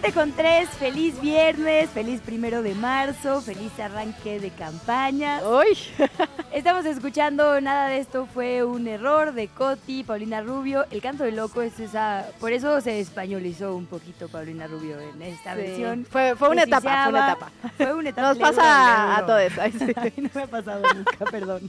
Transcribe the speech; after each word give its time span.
Siete 0.00 0.14
con 0.14 0.30
tres, 0.30 0.68
feliz 0.68 1.20
viernes, 1.20 1.90
feliz 1.90 2.20
primero 2.20 2.62
de 2.62 2.72
marzo, 2.76 3.40
feliz 3.40 3.72
arranque 3.80 4.38
de 4.38 4.50
campaña. 4.50 5.40
¡Uy! 5.42 5.76
Estamos 6.52 6.86
escuchando 6.86 7.60
Nada 7.60 7.88
de 7.88 7.98
esto 7.98 8.26
fue 8.32 8.62
un 8.62 8.86
error 8.86 9.32
de 9.34 9.48
Coti, 9.48 10.04
Paulina 10.04 10.40
Rubio. 10.40 10.86
El 10.92 11.02
canto 11.02 11.24
de 11.24 11.32
loco 11.32 11.62
es 11.62 11.80
esa. 11.80 12.26
Por 12.38 12.52
eso 12.52 12.80
se 12.80 13.00
españolizó 13.00 13.74
un 13.74 13.86
poquito 13.86 14.28
Paulina 14.28 14.68
Rubio 14.68 15.00
en 15.00 15.20
esta 15.20 15.54
Sí. 15.54 15.62
versión. 15.62 16.06
Fue, 16.08 16.36
fue 16.36 16.50
una 16.50 16.62
etapa, 16.62 17.02
fue 17.02 17.08
una 17.12 17.26
etapa. 17.26 17.50
Fue 17.76 17.94
una 17.94 18.08
etapa. 18.10 18.28
Nos 18.28 18.36
le 18.38 18.44
duro, 18.44 18.56
pasa 18.56 19.06
le 19.08 19.14
a 19.14 19.26
todos. 19.26 19.58
Ay, 19.58 19.72
sí. 19.72 19.92
A 19.96 20.04
mí 20.04 20.12
no 20.18 20.30
me 20.32 20.42
ha 20.42 20.46
pasado 20.46 20.82
nunca, 20.94 21.24
perdón. 21.26 21.68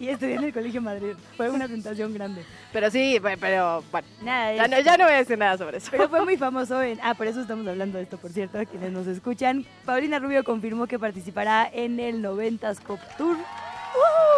Y 0.00 0.08
estudié 0.08 0.34
en 0.34 0.44
el 0.44 0.52
Colegio 0.52 0.80
Madrid. 0.82 1.12
Fue 1.36 1.48
una 1.50 1.68
tentación 1.68 2.12
grande. 2.14 2.44
Pero 2.72 2.90
sí, 2.90 3.18
pe- 3.22 3.36
pero 3.36 3.84
bueno, 3.92 4.06
Nada, 4.22 4.54
ya 4.54 4.66
no, 4.68 4.80
ya 4.80 4.96
no 4.96 5.04
voy 5.04 5.12
a 5.14 5.16
decir 5.18 5.38
nada 5.38 5.56
sobre 5.56 5.78
eso. 5.78 5.88
Pero 5.90 6.08
fue 6.08 6.24
muy 6.24 6.36
famoso 6.36 6.80
en... 6.82 6.98
Ah, 7.02 7.14
por 7.14 7.26
eso 7.26 7.40
estamos 7.40 7.59
hablando 7.68 7.98
de 7.98 8.04
esto, 8.04 8.16
por 8.18 8.30
cierto, 8.30 8.58
a 8.58 8.64
quienes 8.64 8.92
nos 8.92 9.06
escuchan. 9.06 9.64
Paulina 9.84 10.18
Rubio 10.18 10.44
confirmó 10.44 10.86
que 10.86 10.98
participará 10.98 11.68
en 11.72 12.00
el 12.00 12.22
90s 12.22 12.80
Pop 12.82 13.00
Tour. 13.18 13.36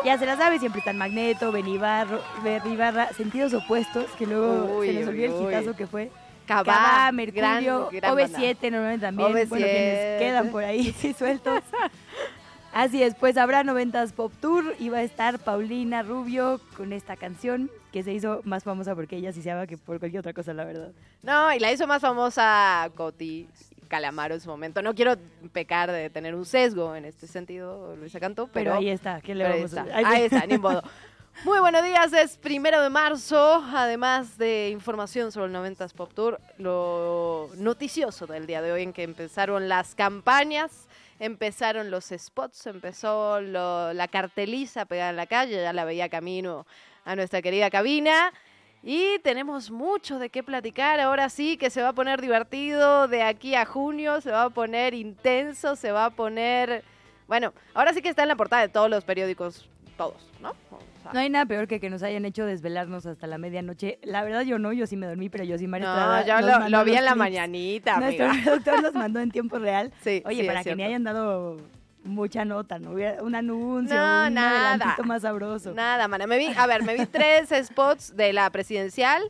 Ya 0.04 0.18
se 0.18 0.26
la 0.26 0.36
sabe, 0.36 0.58
siempre 0.58 0.80
están 0.80 0.96
Magneto, 0.98 1.52
Benibarro, 1.52 2.20
Berribarra, 2.42 3.08
sentidos 3.12 3.52
opuestos, 3.54 4.06
que 4.18 4.26
luego 4.26 4.78
Uy, 4.78 4.88
se 4.88 4.94
nos 5.00 5.08
olvidó 5.08 5.40
el 5.40 5.48
hitazo 5.48 5.76
que 5.76 5.86
fue. 5.86 6.10
Cabá, 6.46 7.12
Mercurio, 7.12 7.88
gran- 7.90 8.00
gran 8.00 8.16
banda. 8.16 8.38
OV7 8.38 8.70
normalmente 8.70 9.06
también. 9.06 9.30
Bueno, 9.32 9.46
OV7. 9.46 9.48
quienes 9.58 10.18
quedan 10.20 10.48
por 10.50 10.64
ahí 10.64 10.92
sí, 10.98 11.12
sueltos. 11.12 11.60
Así 12.72 13.02
es, 13.02 13.14
pues 13.14 13.36
habrá 13.36 13.62
90s 13.64 14.12
Pop 14.12 14.32
Tour 14.40 14.74
y 14.78 14.88
va 14.88 14.98
a 14.98 15.02
estar 15.02 15.38
Paulina 15.38 16.02
Rubio 16.02 16.58
con 16.76 16.94
esta 16.94 17.16
canción 17.16 17.70
que 17.92 18.02
se 18.02 18.12
hizo 18.12 18.40
más 18.44 18.64
famosa 18.64 18.94
porque 18.94 19.16
ella 19.16 19.30
sí 19.32 19.42
se 19.42 19.50
llama 19.50 19.66
que 19.66 19.76
por 19.76 19.98
cualquier 19.98 20.20
otra 20.20 20.32
cosa, 20.32 20.54
la 20.54 20.64
verdad. 20.64 20.90
No, 21.22 21.52
y 21.52 21.58
la 21.58 21.70
hizo 21.70 21.86
más 21.86 22.00
famosa 22.00 22.90
Coti 22.94 23.46
Calamaro 23.88 24.34
en 24.34 24.40
su 24.40 24.48
momento. 24.48 24.80
No 24.80 24.94
quiero 24.94 25.16
pecar 25.52 25.92
de 25.92 26.08
tener 26.08 26.34
un 26.34 26.46
sesgo 26.46 26.96
en 26.96 27.04
este 27.04 27.26
sentido, 27.26 27.94
Luisa 27.96 28.18
Cantó, 28.18 28.46
Pero, 28.46 28.70
pero, 28.70 28.74
ahí 28.78 28.88
está, 28.88 29.20
¿qué 29.20 29.34
le 29.34 29.44
ahí 29.44 29.52
vamos 29.58 29.74
a 29.74 29.82
está, 29.82 29.96
Ay, 29.96 30.04
ahí 30.06 30.22
está, 30.22 30.46
ni 30.46 30.56
modo. 30.56 30.82
Muy 31.44 31.58
buenos 31.60 31.82
días, 31.82 32.12
es 32.12 32.38
primero 32.38 32.80
de 32.80 32.88
marzo, 32.88 33.62
además 33.74 34.38
de 34.38 34.70
información 34.70 35.30
sobre 35.30 35.46
el 35.46 35.52
90s 35.54 35.92
Pop 35.92 36.12
Tour, 36.14 36.40
lo 36.56 37.50
noticioso 37.56 38.26
del 38.26 38.46
día 38.46 38.62
de 38.62 38.72
hoy 38.72 38.82
en 38.82 38.92
que 38.92 39.02
empezaron 39.02 39.68
las 39.68 39.94
campañas, 39.94 40.88
empezaron 41.22 41.92
los 41.92 42.06
spots, 42.06 42.66
empezó 42.66 43.40
la 43.40 44.08
carteliza 44.10 44.86
pegada 44.86 45.10
en 45.10 45.16
la 45.16 45.26
calle, 45.26 45.62
ya 45.62 45.72
la 45.72 45.84
veía 45.84 46.08
camino 46.08 46.66
a 47.04 47.14
nuestra 47.14 47.40
querida 47.40 47.70
cabina. 47.70 48.32
Y 48.82 49.20
tenemos 49.20 49.70
mucho 49.70 50.18
de 50.18 50.30
qué 50.30 50.42
platicar. 50.42 50.98
Ahora 50.98 51.28
sí 51.28 51.56
que 51.56 51.70
se 51.70 51.80
va 51.80 51.90
a 51.90 51.92
poner 51.92 52.20
divertido 52.20 53.06
de 53.06 53.22
aquí 53.22 53.54
a 53.54 53.64
junio, 53.64 54.20
se 54.20 54.32
va 54.32 54.42
a 54.42 54.50
poner 54.50 54.94
intenso, 54.94 55.76
se 55.76 55.92
va 55.92 56.06
a 56.06 56.10
poner... 56.10 56.82
Bueno, 57.28 57.54
ahora 57.72 57.94
sí 57.94 58.02
que 58.02 58.08
está 58.08 58.22
en 58.22 58.28
la 58.28 58.34
portada 58.34 58.62
de 58.62 58.68
todos 58.68 58.90
los 58.90 59.04
periódicos, 59.04 59.68
todos, 59.96 60.28
¿no? 60.40 60.56
No 61.12 61.18
hay 61.20 61.30
nada 61.30 61.46
peor 61.46 61.66
que 61.66 61.80
que 61.80 61.90
nos 61.90 62.02
hayan 62.02 62.24
hecho 62.24 62.44
desvelarnos 62.46 63.06
hasta 63.06 63.26
la 63.26 63.38
medianoche. 63.38 63.98
La 64.02 64.22
verdad 64.24 64.42
yo 64.42 64.58
no, 64.58 64.72
yo 64.72 64.86
sí 64.86 64.96
me 64.96 65.06
dormí, 65.06 65.28
pero 65.28 65.44
yo 65.44 65.58
sí 65.58 65.66
María 65.66 65.88
no, 65.94 66.26
yo 66.26 66.40
lo, 66.40 66.68
lo 66.68 66.84
vi 66.84 66.92
en 66.96 67.04
la 67.04 67.12
clips. 67.12 67.16
mañanita, 67.18 67.98
Nuestro 67.98 68.26
amiga. 68.28 68.44
productor 68.44 68.82
los 68.82 68.94
mandó 68.94 69.20
en 69.20 69.30
tiempo 69.30 69.58
real. 69.58 69.92
Sí, 70.02 70.22
Oye, 70.26 70.42
sí, 70.42 70.46
para 70.46 70.62
que 70.62 70.70
ni 70.70 70.76
cierto. 70.76 70.88
hayan 70.88 71.04
dado 71.04 71.56
mucha 72.04 72.44
nota, 72.44 72.78
¿no? 72.78 72.90
Hubiera 72.92 73.22
un 73.22 73.34
anuncio, 73.34 73.94
No, 73.96 74.26
un 74.26 74.34
nada. 74.34 74.96
más 75.04 75.22
sabroso. 75.22 75.72
Nada, 75.72 76.08
mana. 76.08 76.26
Me 76.26 76.38
vi, 76.38 76.48
a 76.56 76.66
ver, 76.66 76.82
me 76.82 76.94
vi 76.96 77.06
tres 77.06 77.48
spots 77.66 78.16
de 78.16 78.32
la 78.32 78.48
presidencial. 78.50 79.22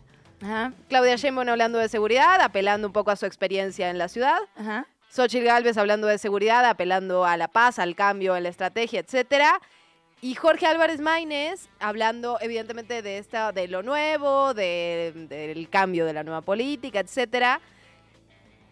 Ajá, 0.42 0.72
Claudia 0.88 1.14
Sheinbaum 1.16 1.48
hablando 1.48 1.78
de 1.78 1.88
seguridad, 1.88 2.40
apelando 2.40 2.86
un 2.88 2.92
poco 2.92 3.10
a 3.12 3.16
su 3.16 3.26
experiencia 3.26 3.90
en 3.90 3.98
la 3.98 4.08
ciudad. 4.08 4.38
ajá. 4.56 4.86
Xochitl 5.10 5.44
Galvez 5.44 5.76
hablando 5.76 6.06
de 6.06 6.16
seguridad, 6.16 6.64
apelando 6.64 7.26
a 7.26 7.36
la 7.36 7.46
paz, 7.46 7.78
al 7.78 7.94
cambio 7.94 8.34
en 8.34 8.44
la 8.44 8.48
estrategia, 8.48 9.00
etcétera. 9.00 9.60
Y 10.24 10.36
Jorge 10.36 10.66
Álvarez 10.66 11.00
Maínez 11.00 11.68
hablando 11.80 12.38
evidentemente 12.40 13.02
de 13.02 13.18
esta, 13.18 13.50
de 13.50 13.66
lo 13.66 13.82
nuevo, 13.82 14.54
de- 14.54 15.26
del 15.28 15.68
cambio 15.68 16.06
de 16.06 16.12
la 16.12 16.22
nueva 16.22 16.42
política, 16.42 17.00
etcétera. 17.00 17.60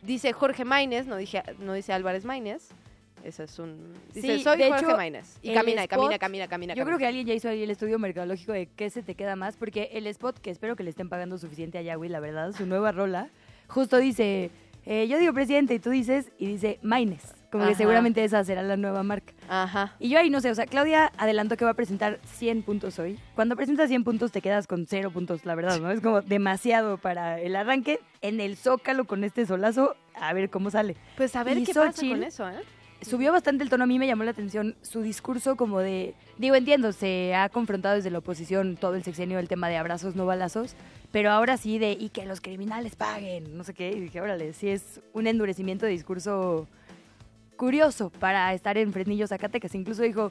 Dice 0.01 0.33
Jorge 0.33 0.65
Maínez, 0.65 1.07
no, 1.07 1.17
dije, 1.17 1.43
no 1.59 1.73
dice 1.75 1.93
Álvarez 1.93 2.25
Maínez. 2.25 2.69
Ese 3.25 3.45
es 3.45 3.59
un. 3.59 3.93
Dice, 4.15 4.39
Sí, 4.39 4.43
soy 4.45 4.59
de 4.59 4.69
Jorge 4.69 4.87
hecho, 4.87 4.97
Maínez. 4.97 5.37
Y 5.43 5.53
camina, 5.53 5.85
y 5.85 5.89
camina, 5.89 6.09
spot- 6.15 6.21
camina, 6.21 6.49
camina. 6.49 6.75
Yo 6.75 6.85
creo 6.87 6.97
que 6.99 7.07
alguien 7.07 7.27
ya 7.27 7.35
hizo 7.35 7.49
ahí 7.49 7.63
el 7.65 7.71
estudio 7.71 7.99
mercadológico 7.99 8.53
de 8.53 8.67
qué 8.77 8.89
se 8.89 9.03
te 9.03 9.15
queda 9.17 9.35
más, 9.35 9.57
porque 9.57 9.91
el 9.93 10.07
spot, 10.07 10.39
que 10.39 10.51
espero 10.51 10.77
que 10.77 10.85
le 10.85 10.91
estén 10.91 11.09
pagando 11.11 11.37
suficiente 11.37 11.77
a 11.79 11.83
Yahweh, 11.83 12.09
la 12.09 12.21
verdad, 12.21 12.53
su 12.53 12.65
nueva 12.65 12.93
rola, 12.93 13.29
justo 13.67 13.99
dice, 13.99 14.51
eh, 14.87 15.07
yo 15.09 15.19
digo 15.19 15.33
presidente 15.33 15.75
y 15.75 15.79
tú 15.79 15.91
dices, 15.91 16.31
y 16.39 16.47
dice 16.47 16.79
Maines, 16.83 17.35
como 17.51 17.65
que 17.65 17.71
Ajá. 17.71 17.79
seguramente 17.79 18.23
esa 18.25 18.45
será 18.45 18.63
la 18.63 18.77
nueva 18.77 19.03
marca. 19.03 19.33
Ajá. 19.49 19.95
Y 19.99 20.09
yo 20.09 20.19
ahí 20.19 20.31
no 20.31 20.41
sé, 20.41 20.51
o 20.51 20.55
sea, 20.55 20.67
Claudia 20.67 21.11
adelantó 21.17 21.57
que 21.57 21.65
va 21.65 21.73
a 21.73 21.75
presentar 21.75 22.21
100 22.25 22.63
puntos 22.63 22.99
hoy. 22.99 23.19
Cuando 23.35 23.57
presentas 23.57 23.89
100 23.89 24.05
puntos 24.05 24.31
te 24.33 24.41
quedas 24.41 24.67
con 24.67 24.87
0 24.87 25.11
puntos, 25.11 25.45
la 25.45 25.55
verdad, 25.55 25.81
¿no? 25.81 25.91
Es 25.91 26.01
como 26.01 26.21
demasiado 26.23 26.97
para 26.99 27.41
el 27.41 27.57
arranque 27.57 28.01
en 28.23 28.41
el 28.41 28.57
Zócalo 28.57 29.05
con 29.05 29.25
este 29.25 29.47
solazo, 29.47 29.97
a 30.15 30.33
ver 30.33 30.49
cómo 30.51 30.71
sale. 30.71 30.97
Pues 31.17 31.35
a 31.37 31.43
ver 31.45 31.59
Y 31.59 31.65
qué 31.65 31.75
pasa 31.75 31.91
Xochitl- 31.93 32.11
con 32.11 32.23
eso, 32.25 32.49
¿eh? 32.49 32.61
Subió 33.03 33.33
bastante 33.33 33.65
el 33.65 33.71
tono, 33.71 33.85
a 33.85 33.87
mí 33.87 33.99
me 33.99 34.07
llamó 34.07 34.25
la 34.25 34.33
atención 34.33 34.77
su 34.83 35.01
discurso 35.01 35.57
como 35.57 35.79
de, 35.81 36.15
digo, 36.37 36.55
entiendo, 36.55 36.93
se 36.93 37.35
ha 37.35 37.49
confrontado 37.49 37.95
desde 37.95 38.11
la 38.11 38.19
oposición 38.19 38.77
todo 38.77 38.95
el 38.95 39.03
sexenio 39.03 39.39
el 39.39 39.49
tema 39.49 39.71
de 39.71 39.79
abrazos, 39.79 40.17
no 40.17 40.27
balazos, 40.27 40.77
pero 41.13 41.31
ahora 41.31 41.57
sí 41.57 41.79
de, 41.79 41.93
y 41.93 42.11
que 42.11 42.25
los 42.27 42.41
criminales 42.41 42.97
paguen, 42.97 43.57
no 43.57 43.65
sé 43.65 43.75
qué, 43.75 43.91
y 43.91 44.01
dije, 44.01 44.21
órale, 44.21 44.53
sí 44.53 44.69
es 44.69 45.01
un 45.13 45.27
endurecimiento 45.27 45.87
de 45.87 45.93
discurso 45.93 46.69
curioso 47.57 48.11
para 48.11 48.55
estar 48.55 48.79
en 48.79 48.93
Fresnillo, 48.93 49.27
Zacatecas. 49.27 49.75
Incluso 49.75 50.03
dijo, 50.03 50.31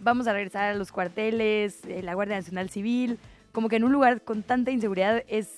vamos 0.00 0.26
a 0.26 0.32
regresar 0.32 0.64
a 0.64 0.74
los 0.74 0.92
cuarteles, 0.92 1.84
eh, 1.86 2.02
la 2.02 2.14
Guardia 2.14 2.36
Nacional 2.36 2.70
Civil, 2.70 3.18
como 3.52 3.68
que 3.68 3.76
en 3.76 3.84
un 3.84 3.92
lugar 3.92 4.20
con 4.20 4.42
tanta 4.42 4.70
inseguridad 4.70 5.22
es, 5.28 5.54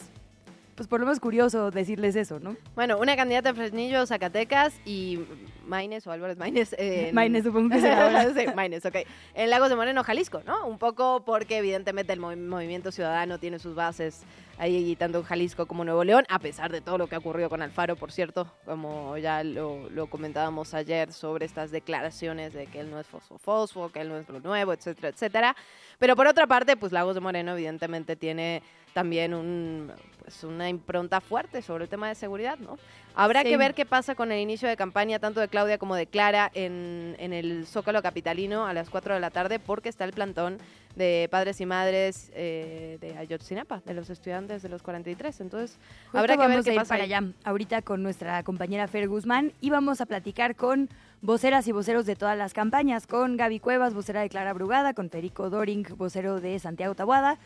pues 0.79 0.87
por 0.89 1.01
lo 1.01 1.07
menos 1.07 1.19
curioso 1.19 1.73
decirles 1.73 2.15
eso, 2.15 2.39
¿no? 2.39 2.57
Bueno, 2.77 2.99
una 2.99 3.17
candidata 3.17 3.49
en 3.49 3.57
Fresnillo, 3.57 4.07
Zacatecas 4.07 4.73
y 4.87 5.19
Maines 5.67 6.07
o 6.07 6.13
Álvarez 6.13 6.39
Maínez. 6.39 6.73
en- 6.79 7.13
Maínez, 7.17 7.43
supongo 7.43 7.71
que 7.71 7.81
será 7.81 8.33
sí, 8.35 8.47
Maínez, 8.55 8.87
ok. 8.87 8.97
En 9.35 9.51
Lagos 9.51 9.71
de 9.71 9.75
Moreno, 9.77 10.05
Jalisco, 10.05 10.41
¿no? 10.47 10.67
Un 10.69 10.79
poco 10.79 11.25
porque 11.27 11.59
evidentemente 11.59 12.13
el 12.13 12.21
movi- 12.21 12.37
movimiento 12.39 12.93
ciudadano 12.93 13.39
tiene 13.41 13.59
sus 13.59 13.75
bases 13.75 14.23
ahí 14.57 14.95
tanto 14.97 15.19
en 15.19 15.25
Jalisco 15.25 15.67
como 15.67 15.85
Nuevo 15.85 16.03
León, 16.05 16.25
a 16.29 16.39
pesar 16.39 16.71
de 16.73 16.81
todo 16.81 16.97
lo 16.97 17.07
que 17.09 17.17
ha 17.17 17.19
ocurrido 17.19 17.49
con 17.49 17.61
Alfaro, 17.63 17.97
por 17.97 18.11
cierto, 18.13 18.53
como 18.65 19.17
ya 19.19 19.43
lo, 19.45 19.89
lo 19.91 20.07
comentábamos 20.09 20.75
ayer 20.75 21.13
sobre 21.13 21.45
estas 21.47 21.71
declaraciones 21.71 22.53
de 22.55 22.67
que 22.67 22.81
él 22.81 22.91
no 22.91 22.99
es 23.01 23.07
fosfo-fosfo, 23.07 23.91
que 23.93 24.01
él 24.01 24.09
no 24.09 24.17
es 24.19 24.29
lo 24.29 24.41
nuevo, 24.41 24.73
etcétera, 24.73 25.09
etcétera. 25.09 25.57
Pero 25.99 26.15
por 26.17 26.27
otra 26.29 26.47
parte, 26.47 26.77
pues 26.77 26.93
Lagos 26.93 27.15
de 27.15 27.21
Moreno 27.21 27.53
evidentemente 27.53 28.17
tiene 28.17 28.63
también 28.99 29.33
un, 29.33 29.93
pues 30.25 30.43
una 30.43 30.69
impronta 30.69 31.21
fuerte 31.21 31.63
sobre 31.63 31.85
el 31.85 31.89
tema 31.89 32.09
de 32.09 32.17
seguridad, 32.17 32.59
¿no? 32.59 32.77
Habrá 33.15 33.43
Sí. 33.43 33.49
que 33.51 33.57
ver 33.57 33.73
qué 33.75 33.87
pasa 33.87 34.17
con 34.17 34.33
el 34.33 34.41
inicio 34.41 34.69
de 34.69 34.77
campaña 34.77 35.21
tanto 35.21 35.39
de 35.39 35.47
Claudia 35.47 35.79
como 35.79 35.95
de 35.95 36.07
Clara 36.07 36.51
en, 36.53 37.15
en 37.21 37.33
el 37.33 37.65
Zócalo 37.67 38.03
Capitalino 38.03 38.67
a 38.67 38.73
las 38.73 38.91
4 38.91 39.15
de 39.15 39.21
la 39.21 39.31
tarde 39.31 39.61
porque 39.61 39.89
está 39.89 40.05
el 40.05 40.13
plantón 40.13 40.59
de 40.97 41.29
padres 41.31 41.61
y 41.61 41.67
madres 41.67 42.33
eh, 42.35 42.99
de 43.01 43.17
Ayotzinapa, 43.17 43.83
de 43.87 43.95
los 43.95 44.11
estudiantes 44.11 44.63
de 44.63 44.69
los 44.69 44.83
43. 44.83 45.41
Entonces, 45.43 45.79
Justo 46.07 46.19
habrá 46.19 46.37
que 46.37 46.47
ver 46.49 46.65
qué 46.65 46.71
a 46.71 46.73
ir 46.73 46.79
pasa 46.81 46.89
para 46.95 47.05
allá 47.05 47.23
ahorita 47.45 47.83
con 47.83 48.03
nuestra 48.03 48.43
compañera 48.43 48.89
Fer 48.89 49.07
Guzmán 49.07 49.53
y 49.61 49.71
vamos 49.71 50.01
a 50.01 50.07
platicar 50.07 50.57
con 50.57 50.89
voceras 51.23 51.69
y 51.69 51.73
voceros 51.73 52.05
de 52.05 52.17
todas 52.17 52.37
las 52.37 52.53
campañas, 52.53 53.07
con 53.07 53.37
Gaby 53.37 53.61
Cuevas, 53.61 53.95
vocera 53.95 54.23
de 54.23 54.29
Clara 54.29 54.53
Brugada, 54.55 54.93
con 54.93 55.09
Federico 55.09 55.51
Doring, 55.51 55.87
vocero 55.97 56.41
de 56.41 56.59
Santiago 56.59 56.95
Tabuada, 56.97 57.39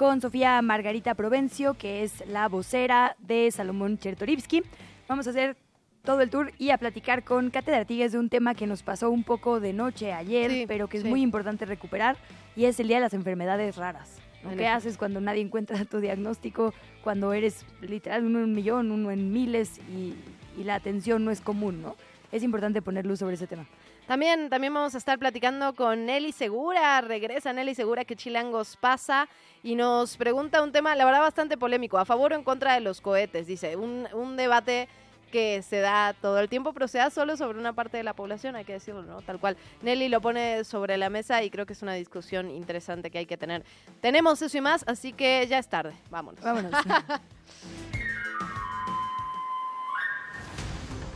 con 0.00 0.22
Sofía 0.22 0.62
Margarita 0.62 1.14
Provencio, 1.14 1.74
que 1.74 2.02
es 2.02 2.26
la 2.26 2.48
vocera 2.48 3.16
de 3.18 3.50
Salomón 3.50 3.98
Chertorivsky. 3.98 4.62
Vamos 5.06 5.26
a 5.26 5.30
hacer 5.30 5.58
todo 6.02 6.22
el 6.22 6.30
tour 6.30 6.52
y 6.56 6.70
a 6.70 6.78
platicar 6.78 7.22
con 7.22 7.50
Cate 7.50 7.70
de 7.70 7.76
Artigues 7.76 8.12
de 8.12 8.18
un 8.18 8.30
tema 8.30 8.54
que 8.54 8.66
nos 8.66 8.82
pasó 8.82 9.10
un 9.10 9.24
poco 9.24 9.60
de 9.60 9.74
noche 9.74 10.14
ayer, 10.14 10.50
Sí, 10.50 10.64
pero 10.66 10.88
que 10.88 10.96
es 10.96 11.02
sí. 11.02 11.08
muy 11.10 11.20
importante 11.20 11.66
recuperar, 11.66 12.16
y 12.56 12.64
es 12.64 12.80
el 12.80 12.88
Día 12.88 12.96
de 12.96 13.02
las 13.02 13.12
Enfermedades 13.12 13.76
Raras. 13.76 14.16
¿no? 14.42 14.56
¿Qué 14.56 14.66
haces 14.66 14.96
cuando 14.96 15.20
nadie 15.20 15.42
encuentra 15.42 15.84
tu 15.84 16.00
diagnóstico, 16.00 16.72
cuando 17.04 17.34
eres 17.34 17.66
literal 17.82 18.24
uno 18.24 18.38
en 18.38 18.44
un 18.46 18.54
millón, 18.54 18.92
uno 18.92 19.10
en 19.10 19.30
miles 19.34 19.82
y, 19.94 20.14
y 20.58 20.64
la 20.64 20.76
atención 20.76 21.26
no 21.26 21.30
es 21.30 21.42
común, 21.42 21.82
¿no? 21.82 21.94
Es 22.32 22.42
importante 22.42 22.80
poner 22.80 23.04
luz 23.04 23.18
sobre 23.18 23.34
ese 23.34 23.46
tema. 23.46 23.66
También, 24.10 24.50
también 24.50 24.74
vamos 24.74 24.96
a 24.96 24.98
estar 24.98 25.20
platicando 25.20 25.72
con 25.76 26.04
Nelly 26.04 26.32
Segura. 26.32 27.00
Regresa 27.00 27.52
Nelly 27.52 27.76
Segura, 27.76 28.04
que 28.04 28.16
Chilangos 28.16 28.76
pasa. 28.76 29.28
Y 29.62 29.76
nos 29.76 30.16
pregunta 30.16 30.64
un 30.64 30.72
tema, 30.72 30.96
la 30.96 31.04
verdad, 31.04 31.20
bastante 31.20 31.56
polémico. 31.56 31.96
¿A 31.96 32.04
favor 32.04 32.32
o 32.32 32.34
en 32.34 32.42
contra 32.42 32.74
de 32.74 32.80
los 32.80 33.00
cohetes? 33.00 33.46
Dice, 33.46 33.76
un, 33.76 34.08
un 34.12 34.36
debate 34.36 34.88
que 35.30 35.62
se 35.62 35.78
da 35.78 36.12
todo 36.14 36.40
el 36.40 36.48
tiempo, 36.48 36.72
pero 36.72 36.88
se 36.88 36.98
da 36.98 37.08
solo 37.10 37.36
sobre 37.36 37.60
una 37.60 37.72
parte 37.72 37.98
de 37.98 38.02
la 38.02 38.14
población, 38.14 38.56
hay 38.56 38.64
que 38.64 38.72
decirlo, 38.72 39.04
¿no? 39.04 39.22
Tal 39.22 39.38
cual. 39.38 39.56
Nelly 39.82 40.08
lo 40.08 40.20
pone 40.20 40.64
sobre 40.64 40.96
la 40.96 41.08
mesa 41.08 41.44
y 41.44 41.50
creo 41.50 41.64
que 41.64 41.74
es 41.74 41.82
una 41.82 41.94
discusión 41.94 42.50
interesante 42.50 43.12
que 43.12 43.18
hay 43.18 43.26
que 43.26 43.36
tener. 43.36 43.64
Tenemos 44.00 44.42
eso 44.42 44.58
y 44.58 44.60
más, 44.60 44.82
así 44.88 45.12
que 45.12 45.46
ya 45.46 45.60
es 45.60 45.68
tarde. 45.68 45.94
Vámonos. 46.10 46.42
Vámonos. 46.42 46.72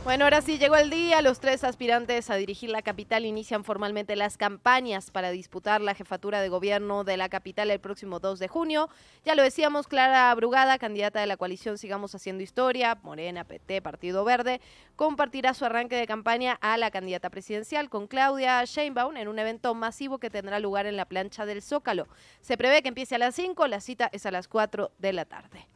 Bueno, 0.05 0.25
ahora 0.25 0.43
sí 0.43 0.59
llegó 0.59 0.75
el 0.75 0.91
día. 0.91 1.23
Los 1.23 1.39
tres 1.39 1.63
aspirantes 1.63 2.29
a 2.29 2.35
dirigir 2.35 2.69
la 2.69 2.83
capital 2.83 3.25
inician 3.25 3.63
formalmente 3.63 4.15
las 4.15 4.37
campañas 4.37 5.09
para 5.09 5.31
disputar 5.31 5.81
la 5.81 5.95
jefatura 5.95 6.41
de 6.41 6.47
gobierno 6.47 7.03
de 7.03 7.17
la 7.17 7.27
capital 7.27 7.71
el 7.71 7.79
próximo 7.79 8.19
2 8.19 8.37
de 8.37 8.47
junio. 8.47 8.87
Ya 9.25 9.33
lo 9.33 9.41
decíamos, 9.41 9.87
Clara 9.87 10.31
Brugada, 10.35 10.77
candidata 10.77 11.21
de 11.21 11.25
la 11.25 11.37
coalición 11.37 11.79
Sigamos 11.79 12.13
Haciendo 12.13 12.43
Historia, 12.43 12.99
Morena, 13.01 13.45
PT, 13.45 13.81
Partido 13.81 14.23
Verde, 14.23 14.61
compartirá 14.95 15.55
su 15.55 15.65
arranque 15.65 15.95
de 15.95 16.05
campaña 16.05 16.59
a 16.61 16.77
la 16.77 16.91
candidata 16.91 17.31
presidencial 17.31 17.89
con 17.89 18.05
Claudia 18.05 18.63
Sheinbaum 18.63 19.17
en 19.17 19.27
un 19.27 19.39
evento 19.39 19.73
masivo 19.73 20.19
que 20.19 20.29
tendrá 20.29 20.59
lugar 20.59 20.85
en 20.85 20.97
la 20.97 21.05
plancha 21.05 21.47
del 21.47 21.63
Zócalo. 21.63 22.07
Se 22.41 22.57
prevé 22.57 22.83
que 22.83 22.89
empiece 22.89 23.15
a 23.15 23.17
las 23.17 23.33
5, 23.33 23.65
la 23.65 23.81
cita 23.81 24.11
es 24.13 24.27
a 24.27 24.31
las 24.31 24.47
4 24.47 24.91
de 24.99 25.13
la 25.13 25.25
tarde. 25.25 25.67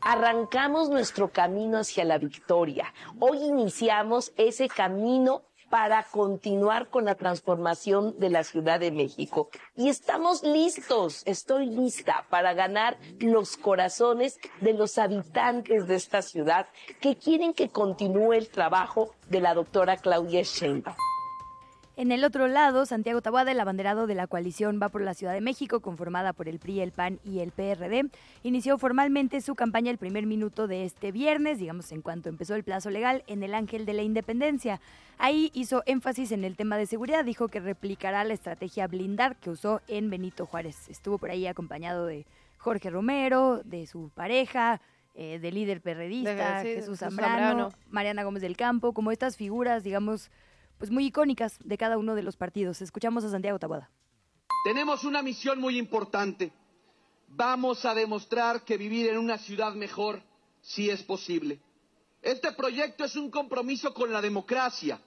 Arrancamos 0.00 0.88
nuestro 0.90 1.28
camino 1.28 1.78
hacia 1.78 2.04
la 2.04 2.18
victoria. 2.18 2.92
Hoy 3.20 3.38
iniciamos 3.38 4.32
ese 4.36 4.68
camino 4.68 5.42
para 5.70 6.02
continuar 6.04 6.88
con 6.88 7.04
la 7.04 7.14
transformación 7.14 8.18
de 8.18 8.30
la 8.30 8.42
Ciudad 8.44 8.80
de 8.80 8.90
México. 8.90 9.50
Y 9.76 9.88
estamos 9.88 10.42
listos, 10.42 11.22
estoy 11.26 11.66
lista 11.66 12.26
para 12.30 12.54
ganar 12.54 12.96
los 13.18 13.56
corazones 13.56 14.38
de 14.60 14.72
los 14.72 14.98
habitantes 14.98 15.86
de 15.86 15.96
esta 15.96 16.22
ciudad 16.22 16.68
que 17.00 17.16
quieren 17.16 17.52
que 17.52 17.68
continúe 17.68 18.32
el 18.32 18.48
trabajo 18.48 19.14
de 19.28 19.40
la 19.40 19.54
doctora 19.54 19.96
Claudia 19.98 20.42
Sheinbaum. 20.42 20.96
En 22.00 22.12
el 22.12 22.22
otro 22.22 22.46
lado, 22.46 22.86
Santiago 22.86 23.20
Taboada, 23.22 23.50
el 23.50 23.58
abanderado 23.58 24.06
de 24.06 24.14
la 24.14 24.28
coalición 24.28 24.78
Va 24.80 24.88
por 24.88 25.00
la 25.02 25.14
Ciudad 25.14 25.32
de 25.32 25.40
México, 25.40 25.80
conformada 25.80 26.32
por 26.32 26.48
el 26.48 26.60
PRI, 26.60 26.78
el 26.80 26.92
PAN 26.92 27.18
y 27.24 27.40
el 27.40 27.50
PRD, 27.50 28.08
inició 28.44 28.78
formalmente 28.78 29.40
su 29.40 29.56
campaña 29.56 29.90
el 29.90 29.98
primer 29.98 30.24
minuto 30.24 30.68
de 30.68 30.84
este 30.84 31.10
viernes, 31.10 31.58
digamos 31.58 31.90
en 31.90 32.00
cuanto 32.00 32.28
empezó 32.28 32.54
el 32.54 32.62
plazo 32.62 32.90
legal, 32.90 33.24
en 33.26 33.42
el 33.42 33.52
Ángel 33.52 33.84
de 33.84 33.94
la 33.94 34.02
Independencia. 34.02 34.80
Ahí 35.18 35.50
hizo 35.54 35.82
énfasis 35.86 36.30
en 36.30 36.44
el 36.44 36.54
tema 36.54 36.76
de 36.76 36.86
seguridad, 36.86 37.24
dijo 37.24 37.48
que 37.48 37.58
replicará 37.58 38.22
la 38.22 38.34
estrategia 38.34 38.86
blindar 38.86 39.34
que 39.34 39.50
usó 39.50 39.80
en 39.88 40.08
Benito 40.08 40.46
Juárez. 40.46 40.88
Estuvo 40.88 41.18
por 41.18 41.30
ahí 41.32 41.48
acompañado 41.48 42.06
de 42.06 42.26
Jorge 42.58 42.90
Romero, 42.90 43.60
de 43.64 43.88
su 43.88 44.10
pareja, 44.14 44.80
eh, 45.16 45.40
del 45.40 45.56
líder 45.56 45.80
perredista, 45.80 46.62
De- 46.62 46.62
sí, 46.62 46.74
Jesús 46.76 47.00
Zambrano. 47.00 47.72
Mariana 47.90 48.22
Gómez 48.22 48.42
del 48.42 48.56
Campo, 48.56 48.92
como 48.92 49.10
estas 49.10 49.36
figuras, 49.36 49.82
digamos, 49.82 50.30
pues 50.78 50.90
muy 50.90 51.06
icónicas 51.06 51.58
de 51.64 51.76
cada 51.76 51.98
uno 51.98 52.14
de 52.14 52.22
los 52.22 52.36
partidos. 52.36 52.80
Escuchamos 52.80 53.24
a 53.24 53.30
Santiago 53.30 53.58
Taboada. 53.58 53.90
Tenemos 54.64 55.04
una 55.04 55.22
misión 55.22 55.60
muy 55.60 55.76
importante. 55.76 56.52
Vamos 57.28 57.84
a 57.84 57.94
demostrar 57.94 58.64
que 58.64 58.76
vivir 58.76 59.08
en 59.08 59.18
una 59.18 59.38
ciudad 59.38 59.74
mejor 59.74 60.22
sí 60.62 60.88
es 60.88 61.02
posible. 61.02 61.60
Este 62.22 62.52
proyecto 62.52 63.04
es 63.04 63.16
un 63.16 63.30
compromiso 63.30 63.92
con 63.92 64.12
la 64.12 64.20
democracia, 64.20 65.00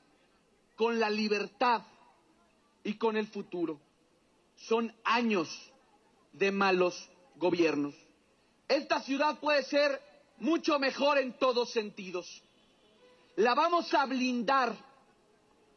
con 0.76 1.00
la 1.00 1.10
libertad 1.10 1.82
y 2.84 2.96
con 2.96 3.18
el 3.18 3.28
futuro. 3.28 3.80
Son 4.56 4.94
años 5.04 5.72
de 6.34 6.52
malos 6.52 7.10
gobiernos. 7.36 7.96
Esta 8.68 9.02
ciudad 9.02 9.40
puede 9.40 9.64
ser 9.64 10.02
mucho 10.38 10.80
mejor 10.80 11.18
en 11.18 11.34
todos 11.34 11.72
sentidos. 11.72 12.44
La 13.36 13.56
vamos 13.56 13.94
a 13.94 14.06
blindar 14.06 14.91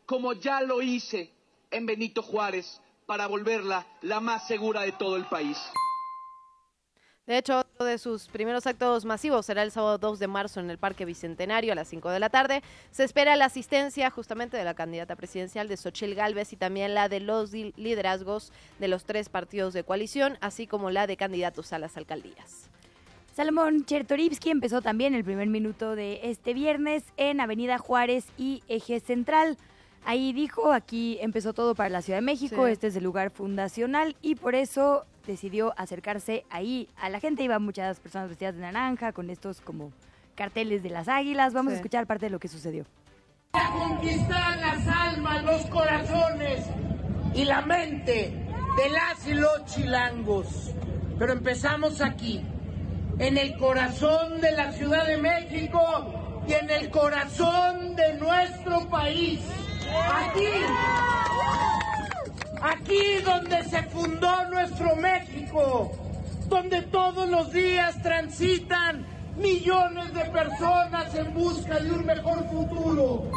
como 0.06 0.32
ya 0.32 0.60
lo 0.60 0.82
hice 0.82 1.32
en 1.70 1.86
Benito 1.86 2.22
Juárez 2.22 2.80
para 3.06 3.26
volverla 3.26 3.86
la 4.02 4.20
más 4.20 4.46
segura 4.46 4.82
de 4.82 4.92
todo 4.92 5.16
el 5.16 5.24
país. 5.24 5.58
De 7.26 7.38
hecho, 7.38 7.64
uno 7.78 7.88
de 7.88 7.96
sus 7.96 8.28
primeros 8.28 8.66
actos 8.66 9.06
masivos 9.06 9.46
será 9.46 9.62
el 9.62 9.70
sábado 9.70 9.96
2 9.96 10.18
de 10.18 10.26
marzo 10.26 10.60
en 10.60 10.68
el 10.68 10.76
Parque 10.76 11.06
Bicentenario 11.06 11.72
a 11.72 11.74
las 11.74 11.88
5 11.88 12.10
de 12.10 12.20
la 12.20 12.28
tarde. 12.28 12.62
Se 12.90 13.02
espera 13.02 13.34
la 13.36 13.46
asistencia 13.46 14.10
justamente 14.10 14.58
de 14.58 14.64
la 14.64 14.74
candidata 14.74 15.16
presidencial 15.16 15.66
de 15.66 15.78
Xochil 15.78 16.14
Gálvez 16.14 16.52
y 16.52 16.56
también 16.56 16.92
la 16.92 17.08
de 17.08 17.20
los 17.20 17.52
liderazgos 17.52 18.52
de 18.78 18.88
los 18.88 19.04
tres 19.04 19.30
partidos 19.30 19.72
de 19.72 19.84
coalición, 19.84 20.36
así 20.42 20.66
como 20.66 20.90
la 20.90 21.06
de 21.06 21.16
candidatos 21.16 21.72
a 21.72 21.78
las 21.78 21.96
alcaldías. 21.96 22.68
Salomón 23.32 23.86
Chertorivsky 23.86 24.50
empezó 24.50 24.82
también 24.82 25.14
el 25.14 25.24
primer 25.24 25.48
minuto 25.48 25.96
de 25.96 26.20
este 26.24 26.52
viernes 26.52 27.04
en 27.16 27.40
Avenida 27.40 27.78
Juárez 27.78 28.26
y 28.36 28.62
Eje 28.68 29.00
Central. 29.00 29.56
Ahí 30.06 30.32
dijo, 30.32 30.72
aquí 30.72 31.18
empezó 31.20 31.54
todo 31.54 31.74
para 31.74 31.88
la 31.88 32.02
Ciudad 32.02 32.18
de 32.18 32.22
México, 32.26 32.66
Sí. 32.66 32.72
este 32.72 32.88
es 32.88 32.96
el 32.96 33.04
lugar 33.04 33.30
fundacional 33.30 34.16
y 34.20 34.34
por 34.34 34.54
eso 34.54 35.06
decidió 35.26 35.72
acercarse 35.78 36.44
ahí 36.50 36.88
a 36.96 37.08
la 37.08 37.20
gente. 37.20 37.42
Iban 37.42 37.62
muchas 37.62 38.00
personas 38.00 38.28
vestidas 38.28 38.54
de 38.54 38.60
naranja 38.60 39.12
con 39.12 39.30
estos 39.30 39.60
como 39.62 39.92
carteles 40.34 40.82
de 40.82 40.90
las 40.90 41.08
águilas. 41.08 41.54
Vamos 41.54 41.72
a 41.72 41.76
escuchar 41.76 42.06
parte 42.06 42.26
de 42.26 42.30
lo 42.30 42.38
que 42.38 42.48
sucedió. 42.48 42.84
a 43.56 43.70
conquistar 43.72 44.58
las 44.58 44.86
almas, 44.88 45.44
los 45.44 45.62
corazones 45.66 46.66
y 47.34 47.44
la 47.44 47.62
mente 47.62 48.32
de 48.76 48.90
las 48.90 49.26
y 49.28 49.34
los 49.34 49.64
chilangos. 49.66 50.72
Pero 51.20 51.32
empezamos 51.34 52.00
aquí, 52.00 52.44
en 53.20 53.38
el 53.38 53.56
corazón 53.56 54.40
de 54.40 54.50
la 54.50 54.72
Ciudad 54.72 55.06
de 55.06 55.18
México 55.18 55.80
y 56.48 56.52
en 56.54 56.68
el 56.68 56.90
corazón 56.90 57.94
de 57.94 58.14
nuestro 58.14 58.88
país. 58.90 59.40
Aquí, 59.92 60.48
aquí 62.62 63.22
donde 63.24 63.64
se 63.64 63.82
fundó 63.84 64.44
nuestro 64.50 64.96
México, 64.96 65.92
donde 66.48 66.82
todos 66.82 67.28
los 67.28 67.52
días 67.52 68.00
transitan 68.02 69.06
millones 69.36 70.12
de 70.14 70.24
personas 70.26 71.14
en 71.14 71.34
busca 71.34 71.78
de 71.80 71.90
un 71.92 72.06
mejor 72.06 72.44
futuro. 72.48 73.30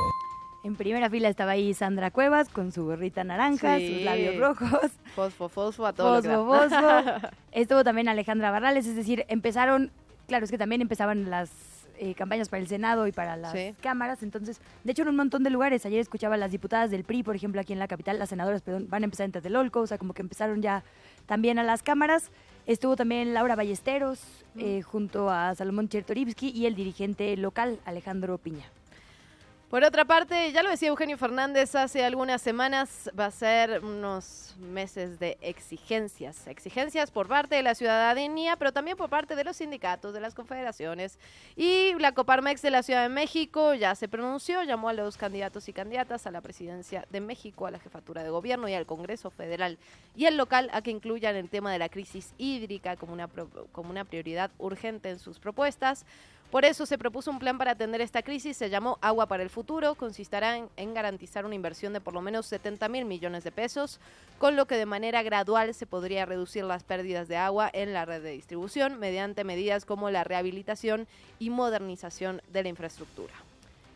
En 0.63 0.75
primera 0.75 1.09
fila 1.09 1.29
estaba 1.29 1.51
ahí 1.51 1.73
Sandra 1.73 2.11
Cuevas 2.11 2.49
con 2.49 2.71
su 2.71 2.85
gorrita 2.85 3.23
naranja, 3.23 3.77
Sí. 3.77 3.93
sus 3.95 4.01
labios 4.03 4.37
rojos. 4.37 4.91
Fosfo, 5.15 5.47
fosfo 5.49 5.85
a 5.85 5.93
todo 5.93 6.15
lo 6.17 6.21
que 6.21 6.29
Fosfo, 6.29 6.69
fosfo. 6.69 7.27
Estuvo 7.51 7.83
también 7.83 8.09
Alejandra 8.09 8.51
Barrales, 8.51 8.85
es 8.85 8.95
decir, 8.95 9.25
empezaron, 9.29 9.91
claro, 10.27 10.43
es 10.45 10.51
que 10.51 10.57
también 10.57 10.81
empezaban 10.81 11.29
las 11.29 11.49
eh, 11.97 12.13
campañas 12.15 12.49
para 12.49 12.61
el 12.61 12.67
Senado 12.67 13.07
y 13.07 13.11
para 13.11 13.35
las 13.37 13.51
Sí. 13.51 13.73
cámaras, 13.81 14.23
entonces, 14.23 14.59
de 14.83 14.91
hecho 14.91 15.01
en 15.03 15.09
un 15.09 15.15
montón 15.15 15.43
de 15.43 15.49
lugares, 15.49 15.85
ayer 15.85 15.99
escuchaba 15.99 16.35
a 16.35 16.37
las 16.37 16.51
diputadas 16.51 16.91
del 16.91 17.03
PRI, 17.03 17.23
por 17.23 17.35
ejemplo, 17.35 17.59
aquí 17.61 17.73
en 17.73 17.79
la 17.79 17.87
capital, 17.87 18.19
las 18.19 18.29
senadoras, 18.29 18.61
perdón, 18.61 18.87
van 18.89 19.03
a 19.03 19.05
empezar 19.05 19.25
en 19.25 19.31
Tlatelolco, 19.31 19.81
o 19.81 19.87
sea, 19.87 19.97
como 19.97 20.13
que 20.13 20.21
empezaron 20.21 20.61
ya 20.61 20.83
también 21.25 21.59
a 21.59 21.63
las 21.63 21.83
cámaras. 21.83 22.31
Estuvo 22.65 22.95
también 22.95 23.33
Laura 23.33 23.55
Ballesteros 23.55 24.19
eh, 24.57 24.81
junto 24.81 25.29
a 25.29 25.55
Salomón 25.55 25.87
Chertorivsky 25.89 26.49
y 26.49 26.65
el 26.65 26.75
dirigente 26.75 27.35
local 27.37 27.79
Alejandro 27.85 28.37
Piña. 28.37 28.65
Por 29.69 29.83
otra 29.83 30.05
parte, 30.05 30.49
ya 30.53 30.63
lo 30.63 30.69
decía 30.69 30.87
Eugenio 30.87 31.17
Fernández 31.17 31.75
hace 31.75 32.05
algunas 32.05 32.41
semanas, 32.41 33.11
va 33.19 33.25
a 33.25 33.31
ser 33.31 33.83
unos 33.83 34.55
meses 34.59 35.19
de 35.19 35.37
exigencias. 35.41 36.47
Exigencias 36.47 37.11
por 37.11 37.27
parte 37.27 37.55
de 37.55 37.63
la 37.63 37.75
ciudadanía, 37.75 38.55
pero 38.55 38.71
también 38.71 38.95
por 38.95 39.09
parte 39.09 39.35
de 39.35 39.43
los 39.43 39.57
sindicatos, 39.57 40.13
de 40.13 40.21
las 40.21 40.35
confederaciones. 40.35 41.19
Y 41.57 41.93
la 41.95 42.13
Coparmex 42.13 42.61
de 42.61 42.71
la 42.71 42.81
Ciudad 42.81 43.03
de 43.03 43.09
México 43.09 43.73
ya 43.73 43.93
se 43.95 44.07
pronunció, 44.07 44.63
llamó 44.63 44.87
a 44.87 44.93
los 44.93 45.17
candidatos 45.17 45.67
y 45.67 45.73
candidatas 45.73 46.25
a 46.27 46.31
la 46.31 46.39
presidencia 46.39 47.05
de 47.09 47.19
México, 47.19 47.65
a 47.67 47.71
la 47.71 47.79
jefatura 47.79 48.23
de 48.23 48.29
gobierno 48.29 48.69
y 48.69 48.73
al 48.73 48.85
Congreso 48.85 49.31
Federal 49.31 49.77
y 50.15 50.27
el 50.27 50.37
local 50.37 50.69
a 50.71 50.81
que 50.81 50.91
incluyan 50.91 51.35
el 51.35 51.49
tema 51.49 51.73
de 51.73 51.79
la 51.79 51.89
crisis 51.89 52.33
hídrica 52.37 52.95
como 52.95 53.11
una, 53.11 53.27
como 53.73 53.89
una 53.89 54.05
prioridad 54.05 54.49
urgente 54.59 55.09
en 55.09 55.19
sus 55.19 55.39
propuestas. 55.39 56.05
Por 56.51 56.63
eso 56.63 56.85
se 56.85 56.97
propuso 56.97 57.29
un 57.29 57.39
plan 57.39 57.57
para 57.57 57.71
atender 57.71 57.99
esta 57.99 58.21
crisis, 58.21 58.55
se 58.55 58.69
llamó 58.69 58.97
Agua 59.01 59.25
para 59.25 59.43
el 59.43 59.49
Futuro, 59.49 59.95
consistirá 59.95 60.55
en, 60.57 60.69
en 60.77 60.93
garantizar 60.93 61.45
una 61.45 61.55
inversión 61.55 61.91
de 61.91 61.99
por 61.99 62.13
lo 62.13 62.21
menos 62.21 62.45
70 62.45 62.87
mil 62.87 63.03
millones 63.03 63.43
de 63.43 63.51
pesos, 63.51 63.99
con 64.39 64.55
lo 64.55 64.65
que 64.65 64.75
de 64.75 64.85
manera 64.85 65.23
gradual 65.23 65.73
se 65.73 65.85
podría 65.85 66.25
reducir 66.25 66.63
las 66.63 66.83
pérdidas 66.83 67.27
de 67.27 67.35
agua 67.35 67.69
en 67.73 67.91
la 67.93 68.05
red 68.05 68.23
de 68.23 68.31
distribución 68.31 68.97
mediante 68.97 69.43
medidas 69.43 69.83
como 69.83 70.09
la 70.09 70.23
rehabilitación 70.23 71.05
y 71.37 71.49
modernización 71.49 72.41
de 72.53 72.63
la 72.63 72.69
infraestructura. 72.69 73.33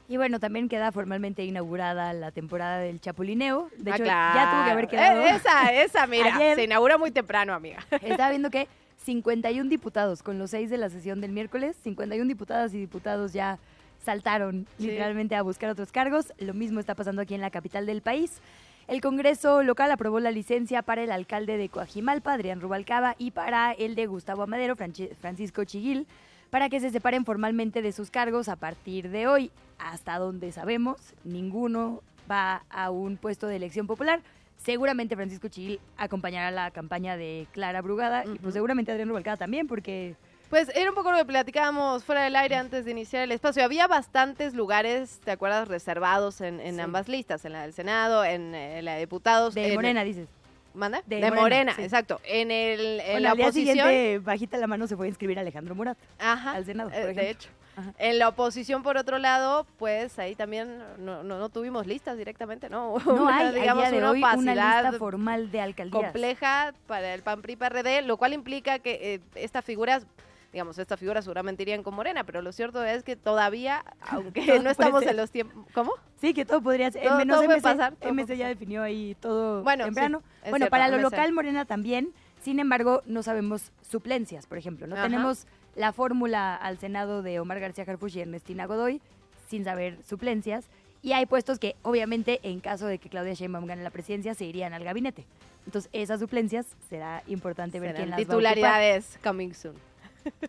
Y 0.09 0.17
bueno, 0.17 0.41
también 0.41 0.67
queda 0.67 0.91
formalmente 0.91 1.45
inaugurada 1.45 2.11
la 2.11 2.31
temporada 2.31 2.79
del 2.79 2.99
Chapulineo. 2.99 3.69
De 3.77 3.91
Ah, 3.91 3.95
hecho, 3.95 4.03
claro. 4.03 4.35
ya 4.39 4.51
tuvo 4.51 4.65
que 4.65 4.71
haber 4.71 4.87
quedado. 4.89 5.21
Eh, 5.21 5.29
esa, 5.35 5.71
esa, 5.71 6.05
mira, 6.05 6.35
Ayer. 6.35 6.55
se 6.57 6.63
inaugura 6.65 6.97
muy 6.97 7.11
temprano, 7.11 7.53
amiga. 7.53 7.79
Estaba 8.01 8.29
viendo 8.31 8.49
que 8.49 8.67
51 9.03 9.69
diputados, 9.69 10.23
con 10.23 10.37
los 10.39 10.51
seis 10.51 10.69
de 10.69 10.77
la 10.77 10.89
sesión 10.89 11.21
del 11.21 11.31
miércoles, 11.31 11.75
51 11.83 12.27
diputadas 12.27 12.73
y 12.73 12.79
diputados 12.79 13.33
ya 13.33 13.57
saltaron 14.03 14.67
Sí. 14.77 14.87
literalmente 14.87 15.35
a 15.35 15.41
buscar 15.41 15.69
otros 15.69 15.91
cargos. 15.91 16.33
Lo 16.39 16.53
mismo 16.53 16.79
está 16.79 16.95
pasando 16.95 17.21
aquí 17.21 17.33
en 17.35 17.41
la 17.41 17.51
capital 17.51 17.85
del 17.85 18.01
país. 18.01 18.41
El 18.87 18.99
Congreso 19.01 19.63
local 19.63 19.91
aprobó 19.91 20.19
la 20.19 20.31
licencia 20.31 20.81
para 20.81 21.03
el 21.03 21.11
alcalde 21.11 21.57
de 21.57 21.69
Coajimalpa, 21.69 22.33
Adrián 22.33 22.61
Rubalcaba, 22.61 23.15
y 23.17 23.31
para 23.31 23.71
el 23.73 23.95
de 23.95 24.07
Gustavo 24.07 24.43
Amadero, 24.43 24.75
Francisco 24.75 25.63
Chiguil, 25.63 26.07
para 26.49 26.67
que 26.67 26.79
se 26.79 26.89
separen 26.89 27.23
formalmente 27.23 27.81
de 27.81 27.91
sus 27.93 28.09
cargos 28.11 28.49
a 28.49 28.55
partir 28.55 29.09
de 29.09 29.27
hoy. 29.27 29.51
Hasta 29.77 30.17
donde 30.17 30.51
sabemos, 30.51 31.13
ninguno 31.23 32.01
va 32.29 32.63
a 32.69 32.89
un 32.91 33.17
puesto 33.17 33.47
de 33.47 33.55
elección 33.55 33.87
popular. 33.87 34.21
Seguramente 34.63 35.15
Francisco 35.15 35.47
Chiguil 35.47 35.79
acompañará 35.97 36.51
la 36.51 36.69
campaña 36.71 37.17
de 37.17 37.47
Clara 37.51 37.81
Brugada 37.81 38.25
y 38.25 38.37
pues 38.39 38.53
seguramente 38.53 38.91
Adrián 38.91 39.09
Rubalcaba 39.09 39.37
también, 39.37 39.67
porque 39.67 40.15
Pues 40.49 40.69
era 40.75 40.89
un 40.89 40.95
poco 40.95 41.11
lo 41.11 41.17
que 41.17 41.23
platicábamos 41.25 42.03
fuera 42.03 42.23
del 42.23 42.35
aire 42.35 42.57
antes 42.57 42.83
de 42.83 42.91
iniciar 42.91 43.23
el 43.23 43.31
espacio. 43.31 43.63
Había 43.63 43.87
bastantes 43.87 44.53
lugares, 44.53 45.21
¿te 45.23 45.31
acuerdas? 45.31 45.67
Reservados 45.69 46.41
en, 46.41 46.59
en 46.59 46.75
Sí. 46.75 46.81
ambas 46.81 47.07
listas, 47.07 47.45
en 47.45 47.53
la 47.53 47.61
del 47.61 47.71
Senado, 47.73 48.25
en, 48.25 48.51
la 48.83 48.95
de 48.95 48.99
diputados. 48.99 49.53
de 49.55 49.69
en- 49.69 49.75
Morena, 49.75 50.03
dices. 50.03 50.27
¿Manda? 50.73 51.01
De 51.05 51.15
De, 51.17 51.21
Morena, 51.23 51.41
Morena, 51.41 51.73
sí. 51.75 51.81
exacto. 51.83 52.19
En, 52.25 52.51
el, 52.51 52.99
en 52.99 53.05
Bueno, 53.13 53.19
la 53.21 53.31
al 53.31 53.37
día 53.37 53.45
oposición. 53.47 53.77
siguiente, 53.87 54.19
bajita 54.19 54.57
la 54.57 54.67
mano, 54.67 54.87
se 54.87 54.95
fue 54.95 55.05
a 55.05 55.09
inscribir 55.09 55.39
Alejandro 55.39 55.73
Murat. 55.73 55.97
Ajá, 56.19 56.51
al 56.51 56.65
Senado, 56.65 56.89
por 56.89 56.97
eh, 56.99 57.01
ejemplo. 57.03 57.23
de 57.23 57.29
hecho. 57.31 57.49
Ajá. 57.81 57.93
En 57.97 58.19
la 58.19 58.29
oposición, 58.29 58.83
por 58.83 58.97
otro 58.97 59.17
lado, 59.17 59.65
pues 59.77 60.17
ahí 60.19 60.35
también 60.35 60.79
no, 60.97 61.23
no, 61.23 61.37
no 61.39 61.49
tuvimos 61.49 61.87
listas 61.87 62.17
directamente, 62.17 62.69
¿no? 62.69 62.95
No 63.05 63.23
Una, 63.23 63.37
hay, 63.37 63.47
a 63.47 63.51
digamos, 63.51 63.83
día 63.83 63.91
de 63.91 63.97
una 63.97 64.11
hoy, 64.11 64.23
una 64.37 64.55
lista 64.55 64.93
formal 64.97 65.51
de 65.51 65.61
alcaldías. 65.61 66.01
compleja 66.03 66.73
para 66.87 67.13
el 67.13 67.21
PAN 67.21 67.41
PRI 67.41 67.55
PRD, 67.55 68.01
lo 68.03 68.17
cual 68.17 68.33
implica 68.33 68.79
que 68.79 69.15
eh, 69.15 69.19
estas 69.35 69.63
figuras, 69.65 70.05
digamos, 70.53 70.77
estas 70.77 70.99
figuras 70.99 71.23
seguramente 71.23 71.63
irían 71.63 71.83
con 71.83 71.93
Morena, 71.95 72.23
pero 72.23 72.41
lo 72.41 72.51
cierto 72.51 72.83
es 72.83 73.03
que 73.03 73.15
todavía, 73.15 73.83
aunque 74.09 74.59
no 74.59 74.69
estamos 74.69 75.03
en 75.03 75.17
los 75.17 75.31
tiempos, 75.31 75.65
¿cómo? 75.73 75.91
Sí, 76.19 76.33
que 76.33 76.45
todo 76.45 76.61
podría 76.61 76.91
ser. 76.91 77.03
Todo- 77.03 77.17
menos 77.17 77.37
todo 77.37 77.45
puede 77.45 77.61
pasar, 77.61 77.95
todo 77.95 78.09
MC 78.13 78.25
puede 78.27 78.37
ya 78.37 78.45
pasar. 78.45 78.55
definió 78.57 78.83
ahí 78.83 79.15
todo 79.19 79.63
Bueno, 79.63 79.85
temprano. 79.85 80.19
sí, 80.19 80.49
bueno, 80.49 80.57
cierto, 80.57 80.71
para 80.71 80.87
lo 80.87 80.97
MC. 80.97 81.03
local, 81.03 81.33
Morena 81.33 81.65
también. 81.65 82.13
Sin 82.41 82.59
embargo, 82.59 83.03
no 83.05 83.21
sabemos 83.21 83.71
suplencias, 83.87 84.47
por 84.47 84.57
ejemplo. 84.57 84.87
No 84.87 84.95
Ajá. 84.95 85.03
tenemos 85.03 85.45
la 85.75 85.93
fórmula 85.93 86.55
al 86.55 86.77
Senado 86.77 87.21
de 87.21 87.39
Omar 87.39 87.59
García 87.59 87.85
Harfuch 87.87 88.15
y 88.15 88.21
Ernestina 88.21 88.65
Godoy, 88.65 89.01
sin 89.49 89.63
saber 89.63 89.97
suplencias. 90.07 90.65
Y 91.01 91.13
hay 91.13 91.25
puestos 91.25 91.57
que, 91.57 91.75
obviamente, 91.81 92.39
en 92.43 92.59
caso 92.59 92.85
de 92.85 92.99
que 92.99 93.09
Claudia 93.09 93.33
Sheinbaum 93.33 93.65
gane 93.65 93.83
la 93.83 93.89
presidencia, 93.89 94.35
se 94.35 94.45
irían 94.45 94.73
al 94.73 94.83
gabinete. 94.83 95.25
Entonces, 95.65 95.89
esas 95.93 96.19
suplencias 96.19 96.67
será 96.89 97.23
importante 97.27 97.79
ver 97.79 97.95
quién 97.95 98.09
las 98.09 98.19
va 98.19 98.23
a 98.23 98.25
titularidades 98.25 99.19
coming 99.23 99.53
soon. 99.53 99.90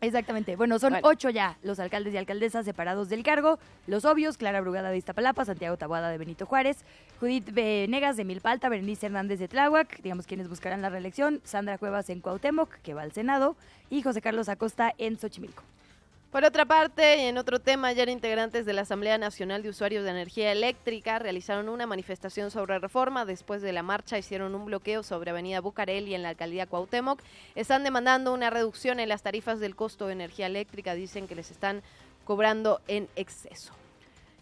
Exactamente. 0.01 0.57
Bueno, 0.57 0.79
son 0.79 0.93
Bueno. 0.93 1.09
ocho 1.09 1.31
ya 1.31 1.57
los 1.63 1.79
alcaldes 1.81 2.15
y 2.15 2.17
alcaldesas 2.17 2.65
separados 2.65 3.09
del 3.09 3.23
cargo. 3.23 3.59
Los 3.87 4.05
obvios, 4.05 4.37
Clara 4.37 4.61
Brugada 4.61 4.91
de 4.91 4.97
Iztapalapa, 4.99 5.45
Santiago 5.45 5.77
Taboada 5.77 6.11
de 6.11 6.19
Benito 6.19 6.47
Juárez, 6.47 6.85
Judith 7.21 7.53
Venegas 7.53 8.17
de 8.17 8.25
Milpalta, 8.25 8.69
Berenice 8.69 9.07
Hernández 9.07 9.39
de 9.39 9.49
Tláhuac, 9.49 10.03
digamos 10.03 10.27
quienes 10.27 10.49
buscarán 10.49 10.83
la 10.83 10.91
reelección, 10.91 11.41
Sandra 11.45 11.79
Cuevas 11.79 12.11
en 12.11 12.21
Cuauhtémoc, 12.21 12.71
que 12.83 12.95
va 12.95 13.03
al 13.03 13.13
Senado, 13.13 13.57
y 13.91 14.03
José 14.03 14.21
Carlos 14.21 14.49
Acosta 14.49 14.93
en 14.99 15.19
Xochimilco. 15.19 15.63
Por 16.33 16.47
otra 16.47 16.65
parte, 16.65 17.19
y 17.19 17.27
en 17.27 17.37
otro 17.37 17.59
tema, 17.59 17.89
ayer 17.89 18.09
integrantes 18.09 18.65
de 18.65 18.73
la 18.73 18.81
Asamblea 18.81 19.19
Nacional 19.19 19.63
de 19.63 19.69
Usuarios 19.69 20.03
de 20.03 20.13
Energía 20.13 20.51
Eléctrica 20.51 21.19
realizaron 21.19 21.69
una 21.69 21.87
manifestación 21.87 22.51
sobre 22.51 22.79
reforma. 22.79 23.27
Después 23.27 23.61
de 23.61 23.71
la 23.75 23.83
marcha 23.83 24.17
hicieron 24.17 24.55
un 24.55 24.65
bloqueo 24.65 25.03
sobre 25.03 25.31
Avenida 25.31 25.61
Bucareli 25.61 26.15
en 26.15 26.23
la 26.23 26.31
alcaldía 26.31 26.65
Cuauhtémoc. 26.65 27.21
Están 27.55 27.85
demandando 27.85 28.33
una 28.33 28.49
reducción 28.49 28.99
en 28.99 29.11
las 29.11 29.23
tarifas 29.23 29.61
del 29.61 29.77
costo 29.77 30.07
de 30.07 30.15
energía 30.15 30.47
eléctrica. 30.47 30.95
Dicen 30.95 31.29
que 31.29 31.35
les 31.35 31.51
están 31.51 31.83
cobrando 32.25 32.81
en 32.89 33.11
exceso. 33.15 33.75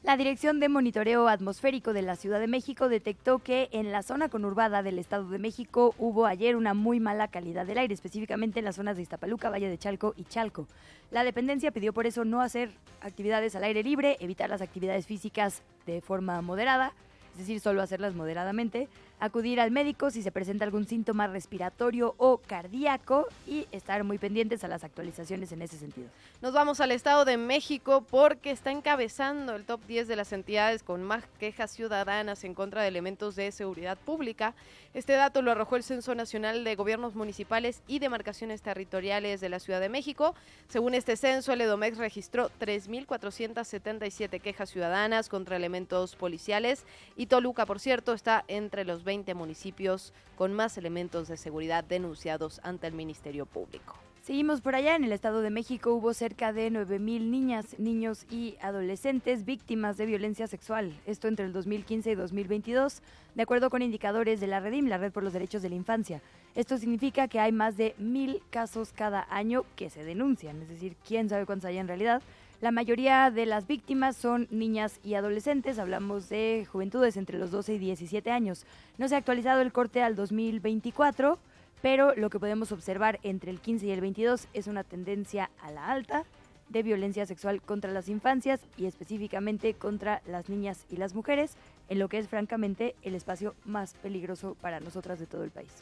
La 0.03 0.17
Dirección 0.17 0.61
de 0.61 0.71
Monitoreo 0.71 1.29
Atmosférico 1.29 1.93
de 1.93 2.01
la 2.01 2.17
Ciudad 2.17 2.41
de 2.41 2.47
México 2.47 2.89
detectó 2.89 3.39
que 3.39 3.69
en 3.71 3.93
la 3.93 4.03
zona 4.03 4.31
conurbada 4.31 4.83
del 4.83 4.99
Estado 4.99 5.29
de 5.29 5.39
México 5.39 5.95
hubo 5.99 6.25
ayer 6.25 6.57
una 6.57 6.73
muy 6.73 7.01
mala 7.01 7.29
calidad 7.29 7.67
del 7.67 7.77
aire, 7.77 7.93
específicamente 7.93 8.61
en 8.61 8.65
las 8.65 8.77
zonas 8.77 8.97
de 8.97 9.03
Iztapaluca, 9.03 9.51
Valle 9.51 9.69
de 9.69 9.77
Chalco 9.77 10.15
y 10.17 10.25
Chalco. 10.25 10.67
La 11.11 11.23
dependencia 11.23 11.71
pidió 11.71 11.93
por 11.93 12.07
eso 12.07 12.25
no 12.25 12.41
hacer 12.41 12.71
actividades 13.03 13.55
al 13.57 13.65
aire 13.65 13.83
libre, 13.83 14.17
evitar 14.21 14.49
las 14.49 14.63
actividades 14.63 15.07
físicas 15.07 15.63
de 15.85 16.01
forma 16.01 16.41
moderada, 16.41 16.95
es 17.33 17.41
decir, 17.41 17.61
solo 17.61 17.83
hacerlas 17.83 18.15
moderadamente, 18.15 18.89
acudir 19.21 19.61
al 19.61 19.71
médico 19.71 20.11
si 20.11 20.23
se 20.23 20.33
presenta 20.33 20.65
algún 20.65 20.87
síntoma 20.87 21.27
respiratorio 21.27 22.15
o 22.17 22.39
cardíaco 22.39 23.29
y 23.47 23.69
estar 23.71 24.03
muy 24.03 24.17
pendientes 24.17 24.65
a 24.65 24.69
las 24.69 24.83
actualizaciones 24.83 25.53
en 25.53 25.61
ese 25.61 25.77
sentido. 25.77 26.09
Nos 26.41 26.55
vamos 26.55 26.81
al 26.81 26.91
Estado 26.91 27.27
de 27.27 27.37
México 27.37 28.05
porque 28.11 28.51
está 28.51 28.71
encabezando 28.71 29.55
el 29.55 29.67
top 29.67 29.85
10 29.87 30.09
de 30.09 30.17
las 30.17 30.33
entidades 30.33 30.83
con 30.83 31.03
más 31.03 31.25
quejas 31.39 31.71
ciudadanas 31.71 32.45
en 32.45 32.55
contra 32.55 32.81
de 32.81 32.89
elementos 32.89 33.37
de 33.37 33.53
seguridad 33.53 33.99
pública. 33.99 34.55
Este 34.95 35.13
dato 35.13 35.43
lo 35.43 35.53
arrojó 35.53 35.77
el 35.77 35.85
Censo 35.85 36.15
Nacional 36.15 36.65
de 36.65 36.75
Gobiernos 36.75 37.15
Municipales 37.15 37.83
y 37.87 37.99
Demarcaciones 37.99 38.63
Territoriales 38.63 39.41
de 39.41 39.51
la 39.51 39.61
Ciudad 39.61 39.81
de 39.81 39.91
México. 39.91 40.35
Según 40.69 40.95
este 40.95 41.17
censo, 41.17 41.53
el 41.53 41.61
EDOMEX 41.61 41.99
registró 41.99 42.51
3.477 42.59 44.41
quejas 44.41 44.71
ciudadanas 44.71 45.29
contra 45.29 45.57
elementos 45.57 46.17
policiales 46.17 46.87
y 47.17 47.27
Toluca, 47.27 47.67
por 47.67 47.81
cierto, 47.81 48.15
está 48.15 48.45
entre 48.49 48.85
los 48.85 49.05
20 49.05 49.10
municipios 49.35 50.13
con 50.37 50.53
más 50.53 50.79
elementos 50.79 51.27
de 51.27 51.37
seguridad 51.37 51.83
denunciados 51.83 52.61
ante 52.63 52.87
el 52.87 52.95
Ministerio 52.95 53.45
Público. 53.45 53.97
Seguimos 54.23 54.61
por 54.61 54.77
allá. 54.77 54.95
En 54.95 55.03
el 55.03 55.13
Estado 55.13 55.41
de 55.41 55.51
México 55.51 55.93
hubo 55.93 56.15
cerca 56.15 56.53
de 56.53 56.71
9.000 56.71 57.29
niñas, 57.29 57.77
niños 57.79 58.25
y 58.31 58.57
adolescentes 58.61 59.45
víctimas 59.45 59.97
de 59.97 60.07
violencia 60.07 60.47
sexual. 60.47 60.97
Esto 61.07 61.27
entre 61.27 61.47
el 61.47 61.53
2015 61.53 62.13
y 62.13 62.15
2022, 62.15 63.03
de 63.35 63.43
acuerdo 63.43 63.69
con 63.69 63.83
indicadores 63.83 64.39
de 64.39 64.47
la 64.47 64.61
Redim, 64.61 64.87
la 64.87 64.99
Red 64.99 65.11
por 65.11 65.25
los 65.25 65.33
Derechos 65.33 65.63
de 65.63 65.71
la 65.71 65.75
Infancia. 65.75 66.23
Esto 66.55 66.79
significa 66.79 67.27
que 67.27 67.41
hay 67.41 67.51
más 67.51 67.77
de 67.77 67.95
mil 67.99 68.41
casos 68.51 68.93
cada 68.93 69.27
año 69.31 69.65
que 69.75 69.91
se 69.91 70.05
denuncian, 70.05 70.63
es 70.63 70.69
decir, 70.69 70.97
quién 71.05 71.29
sabe 71.29 71.47
cuántos 71.47 71.67
hay 71.67 71.79
en 71.79 71.89
realidad. 71.89 72.23
La 72.61 72.73
mayoría 72.73 73.31
de 73.31 73.47
las 73.47 73.67
víctimas 73.67 74.17
son 74.17 74.47
niñas 74.51 75.01
y 75.03 75.15
adolescentes, 75.15 75.79
hablamos 75.79 76.29
de 76.29 76.67
juventudes 76.71 77.17
entre 77.17 77.39
los 77.39 77.51
12 77.51 77.75
y 77.75 77.79
17 77.79 78.31
años. 78.31 78.67
No 78.99 79.09
se 79.09 79.15
ha 79.15 79.19
actualizado 79.19 79.63
el 79.63 79.73
corte 79.73 80.03
al 80.03 80.15
2024 80.15 81.39
pero 81.83 82.15
lo 82.15 82.31
que 82.31 82.39
podemos 82.39 82.73
observar 82.73 83.19
entre 83.23 83.51
el 83.51 83.61
15 83.61 83.87
y 83.87 83.91
el 83.91 84.01
22 84.01 84.49
es 84.53 84.67
una 84.67 84.85
tendencia 84.85 85.51
a 85.63 85.71
la 85.71 85.91
alta 85.91 86.25
de 86.69 86.83
violencia 86.83 87.27
sexual 87.27 87.61
contra 87.63 87.91
las 87.91 88.09
infancias 88.09 88.61
y 88.77 88.87
específicamente 88.87 89.75
contra 89.75 90.23
las 90.27 90.49
niñas 90.49 90.87
y 90.89 90.99
las 90.99 91.15
mujeres, 91.15 91.57
en 91.89 91.99
lo 91.99 92.09
que 92.09 92.19
es 92.19 92.29
francamente 92.29 92.95
el 93.03 93.15
espacio 93.15 93.55
más 93.65 93.95
peligroso 93.95 94.57
para 94.61 94.79
nosotras 94.79 95.19
de 95.19 95.27
todo 95.27 95.43
el 95.43 95.51
país. 95.51 95.73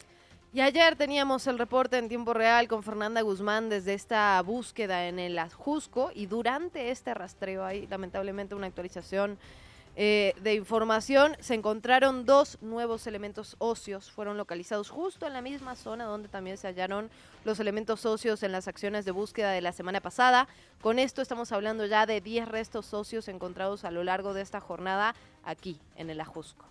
Y 0.51 0.61
ayer 0.61 0.95
teníamos 0.95 1.45
el 1.45 1.59
reporte 1.59 1.99
en 1.99 2.09
tiempo 2.09 2.33
real 2.33 2.67
con 2.67 2.81
Fernanda 2.81 3.21
Guzmán 3.21 3.69
desde 3.69 3.93
esta 3.93 4.41
búsqueda 4.41 5.07
en 5.07 5.19
el 5.19 5.37
Ajusco 5.37 6.09
y 6.15 6.25
durante 6.25 6.89
este 6.89 7.13
rastreo 7.13 7.63
hay 7.63 7.85
lamentablemente 7.85 8.55
una 8.55 8.65
actualización 8.65 9.37
eh, 9.95 10.33
de 10.41 10.55
información. 10.55 11.37
Se 11.39 11.53
encontraron 11.53 12.25
dos 12.25 12.57
nuevos 12.61 13.05
elementos 13.05 13.57
óseos, 13.59 14.09
fueron 14.09 14.37
localizados 14.37 14.89
justo 14.89 15.27
en 15.27 15.33
la 15.33 15.43
misma 15.43 15.75
zona 15.75 16.05
donde 16.05 16.29
también 16.29 16.57
se 16.57 16.65
hallaron 16.65 17.11
los 17.45 17.59
elementos 17.59 18.07
óseos 18.07 18.41
en 18.41 18.51
las 18.51 18.67
acciones 18.67 19.05
de 19.05 19.11
búsqueda 19.11 19.51
de 19.51 19.61
la 19.61 19.71
semana 19.71 20.01
pasada. 20.01 20.47
Con 20.81 20.97
esto 20.97 21.21
estamos 21.21 21.51
hablando 21.51 21.85
ya 21.85 22.07
de 22.07 22.21
10 22.21 22.47
restos 22.47 22.91
óseos 22.95 23.27
encontrados 23.27 23.85
a 23.85 23.91
lo 23.91 24.03
largo 24.03 24.33
de 24.33 24.41
esta 24.41 24.59
jornada 24.59 25.13
aquí 25.43 25.79
en 25.95 26.09
el 26.09 26.19
Ajusco. 26.19 26.65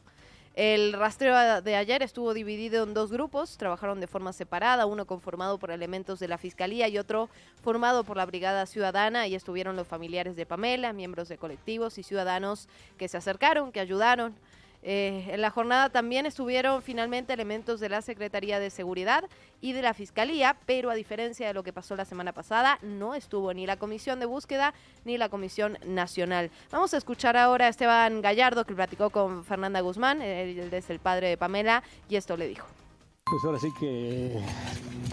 El 0.58 0.92
rastreo 0.92 1.62
de 1.62 1.76
ayer 1.76 2.02
estuvo 2.02 2.34
dividido 2.34 2.82
en 2.82 2.92
dos 2.92 3.12
grupos, 3.12 3.56
trabajaron 3.58 4.00
de 4.00 4.08
forma 4.08 4.32
separada, 4.32 4.86
uno 4.86 5.06
conformado 5.06 5.56
por 5.56 5.70
elementos 5.70 6.18
de 6.18 6.26
la 6.26 6.36
Fiscalía 6.36 6.88
y 6.88 6.98
otro 6.98 7.28
formado 7.62 8.02
por 8.02 8.16
la 8.16 8.26
Brigada 8.26 8.66
Ciudadana 8.66 9.28
y 9.28 9.36
estuvieron 9.36 9.76
los 9.76 9.86
familiares 9.86 10.34
de 10.34 10.46
Pamela, 10.46 10.92
miembros 10.92 11.28
de 11.28 11.38
colectivos 11.38 11.96
y 11.98 12.02
ciudadanos 12.02 12.66
que 12.96 13.06
se 13.06 13.16
acercaron, 13.16 13.70
que 13.70 13.78
ayudaron. 13.78 14.34
Eh, 14.82 15.26
en 15.30 15.40
la 15.40 15.50
jornada 15.50 15.90
también 15.90 16.26
estuvieron 16.26 16.82
finalmente 16.82 17.32
elementos 17.32 17.80
de 17.80 17.88
la 17.88 18.00
Secretaría 18.00 18.61
de 18.61 18.70
Seguridad 18.70 19.25
y 19.61 19.73
de 19.73 19.82
la 19.82 19.92
Fiscalía, 19.92 20.56
pero 20.66 20.90
a 20.90 20.94
diferencia 20.94 21.47
de 21.49 21.54
lo 21.54 21.62
que 21.62 21.73
pasó 21.73 21.97
la 21.97 22.04
semana 22.04 22.32
pasada, 22.32 22.78
no 22.82 23.14
estuvo 23.14 23.52
ni 23.52 23.66
la 23.66 23.76
Comisión 23.76 24.20
de 24.20 24.26
Búsqueda 24.26 24.75
ni 25.04 25.18
la 25.18 25.28
Comisión 25.28 25.78
Nacional. 25.85 26.50
Vamos 26.70 26.94
a 26.94 26.97
escuchar 26.97 27.37
ahora 27.37 27.66
a 27.66 27.68
Esteban 27.68 28.23
Gallardo, 28.23 28.64
que 28.64 28.75
platicó 28.75 29.11
con 29.11 29.44
Fernanda 29.44 29.80
Guzmán, 29.80 30.23
él 30.23 30.73
es 30.73 30.90
el 30.90 31.00
padre 31.00 31.28
de 31.28 31.37
Pamela, 31.37 31.82
y 32.08 32.16
esto 32.16 32.37
le 32.37 32.47
dijo. 32.47 32.66
Pues 33.30 33.44
ahora 33.44 33.58
sí 33.58 33.68
que 33.78 34.40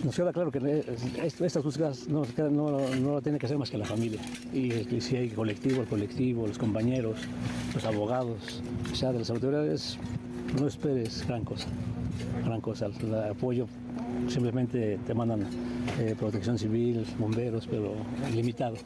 nos 0.04 0.16
queda 0.16 0.32
claro 0.32 0.50
que 0.50 0.86
estas 1.22 1.64
búsquedas 1.64 2.08
no, 2.08 2.24
no, 2.50 2.80
lo 2.80 3.22
tiene 3.22 3.38
que 3.38 3.46
hacer 3.46 3.58
más 3.58 3.70
que 3.70 3.78
la 3.78 3.86
familia. 3.86 4.22
Y, 4.54 4.72
si 5.02 5.18
hay 5.18 5.30
colectivo, 5.30 5.82
el 5.82 5.88
colectivo, 5.88 6.48
los 6.48 6.58
compañeros, 6.58 7.20
los 7.74 7.84
abogados, 7.84 8.62
o 8.92 8.96
sea, 8.96 9.12
de 9.12 9.20
las 9.20 9.30
autoridades, 9.30 9.98
no 10.58 10.66
esperes 10.66 11.28
gran 11.28 11.44
cosa, 11.44 11.68
gran 12.46 12.62
cosa. 12.62 12.86
El 12.86 13.16
apoyo 13.32 13.68
simplemente 14.30 14.98
te 15.06 15.14
mandan 15.14 15.42
eh, 16.00 16.16
protección 16.18 16.58
civil, 16.58 17.06
bomberos, 17.20 17.68
pero 17.68 17.96
limitado, 18.34 18.78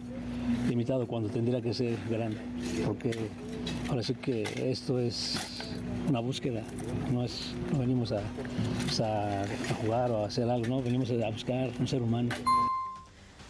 limitado 0.67 1.05
cuando 1.05 1.29
tendría 1.29 1.62
que 1.62 1.74
ser 1.74 1.98
grande, 2.09 2.39
porque 2.83 3.12
ahora 3.89 4.01
sí 4.01 4.15
que 4.15 4.43
esto 4.71 4.98
es 4.98 5.68
una 6.09 6.19
búsqueda, 6.19 6.61
no, 7.11 7.23
es, 7.23 7.53
no 7.71 7.79
venimos 7.79 8.11
a, 8.11 8.21
pues, 8.83 8.99
a, 8.99 9.45
jugar 9.81 10.11
o 10.11 10.23
a 10.23 10.27
hacer 10.27 10.49
algo, 10.49 10.67
no, 10.67 10.81
venimos 10.81 11.09
a 11.11 11.29
buscar 11.29 11.69
un 11.79 11.87
ser 11.87 12.01
humano. 12.01 12.29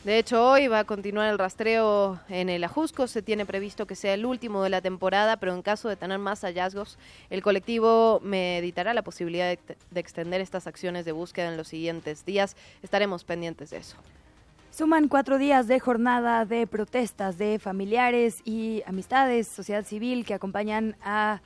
De 0.03 0.17
hecho, 0.17 0.49
hoy 0.49 0.67
va 0.67 0.79
a 0.79 0.83
continuar 0.85 1.29
el 1.29 1.37
rastreo 1.37 2.19
en 2.29 2.49
el 2.49 2.63
Ajusco. 2.63 3.07
Se 3.07 3.21
tiene 3.21 3.45
previsto 3.45 3.85
que 3.85 3.95
sea 3.95 4.13
el 4.13 4.25
último 4.25 4.63
de 4.63 4.69
la 4.69 4.81
temporada, 4.81 5.37
pero 5.37 5.53
en 5.53 5.61
caso 5.61 5.89
de 5.89 5.97
tener 5.97 6.19
más 6.19 6.41
hallazgos, 6.41 6.97
el 7.29 7.41
colectivo 7.43 8.21
meditará 8.23 8.93
la 8.93 9.01
posibilidad 9.01 9.49
de, 9.49 9.59
de, 9.91 9.99
extender 9.99 10.39
estas 10.39 10.67
acciones 10.67 11.03
de 11.03 11.11
búsqueda 11.11 11.49
en 11.49 11.57
los 11.57 11.67
siguientes 11.67 12.25
días. 12.25 12.55
Estaremos 12.81 13.25
pendientes 13.25 13.71
de 13.71 13.77
eso. 13.77 13.97
Suman 14.71 15.09
cuatro 15.09 15.37
días 15.37 15.67
de 15.67 15.81
jornada 15.81 16.45
de 16.45 16.65
protestas 16.65 17.37
de 17.37 17.59
familiares 17.59 18.41
y 18.45 18.81
amistades, 18.85 19.49
sociedad 19.49 19.83
civil 19.83 20.25
que 20.25 20.33
acompañan 20.33 20.95
a 21.03 21.41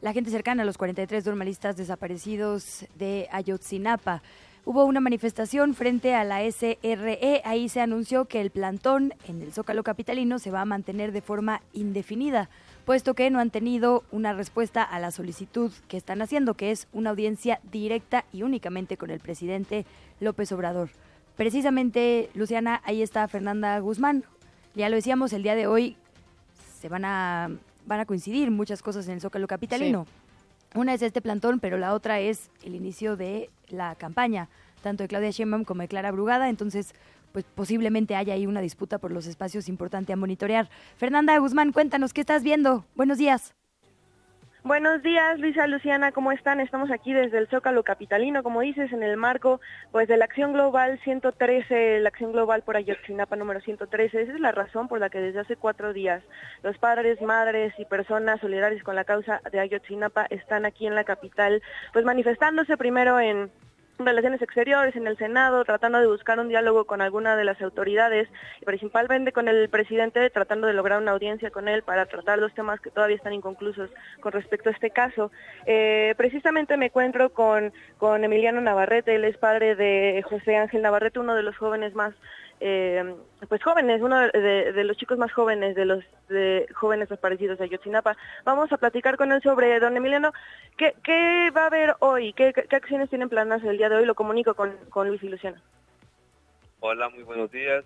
la 0.00 0.12
gente 0.12 0.30
cercana 0.30 0.62
a 0.62 0.66
los 0.66 0.78
43 0.78 1.26
normalistas 1.26 1.76
desaparecidos 1.76 2.86
de 2.96 3.28
Ayotzinapa. 3.32 4.22
Hubo 4.64 4.84
una 4.84 5.00
manifestación 5.00 5.74
frente 5.74 6.14
a 6.14 6.24
la 6.24 6.40
SRE. 6.42 7.42
Ahí 7.44 7.68
se 7.68 7.80
anunció 7.80 8.26
que 8.26 8.40
el 8.40 8.50
plantón 8.50 9.14
en 9.26 9.40
el 9.40 9.52
Zócalo 9.52 9.82
Capitalino 9.82 10.38
se 10.38 10.50
va 10.50 10.60
a 10.60 10.66
mantener 10.66 11.10
de 11.10 11.22
forma 11.22 11.62
indefinida, 11.72 12.50
puesto 12.84 13.14
que 13.14 13.30
no 13.30 13.40
han 13.40 13.50
tenido 13.50 14.04
una 14.12 14.34
respuesta 14.34 14.82
a 14.82 14.98
la 14.98 15.10
solicitud 15.10 15.72
que 15.88 15.96
están 15.96 16.20
haciendo, 16.20 16.54
que 16.54 16.70
es 16.70 16.86
una 16.92 17.10
audiencia 17.10 17.60
directa 17.72 18.24
y 18.32 18.42
únicamente 18.42 18.96
con 18.96 19.10
el 19.10 19.20
presidente 19.20 19.86
López 20.20 20.52
Obrador. 20.52 20.90
Precisamente, 21.36 22.28
Luciana, 22.34 22.82
ahí 22.84 23.00
está 23.00 23.26
Fernanda 23.26 23.78
Guzmán. 23.78 24.24
Ya 24.74 24.88
lo 24.90 24.96
decíamos, 24.96 25.32
el 25.32 25.42
día 25.42 25.54
de 25.54 25.66
hoy 25.66 25.96
se 26.78 26.88
van 26.88 27.04
a 27.04 27.50
van 27.88 28.00
a 28.00 28.06
coincidir 28.06 28.50
muchas 28.50 28.82
cosas 28.82 29.08
en 29.08 29.14
el 29.14 29.20
Zócalo 29.20 29.48
Capitalino. 29.48 30.06
Una 30.74 30.94
es 30.94 31.02
este 31.02 31.22
plantón, 31.22 31.58
pero 31.58 31.78
la 31.78 31.94
otra 31.94 32.20
es 32.20 32.50
el 32.62 32.74
inicio 32.74 33.16
de 33.16 33.50
la 33.70 33.94
campaña, 33.94 34.48
tanto 34.82 35.02
de 35.02 35.08
Claudia 35.08 35.30
Sheinbaum 35.30 35.64
como 35.64 35.80
de 35.80 35.88
Clara 35.88 36.12
Brugada, 36.12 36.50
entonces 36.50 36.94
pues 37.32 37.44
posiblemente 37.54 38.14
haya 38.14 38.34
ahí 38.34 38.46
una 38.46 38.60
disputa 38.60 38.98
por 38.98 39.10
los 39.12 39.26
espacios 39.26 39.68
importantes 39.68 40.12
a 40.12 40.16
monitorear. 40.16 40.68
Fernanda 40.96 41.36
Guzmán, 41.38 41.72
cuéntanos 41.72 42.12
qué 42.12 42.20
estás 42.20 42.42
viendo. 42.42 42.84
Buenos 42.94 43.18
días. 43.18 43.52
Buenos 44.64 45.04
días, 45.04 45.38
Luisa 45.38 45.68
Luciana, 45.68 46.10
¿cómo 46.10 46.32
están? 46.32 46.58
Estamos 46.58 46.90
aquí 46.90 47.14
desde 47.14 47.38
el 47.38 47.46
Zócalo 47.46 47.84
Capitalino, 47.84 48.42
como 48.42 48.60
dices, 48.60 48.92
en 48.92 49.04
el 49.04 49.16
marco 49.16 49.60
pues 49.92 50.08
de 50.08 50.16
la 50.16 50.24
Acción 50.24 50.52
Global 50.52 50.98
113, 51.04 52.00
la 52.00 52.08
Acción 52.08 52.32
Global 52.32 52.62
por 52.62 52.76
Ayotzinapa 52.76 53.36
número 53.36 53.60
113. 53.60 54.20
Esa 54.20 54.32
es 54.32 54.40
la 54.40 54.50
razón 54.50 54.88
por 54.88 54.98
la 54.98 55.10
que 55.10 55.20
desde 55.20 55.38
hace 55.38 55.54
cuatro 55.54 55.92
días 55.92 56.24
los 56.64 56.76
padres, 56.76 57.22
madres 57.22 57.72
y 57.78 57.84
personas 57.84 58.40
solidarias 58.40 58.82
con 58.82 58.96
la 58.96 59.04
causa 59.04 59.40
de 59.52 59.60
Ayotzinapa 59.60 60.26
están 60.28 60.66
aquí 60.66 60.88
en 60.88 60.96
la 60.96 61.04
capital, 61.04 61.62
pues 61.92 62.04
manifestándose 62.04 62.76
primero 62.76 63.20
en 63.20 63.52
Relaciones 63.98 64.40
Exteriores, 64.40 64.94
en 64.94 65.08
el 65.08 65.18
Senado, 65.18 65.64
tratando 65.64 65.98
de 65.98 66.06
buscar 66.06 66.38
un 66.38 66.48
diálogo 66.48 66.84
con 66.84 67.00
alguna 67.00 67.34
de 67.36 67.44
las 67.44 67.60
autoridades 67.60 68.28
y 68.60 68.64
principalmente 68.64 69.32
con 69.32 69.48
el 69.48 69.68
presidente, 69.68 70.30
tratando 70.30 70.68
de 70.68 70.72
lograr 70.72 71.02
una 71.02 71.10
audiencia 71.10 71.50
con 71.50 71.66
él 71.66 71.82
para 71.82 72.06
tratar 72.06 72.38
los 72.38 72.54
temas 72.54 72.80
que 72.80 72.90
todavía 72.90 73.16
están 73.16 73.32
inconclusos 73.32 73.90
con 74.20 74.30
respecto 74.30 74.68
a 74.68 74.72
este 74.72 74.90
caso. 74.90 75.32
Eh, 75.66 76.14
precisamente 76.16 76.76
me 76.76 76.86
encuentro 76.86 77.30
con, 77.30 77.72
con 77.98 78.22
Emiliano 78.22 78.60
Navarrete, 78.60 79.16
él 79.16 79.24
es 79.24 79.36
padre 79.36 79.74
de 79.74 80.22
José 80.28 80.56
Ángel 80.56 80.82
Navarrete, 80.82 81.18
uno 81.18 81.34
de 81.34 81.42
los 81.42 81.56
jóvenes 81.56 81.92
más 81.96 82.14
eh, 82.60 83.14
pues 83.48 83.62
jóvenes, 83.62 84.02
uno 84.02 84.18
de, 84.20 84.84
los 84.84 84.96
chicos 84.96 85.18
más 85.18 85.32
jóvenes, 85.32 85.76
de 85.76 85.84
los 85.84 86.04
de 86.28 86.66
jóvenes 86.74 87.08
desaparecidos 87.08 87.58
de 87.58 87.64
Ayotzinapa. 87.64 88.16
Vamos 88.44 88.72
a 88.72 88.76
platicar 88.76 89.16
con 89.16 89.32
él 89.32 89.40
sobre, 89.42 89.78
don 89.80 89.96
Emiliano, 89.96 90.32
¿qué, 90.76 90.94
qué 91.04 91.50
va 91.56 91.62
a 91.62 91.66
haber 91.66 91.94
hoy? 92.00 92.32
¿Qué, 92.32 92.52
acciones 92.70 93.08
tienen 93.08 93.28
planas 93.28 93.62
el 93.62 93.78
día 93.78 93.88
de 93.88 93.96
hoy? 93.96 94.06
Lo 94.06 94.14
comunico 94.14 94.54
con, 94.54 94.76
con 94.90 95.08
Luis 95.08 95.22
y 95.22 95.28
Luciana. 95.28 95.62
Hola, 96.80 97.08
muy 97.08 97.22
buenos 97.22 97.50
días. 97.50 97.84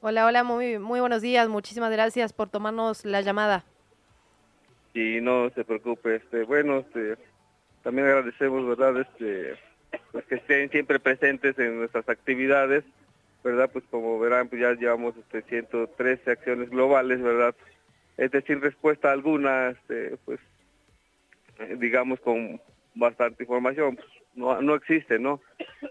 Hola, 0.00 0.26
hola, 0.26 0.44
muy, 0.44 0.78
muy 0.78 1.00
buenos 1.00 1.22
días. 1.22 1.48
Muchísimas 1.48 1.90
gracias 1.90 2.32
por 2.32 2.50
tomarnos 2.50 3.04
la 3.04 3.22
llamada. 3.22 3.64
Y 4.92 5.20
no 5.20 5.50
se 5.50 5.64
preocupe, 5.64 6.16
este, 6.16 6.44
bueno, 6.44 6.78
este, 6.78 7.16
también 7.82 8.06
agradecemos, 8.06 8.66
¿verdad?, 8.66 9.00
este 9.00 9.58
pues 10.12 10.24
que 10.26 10.36
estén 10.36 10.70
siempre 10.70 10.98
presentes 10.98 11.58
en 11.58 11.78
nuestras 11.78 12.08
actividades, 12.08 12.84
¿verdad? 13.42 13.70
Pues 13.72 13.84
como 13.90 14.18
verán, 14.18 14.48
pues 14.48 14.60
ya 14.62 14.72
llevamos 14.72 15.16
este 15.16 15.42
113 15.42 16.30
acciones 16.30 16.70
globales, 16.70 17.20
¿verdad? 17.20 17.54
Es 18.16 18.30
decir, 18.30 18.60
respuesta 18.60 19.12
alguna, 19.12 19.70
este, 19.70 20.16
pues 20.24 20.40
eh, 21.58 21.76
digamos 21.78 22.20
con 22.20 22.60
bastante 22.94 23.42
información, 23.42 23.96
pues, 23.96 24.08
no, 24.34 24.60
no 24.62 24.74
existe, 24.74 25.18
¿no? 25.18 25.40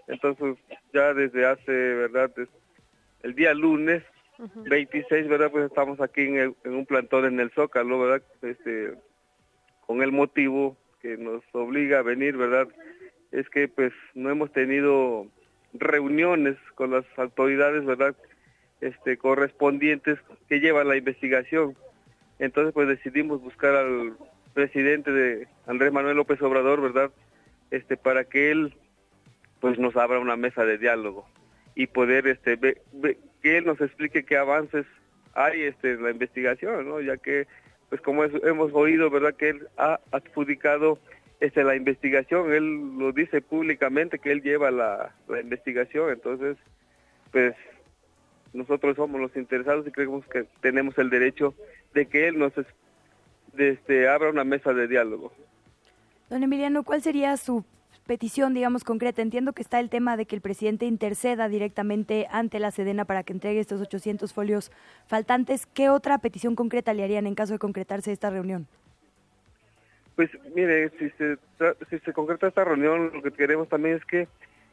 Entonces 0.08 0.56
ya 0.92 1.14
desde 1.14 1.46
hace, 1.46 1.72
¿verdad? 1.72 2.30
el 3.22 3.34
día 3.34 3.54
lunes 3.54 4.02
26, 4.38 5.28
¿verdad? 5.28 5.50
Pues 5.50 5.66
estamos 5.66 6.00
aquí 6.00 6.22
en, 6.22 6.56
en, 6.64 6.74
un 6.74 6.86
plantón 6.86 7.24
en 7.24 7.40
el 7.40 7.50
Zócalo, 7.52 8.00
¿verdad? 8.00 8.22
Este, 8.42 8.94
con 9.86 10.02
el 10.02 10.12
motivo 10.12 10.76
que 11.00 11.16
nos 11.16 11.42
obliga 11.52 12.00
a 12.00 12.02
venir, 12.02 12.36
¿verdad? 12.36 12.68
Es 13.34 13.48
que 13.50 13.68
pues 13.68 13.92
no 14.14 14.30
hemos 14.30 14.52
tenido 14.52 15.26
reuniones 15.72 16.56
con 16.76 16.92
las 16.92 17.04
autoridades, 17.16 17.84
¿verdad? 17.84 18.14
Este, 18.80 19.16
correspondientes 19.16 20.18
que 20.48 20.60
llevan 20.60 20.88
la 20.88 20.96
investigación. 20.96 21.76
Entonces 22.38 22.72
pues 22.72 22.86
decidimos 22.88 23.42
buscar 23.42 23.74
al 23.74 24.16
presidente 24.54 25.10
de 25.10 25.48
Andrés 25.66 25.92
Manuel 25.92 26.16
López 26.16 26.40
Obrador, 26.42 26.80
¿verdad? 26.80 27.10
Este, 27.72 27.96
para 27.96 28.24
que 28.24 28.52
él 28.52 28.74
pues 29.60 29.78
nos 29.78 29.96
abra 29.96 30.20
una 30.20 30.36
mesa 30.36 30.64
de 30.64 30.78
diálogo 30.78 31.26
y 31.74 31.88
poder 31.88 32.28
este 32.28 32.56
que 32.56 33.58
él 33.58 33.64
nos 33.64 33.80
explique 33.80 34.24
qué 34.24 34.36
avances 34.36 34.86
hay 35.34 35.62
este 35.62 35.94
en 35.94 36.04
la 36.04 36.10
investigación, 36.10 36.88
¿no? 36.88 37.00
Ya 37.00 37.16
que 37.16 37.48
pues 37.88 38.00
como 38.00 38.24
hemos 38.24 38.72
oído, 38.74 39.10
¿verdad? 39.10 39.34
Que 39.34 39.50
él 39.50 39.68
ha 39.76 39.98
adjudicado 40.12 40.98
este, 41.44 41.64
la 41.64 41.76
investigación, 41.76 42.52
él 42.52 42.98
lo 42.98 43.12
dice 43.12 43.40
públicamente 43.40 44.18
que 44.18 44.32
él 44.32 44.42
lleva 44.42 44.70
la, 44.70 45.14
investigación, 45.42 46.10
entonces, 46.10 46.56
pues 47.30 47.54
nosotros 48.52 48.96
somos 48.96 49.20
los 49.20 49.36
interesados 49.36 49.86
y 49.86 49.90
creemos 49.90 50.24
que 50.26 50.44
tenemos 50.60 50.96
el 50.98 51.10
derecho 51.10 51.54
de 51.92 52.06
que 52.06 52.28
él 52.28 52.38
nos 52.38 52.52
este, 53.58 54.08
abra 54.08 54.30
una 54.30 54.44
mesa 54.44 54.72
de 54.72 54.88
diálogo. 54.88 55.32
Don 56.30 56.42
Emiliano, 56.42 56.82
¿cuál 56.82 57.02
sería 57.02 57.36
su 57.36 57.64
petición, 58.06 58.54
digamos, 58.54 58.84
concreta? 58.84 59.20
Entiendo 59.20 59.52
que 59.52 59.62
está 59.62 59.80
el 59.80 59.90
tema 59.90 60.16
de 60.16 60.26
que 60.26 60.36
el 60.36 60.40
presidente 60.40 60.86
interceda 60.86 61.48
directamente 61.48 62.26
ante 62.30 62.58
la 62.58 62.70
Sedena 62.70 63.04
para 63.04 63.22
que 63.22 63.32
entregue 63.32 63.60
estos 63.60 63.80
800 63.80 64.32
folios 64.32 64.72
faltantes. 65.06 65.66
¿Qué 65.66 65.90
otra 65.90 66.18
petición 66.18 66.54
concreta 66.54 66.94
le 66.94 67.04
harían 67.04 67.26
en 67.26 67.34
caso 67.34 67.52
de 67.52 67.58
concretarse 67.58 68.12
esta 68.12 68.30
reunión? 68.30 68.66
Pues 70.16 70.30
mire, 70.54 70.90
si 70.98 71.10
se, 71.10 71.36
si 71.90 71.98
se 71.98 72.12
concreta 72.12 72.46
esta 72.46 72.64
reunión, 72.64 73.10
lo 73.12 73.22
que 73.22 73.32
queremos 73.32 73.68
también 73.68 73.96
es 73.96 74.04
que 74.04 74.28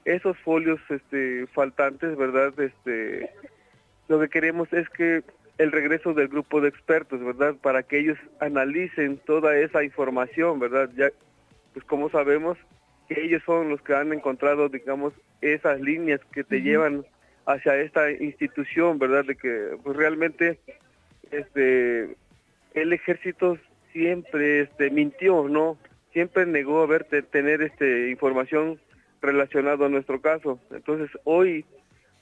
esos 0.06 0.38
folios 0.40 0.80
este, 0.90 1.48
faltantes, 1.48 2.16
¿verdad? 2.16 2.54
Este, 2.60 3.32
lo 4.08 4.20
que 4.20 4.30
queremos 4.30 4.72
es 4.74 4.88
que 4.90 5.24
el 5.58 5.72
regreso 5.72 6.14
del 6.14 6.28
grupo 6.28 6.62
de 6.62 6.70
expertos, 6.70 7.24
¿verdad? 7.24 7.56
Para 7.62 7.84
que 7.84 8.00
ellos 8.00 8.18
analicen 8.40 9.18
toda 9.26 9.58
esa 9.58 9.84
información, 9.84 10.60
¿verdad? 10.60 10.90
Ya, 10.96 11.10
pues 11.74 11.86
como 11.86 12.10
sabemos 12.10 12.58
que 13.08 13.24
ellos 13.24 13.44
son 13.46 13.70
los 13.70 13.82
que 13.82 13.96
han 13.96 14.14
encontrado, 14.14 14.70
digamos, 14.70 15.14
esas 15.42 15.80
líneas 15.80 16.22
que 16.32 16.44
te 16.44 16.62
llevan 16.62 17.06
hacia 17.46 17.76
esta 17.78 18.12
institución, 18.12 19.00
¿verdad? 19.00 19.26
De 19.26 19.36
que 19.36 19.78
pues 19.84 19.98
realmente 19.98 20.60
este 21.32 22.16
el 22.74 22.94
ejército 22.94 23.58
siempre 23.94 24.62
este 24.62 24.90
mintió, 24.90 25.48
¿no? 25.48 25.78
Siempre 26.14 26.46
negó 26.46 26.82
haber 26.82 27.06
tener 27.06 27.62
este 27.62 28.10
información 28.10 28.80
relacionada 29.22 29.86
a 29.86 29.90
nuestro 29.90 30.22
caso. 30.22 30.60
Entonces, 30.72 31.10
hoy 31.24 31.66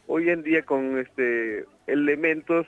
hoy 0.08 0.30
en 0.30 0.42
día 0.42 0.64
con 0.64 0.98
este 0.98 1.66
elementos 1.86 2.66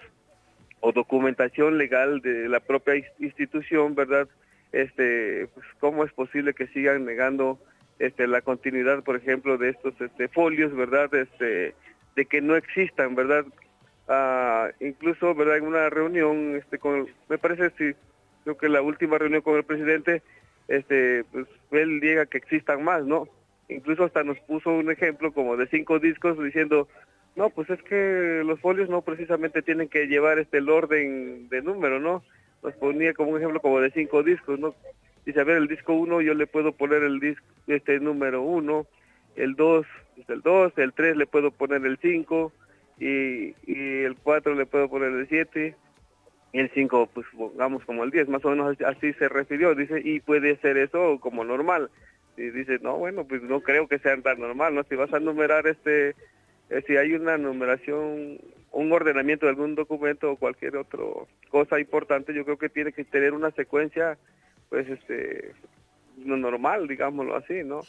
o 0.80 0.92
documentación 0.92 1.78
legal 1.78 2.22
de 2.22 2.48
la 2.48 2.60
propia 2.60 2.96
institución, 3.20 3.96
¿verdad? 3.96 4.28
Este, 4.72 5.48
pues, 5.54 5.66
cómo 5.80 6.04
es 6.04 6.14
posible 6.14 6.54
que 6.54 6.68
sigan 6.68 7.06
negando 7.06 7.60
este 8.00 8.28
la 8.28 8.42
continuidad, 8.42 9.04
por 9.04 9.16
ejemplo, 9.16 9.58
de 9.58 9.70
estos 9.70 10.00
este 10.00 10.28
folios, 10.28 10.74
¿verdad? 10.76 11.14
Este 11.14 11.74
de 12.16 12.26
que 12.26 12.42
no 12.42 12.56
existan, 12.56 13.16
¿verdad? 13.16 13.46
Ah, 14.08 14.70
incluso, 14.80 15.34
¿verdad? 15.34 15.58
En 15.58 15.66
una 15.66 15.90
reunión 15.90 16.56
este 16.56 16.78
con 16.78 17.08
me 17.28 17.38
parece 17.38 17.72
sí, 17.78 17.96
creo 18.44 18.58
que 18.58 18.70
la 18.70 18.82
última 18.82 19.18
reunión 19.18 19.42
con 19.42 19.56
el 19.56 19.64
presidente 19.64 20.22
este 20.68 21.24
pues 21.32 21.48
él 21.72 22.00
diga 22.00 22.26
que 22.26 22.38
existan 22.38 22.84
más, 22.84 23.06
¿no? 23.06 23.28
Incluso 23.70 24.04
hasta 24.04 24.24
nos 24.24 24.40
puso 24.40 24.72
un 24.72 24.92
ejemplo 24.92 25.32
como 25.32 25.58
de 25.58 25.68
cinco 25.68 26.00
discos 26.00 26.42
diciendo 26.42 26.88
no, 27.36 27.50
pues 27.50 27.70
es 27.70 27.82
que 27.84 28.42
los 28.46 28.60
folios 28.60 28.90
no 28.90 29.02
precisamente 29.02 29.62
tienen 29.62 29.88
que 29.88 30.08
llevar 30.08 30.38
este 30.38 30.58
el 30.58 30.70
orden 30.70 31.48
de 31.50 31.62
número, 31.62 32.00
¿no? 32.00 32.24
Nos 32.62 32.74
ponía 32.74 33.14
como 33.14 33.32
un 33.32 33.38
ejemplo 33.38 33.62
como 33.62 33.80
de 33.80 33.92
cinco 33.92 34.22
discos, 34.22 34.60
¿no? 34.60 34.76
Dice, 35.26 35.40
a 35.40 35.44
ver, 35.44 35.58
el 35.58 35.68
disco 35.68 35.94
uno 35.94 36.22
yo 36.22 36.34
le 36.34 36.48
puedo 36.48 36.74
poner 36.74 37.04
el 37.04 37.20
disco, 37.20 37.46
este 37.68 38.00
número 38.00 38.42
uno, 38.42 38.86
el 39.36 39.56
dos, 39.56 39.86
pues 40.16 40.30
el 40.30 40.42
dos, 40.42 40.74
el 40.78 40.94
tres 40.94 41.16
le 41.16 41.26
puedo 41.26 41.52
poner 41.52 41.86
el 41.86 41.98
cinco, 42.00 42.52
y 43.00 43.54
el 43.66 44.16
cuatro 44.22 44.54
le 44.54 44.66
puedo 44.66 44.90
poner 44.90 45.12
el 45.12 45.28
siete, 45.28 45.76
y 46.54 46.60
el 46.60 46.70
cinco, 46.74 47.10
pues 47.14 47.26
pongamos 47.36 47.86
como 47.86 48.04
el 48.04 48.12
diez, 48.12 48.28
más 48.28 48.44
o 48.44 48.50
menos 48.50 48.76
así 48.86 49.14
se 49.14 49.30
refirió, 49.30 49.74
dice, 49.76 50.02
y 50.04 50.20
puede 50.20 50.58
ser 50.58 50.78
eso 50.78 51.20
como 51.20 51.44
normal. 51.44 51.90
Y 52.38 52.50
dice, 52.50 52.80
no, 52.82 52.98
bueno, 52.98 53.26
pues 53.26 53.42
no 53.42 53.62
creo 53.62 53.88
que 53.88 54.00
sea 54.00 54.20
tan 54.22 54.40
normal, 54.40 54.76
¿no? 54.76 54.84
Si 54.84 54.96
vas 54.96 55.14
a 55.14 55.20
numerar 55.20 55.68
este 55.68 56.16
eh, 56.72 56.82
si 56.88 56.96
hay 56.96 57.12
una 57.14 57.38
numeración, 57.38 58.40
un 58.72 58.92
ordenamiento 58.94 59.46
de 59.46 59.50
algún 59.50 59.76
documento 59.76 60.32
o 60.32 60.38
cualquier 60.38 60.78
otra 60.78 61.04
cosa 61.50 61.82
importante, 61.82 62.34
yo 62.34 62.46
creo 62.46 62.58
que 62.58 62.70
tiene 62.70 62.94
que 62.94 63.04
tener 63.04 63.34
una 63.34 63.52
secuencia, 63.52 64.18
pues, 64.70 64.88
este, 64.88 65.52
normal, 66.16 66.88
digámoslo 66.88 67.36
así, 67.36 67.66
¿no? 67.66 67.82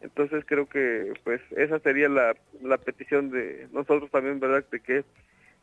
Entonces 0.00 0.44
creo 0.46 0.68
que, 0.68 1.12
pues, 1.24 1.40
esa 1.56 1.80
sería 1.80 2.08
la, 2.08 2.36
la 2.62 2.78
petición 2.78 3.30
de 3.30 3.66
nosotros 3.72 4.08
también, 4.12 4.38
¿verdad? 4.38 4.64
De 4.70 4.78
que 4.78 5.04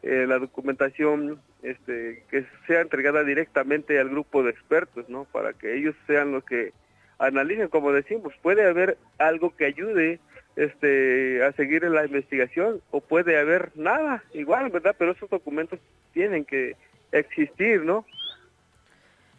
eh, 0.08 0.26
la 0.26 0.40
documentación, 0.40 1.42
este, 1.64 2.24
que 2.32 2.46
sea 2.66 2.80
entregada 2.80 3.26
directamente 3.26 4.00
al 4.00 4.08
grupo 4.08 4.42
de 4.42 4.52
expertos, 4.52 5.10
¿no? 5.10 5.26
Para 5.26 5.52
que 5.52 5.76
ellos 5.76 5.96
sean 6.08 6.32
los 6.32 6.46
que 6.46 6.72
analicen, 7.20 7.68
como 7.68 7.92
decimos, 7.92 8.34
puede 8.42 8.66
haber 8.66 8.98
algo 9.18 9.54
que 9.54 9.66
ayude 9.66 10.22
este 10.56 11.44
a 11.44 11.52
seguir 11.52 11.84
en 11.84 11.94
la 11.94 12.06
investigación 12.06 12.82
o 12.90 13.02
puede 13.02 13.38
haber 13.38 13.72
nada 13.76 14.24
igual 14.34 14.72
verdad 14.72 14.96
pero 14.98 15.12
esos 15.12 15.30
documentos 15.30 15.80
tienen 16.14 16.46
que 16.46 16.76
existir 17.12 17.84
no 17.84 18.06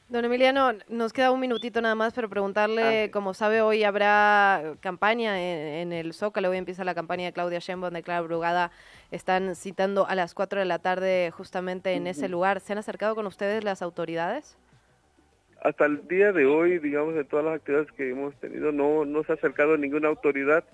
Don 0.08 0.24
Emiliano, 0.24 0.72
nos 0.88 1.12
queda 1.12 1.30
un 1.30 1.40
minutito 1.40 1.82
nada 1.82 1.94
más, 1.94 2.14
pero 2.14 2.30
preguntarle, 2.30 3.04
ah, 3.04 3.10
como 3.10 3.34
sabe, 3.34 3.60
hoy 3.60 3.84
habrá 3.84 4.74
campaña 4.80 5.38
en, 5.38 5.92
el 5.92 6.14
Zócalo, 6.14 6.48
hoy 6.48 6.56
empieza 6.56 6.82
la 6.82 6.94
campaña 6.94 7.26
de 7.26 7.34
Claudia 7.34 7.58
Sheinbaum 7.58 7.92
de 7.92 8.02
Clara 8.02 8.22
Brugada, 8.22 8.70
están 9.10 9.54
citando 9.54 10.06
a 10.06 10.14
las 10.14 10.32
4 10.32 10.60
de 10.60 10.64
la 10.64 10.78
tarde 10.78 11.30
justamente 11.30 11.92
en 11.92 12.06
ese 12.06 12.30
lugar. 12.30 12.60
¿Se 12.60 12.72
han 12.72 12.78
acercado 12.78 13.14
con 13.14 13.26
ustedes 13.26 13.64
las 13.64 13.82
autoridades? 13.82 14.56
hasta 15.60 15.86
el 15.86 16.06
día 16.06 16.32
de 16.32 16.46
hoy, 16.46 16.78
digamos, 16.78 17.14
de 17.14 17.24
todas 17.24 17.44
las 17.44 17.56
actividades 17.56 17.90
que 17.92 18.10
hemos 18.10 18.32
tenido, 18.36 18.70
no, 18.70 19.04
no 19.04 19.24
se 19.24 19.32
ha 19.32 19.34
acercado 19.34 19.76
ninguna 19.76 20.08
autoridad, 20.08 20.64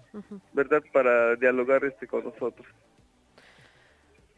¿verdad?, 0.53 0.83
para 0.93 1.37
dialogar 1.37 1.85
este 1.85 2.07
con 2.07 2.23
nosotros. 2.23 2.67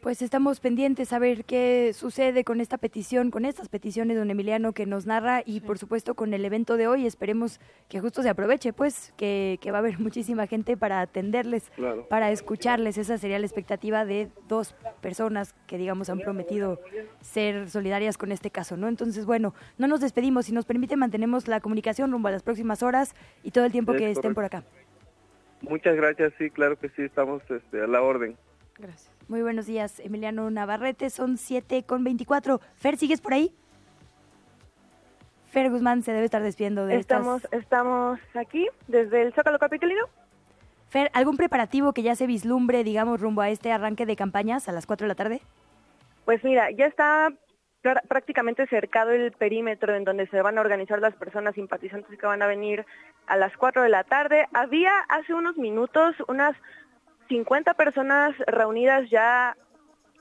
Pues 0.07 0.21
estamos 0.21 0.61
pendientes 0.61 1.11
a 1.11 1.19
ver 1.19 1.43
qué 1.43 1.91
sucede 1.93 2.45
con 2.45 2.61
esta 2.61 2.77
petición, 2.77 3.29
con 3.29 3.43
estas 3.43 3.67
peticiones, 3.67 4.15
don 4.15 4.31
Emiliano, 4.31 4.71
que 4.71 4.85
nos 4.85 5.05
narra 5.05 5.43
y 5.45 5.59
por 5.59 5.77
supuesto 5.79 6.15
con 6.15 6.33
el 6.33 6.45
evento 6.45 6.77
de 6.77 6.87
hoy. 6.87 7.05
Esperemos 7.05 7.59
que 7.89 7.99
justo 7.99 8.23
se 8.23 8.29
aproveche, 8.29 8.71
pues, 8.71 9.13
que, 9.17 9.59
va 9.65 9.75
a 9.75 9.79
haber 9.79 9.99
muchísima 9.99 10.47
gente 10.47 10.77
para 10.77 11.01
atenderles, 11.01 11.69
para 12.07 12.31
escucharles. 12.31 12.97
Esa 12.97 13.17
sería 13.17 13.37
la 13.37 13.45
expectativa 13.45 14.05
de 14.05 14.29
dos 14.47 14.75
personas 15.01 15.53
que, 15.67 15.77
digamos, 15.77 16.09
han 16.09 16.21
prometido 16.21 16.79
ser 17.19 17.69
solidarias 17.69 18.17
con 18.17 18.31
este 18.31 18.49
caso, 18.49 18.77
¿no? 18.77 18.87
Entonces, 18.87 19.25
bueno, 19.25 19.53
no 19.77 19.89
nos 19.89 19.99
despedimos. 19.99 20.45
Si 20.45 20.53
nos 20.53 20.63
permite, 20.63 20.95
mantenemos 20.95 21.49
la 21.49 21.59
comunicación 21.59 22.13
rumbo 22.13 22.29
a 22.29 22.31
las 22.31 22.43
próximas 22.43 22.81
horas 22.81 23.13
y 23.43 23.51
todo 23.51 23.65
el 23.65 23.73
tiempo 23.73 23.91
que 23.91 24.09
estén 24.09 24.33
por 24.33 24.45
acá. 24.45 24.63
Muchas 25.63 25.97
gracias, 25.97 26.31
sí, 26.37 26.49
claro 26.49 26.79
que 26.79 26.87
sí, 26.91 27.01
estamos 27.01 27.41
este, 27.51 27.81
a 27.81 27.87
la 27.87 28.01
orden. 28.01 28.37
Gracias. 28.77 29.16
Muy 29.27 29.41
buenos 29.41 29.65
días, 29.65 29.99
Emiliano 29.99 30.49
Navarrete. 30.49 31.09
Son 31.09 31.37
7 31.37 31.83
con 31.83 32.05
24. 32.05 32.61
Fer, 32.75 32.95
¿sigues 32.95 33.19
por 33.19 33.33
ahí? 33.33 33.53
Fer 35.47 35.69
Guzmán 35.69 36.01
se 36.01 36.13
debe 36.13 36.23
estar 36.23 36.41
despidiendo 36.41 36.85
de 36.85 36.95
estamos, 36.95 37.45
Estamos 37.51 38.19
aquí 38.35 38.69
desde 38.87 39.23
el 39.23 39.33
Zócalo 39.33 39.59
Capitalino. 39.59 40.05
Fer, 40.87 41.11
¿algún 41.13 41.35
preparativo 41.35 41.91
que 41.91 42.03
ya 42.03 42.15
se 42.15 42.25
vislumbre, 42.25 42.85
digamos, 42.85 43.19
rumbo 43.19 43.41
a 43.41 43.49
este 43.49 43.73
arranque 43.73 44.05
de 44.05 44.15
campañas 44.15 44.69
a 44.69 44.71
las 44.71 44.85
4 44.85 45.03
de 45.03 45.09
la 45.09 45.15
tarde? 45.15 45.41
Pues 46.23 46.41
mira, 46.45 46.71
ya 46.71 46.85
está 46.85 47.27
prácticamente 48.07 48.65
cercado 48.67 49.11
el 49.11 49.33
perímetro 49.33 49.93
en 49.93 50.05
donde 50.05 50.27
se 50.27 50.41
van 50.41 50.57
a 50.57 50.61
organizar 50.61 50.99
las 50.99 51.15
personas 51.15 51.55
simpatizantes 51.55 52.17
que 52.17 52.25
van 52.25 52.41
a 52.41 52.47
venir 52.47 52.85
a 53.27 53.35
las 53.35 53.55
4 53.57 53.83
de 53.83 53.89
la 53.89 54.05
tarde. 54.05 54.47
Había 54.53 54.99
hace 55.09 55.33
unos 55.33 55.57
minutos 55.57 56.15
unas 56.29 56.55
50 57.27 57.73
personas 57.73 58.35
reunidas 58.47 59.09
ya 59.09 59.55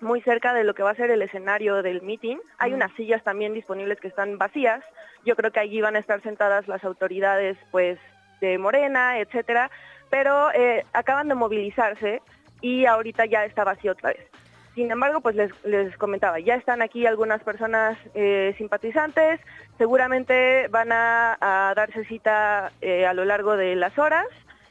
muy 0.01 0.21
cerca 0.23 0.53
de 0.53 0.64
lo 0.64 0.75
que 0.75 0.83
va 0.83 0.90
a 0.90 0.97
ser 0.97 1.11
el 1.11 1.23
escenario 1.23 1.83
del 1.83 2.03
meeting. 2.03 2.37
Hay 2.59 2.73
unas 2.73 2.92
sillas 2.92 3.23
también 3.25 3.55
disponibles 3.55 3.99
que 4.01 4.09
están 4.09 4.38
vacías. 4.38 4.85
Yo 5.25 5.37
creo 5.37 5.51
que 5.51 5.61
allí 5.61 5.81
van 5.81 5.97
a 5.97 6.01
estar 6.01 6.21
sentadas 6.23 6.69
las 6.69 6.85
autoridades 6.85 7.57
pues 7.71 7.99
de 8.40 8.59
Morena, 8.59 9.19
etcétera, 9.19 9.71
pero 10.11 10.53
eh, 10.53 10.85
acaban 10.92 11.29
de 11.29 11.35
movilizarse 11.35 12.23
y 12.61 12.87
ahorita 12.87 13.27
ya 13.27 13.45
está 13.45 13.64
vacío 13.64 13.92
otra 13.92 14.11
vez. 14.11 14.27
Sin 14.75 14.90
embargo, 14.90 15.23
pues 15.23 15.35
les, 15.64 15.97
comentaba, 15.97 16.38
ya 16.38 16.55
están 16.55 16.83
aquí 16.83 17.07
algunas 17.07 17.42
personas 17.42 17.97
eh, 18.14 18.55
simpatizantes, 18.59 19.40
seguramente 19.79 20.69
van 20.69 20.92
a, 20.92 21.73
darse 21.75 22.05
cita 22.05 22.71
eh, 22.83 23.07
a 23.07 23.14
lo 23.14 23.25
largo 23.25 23.57
de 23.57 23.75
las 23.75 23.99
horas, 23.99 24.27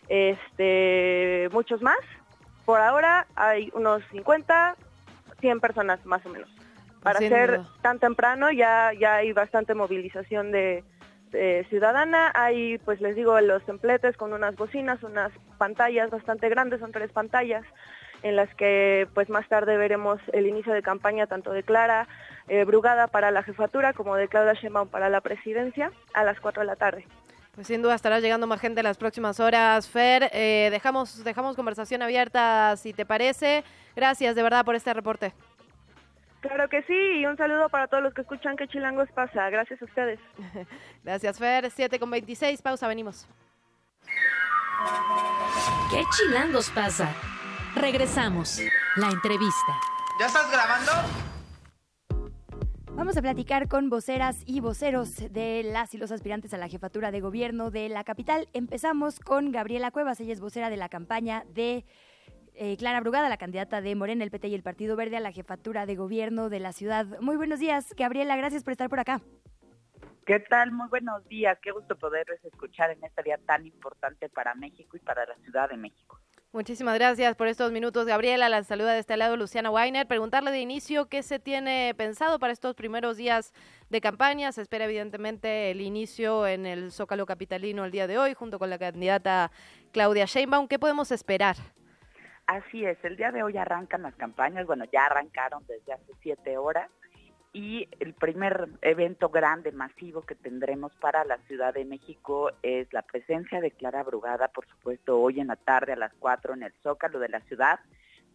este, 0.07 1.49
muchos 1.51 1.81
más, 1.81 1.97
por 2.65 2.81
ahora 2.81 3.27
hay 3.35 3.71
unos 3.73 4.03
50, 4.11 4.75
100 5.39 5.59
personas 5.59 6.05
más 6.05 6.25
o 6.25 6.29
menos. 6.29 6.49
Para 7.01 7.19
ser 7.19 7.61
tan 7.81 7.99
temprano 7.99 8.51
ya, 8.51 8.91
ya 8.99 9.17
hay 9.17 9.31
bastante 9.31 9.75
movilización 9.75 10.51
de, 10.51 10.83
ciudadana. 11.69 12.31
Hay, 12.33 12.77
pues 12.79 13.01
les 13.01 13.15
digo, 13.15 13.39
los 13.41 13.63
templetes 13.65 14.15
con 14.17 14.33
unas 14.33 14.55
bocinas, 14.55 15.03
unas 15.03 15.31
pantallas 15.57 16.09
bastante 16.09 16.49
grandes, 16.49 16.79
son 16.79 16.91
tres 16.91 17.11
pantallas 17.11 17.63
en 18.23 18.35
las 18.35 18.53
que 18.55 19.07
pues 19.13 19.29
más 19.29 19.47
tarde 19.49 19.77
veremos 19.77 20.19
el 20.33 20.47
inicio 20.47 20.73
de 20.73 20.81
campaña 20.81 21.27
tanto 21.27 21.51
de 21.51 21.61
Clara 21.61 22.07
eh, 22.47 22.63
Brugada 22.63 23.07
para 23.07 23.29
la 23.31 23.43
jefatura 23.43 23.93
como 23.93 24.15
de 24.15 24.27
Claudia 24.27 24.53
Sheinbaum 24.53 24.87
para 24.87 25.09
la 25.09 25.21
presidencia 25.21 25.91
a 26.13 26.23
las 26.23 26.39
4 26.39 26.61
de 26.61 26.67
la 26.67 26.75
tarde. 26.75 27.05
Pues 27.55 27.67
sin 27.67 27.81
duda 27.81 27.95
estará 27.95 28.19
llegando 28.19 28.47
más 28.47 28.59
gente 28.59 28.81
en 28.81 28.83
las 28.83 28.97
próximas 28.97 29.39
horas. 29.39 29.87
Fer, 29.87 30.29
eh, 30.33 30.67
dejamos, 30.71 31.23
dejamos 31.23 31.55
conversación 31.55 32.01
abierta 32.01 32.75
si 32.75 32.91
te 32.91 33.05
parece. 33.05 33.63
Gracias 33.95 34.35
de 34.35 34.43
verdad 34.43 34.65
por 34.65 34.75
este 34.75 34.93
reporte. 34.93 35.33
Claro 36.41 36.69
que 36.69 36.83
sí, 36.83 36.93
y 36.93 37.25
un 37.25 37.37
saludo 37.37 37.69
para 37.69 37.87
todos 37.87 38.03
los 38.03 38.13
que 38.13 38.21
escuchan 38.21 38.55
que 38.55 38.67
Chilangos 38.67 39.09
pasa. 39.15 39.49
Gracias 39.49 39.81
a 39.81 39.85
ustedes. 39.85 40.19
Gracias, 41.03 41.39
Fer. 41.39 41.71
7 41.71 41.97
con 41.97 42.11
26, 42.11 42.61
pausa, 42.61 42.87
venimos. 42.87 43.27
¿Qué 45.89 46.03
Chilangos 46.11 46.69
pasa? 46.69 47.09
Regresamos. 47.75 48.59
La 48.97 49.07
entrevista. 49.07 49.79
¿Ya 50.19 50.27
estás 50.27 50.51
grabando? 50.51 50.91
Vamos 52.95 53.17
a 53.17 53.21
platicar 53.21 53.67
con 53.67 53.89
voceras 53.89 54.41
y 54.45 54.61
voceros 54.61 55.17
de 55.33 55.63
las 55.63 55.93
y 55.93 55.97
los 55.97 56.13
aspirantes 56.13 56.53
a 56.53 56.57
la 56.57 56.69
jefatura 56.69 57.11
de 57.11 57.19
gobierno 57.19 57.69
de 57.69 57.89
la 57.89 58.05
capital. 58.05 58.47
Empezamos 58.53 59.19
con 59.19 59.51
Gabriela 59.51 59.91
Cuevas, 59.91 60.21
ella 60.21 60.31
es 60.31 60.39
vocera 60.39 60.69
de 60.69 60.77
la 60.77 60.87
campaña 60.87 61.43
de 61.53 61.83
eh, 62.53 62.77
Clara 62.77 63.01
Brugada, 63.01 63.27
la 63.27 63.35
candidata 63.35 63.81
de 63.81 63.95
Morena, 63.95 64.23
el 64.23 64.31
PT 64.31 64.47
y 64.47 64.55
el 64.55 64.63
Partido 64.63 64.95
Verde 64.95 65.17
a 65.17 65.19
la 65.19 65.33
jefatura 65.33 65.85
de 65.85 65.97
gobierno 65.97 66.49
de 66.49 66.61
la 66.61 66.71
ciudad. 66.71 67.05
Muy 67.19 67.35
buenos 67.35 67.59
días, 67.59 67.93
Gabriela, 67.97 68.37
gracias 68.37 68.63
por 68.63 68.71
estar 68.71 68.89
por 68.89 69.01
acá. 69.01 69.19
¿Qué 70.25 70.39
tal? 70.39 70.71
Muy 70.71 70.87
buenos 70.87 71.27
días. 71.27 71.59
Qué 71.61 71.71
gusto 71.71 71.97
poderles 71.97 72.43
escuchar 72.45 72.91
en 72.91 73.03
este 73.03 73.23
día 73.23 73.37
tan 73.45 73.65
importante 73.65 74.29
para 74.29 74.55
México 74.55 74.95
y 74.95 75.01
para 75.01 75.25
la 75.25 75.35
Ciudad 75.43 75.69
de 75.69 75.75
México. 75.75 76.19
Muchísimas 76.55 76.95
gracias 76.97 77.35
por 77.35 77.49
estos 77.49 77.73
minutos, 77.73 78.05
Gabriela. 78.05 78.47
La 78.47 78.63
saluda 78.63 78.93
de 78.93 78.99
este 78.99 79.17
lado 79.17 79.35
Luciana 79.35 79.69
Weiner. 79.69 80.07
Preguntarle 80.07 80.51
de 80.51 80.59
inicio 80.59 81.09
qué 81.09 81.21
se 81.21 81.37
tiene 81.37 81.93
pensado 81.97 82.39
para 82.39 82.53
estos 82.53 82.75
primeros 82.75 83.17
días 83.17 83.53
de 83.89 83.99
campaña. 83.99 84.53
Se 84.53 84.61
espera 84.61 84.85
evidentemente 84.85 85.69
el 85.69 85.81
inicio 85.81 86.47
en 86.47 86.65
el 86.65 86.93
Zócalo 86.93 87.25
Capitalino 87.25 87.83
el 87.83 87.91
día 87.91 88.07
de 88.07 88.17
hoy, 88.17 88.35
junto 88.35 88.57
con 88.57 88.69
la 88.69 88.79
candidata 88.79 89.51
Claudia 89.91 90.23
Sheinbaum. 90.23 90.69
¿Qué 90.69 90.79
podemos 90.79 91.11
esperar? 91.11 91.57
Así 92.47 92.85
es, 92.85 93.03
el 93.03 93.17
día 93.17 93.33
de 93.33 93.43
hoy 93.43 93.57
arrancan 93.57 94.03
las 94.03 94.15
campañas, 94.15 94.65
bueno, 94.65 94.85
ya 94.93 95.07
arrancaron 95.07 95.61
desde 95.67 95.91
hace 95.91 96.13
siete 96.21 96.57
horas 96.57 96.89
y 97.55 97.87
el 98.01 98.13
primer 98.13 98.67
evento 98.81 99.29
grande, 99.29 99.71
masivo 99.71 100.23
que 100.23 100.35
tendremos 100.35 100.93
para 100.97 101.23
la 101.23 101.37
Ciudad 101.47 101.73
de 101.73 101.85
México 101.85 102.51
es 102.61 102.91
la 102.91 103.01
presencia 103.01 103.61
de 103.61 103.71
Clara 103.71 104.03
Brugada, 104.03 104.49
por 104.49 104.67
supuesto, 104.67 105.17
hoy 105.21 105.39
en 105.39 105.47
la 105.47 105.55
tarde 105.55 105.93
a 105.93 105.95
las 105.95 106.13
4 106.15 106.55
en 106.55 106.63
el 106.63 106.73
Zócalo 106.83 107.17
de 107.17 107.29
la 107.29 107.39
ciudad, 107.43 107.79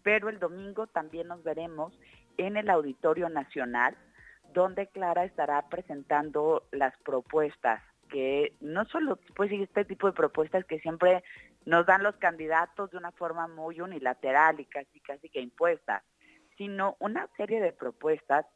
pero 0.03 0.31
el 0.31 0.39
domingo 0.39 0.87
también 0.87 1.29
nos 1.29 1.45
veremos 1.45 1.93
en 2.39 2.57
el 2.57 2.71
Auditorio 2.71 3.29
Nacional, 3.29 3.95
donde 4.55 4.87
Clara 4.87 5.25
estará 5.25 5.69
presentando 5.69 6.63
las 6.73 6.97
propuestas 7.01 7.83
que 8.09 8.55
no 8.63 8.87
solo 8.87 9.19
pues 9.37 9.53
este 9.53 9.85
tipo 9.85 10.07
de 10.07 10.15
propuestas 10.15 10.65
que 10.65 10.81
siempre 10.81 11.23
nos 11.67 11.85
dan 11.85 12.03
los 12.03 12.17
candidatos 12.17 12.91
de 12.91 12.97
una 12.97 13.13
forma 13.13 13.49
muy 13.49 13.83
unilateral 13.83 14.61
y 14.61 14.65
casi 14.65 14.99
casi 15.01 15.29
que 15.29 15.43
impuesta, 15.43 16.05
sino 16.57 16.97
una 17.01 17.29
serie 17.37 17.61
de 17.61 17.75
propuestas 17.75 18.47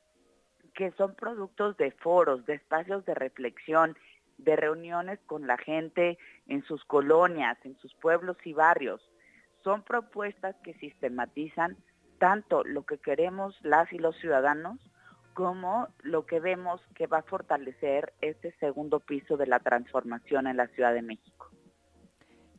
que 0.74 0.90
son 0.92 1.14
productos 1.14 1.76
de 1.76 1.90
foros, 1.92 2.44
de 2.46 2.54
espacios 2.54 3.04
de 3.04 3.14
reflexión, 3.14 3.96
de 4.38 4.56
reuniones 4.56 5.20
con 5.26 5.46
la 5.46 5.56
gente 5.56 6.18
en 6.48 6.62
sus 6.64 6.84
colonias, 6.84 7.56
en 7.64 7.76
sus 7.78 7.94
pueblos 7.94 8.36
y 8.44 8.52
barrios. 8.52 9.00
Son 9.62 9.82
propuestas 9.82 10.56
que 10.62 10.74
sistematizan 10.74 11.76
tanto 12.18 12.64
lo 12.64 12.84
que 12.84 12.98
queremos 12.98 13.56
las 13.62 13.92
y 13.92 13.98
los 13.98 14.16
ciudadanos 14.16 14.78
como 15.34 15.88
lo 16.02 16.26
que 16.26 16.40
vemos 16.40 16.80
que 16.94 17.06
va 17.06 17.18
a 17.18 17.22
fortalecer 17.22 18.12
este 18.20 18.52
segundo 18.60 19.00
piso 19.00 19.36
de 19.36 19.46
la 19.46 19.58
transformación 19.58 20.46
en 20.46 20.56
la 20.56 20.68
Ciudad 20.68 20.94
de 20.94 21.02
México. 21.02 21.50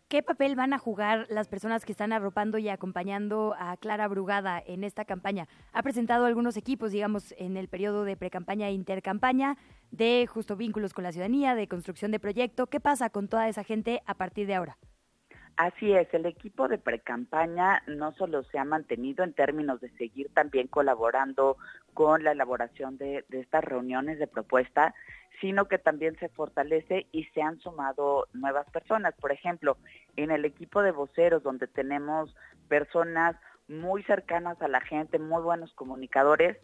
¿Qué 0.08 0.22
papel 0.22 0.56
van 0.56 0.72
a 0.72 0.78
jugar 0.78 1.26
las 1.32 1.48
personas 1.48 1.84
que 1.84 1.92
están 1.92 2.14
arropando 2.14 2.60
y 2.60 2.70
acompañando 2.70 3.56
a 3.58 3.76
Clara 3.76 4.08
Brugada 4.08 4.62
en 4.64 4.84
esta 4.84 5.04
campaña? 5.04 5.48
Ha 5.74 5.82
presentado 5.82 6.26
algunos 6.26 6.58
equipos, 6.58 6.92
digamos, 6.92 7.34
en 7.40 7.58
el 7.58 7.70
periodo 7.70 8.04
de 8.04 8.16
precampaña 8.16 8.68
e 8.68 8.74
intercampaña, 8.74 9.58
de 9.90 10.28
justo 10.32 10.56
vínculos 10.56 10.94
con 10.94 11.06
la 11.06 11.12
ciudadanía, 11.12 11.56
de 11.56 11.68
construcción 11.68 12.12
de 12.12 12.20
proyecto. 12.20 12.68
¿Qué 12.68 12.80
pasa 12.80 13.10
con 13.10 13.28
toda 13.28 13.50
esa 13.50 13.64
gente 13.64 14.04
a 14.06 14.14
partir 14.14 14.46
de 14.46 14.54
ahora? 14.54 14.78
Así 15.58 15.94
es, 15.94 16.14
el 16.14 16.26
equipo 16.26 16.68
de 16.68 16.78
precampaña 16.78 17.82
no 17.88 18.12
solo 18.14 18.44
se 18.44 18.60
ha 18.60 18.66
mantenido 18.66 19.24
en 19.24 19.34
términos 19.34 19.80
de 19.80 19.90
seguir 19.92 20.30
también 20.34 20.68
colaborando 20.68 21.58
con 21.94 22.26
la 22.26 22.34
elaboración 22.34 22.98
de, 22.98 23.24
de 23.30 23.40
estas 23.40 23.64
reuniones 23.64 24.20
de 24.20 24.28
propuesta, 24.28 24.94
sino 25.40 25.66
que 25.70 25.78
también 25.78 26.18
se 26.20 26.28
fortalece 26.28 27.08
y 27.14 27.24
se 27.26 27.42
han 27.42 27.60
sumado 27.60 28.28
nuevas 28.34 28.70
personas. 28.70 29.14
Por 29.16 29.32
ejemplo, 29.32 29.78
en 30.18 30.32
el 30.32 30.44
equipo 30.44 30.82
de 30.82 30.92
voceros, 30.92 31.42
donde 31.42 31.68
tenemos 31.68 32.36
personas 32.68 33.38
muy 33.70 34.04
cercanas 34.04 34.62
a 34.62 34.68
la 34.68 34.82
gente, 34.82 35.20
muy 35.20 35.42
buenos 35.42 35.74
comunicadores, 35.74 36.58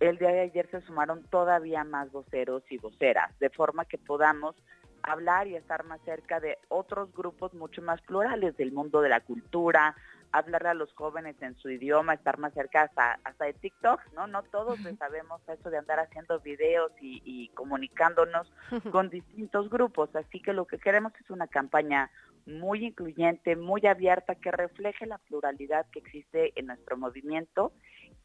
el 0.00 0.16
día 0.18 0.30
de 0.30 0.40
ayer 0.42 0.68
se 0.70 0.80
sumaron 0.82 1.24
todavía 1.24 1.82
más 1.82 2.12
voceros 2.12 2.62
y 2.70 2.78
voceras, 2.78 3.36
de 3.40 3.50
forma 3.50 3.84
que 3.84 3.98
podamos 3.98 4.54
hablar 5.02 5.46
y 5.46 5.56
estar 5.56 5.84
más 5.84 6.00
cerca 6.02 6.40
de 6.40 6.58
otros 6.68 7.12
grupos 7.14 7.54
mucho 7.54 7.82
más 7.82 8.00
plurales 8.02 8.56
del 8.56 8.72
mundo 8.72 9.00
de 9.00 9.08
la 9.08 9.20
cultura, 9.20 9.94
hablarle 10.32 10.68
a 10.68 10.74
los 10.74 10.92
jóvenes 10.92 11.36
en 11.40 11.56
su 11.56 11.70
idioma, 11.70 12.14
estar 12.14 12.38
más 12.38 12.52
cerca 12.52 12.82
hasta, 12.82 13.18
hasta 13.24 13.46
de 13.46 13.54
TikTok, 13.54 14.00
¿no? 14.14 14.26
No 14.26 14.42
todos 14.42 14.78
sabemos 14.98 15.40
eso 15.48 15.70
de 15.70 15.78
andar 15.78 16.00
haciendo 16.00 16.40
videos 16.40 16.92
y, 17.00 17.22
y 17.24 17.48
comunicándonos 17.50 18.52
con 18.90 19.08
distintos 19.08 19.70
grupos, 19.70 20.14
así 20.14 20.40
que 20.40 20.52
lo 20.52 20.66
que 20.66 20.78
queremos 20.78 21.12
es 21.20 21.30
una 21.30 21.46
campaña 21.46 22.10
muy 22.46 22.86
incluyente, 22.86 23.56
muy 23.56 23.86
abierta, 23.86 24.34
que 24.34 24.50
refleje 24.50 25.06
la 25.06 25.18
pluralidad 25.18 25.86
que 25.90 25.98
existe 25.98 26.52
en 26.56 26.66
nuestro 26.66 26.96
movimiento 26.96 27.72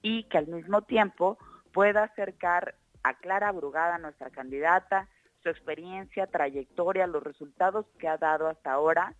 y 0.02 0.24
que 0.26 0.38
al 0.38 0.48
mismo 0.48 0.82
tiempo 0.82 1.38
pueda 1.72 2.04
acercar 2.04 2.76
a 3.04 3.16
Clara 3.16 3.52
Brugada, 3.52 3.98
nuestra 3.98 4.30
candidata, 4.30 5.10
su 5.44 5.50
experiencia, 5.50 6.26
trayectoria, 6.28 7.06
los 7.06 7.22
resultados 7.22 7.86
que 8.00 8.08
ha 8.08 8.18
dado 8.18 8.48
hasta 8.48 8.72
ahora, 8.72 9.14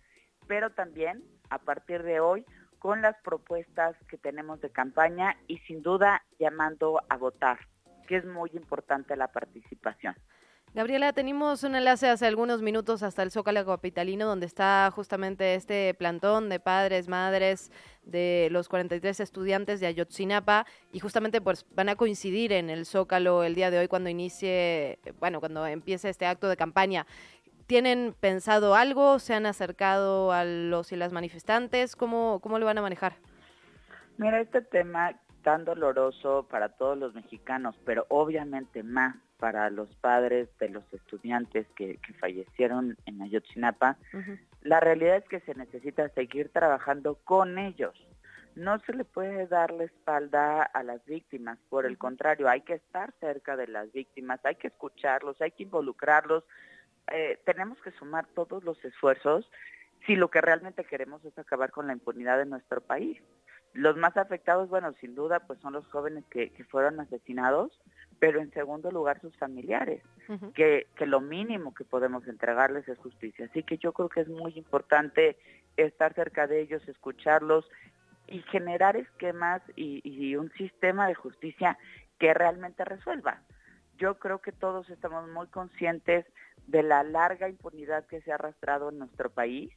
pero 0.48 0.70
también 0.70 1.22
a 1.50 1.58
partir 1.58 2.02
de 2.02 2.20
hoy 2.20 2.44
con 2.78 3.02
las 3.02 3.16
propuestas 3.22 3.96
que 4.08 4.18
tenemos 4.18 4.60
de 4.60 4.70
campaña 4.70 5.36
y 5.46 5.58
sin 5.58 5.82
duda 5.82 6.22
llamando 6.38 7.00
a 7.08 7.16
votar, 7.16 7.58
que 8.08 8.16
es 8.16 8.24
muy 8.24 8.50
importante 8.52 9.16
la 9.16 9.28
participación. 9.28 10.14
Gabriela, 10.74 11.12
tenemos 11.12 11.62
un 11.62 11.76
enlace 11.76 12.08
hace 12.08 12.26
algunos 12.26 12.60
minutos 12.60 13.04
hasta 13.04 13.22
el 13.22 13.30
Zócalo 13.30 13.64
Capitalino, 13.64 14.26
donde 14.26 14.46
está 14.46 14.90
justamente 14.92 15.54
este 15.54 15.94
plantón 15.94 16.48
de 16.48 16.58
padres, 16.58 17.06
madres 17.06 17.70
de 18.02 18.48
los 18.50 18.68
43 18.68 19.20
estudiantes 19.20 19.78
de 19.78 19.86
Ayotzinapa 19.86 20.66
y 20.90 20.98
justamente 20.98 21.40
pues 21.40 21.64
van 21.76 21.90
a 21.90 21.94
coincidir 21.94 22.52
en 22.52 22.70
el 22.70 22.86
Zócalo 22.86 23.44
el 23.44 23.54
día 23.54 23.70
de 23.70 23.78
hoy 23.78 23.86
cuando 23.86 24.10
inicie, 24.10 24.98
bueno, 25.20 25.38
cuando 25.38 25.64
empiece 25.64 26.08
este 26.08 26.26
acto 26.26 26.48
de 26.48 26.56
campaña. 26.56 27.06
¿Tienen 27.68 28.12
pensado 28.18 28.74
algo? 28.74 29.20
¿Se 29.20 29.32
han 29.32 29.46
acercado 29.46 30.32
a 30.32 30.44
los 30.44 30.90
y 30.90 30.96
las 30.96 31.12
manifestantes? 31.12 31.94
¿Cómo, 31.94 32.40
cómo 32.40 32.58
lo 32.58 32.66
van 32.66 32.78
a 32.78 32.82
manejar? 32.82 33.14
Mira, 34.16 34.40
este 34.40 34.60
tema 34.60 35.20
tan 35.44 35.64
doloroso 35.64 36.48
para 36.50 36.70
todos 36.70 36.98
los 36.98 37.14
mexicanos, 37.14 37.76
pero 37.84 38.06
obviamente 38.08 38.82
más 38.82 39.14
para 39.38 39.70
los 39.70 39.94
padres 39.96 40.48
de 40.58 40.68
los 40.68 40.84
estudiantes 40.92 41.66
que, 41.76 41.98
fallecieron 42.20 42.96
en 43.06 43.22
Ayotzinapa, 43.22 43.96
la 44.62 44.80
realidad 44.80 45.16
es 45.16 45.24
que 45.28 45.40
se 45.40 45.54
necesita 45.54 46.08
seguir 46.10 46.50
trabajando 46.50 47.16
con 47.24 47.58
ellos. 47.58 47.94
No 48.54 48.78
se 48.80 48.92
le 48.92 49.04
puede 49.04 49.46
dar 49.48 49.72
la 49.72 49.84
espalda 49.84 50.62
a 50.62 50.82
las 50.82 51.04
víctimas, 51.06 51.58
por 51.68 51.86
el 51.86 51.98
contrario, 51.98 52.48
hay 52.48 52.60
que 52.60 52.74
estar 52.74 53.12
cerca 53.18 53.56
de 53.56 53.66
las 53.66 53.92
víctimas, 53.92 54.40
hay 54.44 54.54
que 54.54 54.68
escucharlos, 54.68 55.40
hay 55.42 55.50
que 55.50 55.64
involucrarlos, 55.64 56.44
eh, 57.12 57.40
tenemos 57.44 57.78
que 57.82 57.90
sumar 57.92 58.26
todos 58.34 58.62
los 58.64 58.82
esfuerzos 58.84 59.50
si 60.06 60.16
lo 60.16 60.30
que 60.30 60.40
realmente 60.40 60.84
queremos 60.84 61.24
es 61.24 61.36
acabar 61.38 61.70
con 61.70 61.86
la 61.86 61.92
impunidad 61.92 62.38
de 62.38 62.46
nuestro 62.46 62.80
país. 62.80 63.20
Los 63.72 63.96
más 63.96 64.16
afectados, 64.16 64.68
bueno, 64.68 64.94
sin 65.00 65.14
duda, 65.14 65.40
pues 65.40 65.58
son 65.60 65.72
los 65.72 65.86
jóvenes 65.88 66.24
que, 66.30 66.52
fueron 66.70 67.00
asesinados, 67.00 67.72
pero 68.24 68.40
en 68.40 68.50
segundo 68.52 68.90
lugar 68.90 69.20
sus 69.20 69.36
familiares, 69.36 70.02
que, 70.54 70.86
que 70.96 71.04
lo 71.04 71.20
mínimo 71.20 71.74
que 71.74 71.84
podemos 71.84 72.26
entregarles 72.26 72.88
es 72.88 72.96
justicia. 72.96 73.44
Así 73.50 73.62
que 73.62 73.76
yo 73.76 73.92
creo 73.92 74.08
que 74.08 74.22
es 74.22 74.28
muy 74.28 74.54
importante 74.56 75.36
estar 75.76 76.14
cerca 76.14 76.46
de 76.46 76.62
ellos, 76.62 76.88
escucharlos 76.88 77.68
y 78.26 78.40
generar 78.44 78.96
esquemas 78.96 79.60
y, 79.76 80.00
y 80.04 80.36
un 80.36 80.50
sistema 80.52 81.06
de 81.06 81.14
justicia 81.14 81.76
que 82.18 82.32
realmente 82.32 82.82
resuelva. 82.86 83.42
Yo 83.98 84.18
creo 84.18 84.40
que 84.40 84.52
todos 84.52 84.88
estamos 84.88 85.28
muy 85.28 85.48
conscientes 85.48 86.24
de 86.66 86.82
la 86.82 87.02
larga 87.02 87.50
impunidad 87.50 88.06
que 88.06 88.22
se 88.22 88.32
ha 88.32 88.36
arrastrado 88.36 88.88
en 88.88 89.00
nuestro 89.00 89.28
país 89.28 89.70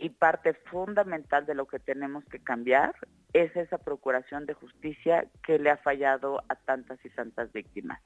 y 0.00 0.10
parte 0.10 0.54
fundamental 0.54 1.44
de 1.46 1.54
lo 1.54 1.66
que 1.66 1.78
tenemos 1.78 2.24
que 2.26 2.38
cambiar 2.38 2.94
es 3.32 3.54
esa 3.56 3.78
procuración 3.78 4.46
de 4.46 4.54
justicia 4.54 5.26
que 5.42 5.58
le 5.58 5.70
ha 5.70 5.76
fallado 5.76 6.42
a 6.48 6.54
tantas 6.54 7.04
y 7.04 7.10
tantas 7.10 7.52
víctimas. 7.52 8.00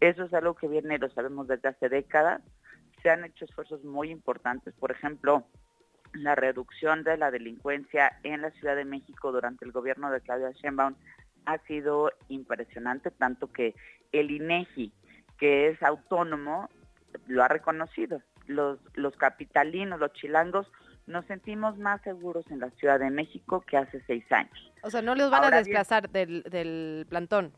Eso 0.00 0.24
es 0.24 0.34
algo 0.34 0.54
que 0.54 0.68
viene, 0.68 0.98
lo 0.98 1.08
sabemos 1.10 1.46
desde 1.46 1.68
hace 1.68 1.88
décadas. 1.88 2.42
Se 3.02 3.10
han 3.10 3.24
hecho 3.24 3.44
esfuerzos 3.44 3.84
muy 3.84 4.10
importantes, 4.10 4.74
por 4.74 4.90
ejemplo, 4.90 5.46
la 6.12 6.34
reducción 6.34 7.04
de 7.04 7.16
la 7.16 7.30
delincuencia 7.30 8.18
en 8.22 8.42
la 8.42 8.50
Ciudad 8.50 8.76
de 8.76 8.84
México 8.84 9.32
durante 9.32 9.64
el 9.64 9.72
gobierno 9.72 10.10
de 10.10 10.20
Claudia 10.20 10.50
Sheinbaum 10.50 10.94
ha 11.44 11.58
sido 11.58 12.10
impresionante, 12.28 13.10
tanto 13.10 13.52
que 13.52 13.74
el 14.12 14.30
INEGI, 14.30 14.92
que 15.38 15.68
es 15.68 15.82
autónomo, 15.82 16.68
lo 17.28 17.44
ha 17.44 17.48
reconocido. 17.48 18.20
Los, 18.46 18.78
los 18.94 19.16
capitalinos, 19.16 19.98
los 19.98 20.12
chilangos, 20.12 20.70
nos 21.06 21.24
sentimos 21.26 21.78
más 21.78 22.02
seguros 22.02 22.44
en 22.50 22.60
la 22.60 22.70
Ciudad 22.70 22.98
de 22.98 23.10
México 23.10 23.62
que 23.66 23.76
hace 23.76 24.02
seis 24.06 24.24
años. 24.30 24.72
O 24.82 24.90
sea, 24.90 25.02
¿no 25.02 25.14
los 25.14 25.30
van 25.30 25.44
a 25.44 25.56
desplazar 25.56 26.10
del, 26.10 26.42
del 26.44 27.06
plantón? 27.08 27.52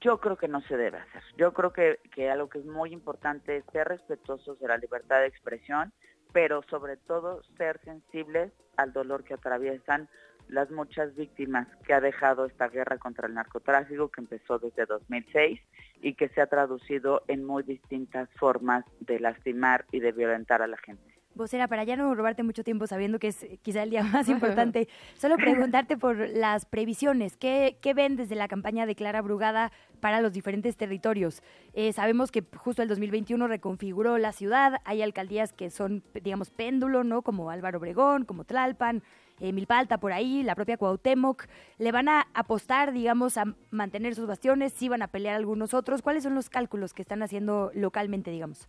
Yo 0.00 0.20
creo 0.20 0.36
que 0.36 0.48
no 0.48 0.60
se 0.62 0.76
debe 0.76 0.98
hacer. 0.98 1.22
Yo 1.36 1.52
creo 1.52 1.72
que, 1.72 2.00
que 2.14 2.30
algo 2.30 2.48
que 2.48 2.58
es 2.58 2.66
muy 2.66 2.92
importante 2.92 3.56
es 3.56 3.64
ser 3.72 3.88
respetuosos 3.88 4.58
de 4.60 4.68
la 4.68 4.76
libertad 4.76 5.20
de 5.20 5.26
expresión, 5.26 5.92
pero 6.32 6.62
sobre 6.70 6.96
todo 6.96 7.42
ser 7.56 7.80
sensibles 7.84 8.52
al 8.76 8.92
dolor 8.92 9.24
que 9.24 9.34
atraviesan 9.34 10.08
las 10.48 10.70
muchas 10.70 11.14
víctimas 11.14 11.68
que 11.86 11.94
ha 11.94 12.00
dejado 12.00 12.46
esta 12.46 12.68
guerra 12.68 12.98
contra 12.98 13.26
el 13.26 13.34
narcotráfico 13.34 14.08
que 14.08 14.20
empezó 14.20 14.58
desde 14.58 14.86
2006 14.86 15.60
y 16.00 16.14
que 16.14 16.28
se 16.30 16.40
ha 16.40 16.46
traducido 16.46 17.22
en 17.28 17.44
muy 17.44 17.62
distintas 17.62 18.28
formas 18.38 18.84
de 19.00 19.20
lastimar 19.20 19.84
y 19.92 20.00
de 20.00 20.12
violentar 20.12 20.62
a 20.62 20.66
la 20.66 20.78
gente. 20.78 21.07
Vocera, 21.38 21.68
para 21.68 21.84
ya 21.84 21.96
no 21.96 22.12
robarte 22.16 22.42
mucho 22.42 22.64
tiempo 22.64 22.88
sabiendo 22.88 23.20
que 23.20 23.28
es 23.28 23.46
quizá 23.62 23.84
el 23.84 23.90
día 23.90 24.02
más 24.02 24.28
importante, 24.28 24.88
solo 25.16 25.36
preguntarte 25.36 25.96
por 25.96 26.28
las 26.28 26.66
previsiones. 26.66 27.36
¿Qué, 27.36 27.78
¿Qué, 27.80 27.94
ven 27.94 28.16
desde 28.16 28.34
la 28.34 28.48
campaña 28.48 28.86
de 28.86 28.96
Clara 28.96 29.22
Brugada 29.22 29.70
para 30.00 30.20
los 30.20 30.32
diferentes 30.32 30.76
territorios? 30.76 31.42
Eh, 31.74 31.92
sabemos 31.92 32.32
que 32.32 32.44
justo 32.56 32.82
el 32.82 32.88
2021 32.88 33.46
reconfiguró 33.46 34.18
la 34.18 34.32
ciudad, 34.32 34.80
hay 34.84 35.00
alcaldías 35.00 35.52
que 35.52 35.70
son, 35.70 36.02
digamos, 36.22 36.50
péndulo, 36.50 37.04
¿no? 37.04 37.22
Como 37.22 37.50
Álvaro 37.50 37.78
Obregón, 37.78 38.24
como 38.24 38.44
Tlalpan, 38.44 39.04
eh, 39.38 39.52
Milpalta 39.52 39.98
por 39.98 40.12
ahí, 40.12 40.42
la 40.42 40.56
propia 40.56 40.76
Cuauhtémoc. 40.76 41.44
¿Le 41.78 41.92
van 41.92 42.08
a 42.08 42.26
apostar, 42.34 42.92
digamos, 42.92 43.36
a 43.36 43.44
mantener 43.70 44.16
sus 44.16 44.26
bastiones? 44.26 44.72
¿Sí 44.72 44.88
van 44.88 45.02
a 45.02 45.08
pelear 45.08 45.36
algunos 45.36 45.72
otros? 45.72 46.02
¿Cuáles 46.02 46.24
son 46.24 46.34
los 46.34 46.50
cálculos 46.50 46.94
que 46.94 47.02
están 47.02 47.22
haciendo 47.22 47.70
localmente, 47.74 48.32
digamos? 48.32 48.68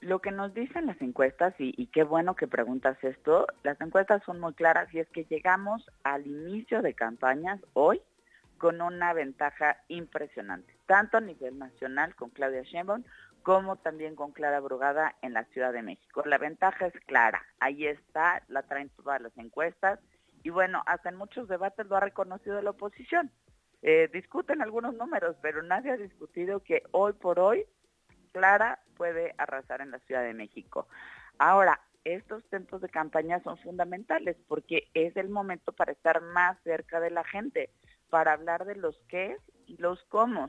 Lo 0.00 0.20
que 0.20 0.30
nos 0.30 0.54
dicen 0.54 0.86
las 0.86 1.00
encuestas, 1.02 1.54
y, 1.58 1.86
qué 1.88 2.04
bueno 2.04 2.36
que 2.36 2.46
preguntas 2.46 2.96
esto, 3.02 3.46
las 3.64 3.80
encuestas 3.80 4.22
son 4.24 4.38
muy 4.38 4.54
claras 4.54 4.92
y 4.94 5.00
es 5.00 5.08
que 5.08 5.24
llegamos 5.24 5.84
al 6.04 6.26
inicio 6.26 6.82
de 6.82 6.94
campañas 6.94 7.60
hoy 7.72 8.00
con 8.58 8.80
una 8.80 9.12
ventaja 9.12 9.78
impresionante, 9.88 10.72
tanto 10.86 11.16
a 11.16 11.20
nivel 11.20 11.58
nacional 11.58 12.14
con 12.14 12.30
Claudia 12.30 12.62
Sheinbaum 12.62 13.02
como 13.42 13.76
también 13.76 14.14
con 14.14 14.32
Clara 14.32 14.60
Brugada 14.60 15.16
en 15.22 15.32
la 15.32 15.44
Ciudad 15.46 15.72
de 15.72 15.82
México. 15.82 16.22
La 16.26 16.38
ventaja 16.38 16.86
es 16.86 16.94
clara, 17.06 17.42
ahí 17.58 17.86
está, 17.86 18.42
la 18.48 18.62
traen 18.62 18.90
todas 18.90 19.20
las 19.20 19.36
encuestas 19.36 19.98
y 20.44 20.50
bueno, 20.50 20.82
hasta 20.86 21.08
en 21.08 21.16
muchos 21.16 21.48
debates 21.48 21.86
lo 21.86 21.96
ha 21.96 22.00
reconocido 22.00 22.60
la 22.62 22.70
oposición. 22.70 23.32
Eh, 23.82 24.08
discuten 24.12 24.60
algunos 24.60 24.94
números, 24.94 25.36
pero 25.40 25.62
nadie 25.62 25.92
ha 25.92 25.96
discutido 25.96 26.60
que 26.62 26.82
hoy 26.90 27.12
por 27.12 27.38
hoy 27.38 27.64
Clara 28.28 28.80
puede 28.96 29.34
arrasar 29.38 29.80
en 29.80 29.90
la 29.90 29.98
Ciudad 30.00 30.22
de 30.22 30.34
México. 30.34 30.88
Ahora, 31.38 31.80
estos 32.04 32.44
tiempos 32.48 32.80
de 32.80 32.88
campaña 32.88 33.40
son 33.42 33.58
fundamentales 33.58 34.36
porque 34.46 34.88
es 34.94 35.16
el 35.16 35.28
momento 35.28 35.72
para 35.72 35.92
estar 35.92 36.20
más 36.22 36.56
cerca 36.62 37.00
de 37.00 37.10
la 37.10 37.24
gente, 37.24 37.70
para 38.08 38.32
hablar 38.32 38.64
de 38.64 38.76
los 38.76 38.96
qué 39.08 39.36
y 39.66 39.76
los 39.76 40.02
cómo. 40.04 40.48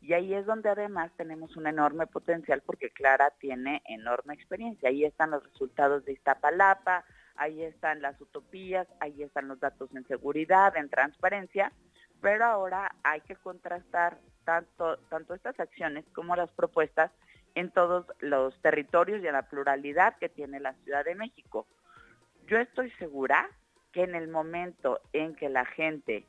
Y 0.00 0.12
ahí 0.12 0.34
es 0.34 0.46
donde 0.46 0.68
además 0.68 1.10
tenemos 1.16 1.56
un 1.56 1.66
enorme 1.66 2.06
potencial 2.06 2.62
porque 2.64 2.90
Clara 2.90 3.32
tiene 3.40 3.82
enorme 3.86 4.34
experiencia. 4.34 4.90
Ahí 4.90 5.04
están 5.04 5.30
los 5.30 5.42
resultados 5.44 6.04
de 6.04 6.12
Iztapalapa, 6.12 7.04
ahí 7.36 7.62
están 7.62 8.02
las 8.02 8.20
utopías, 8.20 8.86
ahí 9.00 9.22
están 9.22 9.48
los 9.48 9.58
datos 9.58 9.90
en 9.94 10.06
seguridad, 10.06 10.76
en 10.76 10.88
transparencia, 10.88 11.72
pero 12.20 12.44
ahora 12.44 12.94
hay 13.02 13.20
que 13.22 13.36
contrastar 13.36 14.18
tanto, 14.48 15.34
estas 15.34 15.60
acciones 15.60 16.06
como 16.14 16.34
las 16.34 16.50
propuestas 16.52 17.10
en 17.54 17.70
todos 17.70 18.06
los 18.20 18.58
territorios 18.62 19.22
y 19.22 19.26
en 19.26 19.34
la 19.34 19.42
pluralidad 19.42 20.16
que 20.16 20.30
tiene 20.30 20.58
la 20.58 20.72
Ciudad 20.84 21.04
de 21.04 21.14
México. 21.14 21.66
Yo 22.46 22.56
estoy 22.56 22.90
segura 22.92 23.50
que 23.92 24.04
en 24.04 24.14
el 24.14 24.28
momento 24.28 25.00
en 25.12 25.34
que 25.34 25.50
la 25.50 25.66
gente 25.66 26.24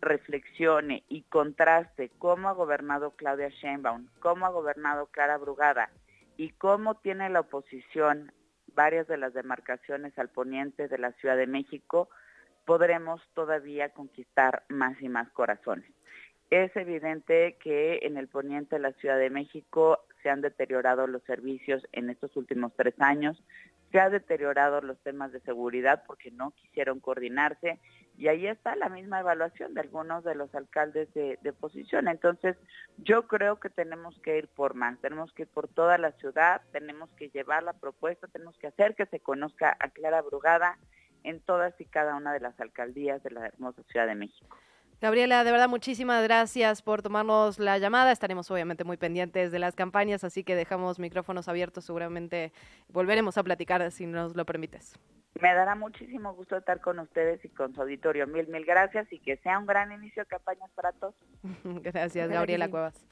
reflexione 0.00 1.04
y 1.08 1.22
contraste 1.22 2.10
cómo 2.18 2.48
ha 2.48 2.54
gobernado 2.54 3.12
Claudia 3.12 3.50
Sheinbaum, 3.50 4.08
cómo 4.18 4.46
ha 4.46 4.50
gobernado 4.50 5.06
Clara 5.06 5.38
Brugada 5.38 5.90
y 6.36 6.50
cómo 6.50 6.96
tiene 6.96 7.30
la 7.30 7.40
oposición 7.40 8.32
varias 8.74 9.06
de 9.06 9.16
las 9.16 9.32
demarcaciones 9.32 10.18
al 10.18 10.30
poniente 10.30 10.88
de 10.88 10.98
la 10.98 11.12
Ciudad 11.12 11.36
de 11.36 11.46
México, 11.46 12.08
podremos 12.64 13.20
todavía 13.34 13.90
conquistar 13.90 14.64
más 14.68 15.00
y 15.00 15.08
más 15.08 15.30
corazones. 15.30 15.90
Es 16.50 16.74
evidente 16.74 17.56
que 17.62 18.00
en 18.02 18.16
el 18.16 18.26
poniente 18.26 18.76
de 18.76 18.82
la 18.82 18.92
Ciudad 18.92 19.18
de 19.18 19.30
México 19.30 20.00
se 20.20 20.30
han 20.30 20.40
deteriorado 20.40 21.06
los 21.06 21.22
servicios 21.22 21.86
en 21.92 22.10
estos 22.10 22.36
últimos 22.36 22.72
tres 22.76 22.94
años, 22.98 23.40
se 23.92 24.00
ha 24.00 24.10
deteriorado 24.10 24.80
los 24.80 24.98
temas 25.00 25.32
de 25.32 25.40
seguridad 25.40 26.02
porque 26.06 26.30
no 26.30 26.50
quisieron 26.52 27.00
coordinarse 27.00 27.78
y 28.16 28.28
ahí 28.28 28.46
está 28.46 28.76
la 28.76 28.88
misma 28.88 29.20
evaluación 29.20 29.74
de 29.74 29.80
algunos 29.80 30.24
de 30.24 30.34
los 30.34 30.54
alcaldes 30.54 31.12
de, 31.14 31.38
de 31.40 31.50
oposición. 31.50 32.08
Entonces, 32.08 32.56
yo 32.98 33.26
creo 33.26 33.58
que 33.58 33.70
tenemos 33.70 34.18
que 34.20 34.38
ir 34.38 34.48
por 34.48 34.74
más, 34.74 35.00
tenemos 35.00 35.32
que 35.32 35.42
ir 35.42 35.48
por 35.48 35.68
toda 35.68 35.98
la 35.98 36.12
ciudad, 36.12 36.62
tenemos 36.72 37.10
que 37.10 37.30
llevar 37.30 37.62
la 37.62 37.72
propuesta, 37.72 38.26
tenemos 38.26 38.58
que 38.58 38.66
hacer 38.66 38.94
que 38.94 39.06
se 39.06 39.20
conozca 39.20 39.76
a 39.78 39.88
Clara 39.90 40.20
Brugada 40.22 40.78
en 41.22 41.40
todas 41.40 41.80
y 41.80 41.84
cada 41.84 42.16
una 42.16 42.32
de 42.32 42.40
las 42.40 42.58
alcaldías 42.60 43.22
de 43.22 43.30
la 43.30 43.46
hermosa 43.46 43.82
Ciudad 43.84 44.06
de 44.06 44.14
México. 44.14 44.58
Gabriela, 45.00 45.44
de 45.44 45.50
verdad, 45.50 45.68
muchísimas 45.68 46.22
gracias 46.22 46.82
por 46.82 47.00
tomarnos 47.00 47.58
la 47.58 47.78
llamada. 47.78 48.12
Estaremos 48.12 48.50
obviamente 48.50 48.84
muy 48.84 48.98
pendientes 48.98 49.50
de 49.50 49.58
las 49.58 49.74
campañas, 49.74 50.24
así 50.24 50.44
que 50.44 50.54
dejamos 50.54 50.98
micrófonos 50.98 51.48
abiertos. 51.48 51.86
Seguramente 51.86 52.52
volveremos 52.88 53.38
a 53.38 53.42
platicar 53.42 53.90
si 53.92 54.04
nos 54.04 54.36
lo 54.36 54.44
permites. 54.44 54.94
Me 55.40 55.54
dará 55.54 55.74
muchísimo 55.74 56.34
gusto 56.34 56.58
estar 56.58 56.82
con 56.82 56.98
ustedes 56.98 57.42
y 57.46 57.48
con 57.48 57.74
su 57.74 57.80
auditorio. 57.80 58.26
Mil, 58.26 58.46
mil 58.48 58.66
gracias 58.66 59.10
y 59.10 59.18
que 59.20 59.38
sea 59.38 59.58
un 59.58 59.64
gran 59.64 59.90
inicio 59.90 60.24
de 60.24 60.26
campañas 60.26 60.70
para 60.74 60.92
todos. 60.92 61.14
gracias, 61.82 62.28
Gabriela 62.28 62.68
Cuevas. 62.68 63.06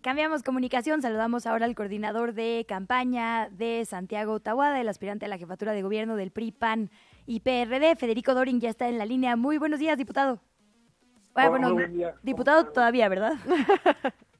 Cambiamos 0.00 0.42
comunicación, 0.42 1.02
saludamos 1.02 1.46
ahora 1.46 1.66
al 1.66 1.76
coordinador 1.76 2.34
de 2.34 2.66
campaña 2.68 3.48
de 3.48 3.84
Santiago 3.84 4.40
Tawada, 4.40 4.80
el 4.80 4.88
aspirante 4.88 5.26
a 5.26 5.28
la 5.28 5.38
jefatura 5.38 5.70
de 5.72 5.82
gobierno 5.82 6.16
del 6.16 6.32
PRI, 6.32 6.50
PAN 6.50 6.90
y 7.26 7.40
PRD. 7.40 7.94
Federico 7.94 8.34
Dorin 8.34 8.58
ya 8.58 8.70
está 8.70 8.88
en 8.88 8.98
la 8.98 9.06
línea. 9.06 9.36
Muy 9.36 9.58
buenos 9.58 9.78
días, 9.78 9.96
diputado. 9.96 10.40
Ah, 11.34 11.48
bueno, 11.48 11.76
diputado 12.22 12.66
todavía, 12.66 13.08
¿verdad? 13.08 13.32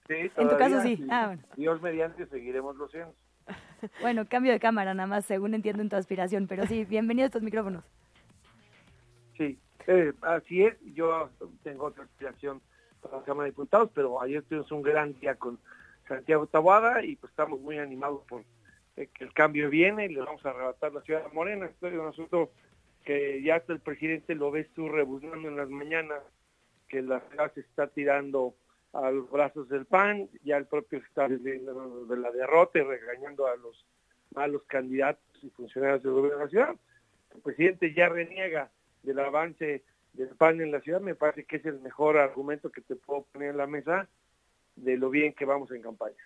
Sí, 0.09 0.31
En 0.37 0.49
tu 0.49 0.57
caso 0.59 0.81
sí. 0.83 1.07
Ah, 1.11 1.37
Dios 1.57 1.81
mediante 1.81 2.27
seguiremos 2.27 2.77
los 2.77 2.91
cientos. 2.91 3.15
Bueno, 4.01 4.25
cambio 4.29 4.53
de 4.53 4.61
cámara 4.61 4.95
nada 4.95 5.09
más, 5.09 5.25
según 5.25 5.55
entiendo 5.55 5.83
en 5.83 5.89
tu 5.89 5.97
aspiración, 5.97 6.47
pero 6.47 6.67
sí, 6.67 6.85
bienvenido 6.85 7.25
a 7.25 7.27
estos 7.27 7.43
micrófonos. 7.43 7.83
Sí, 9.37 9.59
eh, 9.89 10.13
así 10.23 10.63
es, 10.63 10.77
yo 10.95 11.31
tengo 11.65 11.87
otra 11.87 12.05
aspiración 12.05 12.61
para 13.01 13.17
la 13.17 13.25
Cámara 13.25 13.45
de 13.47 13.51
Diputados, 13.51 13.91
pero 13.93 14.23
ayer 14.23 14.43
tuvimos 14.45 14.71
un 14.71 14.83
gran 14.83 15.19
día 15.19 15.35
con 15.35 15.59
Santiago 16.07 16.47
Tabuada 16.47 17.05
y 17.05 17.17
pues 17.17 17.31
estamos 17.33 17.61
muy 17.61 17.79
animados 17.79 18.23
por 18.29 18.45
eh, 18.97 19.09
que 19.13 19.25
el 19.25 19.33
cambio 19.33 19.69
viene 19.69 20.07
y 20.07 20.11
le 20.11 20.21
vamos 20.21 20.45
a 20.47 20.51
arrebatar 20.51 20.93
la 20.93 21.01
ciudad 21.01 21.25
de 21.25 21.35
Morena. 21.35 21.67
Esto 21.67 21.89
es 21.89 21.95
un 21.95 22.07
asunto 22.07 22.51
que 23.05 23.43
ya 23.43 23.57
hasta 23.57 23.73
el 23.73 23.81
presidente 23.81 24.37
lo 24.37 24.53
ves 24.53 24.69
tú 24.75 24.89
rebuzando 24.89 25.49
en 25.49 25.57
las 25.57 25.69
mañanas 25.69 26.21
que 26.93 27.01
la 27.01 27.23
se 27.55 27.61
está 27.61 27.87
tirando 27.87 28.55
a 28.93 29.11
los 29.11 29.31
brazos 29.31 29.67
del 29.71 29.87
PAN, 29.87 30.29
ya 30.45 30.59
el 30.59 30.67
propio 30.67 30.99
está 30.99 31.27
de, 31.27 31.59
la 31.59 32.31
derrota 32.31 32.79
y 32.79 32.83
regañando 32.83 33.47
a 33.47 33.57
los 33.57 33.87
malos 34.35 34.63
candidatos 34.67 35.25
y 35.43 35.49
funcionarios 35.49 36.03
del 36.03 36.13
gobierno 36.13 36.39
de 36.39 36.45
la 36.45 36.51
ciudad. 36.51 36.77
El 37.35 37.41
presidente 37.41 37.95
ya 37.95 38.11
reniega 38.11 38.71
del 39.03 39.19
avance 39.21 39.83
del 40.13 40.29
PAN 40.37 40.61
en 40.61 40.71
la 40.71 40.83
ciudad, 40.83 41.01
me 41.01 41.15
parece 41.15 41.45
que 41.45 41.57
es 41.57 41.65
el 41.65 41.81
mejor 41.81 42.19
argumento 42.19 42.71
que 42.71 42.83
te 42.83 42.95
puedo 42.95 43.23
poner 43.33 43.53
en 43.53 43.57
la 43.57 43.67
mesa 43.67 44.07
de 44.77 44.99
lo 44.99 45.09
bien 45.09 45.33
que 45.33 45.47
vamos 45.47 45.71
en 45.73 45.81
campaña. 45.81 46.23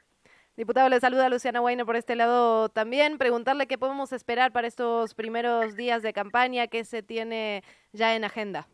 Diputado, 0.57 0.89
le 0.89 0.99
saluda 0.99 1.29
Luciana 1.29 1.61
Weiner 1.61 1.87
por 1.87 1.95
este 1.95 2.17
lado 2.17 2.71
también. 2.71 3.19
Preguntarle 3.19 3.69
qué 3.69 3.79
podemos 3.79 4.13
esperar 4.13 4.51
para 4.51 4.67
estos 4.67 5.15
primeros 5.15 5.77
días 5.77 6.03
de 6.03 6.13
campaña, 6.13 6.67
qué 6.67 6.83
se 6.83 7.05
tiene 7.05 7.63
ya 7.93 8.17
en 8.17 8.25
agenda. 8.25 8.67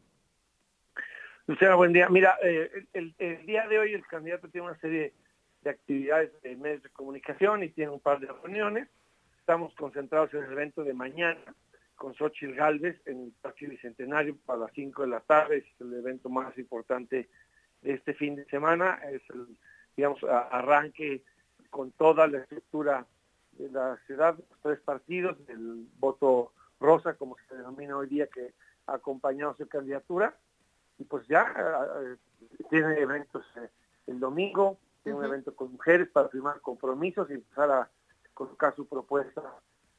Luciana, 1.52 1.74
buen 1.74 1.92
día. 1.92 2.08
Mira, 2.08 2.38
eh, 2.42 2.86
el, 2.94 3.14
día 3.44 3.68
de 3.68 3.78
hoy 3.78 3.92
el 3.92 4.06
candidato 4.06 4.48
tiene 4.48 4.68
una 4.68 4.78
serie 4.78 5.12
de 5.60 5.68
actividades 5.68 6.32
de 6.40 6.56
medios 6.56 6.82
de 6.82 6.88
comunicación 6.88 7.62
y 7.62 7.68
tiene 7.68 7.92
un 7.92 8.00
par 8.00 8.20
de 8.20 8.26
reuniones. 8.26 8.88
Estamos 9.38 9.74
concentrados 9.74 10.32
en 10.32 10.44
el 10.44 10.52
evento 10.52 10.82
de 10.82 10.94
mañana 10.94 11.54
con 11.94 12.14
Xochitl 12.14 12.54
Galvez 12.54 12.98
en 13.04 13.24
el 13.24 13.32
Parque 13.42 13.66
Bicentenario 13.66 14.34
para 14.46 14.60
las 14.60 14.72
5 14.72 15.02
de 15.02 15.08
la 15.08 15.20
tarde. 15.20 15.58
Es 15.58 15.80
el 15.82 15.92
evento 15.92 16.30
más 16.30 16.56
importante 16.56 17.28
de 17.82 17.92
este 17.92 18.14
fin 18.14 18.34
de 18.34 18.46
semana. 18.46 18.98
Es 19.12 19.20
el, 19.28 19.46
digamos, 19.94 20.24
arranque 20.24 21.22
con 21.68 21.92
toda 21.92 22.28
la 22.28 22.38
estructura 22.38 23.06
de 23.58 23.68
la 23.68 23.98
ciudad, 24.06 24.38
los 24.38 24.60
tres 24.62 24.80
partidos, 24.80 25.36
el 25.48 25.86
voto 25.98 26.54
rosa, 26.80 27.12
como 27.12 27.36
se 27.46 27.56
denomina 27.56 27.98
hoy 27.98 28.06
día, 28.06 28.26
que 28.28 28.54
ha 28.86 28.94
acompañado 28.94 29.54
su 29.54 29.68
candidatura 29.68 30.34
y 31.02 31.04
pues 31.04 31.26
ya 31.26 31.52
eh, 31.56 32.16
tiene 32.70 33.00
eventos 33.00 33.44
eh, 33.56 33.68
el 34.06 34.20
domingo, 34.20 34.78
tiene 35.02 35.18
un 35.18 35.24
evento 35.24 35.54
con 35.54 35.72
mujeres 35.72 36.08
para 36.08 36.28
firmar 36.28 36.60
compromisos 36.60 37.28
y 37.28 37.34
empezar 37.34 37.70
a 37.72 37.90
colocar 38.34 38.74
su 38.76 38.86
propuesta 38.86 39.42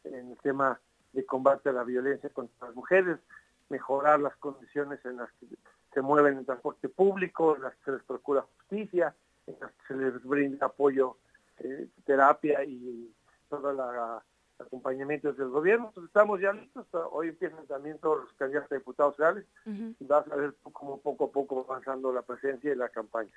en 0.06 0.32
el 0.32 0.38
tema 0.38 0.80
de 1.12 1.26
combate 1.26 1.70
a 1.70 1.74
la 1.74 1.84
violencia 1.84 2.30
contra 2.30 2.68
las 2.68 2.76
mujeres, 2.76 3.20
mejorar 3.68 4.22
las 4.22 4.36
condiciones 4.38 5.04
en 5.04 5.18
las 5.18 5.30
que 5.34 5.48
se 5.94 6.02
mueven 6.02 6.38
en 6.38 6.46
transporte 6.46 6.88
público, 6.88 7.58
en 7.58 7.64
las 7.64 7.76
que 7.76 7.84
se 7.84 7.92
les 7.92 8.04
procura 8.04 8.46
justicia, 8.58 9.14
en 9.46 9.58
las 9.60 9.72
que 9.74 9.88
se 9.88 9.96
les 9.96 10.24
brinda 10.24 10.68
apoyo, 10.68 11.18
eh, 11.60 11.90
terapia 12.06 12.64
y 12.64 13.14
toda 13.50 13.74
la 13.74 14.24
acompañamientos 14.60 15.38
del 15.38 15.50
gobierno. 15.50 15.88
Entonces 15.88 16.10
estamos 16.10 16.40
ya 16.42 16.54
listos. 16.54 16.88
Hoy 17.12 17.30
empiezan 17.30 17.66
también 17.68 17.98
todos 18.00 18.24
los 18.24 18.34
candidatos 18.34 18.72
a 18.72 18.76
diputados 18.76 19.16
federales 19.16 19.46
y 19.66 20.06
vas 20.06 20.30
a 20.32 20.36
ver 20.36 20.56
cómo 20.72 21.00
poco 21.00 21.26
a 21.26 21.32
poco 21.32 21.66
avanzando 21.68 22.12
la 22.12 22.22
presencia 22.22 22.72
y 22.72 22.76
la 22.76 22.90
campaña. 22.90 23.32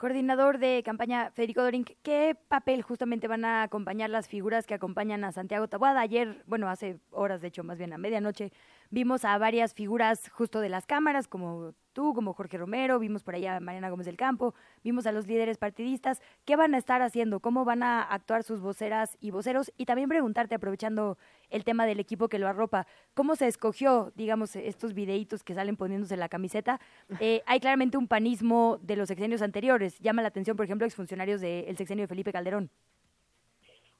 Coordinador 0.00 0.56
de 0.56 0.82
campaña 0.82 1.30
Federico 1.30 1.62
Dorin, 1.62 1.84
¿qué 1.84 2.34
papel 2.48 2.80
justamente 2.80 3.28
van 3.28 3.44
a 3.44 3.64
acompañar 3.64 4.08
las 4.08 4.28
figuras 4.28 4.66
que 4.66 4.72
acompañan 4.72 5.24
a 5.24 5.32
Santiago 5.32 5.68
Tabuada? 5.68 6.00
Ayer, 6.00 6.42
bueno, 6.46 6.70
hace 6.70 6.98
horas, 7.10 7.42
de 7.42 7.48
hecho, 7.48 7.64
más 7.64 7.76
bien 7.76 7.92
a 7.92 7.98
medianoche, 7.98 8.50
vimos 8.90 9.24
a 9.24 9.38
varias 9.38 9.74
figuras 9.74 10.28
justo 10.30 10.60
de 10.60 10.68
las 10.68 10.86
cámaras, 10.86 11.28
como 11.28 11.74
tú, 11.92 12.12
como 12.14 12.32
Jorge 12.32 12.58
Romero, 12.58 12.98
vimos 12.98 13.22
por 13.22 13.34
allá 13.34 13.56
a 13.56 13.60
Mariana 13.60 13.90
Gómez 13.90 14.06
del 14.06 14.16
Campo, 14.16 14.54
vimos 14.82 15.06
a 15.06 15.12
los 15.12 15.26
líderes 15.26 15.58
partidistas. 15.58 16.20
¿Qué 16.44 16.56
van 16.56 16.74
a 16.74 16.78
estar 16.78 17.02
haciendo? 17.02 17.40
¿Cómo 17.40 17.64
van 17.64 17.82
a 17.82 18.02
actuar 18.02 18.42
sus 18.42 18.60
voceras 18.60 19.16
y 19.20 19.30
voceros? 19.30 19.72
Y 19.76 19.86
también 19.86 20.08
preguntarte, 20.08 20.54
aprovechando 20.54 21.18
el 21.48 21.64
tema 21.64 21.86
del 21.86 22.00
equipo 22.00 22.28
que 22.28 22.38
lo 22.38 22.48
arropa, 22.48 22.86
¿cómo 23.14 23.36
se 23.36 23.46
escogió, 23.46 24.12
digamos, 24.14 24.56
estos 24.56 24.94
videitos 24.94 25.42
que 25.42 25.54
salen 25.54 25.76
poniéndose 25.76 26.16
la 26.16 26.28
camiseta? 26.28 26.80
Eh, 27.22 27.42
hay 27.44 27.60
claramente 27.60 27.98
un 27.98 28.08
panismo 28.08 28.78
de 28.82 28.96
los 28.96 29.08
sexenios 29.08 29.42
anteriores. 29.42 29.98
Llama 29.98 30.22
la 30.22 30.28
atención, 30.28 30.56
por 30.56 30.64
ejemplo, 30.64 30.86
exfuncionarios 30.86 31.40
del 31.40 31.76
sexenio 31.76 32.04
de 32.04 32.08
Felipe 32.08 32.32
Calderón. 32.32 32.70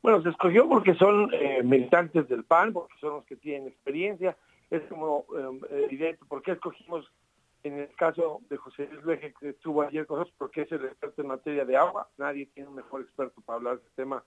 Bueno, 0.02 0.22
se 0.22 0.30
escogió 0.30 0.66
porque 0.68 0.94
son 0.94 1.28
eh, 1.34 1.62
militantes 1.62 2.28
del 2.28 2.44
PAN, 2.44 2.72
porque 2.72 2.94
son 2.98 3.16
los 3.16 3.24
que 3.24 3.36
tienen 3.36 3.68
experiencia. 3.68 4.36
Es 4.70 4.82
como 4.84 5.26
eh, 5.36 5.84
evidente, 5.84 6.24
¿por 6.26 6.42
qué 6.42 6.52
escogimos 6.52 7.10
en 7.62 7.78
el 7.78 7.94
caso 7.94 8.40
de 8.48 8.56
José 8.56 8.88
Luis 8.90 9.04
Leje, 9.04 9.34
que 9.38 9.50
estuvo 9.50 9.82
ayer 9.82 10.06
con 10.06 10.18
nosotros, 10.18 10.36
porque 10.38 10.62
es 10.62 10.72
el 10.72 10.84
experto 10.86 11.22
en 11.22 11.28
materia 11.28 11.64
de 11.64 11.76
agua, 11.76 12.08
nadie 12.16 12.46
tiene 12.46 12.70
un 12.70 12.76
mejor 12.76 13.02
experto 13.02 13.40
para 13.42 13.56
hablar 13.58 13.80
del 13.80 13.90
tema 13.92 14.24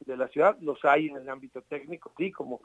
de 0.00 0.16
la 0.16 0.28
ciudad, 0.28 0.56
los 0.60 0.82
hay 0.84 1.08
en 1.08 1.16
el 1.16 1.28
ámbito 1.28 1.60
técnico, 1.62 2.12
sí, 2.16 2.32
como 2.32 2.62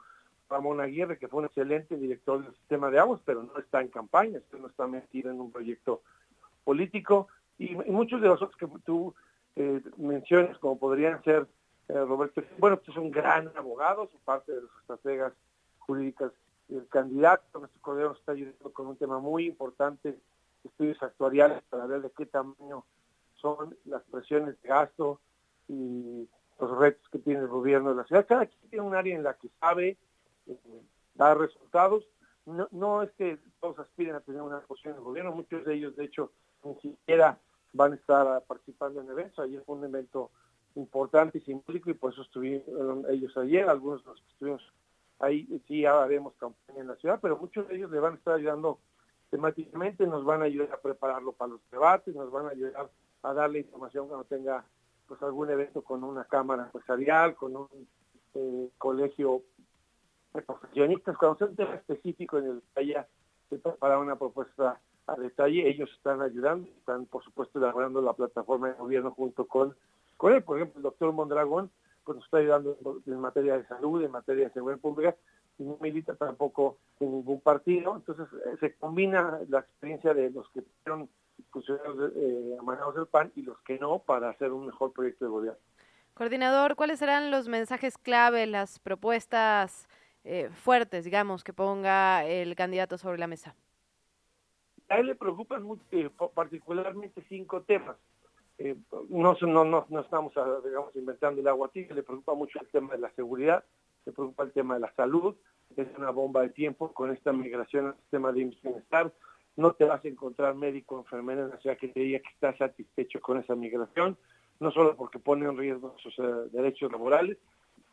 Ramón 0.48 0.80
Aguirre, 0.80 1.18
que 1.18 1.28
fue 1.28 1.40
un 1.40 1.46
excelente 1.46 1.96
director 1.96 2.42
del 2.42 2.54
sistema 2.54 2.90
de 2.90 2.98
aguas, 2.98 3.20
pero 3.24 3.42
no 3.42 3.58
está 3.58 3.82
en 3.82 3.88
campaña, 3.88 4.40
no 4.58 4.68
está 4.68 4.86
metido 4.86 5.30
en 5.30 5.40
un 5.40 5.52
proyecto 5.52 6.02
político, 6.64 7.28
y, 7.58 7.74
muchos 7.74 8.22
de 8.22 8.28
los 8.28 8.40
otros 8.40 8.56
que 8.56 8.68
tú 8.84 9.14
eh, 9.56 9.82
mencionas, 9.98 10.58
como 10.58 10.78
podrían 10.78 11.22
ser 11.24 11.46
eh, 11.88 11.94
Roberto, 11.94 12.42
bueno, 12.58 12.78
pues 12.78 12.88
es 12.88 12.96
un 12.96 13.10
gran 13.10 13.50
abogado, 13.56 14.08
su 14.10 14.18
parte 14.20 14.52
de 14.52 14.62
las 14.62 14.70
estrategas 14.80 15.32
jurídicas 15.78 16.32
el 16.68 16.86
candidato, 16.88 17.58
nuestro 17.58 17.80
Cordero 17.80 18.08
nos 18.10 18.18
está 18.18 18.32
ayudando 18.32 18.72
con 18.72 18.86
un 18.86 18.96
tema 18.96 19.18
muy 19.18 19.46
importante, 19.46 20.18
estudios 20.64 21.00
actuariales 21.02 21.62
para 21.70 21.86
ver 21.86 22.02
de 22.02 22.10
qué 22.10 22.26
tamaño 22.26 22.84
son 23.36 23.76
las 23.84 24.02
presiones 24.04 24.60
de 24.60 24.68
gasto 24.68 25.20
y 25.68 26.28
los 26.58 26.78
retos 26.78 27.08
que 27.10 27.18
tiene 27.18 27.40
el 27.40 27.48
gobierno 27.48 27.90
de 27.90 27.96
la 27.96 28.04
ciudad. 28.04 28.26
Cada 28.26 28.46
quien 28.46 28.70
tiene 28.70 28.84
un 28.84 28.94
área 28.94 29.14
en 29.14 29.22
la 29.22 29.34
que 29.34 29.48
sabe 29.60 29.96
eh, 30.46 30.58
dar 31.14 31.38
resultados. 31.38 32.04
No, 32.46 32.68
no 32.70 33.02
es 33.02 33.10
que 33.12 33.38
todos 33.60 33.78
aspiren 33.78 34.14
a 34.14 34.20
tener 34.20 34.40
una 34.40 34.60
posición 34.60 34.94
en 34.94 34.98
el 34.98 35.04
gobierno, 35.04 35.32
muchos 35.32 35.64
de 35.64 35.74
ellos 35.74 35.96
de 35.96 36.04
hecho 36.04 36.32
ni 36.64 36.74
siquiera 36.76 37.38
van 37.72 37.92
a 37.92 37.96
estar 37.96 38.42
participando 38.44 39.00
en 39.00 39.10
eventos. 39.10 39.38
Ayer 39.38 39.62
fue 39.64 39.76
un 39.76 39.84
evento 39.84 40.30
importante 40.74 41.38
y 41.38 41.40
simbólico 41.42 41.90
y 41.90 41.94
por 41.94 42.12
eso 42.12 42.22
estuvieron 42.22 43.04
ellos 43.08 43.36
ayer, 43.36 43.68
algunos 43.68 44.02
de 44.02 44.10
los 44.10 44.20
que 44.20 44.28
estuvimos 44.28 44.72
ahí 45.18 45.62
sí 45.66 45.84
haremos 45.84 46.34
campaña 46.34 46.80
en 46.80 46.88
la 46.88 46.96
ciudad, 46.96 47.18
pero 47.20 47.36
muchos 47.36 47.68
de 47.68 47.76
ellos 47.76 47.90
le 47.90 48.00
van 48.00 48.14
a 48.14 48.16
estar 48.16 48.34
ayudando 48.34 48.78
temáticamente, 49.30 50.06
nos 50.06 50.24
van 50.24 50.42
a 50.42 50.44
ayudar 50.44 50.72
a 50.72 50.80
prepararlo 50.80 51.32
para 51.32 51.52
los 51.52 51.60
debates, 51.70 52.14
nos 52.14 52.30
van 52.30 52.46
a 52.46 52.50
ayudar 52.50 52.90
a 53.22 53.32
darle 53.34 53.60
información 53.60 54.08
cuando 54.08 54.24
tenga 54.24 54.64
pues 55.08 55.22
algún 55.22 55.50
evento 55.50 55.82
con 55.82 56.04
una 56.04 56.24
cámara 56.24 56.64
empresarial, 56.64 57.34
con 57.34 57.56
un 57.56 57.88
eh, 58.34 58.70
colegio 58.78 59.42
de 60.34 60.42
profesionistas, 60.42 61.16
cuando 61.16 61.38
sea 61.38 61.46
un 61.48 61.56
tema 61.56 61.74
específico 61.74 62.38
en 62.38 62.46
el 62.46 62.62
que 62.74 62.80
haya 62.80 63.08
preparar 63.48 63.98
una 63.98 64.16
propuesta 64.16 64.80
a 65.06 65.14
detalle, 65.16 65.68
ellos 65.68 65.90
están 65.96 66.20
ayudando, 66.20 66.68
están 66.78 67.06
por 67.06 67.22
supuesto 67.22 67.58
elaborando 67.58 68.02
la 68.02 68.12
plataforma 68.12 68.68
de 68.68 68.74
gobierno 68.74 69.12
junto 69.12 69.46
con, 69.46 69.76
con 70.16 70.32
él, 70.32 70.42
por 70.42 70.56
ejemplo, 70.56 70.78
el 70.78 70.82
doctor 70.82 71.12
Mondragón 71.12 71.70
pues 72.06 72.16
nos 72.16 72.24
está 72.24 72.38
ayudando 72.38 72.78
en 73.04 73.20
materia 73.20 73.58
de 73.58 73.66
salud, 73.66 74.02
en 74.02 74.12
materia 74.12 74.44
de 74.44 74.52
seguridad 74.54 74.80
pública, 74.80 75.16
y 75.58 75.64
no 75.64 75.76
milita 75.80 76.14
tampoco 76.14 76.78
en 77.00 77.12
ningún 77.12 77.40
partido. 77.40 77.96
Entonces 77.96 78.28
eh, 78.46 78.56
se 78.60 78.74
combina 78.76 79.40
la 79.48 79.60
experiencia 79.60 80.14
de 80.14 80.30
los 80.30 80.48
que 80.50 80.62
fueron 80.82 81.10
funcionarios 81.50 82.12
eh, 82.16 82.56
del 82.94 83.06
PAN 83.06 83.32
y 83.34 83.42
los 83.42 83.58
que 83.60 83.78
no 83.78 83.98
para 83.98 84.30
hacer 84.30 84.52
un 84.52 84.66
mejor 84.66 84.92
proyecto 84.92 85.24
de 85.24 85.30
gobierno. 85.30 85.60
Coordinador, 86.14 86.76
¿cuáles 86.76 86.98
serán 86.98 87.30
los 87.30 87.48
mensajes 87.48 87.98
clave, 87.98 88.46
las 88.46 88.78
propuestas 88.78 89.86
eh, 90.24 90.48
fuertes, 90.50 91.04
digamos, 91.04 91.44
que 91.44 91.52
ponga 91.52 92.24
el 92.24 92.56
candidato 92.56 92.96
sobre 92.96 93.18
la 93.18 93.26
mesa? 93.26 93.54
A 94.88 94.98
él 94.98 95.06
le 95.06 95.14
preocupan 95.14 95.62
mucho, 95.62 95.82
eh, 95.90 96.10
particularmente 96.34 97.22
cinco 97.28 97.62
temas. 97.62 97.96
Eh, 98.58 98.76
no, 99.10 99.36
no, 99.40 99.86
no, 99.88 100.00
estamos, 100.00 100.32
ah, 100.36 100.58
digamos, 100.64 100.94
inventando 100.96 101.40
el 101.40 101.48
agua 101.48 101.68
tibia, 101.68 101.94
le 101.94 102.02
preocupa 102.02 102.34
mucho 102.34 102.58
el 102.60 102.68
tema 102.68 102.94
de 102.94 103.00
la 103.00 103.10
seguridad, 103.12 103.64
le 104.06 104.12
preocupa 104.12 104.44
el 104.44 104.52
tema 104.52 104.74
de 104.74 104.80
la 104.80 104.92
salud, 104.94 105.36
es 105.76 105.86
una 105.98 106.10
bomba 106.10 106.42
de 106.42 106.50
tiempo 106.50 106.92
con 106.92 107.10
esta 107.10 107.32
migración 107.32 107.88
al 107.88 107.96
sistema 107.96 108.32
de 108.32 108.44
bienestar, 108.44 109.12
no 109.56 109.72
te 109.72 109.84
vas 109.84 110.02
a 110.04 110.08
encontrar 110.08 110.54
médico 110.54 110.96
o 110.96 110.98
enfermera 111.00 111.42
en 111.42 111.50
la 111.50 111.58
ciudad 111.58 111.76
que 111.76 111.88
te 111.88 112.00
diga 112.00 112.20
que 112.20 112.28
está 112.28 112.56
satisfecho 112.56 113.20
con 113.20 113.38
esa 113.38 113.54
migración, 113.54 114.16
no 114.58 114.70
solo 114.70 114.96
porque 114.96 115.18
pone 115.18 115.46
en 115.46 115.58
riesgo 115.58 115.94
sus 115.98 116.18
eh, 116.18 116.22
derechos 116.52 116.90
laborales, 116.90 117.36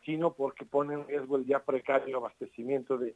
sino 0.04 0.32
porque 0.32 0.64
pone 0.64 0.94
en 0.94 1.06
riesgo 1.06 1.36
el 1.36 1.46
ya 1.46 1.62
precario 1.62 2.16
abastecimiento 2.16 2.96
de 2.96 3.14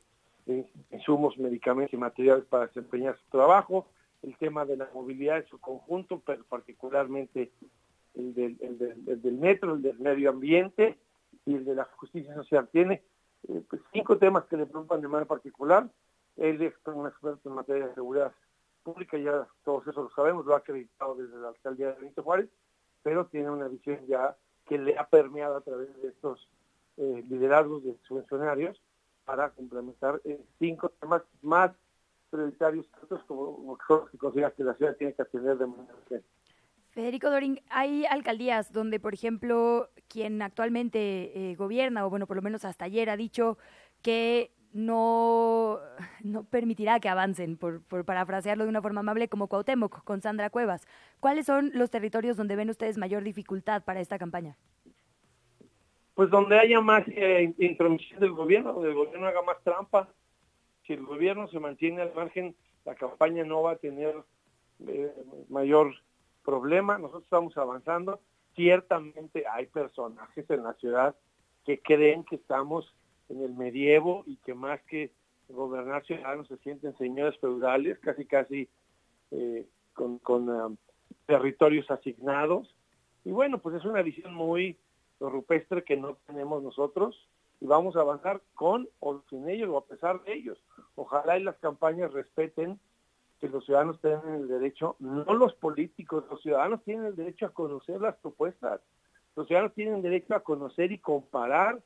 insumos, 0.90 1.38
medicamentos 1.38 1.92
y 1.92 1.99
materiales 1.99 2.44
para 2.46 2.66
desempeñar 2.66 3.18
su 3.18 3.30
trabajo, 3.30 3.86
el 4.23 4.37
tema 4.37 4.64
de 4.64 4.77
la 4.77 4.89
movilidad 4.93 5.39
en 5.39 5.47
su 5.47 5.59
conjunto, 5.59 6.23
pero 6.25 6.45
particularmente 6.45 7.53
el 8.14 8.35
del, 8.35 9.39
metro, 9.39 9.75
el 9.75 9.83
del 9.83 9.99
medio 9.99 10.31
ambiente 10.31 10.99
y 11.47 11.55
el 11.55 11.64
de 11.64 11.75
la 11.75 11.85
justicia 11.85 12.35
social. 12.35 12.69
Tiene 12.69 13.03
eh, 13.49 13.62
pues, 13.69 13.81
cinco 13.93 14.19
temas 14.19 14.45
que 14.47 14.57
le 14.57 14.66
preocupan 14.66 15.01
de 15.01 15.09
manera 15.09 15.29
particular. 15.29 15.89
Él 16.37 16.61
es 16.62 16.75
un 16.87 17.07
experto 17.07 17.49
en 17.49 17.55
materia 17.55 17.89
de 17.89 17.95
seguridad 17.95 18.33
pública, 18.83 19.19
ya 19.19 19.47
todos 19.64 19.87
eso 19.87 20.03
lo 20.03 20.11
sabemos, 20.11 20.47
lo 20.47 20.55
ha 20.55 20.59
acreditado 20.59 21.14
desde 21.14 21.37
la 21.39 21.49
alcaldía 21.49 21.89
de 21.89 22.01
Benito 22.01 22.23
Juárez, 22.23 22.49
pero 23.03 23.27
tiene 23.27 23.51
una 23.51 23.69
visión 23.69 23.99
ya 24.07 24.37
que 24.66 24.79
le 24.79 24.99
ha 24.99 25.07
permeado 25.09 25.57
a 25.57 25.61
través 25.61 25.89
de 26.01 26.09
estos 26.09 26.49
eh, 26.97 27.25
liderazgos 27.29 27.85
de 27.85 27.95
funcionarios 28.07 28.81
para 29.25 29.51
complementar 29.51 30.21
cinco 30.59 30.89
temas 31.01 31.23
más 31.43 31.73
prioritarios 32.31 32.87
como, 33.26 33.76
que 34.11 34.18
consideras 34.18 34.55
que 34.55 34.64
la 34.64 34.74
ciudad 34.74 34.97
tiene 34.97 35.14
que 35.14 35.22
atender 35.22 35.57
de 35.59 35.66
manera 35.66 35.95
urgente. 35.95 36.26
Federico 36.91 37.31
Doring, 37.31 37.61
hay 37.70 38.07
alcaldías 38.07 38.72
donde, 38.72 38.99
por 38.99 39.14
ejemplo, 39.14 39.91
quien 40.09 40.43
actualmente 40.43 41.51
eh, 41.51 41.55
gobierna, 41.55 42.07
o 42.07 42.11
bueno, 42.11 42.26
por 42.26 42.37
lo 42.37 42.43
menos 42.43 42.64
hasta 42.64 42.87
ayer 42.87 43.11
ha 43.11 43.16
dicho 43.16 43.59
que 44.03 44.51
no, 44.72 45.79
no 46.22 46.45
permitirá 46.45 47.01
que 47.01 47.09
avancen, 47.09 47.57
por, 47.57 47.83
por 47.83 48.05
parafrasearlo 48.05 48.64
de 48.64 48.70
una 48.70 48.83
forma 48.83 49.01
amable, 49.01 49.29
como 49.29 49.49
Cuauhtémoc 49.49 50.03
con 50.05 50.20
Sandra 50.20 50.51
Cuevas. 50.51 50.87
¿Cuáles 51.20 51.47
son 51.47 51.70
los 51.74 51.91
territorios 51.91 52.37
donde 52.37 52.57
ven 52.57 52.70
ustedes 52.70 52.99
mayor 52.99 53.22
dificultad 53.22 53.85
para 53.85 54.01
esta 54.01 54.18
campaña? 54.18 54.57
Pues 56.14 56.31
donde 56.31 56.59
haya 56.59 56.81
más 56.81 57.05
eh, 57.09 57.55
intromisión 57.59 58.18
del 58.18 58.33
gobierno, 58.33 58.72
donde 58.72 58.89
el 58.89 58.97
gobierno 58.97 59.26
haga 59.26 59.43
más 59.43 59.62
trampa, 59.62 60.09
si 60.89 60.95
el 60.95 61.05
gobierno 61.05 61.47
se 61.49 61.61
mantiene 61.61 62.01
al 62.01 62.14
margen, 62.14 62.57
la 62.86 62.95
campaña 62.95 63.45
no 63.45 63.62
va 63.62 63.72
a 63.72 63.76
tener 63.76 64.16
eh, 64.89 65.12
mayor 65.51 65.95
problema. 66.43 66.97
Nosotros 66.97 67.24
estamos 67.24 67.57
avanzando. 67.59 68.20
Ciertamente 68.57 69.45
hay 69.47 69.66
personajes 69.66 70.49
en 70.49 70.64
la 70.64 70.72
ciudad 70.74 71.14
que 71.66 71.80
creen 71.80 72.24
que 72.24 72.36
estamos 72.36 72.93
en 73.28 73.43
el 73.43 73.53
medievo 73.53 74.24
y 74.26 74.36
que 74.39 74.55
más 74.55 74.80
que 74.84 75.12
gobernar 75.51 76.07
ciudadanos 76.07 76.49
se 76.49 76.57
sienten 76.57 76.97
señores 76.97 77.39
feudales, 77.39 77.99
casi 77.99 78.24
casi 78.24 78.68
eh, 79.30 79.66
con, 79.93 80.49
um, 80.49 80.76
territorios 81.26 81.91
asignados. 81.91 82.74
Y 83.26 83.30
bueno, 83.30 83.59
pues 83.59 83.76
es 83.76 83.84
una 83.84 84.01
visión 84.01 84.32
muy 84.32 84.78
rupestre 85.20 85.84
que 85.84 85.99
no 85.99 86.16
tenemos 86.26 86.62
nosotros 86.62 87.28
y 87.61 87.67
vamos 87.67 87.97
a 87.97 88.01
avanzar 88.01 88.41
con 88.55 88.89
o 89.01 89.23
sin 89.29 89.49
ellos 89.49 89.69
o 89.71 89.79
a 89.79 89.85
pesar 89.85 90.23
de 90.23 90.35
ellos. 90.35 90.59
Ojalá 90.95 91.39
y 91.39 91.43
las 91.43 91.57
campañas 91.59 92.13
respeten 92.13 92.79
que 93.41 93.49
los 93.49 93.65
ciudadanos 93.65 94.01
tengan 94.01 94.35
el 94.35 94.49
derecho, 94.49 94.97
no 94.99 95.33
los 95.35 95.55
políticos, 95.55 96.25
los 96.31 96.43
ciudadanos 96.43 96.83
tienen 96.85 97.07
el 97.07 97.17
derecho 97.17 97.47
a 97.47 97.53
conocer 97.53 98.01
las 98.01 98.17
propuestas, 98.17 98.81
los 99.37 99.47
ciudadanos 99.47 99.75
tienen 99.75 100.03
derecho 100.03 100.35
a 100.35 100.41
conocer 100.41 100.91
y 100.91 100.99
comparar. 100.99 101.81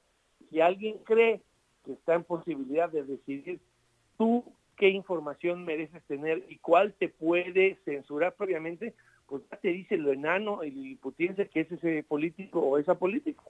Si 0.49 0.61
alguien 0.61 0.99
cree 1.05 1.43
que 1.85 1.93
está 1.93 2.15
en 2.15 2.25
posibilidad 2.25 2.91
de 2.91 3.05
decidir 3.05 3.61
tú 4.17 4.45
qué 4.77 4.89
información 4.89 5.65
mereces 5.65 6.03
tener 6.05 6.45
y 6.49 6.59
cuál 6.59 6.95
te 6.95 7.09
puede 7.09 7.77
censurar 7.85 8.35
previamente, 8.35 8.95
pues 9.27 9.43
ya 9.51 9.57
te 9.59 9.69
dice 9.69 9.97
lo 9.99 10.13
enano 10.13 10.65
y 10.65 10.97
putiense 10.97 11.49
que 11.49 11.61
es 11.61 11.73
ese 11.73 12.03
político 12.03 12.61
o 12.61 12.79
esa 12.79 12.95
política. 12.95 13.43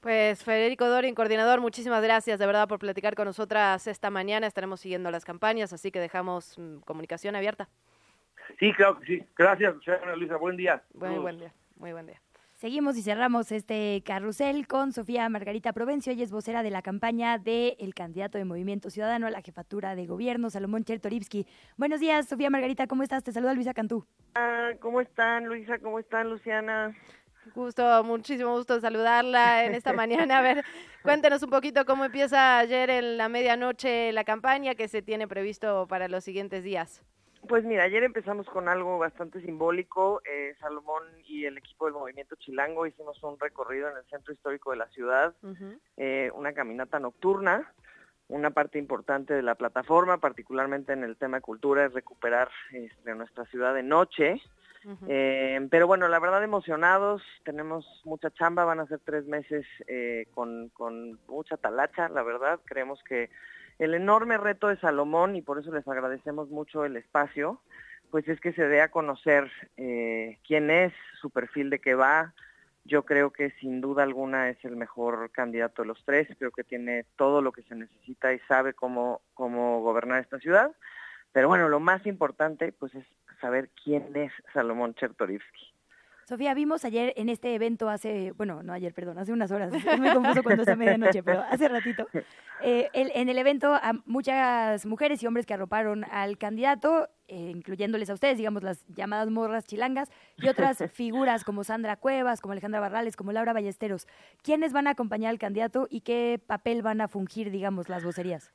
Pues 0.00 0.42
Federico 0.42 0.88
Dorin, 0.88 1.14
coordinador, 1.14 1.60
muchísimas 1.60 2.02
gracias 2.02 2.38
de 2.38 2.46
verdad 2.46 2.66
por 2.66 2.78
platicar 2.78 3.14
con 3.14 3.26
nosotras 3.26 3.86
esta 3.86 4.08
mañana. 4.08 4.46
Estaremos 4.46 4.80
siguiendo 4.80 5.10
las 5.10 5.26
campañas, 5.26 5.74
así 5.74 5.90
que 5.90 6.00
dejamos 6.00 6.58
mm, 6.58 6.78
comunicación 6.86 7.36
abierta. 7.36 7.68
Sí, 8.58 8.72
claro 8.72 8.98
que 8.98 9.06
sí. 9.06 9.24
Gracias, 9.36 9.74
Luciana 9.74 10.16
Luisa. 10.16 10.36
Buen 10.36 10.56
día. 10.56 10.82
Muy 10.94 11.18
buen 11.18 11.38
día. 11.38 11.52
Muy 11.76 11.92
buen 11.92 12.06
día. 12.06 12.20
Seguimos 12.54 12.96
y 12.98 13.02
cerramos 13.02 13.52
este 13.52 14.02
carrusel 14.04 14.66
con 14.66 14.92
Sofía 14.92 15.28
Margarita 15.28 15.72
Provencio. 15.72 16.12
Ella 16.12 16.24
es 16.24 16.30
vocera 16.30 16.62
de 16.62 16.70
la 16.70 16.82
campaña 16.82 17.38
del 17.38 17.94
candidato 17.94 18.36
de 18.36 18.44
Movimiento 18.44 18.90
Ciudadano 18.90 19.26
a 19.26 19.30
la 19.30 19.40
jefatura 19.40 19.94
de 19.94 20.06
gobierno, 20.06 20.50
Salomón 20.50 20.84
Chertorivsky. 20.84 21.46
Buenos 21.78 22.00
días, 22.00 22.28
Sofía 22.28 22.50
Margarita, 22.50 22.86
¿cómo 22.86 23.02
estás? 23.02 23.24
Te 23.24 23.32
saluda 23.32 23.54
Luisa 23.54 23.72
Cantú. 23.72 24.04
Ah, 24.34 24.72
¿Cómo 24.78 25.00
están, 25.00 25.46
Luisa? 25.46 25.78
¿Cómo 25.78 25.98
están, 25.98 26.28
Luciana? 26.28 26.94
Gusto, 27.54 28.04
muchísimo 28.04 28.54
gusto 28.54 28.80
saludarla 28.80 29.64
en 29.64 29.74
esta 29.74 29.92
mañana. 29.94 30.38
A 30.38 30.42
ver, 30.42 30.64
cuéntenos 31.02 31.42
un 31.42 31.50
poquito 31.50 31.84
cómo 31.84 32.04
empieza 32.04 32.58
ayer 32.58 32.90
en 32.90 33.16
la 33.16 33.28
medianoche 33.28 34.12
la 34.12 34.24
campaña 34.24 34.74
que 34.74 34.88
se 34.88 35.02
tiene 35.02 35.26
previsto 35.26 35.86
para 35.88 36.08
los 36.08 36.22
siguientes 36.24 36.62
días. 36.62 37.02
Pues 37.48 37.64
mira, 37.64 37.84
ayer 37.84 38.04
empezamos 38.04 38.46
con 38.46 38.68
algo 38.68 38.98
bastante 38.98 39.40
simbólico. 39.40 40.20
Eh, 40.30 40.54
Salomón 40.60 41.02
y 41.26 41.46
el 41.46 41.56
equipo 41.56 41.86
del 41.86 41.94
Movimiento 41.94 42.36
Chilango 42.36 42.86
hicimos 42.86 43.20
un 43.22 43.40
recorrido 43.40 43.88
en 43.88 43.96
el 43.96 44.04
centro 44.04 44.34
histórico 44.34 44.70
de 44.70 44.76
la 44.76 44.88
ciudad, 44.88 45.34
eh, 45.96 46.30
una 46.34 46.52
caminata 46.52 46.98
nocturna. 46.98 47.72
Una 48.28 48.50
parte 48.50 48.78
importante 48.78 49.34
de 49.34 49.42
la 49.42 49.56
plataforma, 49.56 50.18
particularmente 50.18 50.92
en 50.92 51.02
el 51.02 51.16
tema 51.16 51.38
de 51.38 51.40
cultura, 51.40 51.84
es 51.84 51.92
recuperar 51.92 52.48
este, 52.70 53.12
nuestra 53.16 53.44
ciudad 53.46 53.74
de 53.74 53.82
noche. 53.82 54.40
Eh, 55.06 55.66
pero 55.70 55.86
bueno, 55.86 56.08
la 56.08 56.18
verdad 56.18 56.42
emocionados, 56.42 57.22
tenemos 57.44 57.86
mucha 58.04 58.30
chamba, 58.30 58.64
van 58.64 58.80
a 58.80 58.86
ser 58.86 59.00
tres 59.04 59.26
meses 59.26 59.66
con, 60.32 60.70
con 60.70 61.18
mucha 61.28 61.56
talacha, 61.56 62.08
la 62.08 62.22
verdad. 62.22 62.60
Creemos 62.64 63.02
que 63.04 63.30
el 63.80 63.94
enorme 63.94 64.36
reto 64.36 64.68
de 64.68 64.76
Salomón, 64.76 65.36
y 65.36 65.42
por 65.42 65.58
eso 65.58 65.72
les 65.72 65.88
agradecemos 65.88 66.50
mucho 66.50 66.84
el 66.84 66.96
espacio, 66.96 67.60
pues 68.10 68.28
es 68.28 68.40
que 68.40 68.52
se 68.52 68.68
dé 68.68 68.82
a 68.82 68.90
conocer 68.90 69.50
eh, 69.78 70.38
quién 70.46 70.70
es, 70.70 70.92
su 71.20 71.30
perfil 71.30 71.70
de 71.70 71.78
qué 71.78 71.94
va. 71.94 72.34
Yo 72.84 73.04
creo 73.04 73.30
que 73.30 73.52
sin 73.52 73.80
duda 73.80 74.02
alguna 74.02 74.50
es 74.50 74.62
el 74.64 74.76
mejor 74.76 75.30
candidato 75.30 75.82
de 75.82 75.88
los 75.88 76.04
tres, 76.04 76.28
creo 76.38 76.50
que 76.50 76.64
tiene 76.64 77.04
todo 77.16 77.40
lo 77.40 77.52
que 77.52 77.62
se 77.62 77.74
necesita 77.74 78.32
y 78.32 78.38
sabe 78.40 78.74
cómo, 78.74 79.22
cómo 79.34 79.80
gobernar 79.80 80.20
esta 80.20 80.38
ciudad. 80.38 80.72
Pero 81.32 81.48
bueno, 81.48 81.68
lo 81.68 81.80
más 81.80 82.04
importante 82.06 82.72
pues 82.72 82.94
es 82.94 83.06
saber 83.40 83.70
quién 83.82 84.14
es 84.16 84.32
Salomón 84.52 84.94
Chertorivsky. 84.94 85.70
Sofía, 86.30 86.54
vimos 86.54 86.84
ayer 86.84 87.12
en 87.16 87.28
este 87.28 87.56
evento 87.56 87.88
hace, 87.88 88.30
bueno, 88.36 88.62
no 88.62 88.72
ayer, 88.72 88.94
perdón, 88.94 89.18
hace 89.18 89.32
unas 89.32 89.50
horas, 89.50 89.72
es 89.74 89.98
muy 89.98 90.12
confuso 90.12 90.44
cuando 90.44 90.62
es 90.62 90.68
a 90.68 90.76
medianoche, 90.76 91.24
pero 91.24 91.40
hace 91.40 91.66
ratito, 91.66 92.06
eh, 92.62 92.88
en 92.92 93.28
el 93.28 93.36
evento 93.36 93.74
a 93.74 93.94
muchas 94.06 94.86
mujeres 94.86 95.20
y 95.20 95.26
hombres 95.26 95.44
que 95.44 95.54
arroparon 95.54 96.04
al 96.04 96.38
candidato, 96.38 97.08
eh, 97.26 97.50
incluyéndoles 97.50 98.10
a 98.10 98.14
ustedes, 98.14 98.38
digamos, 98.38 98.62
las 98.62 98.86
llamadas 98.86 99.28
morras 99.28 99.64
chilangas, 99.64 100.08
y 100.36 100.46
otras 100.46 100.78
figuras 100.92 101.42
como 101.42 101.64
Sandra 101.64 101.96
Cuevas, 101.96 102.40
como 102.40 102.52
Alejandra 102.52 102.78
Barrales, 102.78 103.16
como 103.16 103.32
Laura 103.32 103.52
Ballesteros. 103.52 104.06
¿Quiénes 104.44 104.72
van 104.72 104.86
a 104.86 104.90
acompañar 104.90 105.30
al 105.30 105.40
candidato 105.40 105.88
y 105.90 106.02
qué 106.02 106.40
papel 106.46 106.82
van 106.82 107.00
a 107.00 107.08
fungir, 107.08 107.50
digamos, 107.50 107.88
las 107.88 108.04
vocerías? 108.04 108.52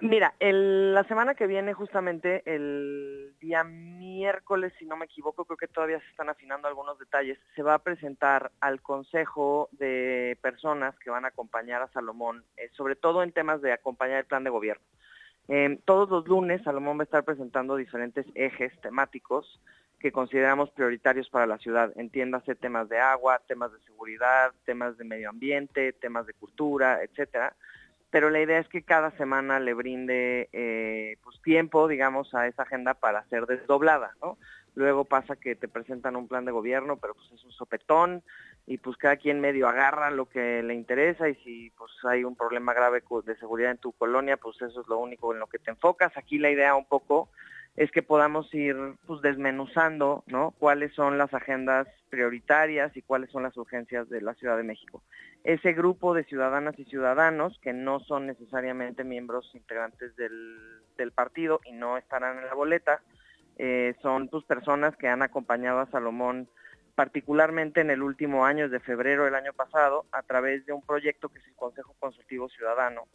Mira, 0.00 0.34
la 0.40 1.04
semana 1.04 1.34
que 1.34 1.46
viene, 1.46 1.72
justamente 1.72 2.42
el 2.46 3.34
día 3.40 3.62
miércoles, 3.62 4.72
si 4.78 4.86
no 4.86 4.96
me 4.96 5.04
equivoco, 5.04 5.44
creo 5.44 5.56
que 5.56 5.68
todavía 5.68 6.00
se 6.00 6.10
están 6.10 6.28
afinando 6.28 6.66
algunos 6.66 6.98
detalles, 6.98 7.38
se 7.54 7.62
va 7.62 7.74
a 7.74 7.78
presentar 7.78 8.50
al 8.60 8.82
Consejo 8.82 9.68
de 9.72 10.36
Personas 10.42 10.98
que 10.98 11.10
van 11.10 11.24
a 11.24 11.28
acompañar 11.28 11.82
a 11.82 11.88
Salomón, 11.88 12.44
eh, 12.56 12.70
sobre 12.76 12.96
todo 12.96 13.22
en 13.22 13.32
temas 13.32 13.62
de 13.62 13.72
acompañar 13.72 14.18
el 14.18 14.26
plan 14.26 14.42
de 14.42 14.50
gobierno. 14.50 14.84
Eh, 15.48 15.78
todos 15.84 16.10
los 16.10 16.26
lunes 16.26 16.62
Salomón 16.62 16.98
va 16.98 17.02
a 17.02 17.04
estar 17.04 17.22
presentando 17.22 17.76
diferentes 17.76 18.26
ejes 18.34 18.72
temáticos 18.80 19.60
que 20.00 20.10
consideramos 20.10 20.70
prioritarios 20.70 21.28
para 21.30 21.46
la 21.46 21.58
ciudad. 21.58 21.92
Entiéndase 21.96 22.54
temas 22.54 22.88
de 22.88 22.98
agua, 22.98 23.40
temas 23.46 23.72
de 23.72 23.78
seguridad, 23.80 24.52
temas 24.64 24.98
de 24.98 25.04
medio 25.04 25.30
ambiente, 25.30 25.92
temas 25.92 26.26
de 26.26 26.34
cultura, 26.34 27.02
etcétera 27.02 27.54
pero 28.14 28.30
la 28.30 28.40
idea 28.40 28.60
es 28.60 28.68
que 28.68 28.84
cada 28.84 29.10
semana 29.16 29.58
le 29.58 29.74
brinde 29.74 30.48
eh, 30.52 31.16
pues 31.24 31.42
tiempo, 31.42 31.88
digamos, 31.88 32.32
a 32.32 32.46
esa 32.46 32.62
agenda 32.62 32.94
para 32.94 33.26
ser 33.26 33.44
desdoblada, 33.46 34.14
¿no? 34.22 34.38
Luego 34.76 35.04
pasa 35.04 35.34
que 35.34 35.56
te 35.56 35.66
presentan 35.66 36.14
un 36.14 36.28
plan 36.28 36.44
de 36.44 36.52
gobierno, 36.52 36.96
pero 36.96 37.14
pues 37.14 37.32
es 37.32 37.42
un 37.42 37.50
sopetón 37.50 38.22
y 38.68 38.78
pues 38.78 38.96
cada 38.98 39.16
quien 39.16 39.40
medio 39.40 39.66
agarra 39.66 40.12
lo 40.12 40.26
que 40.26 40.62
le 40.62 40.74
interesa 40.74 41.28
y 41.28 41.34
si 41.42 41.70
pues 41.70 41.90
hay 42.04 42.22
un 42.22 42.36
problema 42.36 42.72
grave 42.72 43.02
de 43.26 43.36
seguridad 43.36 43.72
en 43.72 43.78
tu 43.78 43.90
colonia, 43.90 44.36
pues 44.36 44.62
eso 44.62 44.82
es 44.82 44.86
lo 44.86 44.98
único 44.98 45.32
en 45.32 45.40
lo 45.40 45.48
que 45.48 45.58
te 45.58 45.72
enfocas. 45.72 46.16
Aquí 46.16 46.38
la 46.38 46.52
idea 46.52 46.76
un 46.76 46.86
poco 46.86 47.30
es 47.76 47.90
que 47.90 48.02
podamos 48.02 48.52
ir 48.54 48.76
pues 49.06 49.20
desmenuzando, 49.20 50.22
¿no? 50.26 50.52
Cuáles 50.58 50.94
son 50.94 51.18
las 51.18 51.34
agendas 51.34 51.88
prioritarias 52.08 52.96
y 52.96 53.02
cuáles 53.02 53.30
son 53.30 53.42
las 53.42 53.56
urgencias 53.56 54.08
de 54.08 54.20
la 54.20 54.34
Ciudad 54.34 54.56
de 54.56 54.62
México. 54.62 55.02
Ese 55.42 55.72
grupo 55.72 56.14
de 56.14 56.24
ciudadanas 56.24 56.78
y 56.78 56.84
ciudadanos 56.84 57.58
que 57.60 57.72
no 57.72 58.00
son 58.00 58.26
necesariamente 58.26 59.02
miembros 59.02 59.50
integrantes 59.54 60.14
del, 60.16 60.56
del 60.96 61.10
partido 61.10 61.60
y 61.64 61.72
no 61.72 61.98
estarán 61.98 62.38
en 62.38 62.46
la 62.46 62.54
boleta, 62.54 63.02
eh, 63.58 63.94
son 64.02 64.28
pues 64.28 64.44
personas 64.44 64.96
que 64.96 65.08
han 65.08 65.22
acompañado 65.22 65.80
a 65.80 65.90
Salomón 65.90 66.48
particularmente 66.94 67.80
en 67.80 67.90
el 67.90 68.02
último 68.02 68.46
año, 68.46 68.68
desde 68.68 68.84
febrero 68.84 69.24
del 69.24 69.34
año 69.34 69.52
pasado, 69.52 70.06
a 70.12 70.22
través 70.22 70.64
de 70.66 70.72
un 70.72 70.82
proyecto 70.82 71.28
que 71.28 71.38
es 71.40 71.46
el 71.46 71.54
Consejo 71.54 71.94
Consultivo 71.98 72.48
Ciudadano, 72.48 73.08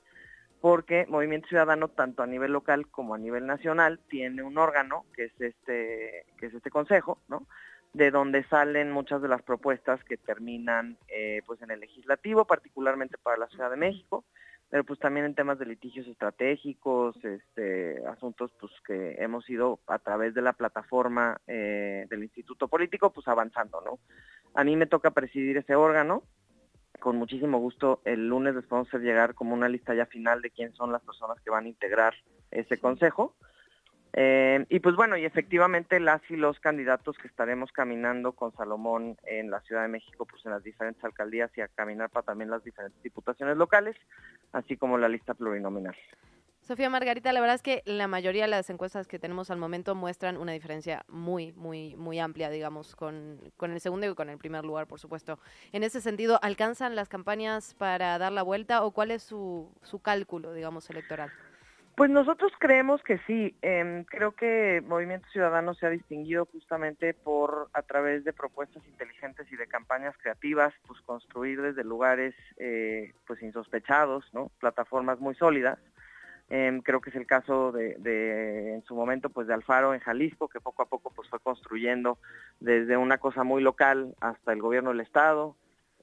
porque 0.61 1.05
Movimiento 1.07 1.47
Ciudadano, 1.47 1.87
tanto 1.87 2.23
a 2.23 2.27
nivel 2.27 2.51
local 2.51 2.87
como 2.87 3.13
a 3.13 3.17
nivel 3.17 3.45
nacional, 3.45 3.99
tiene 4.09 4.43
un 4.43 4.57
órgano, 4.57 5.05
que 5.13 5.25
es 5.25 5.41
este, 5.41 6.25
que 6.37 6.47
es 6.47 6.53
este 6.53 6.69
consejo, 6.69 7.19
¿no? 7.27 7.47
de 7.93 8.11
donde 8.11 8.43
salen 8.45 8.91
muchas 8.91 9.21
de 9.21 9.27
las 9.27 9.41
propuestas 9.41 10.03
que 10.03 10.17
terminan 10.17 10.97
eh, 11.07 11.41
pues 11.45 11.61
en 11.61 11.71
el 11.71 11.79
legislativo, 11.79 12.45
particularmente 12.45 13.17
para 13.17 13.37
la 13.37 13.47
Ciudad 13.47 13.71
de 13.71 13.77
México, 13.77 14.25
pero 14.69 14.83
pues 14.83 14.99
también 14.99 15.25
en 15.25 15.33
temas 15.33 15.57
de 15.57 15.65
litigios 15.65 16.07
estratégicos, 16.07 17.15
este, 17.23 18.05
asuntos 18.05 18.51
pues 18.59 18.71
que 18.85 19.15
hemos 19.17 19.49
ido 19.49 19.79
a 19.87 19.97
través 19.97 20.35
de 20.35 20.43
la 20.43 20.53
plataforma 20.53 21.41
eh, 21.47 22.05
del 22.09 22.23
Instituto 22.23 22.67
Político 22.67 23.11
pues 23.11 23.27
avanzando, 23.27 23.81
¿no? 23.81 23.99
A 24.53 24.63
mí 24.63 24.75
me 24.75 24.85
toca 24.85 25.11
presidir 25.11 25.57
ese 25.57 25.75
órgano, 25.75 26.23
con 26.99 27.17
muchísimo 27.17 27.57
gusto 27.59 28.01
el 28.05 28.27
lunes 28.27 28.55
les 28.55 28.65
podemos 28.65 28.87
hacer 28.89 29.01
llegar 29.01 29.33
como 29.33 29.53
una 29.53 29.69
lista 29.69 29.93
ya 29.93 30.05
final 30.05 30.41
de 30.41 30.51
quién 30.51 30.73
son 30.73 30.91
las 30.91 31.01
personas 31.01 31.39
que 31.41 31.49
van 31.49 31.65
a 31.65 31.69
integrar 31.69 32.13
ese 32.51 32.77
consejo. 32.79 33.35
Eh, 34.13 34.65
y 34.69 34.79
pues 34.79 34.95
bueno, 34.95 35.17
y 35.17 35.25
efectivamente 35.25 35.99
las 35.99 36.21
y 36.29 36.35
los 36.35 36.59
candidatos 36.59 37.17
que 37.17 37.27
estaremos 37.27 37.71
caminando 37.71 38.31
con 38.31 38.51
Salomón 38.53 39.17
en 39.25 39.51
la 39.51 39.61
Ciudad 39.61 39.83
de 39.83 39.87
México, 39.87 40.25
pues 40.25 40.43
en 40.45 40.51
las 40.51 40.63
diferentes 40.63 41.03
alcaldías 41.03 41.51
y 41.55 41.61
a 41.61 41.67
caminar 41.67 42.09
para 42.09 42.25
también 42.25 42.49
las 42.49 42.63
diferentes 42.63 43.01
diputaciones 43.03 43.57
locales, 43.57 43.95
así 44.51 44.77
como 44.77 44.97
la 44.97 45.09
lista 45.09 45.35
plurinominal. 45.35 45.95
Sofía 46.69 46.87
Margarita, 46.91 47.33
la 47.33 47.41
verdad 47.41 47.55
es 47.55 47.63
que 47.63 47.81
la 47.85 48.07
mayoría 48.07 48.43
de 48.43 48.47
las 48.47 48.69
encuestas 48.69 49.07
que 49.07 49.17
tenemos 49.17 49.49
al 49.49 49.57
momento 49.57 49.95
muestran 49.95 50.37
una 50.37 50.51
diferencia 50.51 51.03
muy, 51.07 51.51
muy, 51.53 51.95
muy 51.95 52.19
amplia, 52.19 52.51
digamos, 52.51 52.95
con, 52.95 53.39
con, 53.57 53.71
el 53.71 53.79
segundo 53.79 54.05
y 54.05 54.13
con 54.13 54.29
el 54.29 54.37
primer 54.37 54.63
lugar, 54.63 54.85
por 54.85 54.99
supuesto. 54.99 55.39
En 55.71 55.81
ese 55.81 55.99
sentido, 55.99 56.37
¿alcanzan 56.43 56.95
las 56.95 57.09
campañas 57.09 57.73
para 57.73 58.19
dar 58.19 58.31
la 58.33 58.43
vuelta 58.43 58.83
o 58.83 58.91
cuál 58.91 59.09
es 59.09 59.23
su, 59.23 59.75
su 59.81 59.97
cálculo, 60.03 60.53
digamos, 60.53 60.87
electoral? 60.91 61.31
Pues 61.95 62.11
nosotros 62.11 62.51
creemos 62.59 63.01
que 63.01 63.17
sí. 63.25 63.57
Em, 63.63 64.03
creo 64.03 64.33
que 64.33 64.81
Movimiento 64.85 65.27
Ciudadano 65.31 65.73
se 65.73 65.87
ha 65.87 65.89
distinguido 65.89 66.45
justamente 66.45 67.15
por, 67.15 67.69
a 67.73 67.81
través 67.81 68.23
de 68.23 68.31
propuestas 68.31 68.85
inteligentes 68.85 69.51
y 69.51 69.57
de 69.57 69.67
campañas 69.67 70.15
creativas, 70.21 70.71
pues 70.87 71.01
construir 71.01 71.61
desde 71.61 71.83
lugares 71.83 72.35
eh, 72.57 73.11
pues 73.25 73.41
insospechados, 73.41 74.23
¿no? 74.33 74.51
Plataformas 74.59 75.19
muy 75.19 75.33
sólidas 75.33 75.79
Em, 76.49 76.81
creo 76.81 76.99
que 76.99 77.11
es 77.11 77.15
el 77.15 77.27
caso 77.27 77.71
de, 77.71 78.73
en 78.73 78.83
su 78.83 78.95
momento, 78.95 79.29
pues 79.29 79.47
de 79.47 79.53
Alfaro 79.53 79.93
en 79.93 79.99
Jalisco, 79.99 80.47
que 80.47 80.59
poco 80.59 80.81
a 80.81 80.87
poco 80.87 81.11
pues 81.11 81.29
fue 81.29 81.39
construyendo 81.39 82.17
desde 82.59 82.97
una 82.97 83.19
cosa 83.19 83.43
muy 83.43 83.61
local 83.61 84.15
hasta 84.19 84.51
el 84.51 84.61
gobierno 84.61 84.89
del 84.89 85.01
estado. 85.01 85.55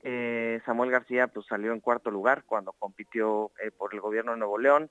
Eh, 0.09 0.61
Samuel 0.65 0.93
García 0.93 1.27
pues 1.27 1.47
salió 1.47 1.73
en 1.73 1.81
cuarto 1.81 2.13
lugar 2.13 2.45
cuando 2.47 2.73
compitió 2.75 3.51
eh, 3.61 3.73
por 3.73 3.93
el 3.93 4.01
gobierno 4.01 4.33
de 4.33 4.39
Nuevo 4.39 4.57
León. 4.57 4.89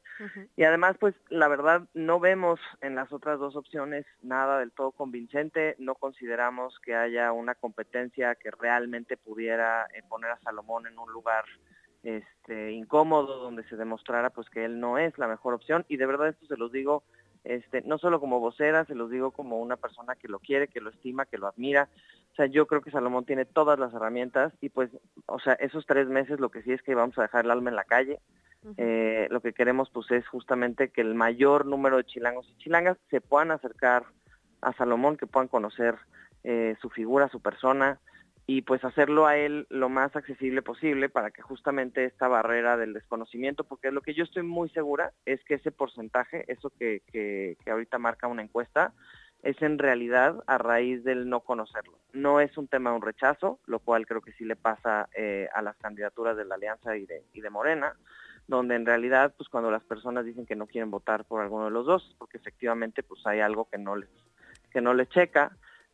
Y 0.58 0.64
además, 0.64 0.98
pues 1.00 1.16
la 1.30 1.48
verdad 1.48 1.84
no 1.94 2.20
vemos 2.20 2.60
en 2.82 2.96
las 2.96 3.14
otras 3.14 3.40
dos 3.40 3.56
opciones 3.56 4.06
nada 4.22 4.60
del 4.60 4.74
todo 4.74 4.92
convincente. 4.92 5.78
No 5.80 5.96
consideramos 5.96 6.78
que 6.82 6.96
haya 6.96 7.32
una 7.32 7.56
competencia 7.56 8.36
que 8.36 8.52
realmente 8.52 9.16
pudiera 9.16 9.88
eh, 9.94 10.04
poner 10.10 10.32
a 10.32 10.40
Salomón 10.40 10.86
en 10.86 11.00
un 11.00 11.10
lugar 11.14 11.46
este, 12.06 12.72
incómodo 12.72 13.40
donde 13.40 13.64
se 13.64 13.76
demostrara 13.76 14.30
pues 14.30 14.50
que 14.50 14.64
él 14.64 14.80
no 14.80 14.98
es 14.98 15.18
la 15.18 15.28
mejor 15.28 15.54
opción 15.54 15.86
y 15.90 15.98
de 15.98 16.06
verdad 16.06 16.30
esto 16.30 16.46
se 16.46 16.56
los 16.56 16.72
digo 16.72 17.04
este, 17.44 17.84
no 17.84 17.98
solo 18.00 18.20
como 18.20 18.40
vocera, 18.40 18.86
se 18.86 18.96
los 18.96 19.12
digo 19.12 19.32
como 19.32 19.60
una 19.60 19.76
persona 19.76 20.16
que 20.16 20.28
lo 20.28 20.40
quiere, 20.40 20.68
que 20.68 20.82
lo 20.82 20.90
estima, 20.90 21.26
que 21.26 21.38
lo 21.38 21.48
admira. 21.48 21.90
O 22.32 22.36
sea, 22.36 22.48
yo 22.48 22.66
creo 22.66 22.82
que 22.82 22.92
Salomón 22.92 23.26
tiene 23.26 23.46
todas 23.46 23.78
las 23.80 23.94
herramientas 23.94 24.52
y 24.62 24.70
pues, 24.70 24.90
o 25.28 25.40
sea, 25.40 25.54
esos 25.54 25.86
tres 25.86 26.08
meses 26.08 26.40
lo 26.40 26.50
que 26.50 26.64
sí 26.64 26.72
es 26.74 26.82
que 26.82 26.96
vamos 26.96 27.18
a 27.18 27.22
dejar 27.22 27.46
el 27.46 27.52
alma 27.52 27.70
en 27.70 27.76
la 27.76 27.84
calle. 27.84 28.20
Eh, 28.78 29.28
lo 29.30 29.42
que 29.42 29.54
queremos 29.54 29.92
pues 29.92 30.10
es 30.10 30.28
justamente 30.28 30.90
que 30.90 31.02
el 31.02 31.14
mayor 31.14 31.68
número 31.68 31.98
de 31.98 32.04
chilangos 32.04 32.50
y 32.50 32.58
chilangas 32.58 32.98
se 33.12 33.22
puedan 33.22 33.52
acercar 33.52 34.06
a 34.62 34.74
Salomón, 34.74 35.18
que 35.18 35.28
puedan 35.28 35.48
conocer 35.48 35.96
eh, 36.44 36.76
su 36.82 36.90
figura, 36.90 37.30
su 37.30 37.42
persona, 37.42 38.00
y 38.48 38.62
pues 38.62 38.84
hacerlo 38.84 39.26
a 39.26 39.38
él 39.38 39.66
lo 39.70 39.90
más 39.90 40.16
accesible 40.16 40.62
posible 40.62 41.10
para 41.10 41.32
que 41.32 41.42
justamente 41.42 42.06
esta 42.06 42.28
barrera 42.28 42.78
del 42.78 42.94
desconocimiento, 42.94 43.64
porque 43.64 43.92
lo 43.92 44.02
que 44.02 44.14
yo 44.14 44.24
estoy 44.24 44.44
muy 44.44 44.70
segura 44.70 45.14
es 45.26 45.44
que 45.46 45.56
ese 45.56 45.72
porcentaje, 45.72 46.46
eso 46.52 46.72
que, 46.78 47.02
que, 47.12 47.58
ahorita 47.70 47.98
marca 47.98 48.28
una 48.28 48.44
encuesta, 48.44 48.94
es 49.42 49.60
en 49.62 49.80
realidad 49.80 50.44
a 50.48 50.58
raíz 50.58 51.04
del 51.04 51.28
no 51.28 51.40
conocerlo. 51.42 51.98
No 52.14 52.40
es 52.40 52.56
un 52.58 52.68
tema 52.68 52.92
de 52.92 52.98
un 52.98 53.02
rechazo, 53.02 53.60
lo 53.66 53.80
cual 53.80 54.06
creo 54.06 54.22
que 54.22 54.34
sí 54.34 54.46
le 54.46 54.56
pasa 54.56 55.10
eh, 55.16 55.48
a 55.54 55.62
las 55.62 55.76
candidaturas 55.78 56.38
de 56.38 56.46
la 56.46 56.56
Alianza 56.56 56.96
y 56.98 57.06
de, 57.06 57.24
y 57.34 57.42
de 57.42 57.50
Morena, 57.50 57.96
donde 58.48 58.76
en 58.76 58.86
realidad, 58.86 59.34
pues 59.36 59.50
cuando 59.50 59.72
las 59.72 59.84
personas 59.84 60.24
dicen 60.24 60.46
que 60.46 60.56
no 60.56 60.68
quieren 60.68 60.92
votar 60.92 61.26
por 61.26 61.42
alguno 61.42 61.66
de 61.66 61.72
los 61.72 61.86
dos, 61.86 62.16
porque 62.20 62.38
efectivamente 62.38 63.02
pues 63.02 63.26
hay 63.26 63.40
algo 63.40 63.68
que 63.70 63.80
no 63.80 63.96
les, 63.96 64.10
que 64.72 64.82
no 64.82 64.94
les 64.94 65.10
checa, 65.10 65.52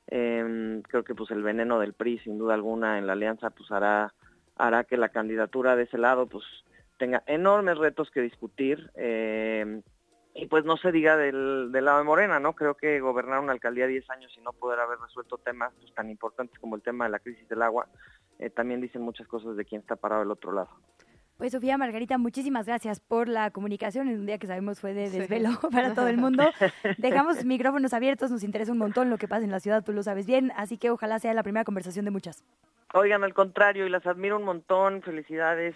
eh, 0.07 0.81
creo 0.87 1.03
que 1.03 1.15
pues 1.15 1.31
el 1.31 1.43
veneno 1.43 1.79
del 1.79 1.93
PRI 1.93 2.19
sin 2.19 2.37
duda 2.37 2.53
alguna 2.53 2.97
en 2.97 3.07
la 3.07 3.13
alianza 3.13 3.49
pues 3.49 3.71
hará 3.71 4.13
hará 4.55 4.83
que 4.83 4.97
la 4.97 5.09
candidatura 5.09 5.75
de 5.75 5.83
ese 5.83 5.97
lado 5.97 6.27
pues 6.27 6.43
tenga 6.97 7.23
enormes 7.25 7.77
retos 7.77 8.11
que 8.11 8.21
discutir 8.21 8.91
eh, 8.95 9.81
y 10.33 10.45
pues 10.45 10.63
no 10.63 10.77
se 10.77 10.91
diga 10.91 11.17
del, 11.17 11.71
del, 11.71 11.85
lado 11.85 11.97
de 11.97 12.03
Morena, 12.05 12.39
¿no? 12.39 12.53
Creo 12.53 12.75
que 12.75 12.99
gobernar 13.01 13.39
una 13.39 13.51
alcaldía 13.51 13.87
10 13.87 14.09
años 14.11 14.33
y 14.37 14.41
no 14.41 14.53
poder 14.53 14.79
haber 14.79 14.99
resuelto 14.99 15.37
temas 15.37 15.73
pues, 15.79 15.93
tan 15.93 16.09
importantes 16.09 16.57
como 16.59 16.75
el 16.75 16.81
tema 16.81 17.05
de 17.05 17.11
la 17.11 17.19
crisis 17.19 17.47
del 17.49 17.61
agua, 17.63 17.87
eh, 18.39 18.49
también 18.49 18.79
dicen 18.79 19.01
muchas 19.01 19.27
cosas 19.27 19.57
de 19.57 19.65
quién 19.65 19.81
está 19.81 19.95
parado 19.95 20.21
del 20.21 20.31
otro 20.31 20.53
lado. 20.53 20.69
Pues 21.41 21.53
Sofía 21.53 21.75
Margarita, 21.75 22.19
muchísimas 22.19 22.67
gracias 22.67 22.99
por 22.99 23.27
la 23.27 23.49
comunicación 23.49 24.07
en 24.07 24.19
un 24.19 24.27
día 24.27 24.37
que 24.37 24.45
sabemos 24.45 24.79
fue 24.79 24.93
de 24.93 25.09
desvelo 25.09 25.49
para 25.71 25.95
todo 25.95 26.07
el 26.07 26.17
mundo. 26.17 26.43
Dejamos 26.99 27.45
micrófonos 27.45 27.95
abiertos, 27.95 28.29
nos 28.29 28.43
interesa 28.43 28.71
un 28.71 28.77
montón 28.77 29.09
lo 29.09 29.17
que 29.17 29.27
pasa 29.27 29.43
en 29.43 29.49
la 29.49 29.59
ciudad, 29.59 29.83
tú 29.83 29.91
lo 29.91 30.03
sabes 30.03 30.27
bien, 30.27 30.51
así 30.55 30.77
que 30.77 30.91
ojalá 30.91 31.17
sea 31.17 31.33
la 31.33 31.41
primera 31.41 31.63
conversación 31.63 32.05
de 32.05 32.11
muchas. 32.11 32.43
Oigan, 32.93 33.23
al 33.23 33.33
contrario, 33.33 33.87
y 33.87 33.89
las 33.89 34.05
admiro 34.05 34.37
un 34.37 34.43
montón, 34.43 35.01
felicidades, 35.01 35.73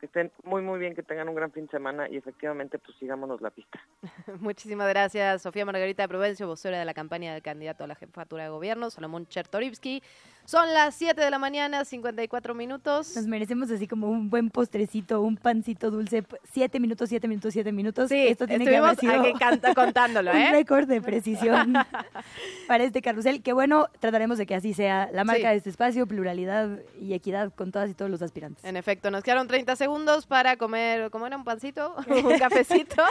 que 0.00 0.06
estén 0.06 0.32
muy, 0.44 0.62
muy 0.62 0.78
bien, 0.78 0.94
que 0.94 1.02
tengan 1.02 1.28
un 1.28 1.34
gran 1.34 1.52
fin 1.52 1.66
de 1.66 1.70
semana 1.72 2.08
y 2.08 2.16
efectivamente, 2.16 2.78
pues 2.78 2.96
sigámonos 2.98 3.40
la 3.40 3.50
pista. 3.50 3.80
Muchísimas 4.40 4.88
gracias, 4.88 5.42
Sofía 5.42 5.64
Margarita 5.64 6.08
Provencio, 6.08 6.46
vocera 6.46 6.78
de 6.78 6.84
la 6.84 6.94
campaña 6.94 7.32
del 7.32 7.42
candidato 7.42 7.84
a 7.84 7.86
la 7.86 7.94
jefatura 7.94 8.44
de 8.44 8.50
gobierno, 8.50 8.90
Salomón 8.90 9.26
Chertorivsky. 9.26 10.02
Son 10.50 10.74
las 10.74 10.96
7 10.96 11.20
de 11.20 11.30
la 11.30 11.38
mañana, 11.38 11.84
54 11.84 12.56
minutos. 12.56 13.14
Nos 13.14 13.28
merecemos 13.28 13.70
así 13.70 13.86
como 13.86 14.08
un 14.08 14.30
buen 14.30 14.50
postrecito, 14.50 15.20
un 15.20 15.36
pancito 15.36 15.92
dulce. 15.92 16.24
7 16.52 16.80
minutos, 16.80 17.08
7 17.08 17.28
minutos, 17.28 17.52
7 17.52 17.70
minutos. 17.70 18.08
Sí, 18.08 18.26
esto 18.26 18.48
tiene 18.48 18.64
que 18.64 18.76
haber 18.76 18.96
sido 18.96 19.32
canta, 19.38 19.74
contándolo, 19.76 20.32
¿eh? 20.32 20.46
un 20.46 20.50
récord 20.50 20.88
de 20.88 21.00
precisión 21.00 21.74
para 22.66 22.82
este 22.82 23.00
carrusel. 23.00 23.44
Que 23.44 23.52
bueno, 23.52 23.90
trataremos 24.00 24.38
de 24.38 24.46
que 24.46 24.56
así 24.56 24.74
sea 24.74 25.08
la 25.12 25.22
marca 25.22 25.50
de 25.50 25.56
este 25.58 25.70
espacio, 25.70 26.08
pluralidad 26.08 26.80
y 27.00 27.14
equidad 27.14 27.52
con 27.54 27.70
todas 27.70 27.88
y 27.88 27.94
todos 27.94 28.10
los 28.10 28.20
aspirantes. 28.20 28.64
En 28.64 28.76
efecto, 28.76 29.12
nos 29.12 29.22
quedaron 29.22 29.46
30 29.46 29.76
segundos 29.76 30.26
para 30.26 30.56
comer, 30.56 31.12
¿cómo 31.12 31.28
era? 31.28 31.36
Un 31.36 31.44
pancito, 31.44 31.94
un 32.08 32.38
cafecito. 32.40 33.04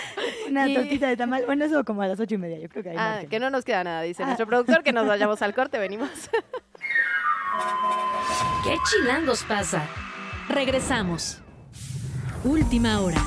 Una 0.49 0.67
tortita 0.73 1.07
de 1.07 1.15
tamal. 1.15 1.45
Bueno, 1.45 1.63
eso 1.63 1.85
como 1.85 2.01
a 2.01 2.07
las 2.09 2.19
8 2.19 2.35
y 2.35 2.37
media, 2.37 2.59
yo 2.59 2.67
creo 2.67 2.83
que 2.83 2.89
ahí 2.89 2.97
Ah, 2.99 3.21
que 3.29 3.39
no 3.39 3.49
nos 3.49 3.63
queda 3.63 3.85
nada, 3.85 4.01
dice 4.01 4.23
ah. 4.23 4.25
nuestro 4.25 4.45
productor, 4.45 4.83
que 4.83 4.91
nos 4.91 5.07
vayamos 5.07 5.41
al 5.41 5.53
corte, 5.53 5.77
venimos. 5.79 6.09
¿Qué 8.63 8.77
chilangos 8.89 9.43
pasa? 9.43 9.87
Regresamos. 10.47 11.39
Última 12.43 12.99
hora. 13.01 13.21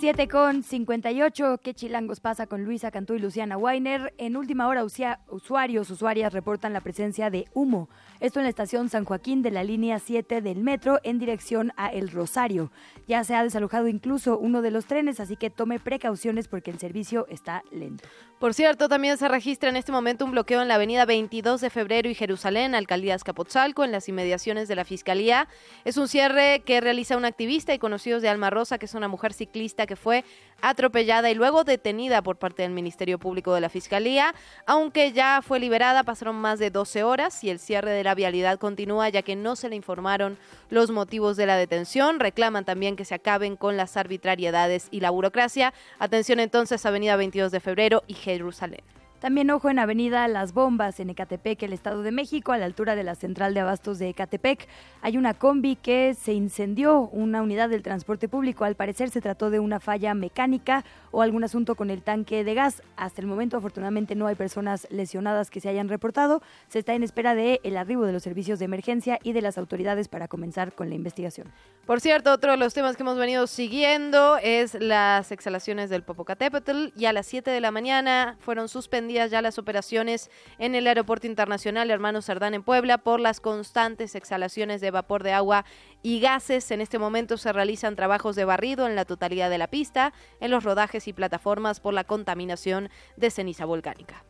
7 0.00 0.28
con 0.28 0.62
58. 0.62 1.58
¿Qué 1.60 1.74
chilangos 1.74 2.20
pasa 2.20 2.46
con 2.46 2.62
Luisa 2.62 2.92
Cantú 2.92 3.14
y 3.14 3.18
Luciana 3.18 3.56
Weiner? 3.56 4.14
En 4.16 4.36
última 4.36 4.68
hora, 4.68 4.84
usuarios, 4.84 5.90
usuarias 5.90 6.32
reportan 6.32 6.72
la 6.72 6.80
presencia 6.80 7.30
de 7.30 7.46
humo. 7.52 7.88
Esto 8.20 8.38
en 8.38 8.44
la 8.44 8.50
estación 8.50 8.88
San 8.90 9.04
Joaquín 9.04 9.42
de 9.42 9.50
la 9.50 9.64
línea 9.64 9.98
7 9.98 10.40
del 10.40 10.58
metro 10.58 11.00
en 11.02 11.18
dirección 11.18 11.72
a 11.76 11.88
El 11.88 12.10
Rosario. 12.10 12.70
Ya 13.08 13.24
se 13.24 13.34
ha 13.34 13.42
desalojado 13.42 13.88
incluso 13.88 14.38
uno 14.38 14.62
de 14.62 14.70
los 14.70 14.86
trenes, 14.86 15.18
así 15.18 15.34
que 15.34 15.50
tome 15.50 15.80
precauciones 15.80 16.46
porque 16.46 16.70
el 16.70 16.78
servicio 16.78 17.26
está 17.28 17.64
lento. 17.72 18.08
Por 18.38 18.54
cierto, 18.54 18.88
también 18.88 19.18
se 19.18 19.26
registra 19.26 19.68
en 19.68 19.74
este 19.74 19.90
momento 19.90 20.24
un 20.24 20.30
bloqueo 20.30 20.62
en 20.62 20.68
la 20.68 20.76
avenida 20.76 21.06
22 21.06 21.60
de 21.60 21.70
febrero 21.70 22.08
y 22.08 22.14
Jerusalén, 22.14 22.76
alcaldía 22.76 23.16
Escapotzalco, 23.16 23.82
en 23.82 23.90
las 23.90 24.08
inmediaciones 24.08 24.68
de 24.68 24.76
la 24.76 24.84
Fiscalía. 24.84 25.48
Es 25.84 25.96
un 25.96 26.06
cierre 26.06 26.62
que 26.64 26.80
realiza 26.80 27.16
un 27.16 27.24
activista 27.24 27.74
y 27.74 27.80
conocidos 27.80 28.22
de 28.22 28.28
Alma 28.28 28.50
Rosa, 28.50 28.78
que 28.78 28.86
es 28.86 28.94
una 28.94 29.08
mujer 29.08 29.32
ciclista 29.32 29.87
que 29.88 29.96
fue 29.96 30.24
atropellada 30.60 31.30
y 31.30 31.34
luego 31.34 31.64
detenida 31.64 32.22
por 32.22 32.36
parte 32.36 32.62
del 32.62 32.70
Ministerio 32.70 33.18
Público 33.18 33.54
de 33.54 33.60
la 33.60 33.68
Fiscalía. 33.68 34.34
Aunque 34.66 35.12
ya 35.12 35.40
fue 35.42 35.58
liberada, 35.58 36.04
pasaron 36.04 36.36
más 36.36 36.60
de 36.60 36.70
12 36.70 37.02
horas 37.02 37.42
y 37.42 37.50
el 37.50 37.58
cierre 37.58 37.90
de 37.90 38.04
la 38.04 38.14
vialidad 38.14 38.58
continúa 38.58 39.08
ya 39.08 39.22
que 39.22 39.34
no 39.34 39.56
se 39.56 39.68
le 39.68 39.76
informaron 39.76 40.38
los 40.70 40.90
motivos 40.90 41.36
de 41.36 41.46
la 41.46 41.56
detención. 41.56 42.20
Reclaman 42.20 42.64
también 42.64 42.94
que 42.94 43.04
se 43.04 43.14
acaben 43.14 43.56
con 43.56 43.76
las 43.76 43.96
arbitrariedades 43.96 44.88
y 44.92 45.00
la 45.00 45.10
burocracia. 45.10 45.74
Atención 45.98 46.38
entonces, 46.38 46.86
Avenida 46.86 47.16
22 47.16 47.50
de 47.50 47.60
Febrero 47.60 48.04
y 48.06 48.14
Jerusalén. 48.14 48.82
También 49.20 49.50
ojo 49.50 49.68
en 49.68 49.80
Avenida 49.80 50.28
Las 50.28 50.52
Bombas, 50.52 51.00
en 51.00 51.10
Ecatepec, 51.10 51.60
el 51.64 51.72
Estado 51.72 52.02
de 52.02 52.12
México, 52.12 52.52
a 52.52 52.58
la 52.58 52.66
altura 52.66 52.94
de 52.94 53.02
la 53.02 53.16
central 53.16 53.52
de 53.52 53.60
abastos 53.60 53.98
de 53.98 54.10
Ecatepec. 54.10 54.68
Hay 55.02 55.16
una 55.16 55.34
combi 55.34 55.74
que 55.74 56.14
se 56.14 56.34
incendió, 56.34 57.00
una 57.00 57.42
unidad 57.42 57.68
del 57.68 57.82
transporte 57.82 58.28
público. 58.28 58.64
Al 58.64 58.76
parecer 58.76 59.10
se 59.10 59.20
trató 59.20 59.50
de 59.50 59.58
una 59.58 59.80
falla 59.80 60.14
mecánica 60.14 60.84
o 61.10 61.22
algún 61.22 61.42
asunto 61.42 61.74
con 61.74 61.90
el 61.90 62.02
tanque 62.02 62.44
de 62.44 62.54
gas. 62.54 62.82
Hasta 62.96 63.20
el 63.20 63.26
momento, 63.26 63.56
afortunadamente, 63.56 64.14
no 64.14 64.28
hay 64.28 64.36
personas 64.36 64.86
lesionadas 64.88 65.50
que 65.50 65.60
se 65.60 65.68
hayan 65.68 65.88
reportado. 65.88 66.40
Se 66.68 66.78
está 66.78 66.94
en 66.94 67.02
espera 67.02 67.34
de 67.34 67.60
arribo 67.76 68.06
de 68.06 68.12
los 68.12 68.22
servicios 68.22 68.60
de 68.60 68.66
emergencia 68.66 69.18
y 69.24 69.32
de 69.32 69.42
las 69.42 69.58
autoridades 69.58 70.06
para 70.06 70.28
comenzar 70.28 70.74
con 70.74 70.88
la 70.90 70.94
investigación. 70.94 71.48
Por 71.86 72.00
cierto, 72.00 72.32
otro 72.32 72.52
de 72.52 72.56
los 72.56 72.74
temas 72.74 72.96
que 72.96 73.02
hemos 73.02 73.18
venido 73.18 73.46
siguiendo 73.46 74.36
es 74.42 74.74
las 74.74 75.32
exhalaciones 75.32 75.90
del 75.90 76.02
Popocatépetl. 76.02 76.88
Y 76.96 77.06
a 77.06 77.12
las 77.12 77.26
7 77.26 77.50
de 77.50 77.60
la 77.60 77.70
mañana 77.70 78.36
fueron 78.40 78.68
ya 79.08 79.42
las 79.42 79.58
operaciones 79.58 80.30
en 80.58 80.74
el 80.74 80.86
Aeropuerto 80.86 81.26
Internacional 81.26 81.90
Hermano 81.90 82.22
Cerdán 82.22 82.54
en 82.54 82.62
Puebla 82.62 82.98
por 82.98 83.20
las 83.20 83.40
constantes 83.40 84.14
exhalaciones 84.14 84.80
de 84.80 84.90
vapor 84.90 85.22
de 85.22 85.32
agua 85.32 85.64
y 86.02 86.20
gases. 86.20 86.70
En 86.70 86.80
este 86.80 86.98
momento 86.98 87.36
se 87.36 87.52
realizan 87.52 87.96
trabajos 87.96 88.36
de 88.36 88.44
barrido 88.44 88.86
en 88.86 88.96
la 88.96 89.04
totalidad 89.04 89.50
de 89.50 89.58
la 89.58 89.68
pista, 89.68 90.12
en 90.40 90.50
los 90.50 90.64
rodajes 90.64 91.08
y 91.08 91.12
plataformas 91.12 91.80
por 91.80 91.94
la 91.94 92.04
contaminación 92.04 92.90
de 93.16 93.30
ceniza 93.30 93.64
volcánica. 93.64 94.24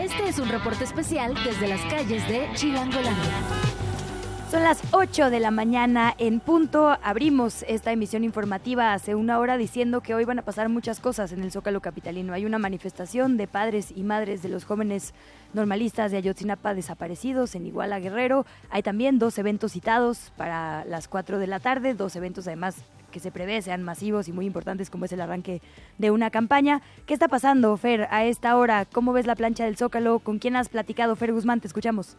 Este 0.00 0.28
es 0.28 0.38
un 0.38 0.48
reporte 0.48 0.84
especial 0.84 1.34
desde 1.44 1.68
las 1.68 1.80
calles 1.86 2.26
de 2.28 2.48
Chilangolandia. 2.54 3.77
Son 4.50 4.62
las 4.62 4.80
8 4.92 5.28
de 5.28 5.40
la 5.40 5.50
mañana 5.50 6.14
en 6.16 6.40
punto. 6.40 6.96
Abrimos 7.02 7.66
esta 7.68 7.92
emisión 7.92 8.24
informativa 8.24 8.94
hace 8.94 9.14
una 9.14 9.38
hora 9.40 9.58
diciendo 9.58 10.00
que 10.00 10.14
hoy 10.14 10.24
van 10.24 10.38
a 10.38 10.42
pasar 10.42 10.70
muchas 10.70 11.00
cosas 11.00 11.32
en 11.32 11.42
el 11.42 11.52
Zócalo 11.52 11.82
Capitalino. 11.82 12.32
Hay 12.32 12.46
una 12.46 12.58
manifestación 12.58 13.36
de 13.36 13.46
padres 13.46 13.92
y 13.94 14.04
madres 14.04 14.40
de 14.40 14.48
los 14.48 14.64
jóvenes 14.64 15.12
normalistas 15.52 16.12
de 16.12 16.16
Ayotzinapa 16.16 16.72
desaparecidos 16.72 17.54
en 17.56 17.66
Iguala 17.66 18.00
Guerrero. 18.00 18.46
Hay 18.70 18.82
también 18.82 19.18
dos 19.18 19.36
eventos 19.36 19.72
citados 19.72 20.32
para 20.38 20.86
las 20.86 21.08
4 21.08 21.38
de 21.38 21.46
la 21.46 21.60
tarde, 21.60 21.92
dos 21.92 22.16
eventos 22.16 22.46
además 22.46 22.76
que 23.10 23.20
se 23.20 23.30
prevé 23.30 23.60
sean 23.60 23.82
masivos 23.82 24.28
y 24.28 24.32
muy 24.32 24.46
importantes 24.46 24.88
como 24.88 25.04
es 25.04 25.12
el 25.12 25.20
arranque 25.20 25.60
de 25.98 26.10
una 26.10 26.30
campaña. 26.30 26.80
¿Qué 27.04 27.12
está 27.12 27.28
pasando, 27.28 27.76
Fer, 27.76 28.08
a 28.10 28.24
esta 28.24 28.56
hora? 28.56 28.86
¿Cómo 28.86 29.12
ves 29.12 29.26
la 29.26 29.36
plancha 29.36 29.66
del 29.66 29.76
Zócalo? 29.76 30.20
¿Con 30.20 30.38
quién 30.38 30.56
has 30.56 30.70
platicado, 30.70 31.16
Fer 31.16 31.34
Guzmán? 31.34 31.60
Te 31.60 31.66
escuchamos. 31.66 32.16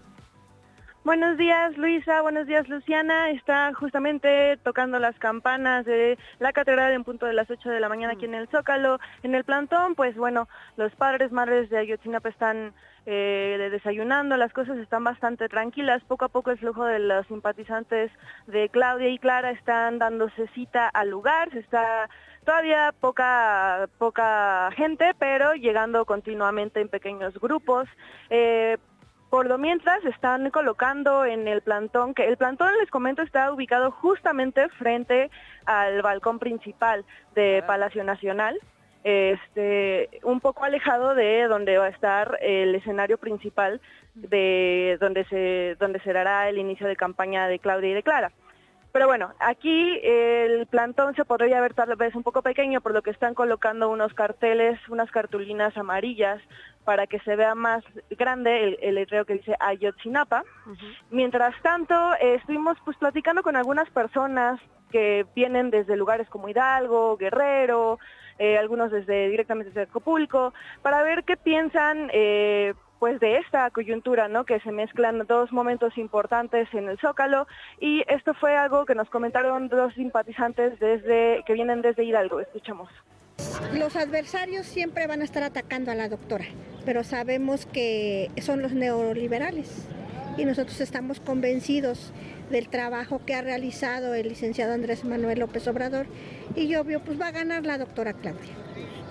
Buenos 1.06 1.38
días, 1.38 1.78
Luisa. 1.78 2.22
Buenos 2.22 2.46
días, 2.46 2.68
Luciana. 2.68 3.32
Está 3.32 3.74
justamente 3.74 4.58
tocando 4.58 5.00
las 5.00 5.18
campanas 5.18 5.86
de 5.86 6.18
la 6.40 6.52
catedral 6.52 6.92
en 6.92 7.06
punto 7.06 7.26
de 7.26 7.32
las 7.32 7.50
8 7.50 7.70
de 7.70 7.80
la 7.80 7.88
mañana 7.88 8.14
aquí 8.14 8.26
en 8.26 8.34
el 8.34 8.50
Zócalo. 8.50 9.00
En 9.24 9.34
el 9.34 9.46
plantón, 9.46 9.96
pues 9.96 10.18
bueno, 10.18 10.50
los 10.76 10.94
padres, 10.96 11.32
madres 11.32 11.70
de 11.70 11.78
Ayotzinapa 11.78 12.28
están 12.28 12.74
eh, 13.06 13.70
desayunando, 13.72 14.36
las 14.36 14.52
cosas 14.52 14.78
están 14.78 15.06
bastante 15.06 15.48
tranquilas. 15.48 16.04
Poco 16.04 16.26
a 16.26 16.30
poco 16.30 16.52
el 16.52 16.60
flujo 16.60 16.84
de 16.84 17.00
los 17.00 17.26
simpatizantes 17.28 18.12
de 18.48 18.68
Claudia 18.68 19.08
y 19.08 19.20
Clara 19.20 19.52
están 19.52 20.00
dándose 20.00 20.48
cita 20.50 20.90
al 20.90 21.10
lugar. 21.10 21.50
Se 21.52 21.60
está 21.60 22.10
todavía 22.44 22.94
poca 23.00 23.88
poca 23.98 24.70
gente, 24.76 25.14
pero 25.18 25.54
llegando 25.54 26.04
continuamente 26.04 26.82
en 26.82 26.90
pequeños 26.90 27.40
grupos. 27.40 27.88
Eh, 28.30 28.78
por 29.30 29.48
lo 29.48 29.58
mientras 29.58 30.04
están 30.06 30.50
colocando 30.50 31.26
en 31.26 31.48
el 31.48 31.62
plantón, 31.62 32.14
que 32.14 32.28
el 32.28 32.38
plantón 32.38 32.70
les 32.80 32.90
comento 32.90 33.22
está 33.22 33.52
ubicado 33.52 33.92
justamente 33.92 34.70
frente 34.70 35.30
al 35.66 36.02
balcón 36.02 36.40
principal 36.40 37.06
de 37.36 37.64
Palacio 37.68 38.04
Nacional, 38.04 38.60
este, 39.04 40.10
un 40.24 40.40
poco 40.40 40.66
alejado 40.66 41.16
de 41.16 41.48
donde 41.48 41.78
va 41.78 41.86
a 41.86 41.90
estar 41.90 42.38
el 42.42 42.76
escenario 42.76 43.18
principal 43.18 43.80
de 44.14 44.98
donde 45.00 45.24
se 45.26 45.78
donde 45.80 46.02
será 46.02 46.50
el 46.50 46.58
inicio 46.58 46.88
de 46.88 46.98
campaña 46.98 47.48
de 47.48 47.60
Claudia 47.60 47.92
y 47.92 47.94
de 47.94 48.04
Clara. 48.04 48.32
Pero 48.92 49.06
bueno, 49.08 49.34
aquí 49.40 50.00
el 50.04 50.66
plantón 50.68 51.16
se 51.16 51.26
podría 51.26 51.62
ver 51.62 51.74
tal 51.74 51.96
vez 51.96 52.16
un 52.16 52.24
poco 52.24 52.42
pequeño, 52.42 52.82
por 52.82 52.94
lo 52.94 53.02
que 53.04 53.12
están 53.12 53.36
colocando 53.36 53.90
unos 53.90 54.14
carteles, 54.14 54.80
unas 54.90 55.12
cartulinas 55.12 55.78
amarillas 55.78 56.42
para 56.86 57.06
que 57.06 57.20
se 57.20 57.36
vea 57.36 57.54
más 57.54 57.84
grande 58.10 58.64
el, 58.64 58.78
el 58.82 58.96
letrero 58.96 59.26
que 59.26 59.34
dice 59.34 59.56
Ayotzinapa. 59.60 60.44
Mientras 61.12 61.54
tanto, 61.62 61.94
eh, 62.16 62.36
estuvimos 62.36 62.78
pues 62.84 62.98
platicando 62.98 63.44
con 63.44 63.56
algunas 63.56 63.90
personas 63.92 64.60
que 64.92 65.28
vienen 65.36 65.70
desde 65.70 65.96
lugares 65.96 66.28
como 66.30 66.50
Hidalgo, 66.50 67.16
Guerrero, 67.18 68.00
eh, 68.40 68.58
algunos 68.58 68.92
desde 68.92 69.30
directamente 69.30 69.70
desde 69.70 69.90
Acapulco, 69.90 70.54
para 70.82 71.04
ver 71.04 71.24
qué 71.26 71.38
piensan 71.38 72.10
eh, 72.12 72.74
pues 73.00 73.20
de 73.20 73.38
esta 73.38 73.70
coyuntura, 73.72 74.28
¿no? 74.28 74.46
Que 74.46 74.60
se 74.60 74.72
mezclan 74.72 75.26
dos 75.28 75.52
momentos 75.52 75.98
importantes 75.98 76.68
en 76.74 76.90
el 76.90 77.00
Zócalo 77.00 77.48
y 77.80 78.04
esto 78.08 78.34
fue 78.34 78.56
algo 78.56 78.86
que 78.86 78.96
nos 78.96 79.10
comentaron 79.10 79.70
dos 79.70 79.94
simpatizantes 79.94 80.80
desde 80.80 81.44
que 81.46 81.54
vienen 81.54 81.82
desde 81.82 82.04
Hidalgo. 82.04 82.40
Escuchamos. 82.42 82.90
Los 83.74 83.96
adversarios 83.96 84.66
siempre 84.66 85.08
van 85.08 85.22
a 85.22 85.24
estar 85.24 85.44
atacando 85.44 85.92
a 85.92 85.96
la 85.96 86.10
doctora, 86.10 86.46
pero 86.86 87.04
sabemos 87.04 87.66
que 87.66 88.30
son 88.42 88.62
los 88.62 88.74
neoliberales 88.74 89.88
y 90.38 90.46
nosotros 90.46 90.80
estamos 90.82 91.20
convencidos 91.20 92.12
del 92.50 92.68
trabajo 92.70 93.22
que 93.26 93.36
ha 93.36 93.42
realizado 93.42 94.14
el 94.14 94.30
licenciado 94.30 94.74
Andrés 94.74 95.06
Manuel 95.06 95.40
López 95.40 95.68
Obrador 95.68 96.08
y 96.56 96.76
obvio 96.76 97.02
pues 97.02 97.20
va 97.20 97.28
a 97.28 97.32
ganar 97.32 97.66
la 97.66 97.78
doctora 97.78 98.14
Claudia. 98.14 98.54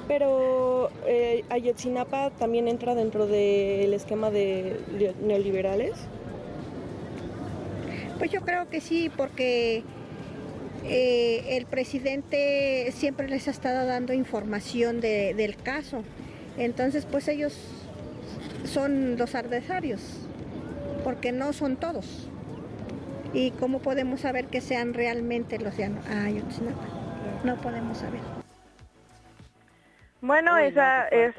Pero 0.09 0.90
eh, 1.06 1.44
Ayotzinapa 1.50 2.30
también 2.30 2.66
entra 2.66 2.94
dentro 2.94 3.26
del 3.26 3.92
esquema 3.92 4.30
de 4.30 4.80
neoliberales. 5.22 5.92
Pues 8.18 8.30
yo 8.32 8.40
creo 8.40 8.68
que 8.68 8.80
sí, 8.80 9.11
porque 9.14 9.84
eh, 10.84 11.56
el 11.56 11.66
presidente 11.66 12.90
siempre 12.92 13.28
les 13.28 13.46
ha 13.48 13.50
estado 13.50 13.86
dando 13.86 14.12
información 14.14 15.00
de- 15.00 15.34
del 15.34 15.56
caso. 15.56 16.02
Entonces, 16.56 17.06
pues 17.09 17.28
ellos 17.28 17.54
son 18.64 19.16
los 19.18 19.34
adversarios, 19.34 20.00
porque 21.04 21.30
no 21.32 21.52
son 21.52 21.76
todos. 21.76 22.28
¿Y 23.34 23.50
cómo 23.52 23.78
podemos 23.80 24.20
saber 24.20 24.46
que 24.46 24.61
sean 24.62 24.94
realmente 24.94 25.59
los 25.59 25.76
de 25.76 25.84
Ayotzinapa? 25.84 26.86
No 27.44 27.56
podemos 27.61 27.98
saber. 27.98 28.38
Bueno, 30.20 30.56
esa 30.58 31.08
es 31.08 31.34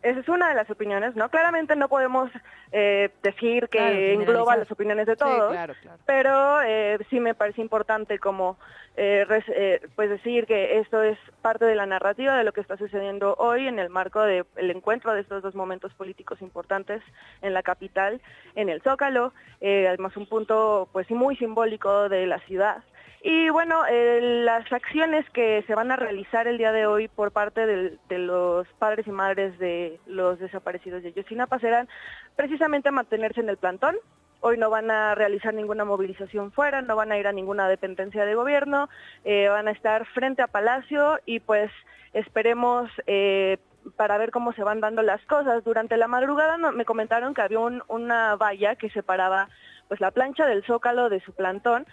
esa 0.00 0.20
es 0.20 0.28
una 0.28 0.48
de 0.48 0.54
las 0.54 0.70
opiniones, 0.70 1.16
¿no? 1.16 1.28
Claramente 1.28 1.74
no 1.74 1.88
podemos 1.88 2.30
eh, 2.70 3.10
decir 3.24 3.68
que 3.68 3.78
Claro, 3.78 3.96
engloba 3.96 4.56
las 4.56 4.70
opiniones 4.70 5.06
de 5.06 5.14
Sí, 5.14 5.18
todos, 5.18 5.50
claro, 5.50 5.74
claro. 5.82 5.98
pero 6.06 6.62
eh, 6.62 6.98
sí 7.10 7.18
me 7.18 7.34
parece 7.34 7.60
importante 7.60 8.20
como 8.20 8.58
eh, 8.96 9.24
res- 9.28 9.48
eh, 9.48 9.80
pues 9.96 10.08
decir 10.08 10.46
que 10.46 10.78
esto 10.78 11.02
es 11.02 11.18
parte 11.42 11.64
de 11.64 11.74
la 11.74 11.84
narrativa 11.86 12.36
de 12.36 12.44
lo 12.44 12.52
que 12.52 12.60
está 12.60 12.76
sucediendo 12.76 13.34
hoy 13.38 13.66
en 13.66 13.80
el 13.80 13.90
marco 13.90 14.22
del 14.22 14.44
encuentro 14.56 15.12
de 15.14 15.20
estos 15.22 15.42
dos 15.42 15.56
momentos 15.56 15.92
políticos 15.94 16.40
importantes 16.42 17.02
en 17.42 17.52
la 17.52 17.64
capital, 17.64 18.20
en 18.54 18.68
el 18.68 18.80
Zócalo, 18.82 19.32
eh, 19.60 19.86
además 19.88 20.16
un 20.16 20.26
punto 20.26 20.88
pues 20.92 21.10
muy 21.10 21.36
simbólico 21.36 22.08
de 22.08 22.26
la 22.26 22.38
ciudad. 22.40 22.84
Y 23.20 23.48
bueno, 23.50 23.82
eh, 23.88 24.42
las 24.44 24.72
acciones 24.72 25.28
que 25.30 25.64
se 25.66 25.74
van 25.74 25.90
a 25.90 25.96
realizar 25.96 26.46
el 26.46 26.56
día 26.56 26.70
de 26.70 26.86
hoy 26.86 27.08
por 27.08 27.32
parte 27.32 27.66
de 27.66 28.18
los 28.18 28.66
padres 28.78 29.06
y 29.08 29.10
madres 29.10 29.58
de 29.58 29.98
los 30.06 30.38
desaparecidos 30.38 31.02
de 31.02 31.12
Yosinapa 31.12 31.58
serán 31.58 31.88
precisamente 32.36 32.90
mantenerse 32.92 33.40
en 33.40 33.48
el 33.48 33.56
plantón. 33.56 33.96
Hoy 34.40 34.56
no 34.56 34.70
van 34.70 34.88
a 34.92 35.16
realizar 35.16 35.52
ninguna 35.52 35.84
movilización 35.84 36.52
fuera, 36.52 36.80
no 36.80 36.94
van 36.94 37.10
a 37.10 37.18
ir 37.18 37.26
a 37.26 37.32
ninguna 37.32 37.68
dependencia 37.68 38.24
de 38.24 38.36
gobierno, 38.36 38.88
eh, 39.24 39.48
van 39.48 39.66
a 39.66 39.72
estar 39.72 40.06
frente 40.06 40.42
a 40.42 40.46
Palacio 40.46 41.18
y 41.26 41.40
pues 41.40 41.72
esperemos 42.12 42.88
eh, 43.08 43.58
para 43.96 44.16
ver 44.16 44.30
cómo 44.30 44.52
se 44.52 44.62
van 44.62 44.78
dando 44.80 45.02
las 45.02 45.20
cosas. 45.22 45.64
Durante 45.64 45.96
la 45.96 46.06
madrugada 46.06 46.56
me 46.56 46.84
comentaron 46.84 47.34
que 47.34 47.42
había 47.42 47.58
un- 47.58 47.82
una 47.88 48.36
valla 48.36 48.76
que 48.76 48.90
separaba 48.90 49.48
pues 49.88 50.00
la 50.00 50.10
plancha 50.12 50.46
del 50.46 50.62
Zócalo 50.64 51.08
de 51.08 51.18
su 51.20 51.32
plantón, 51.32 51.86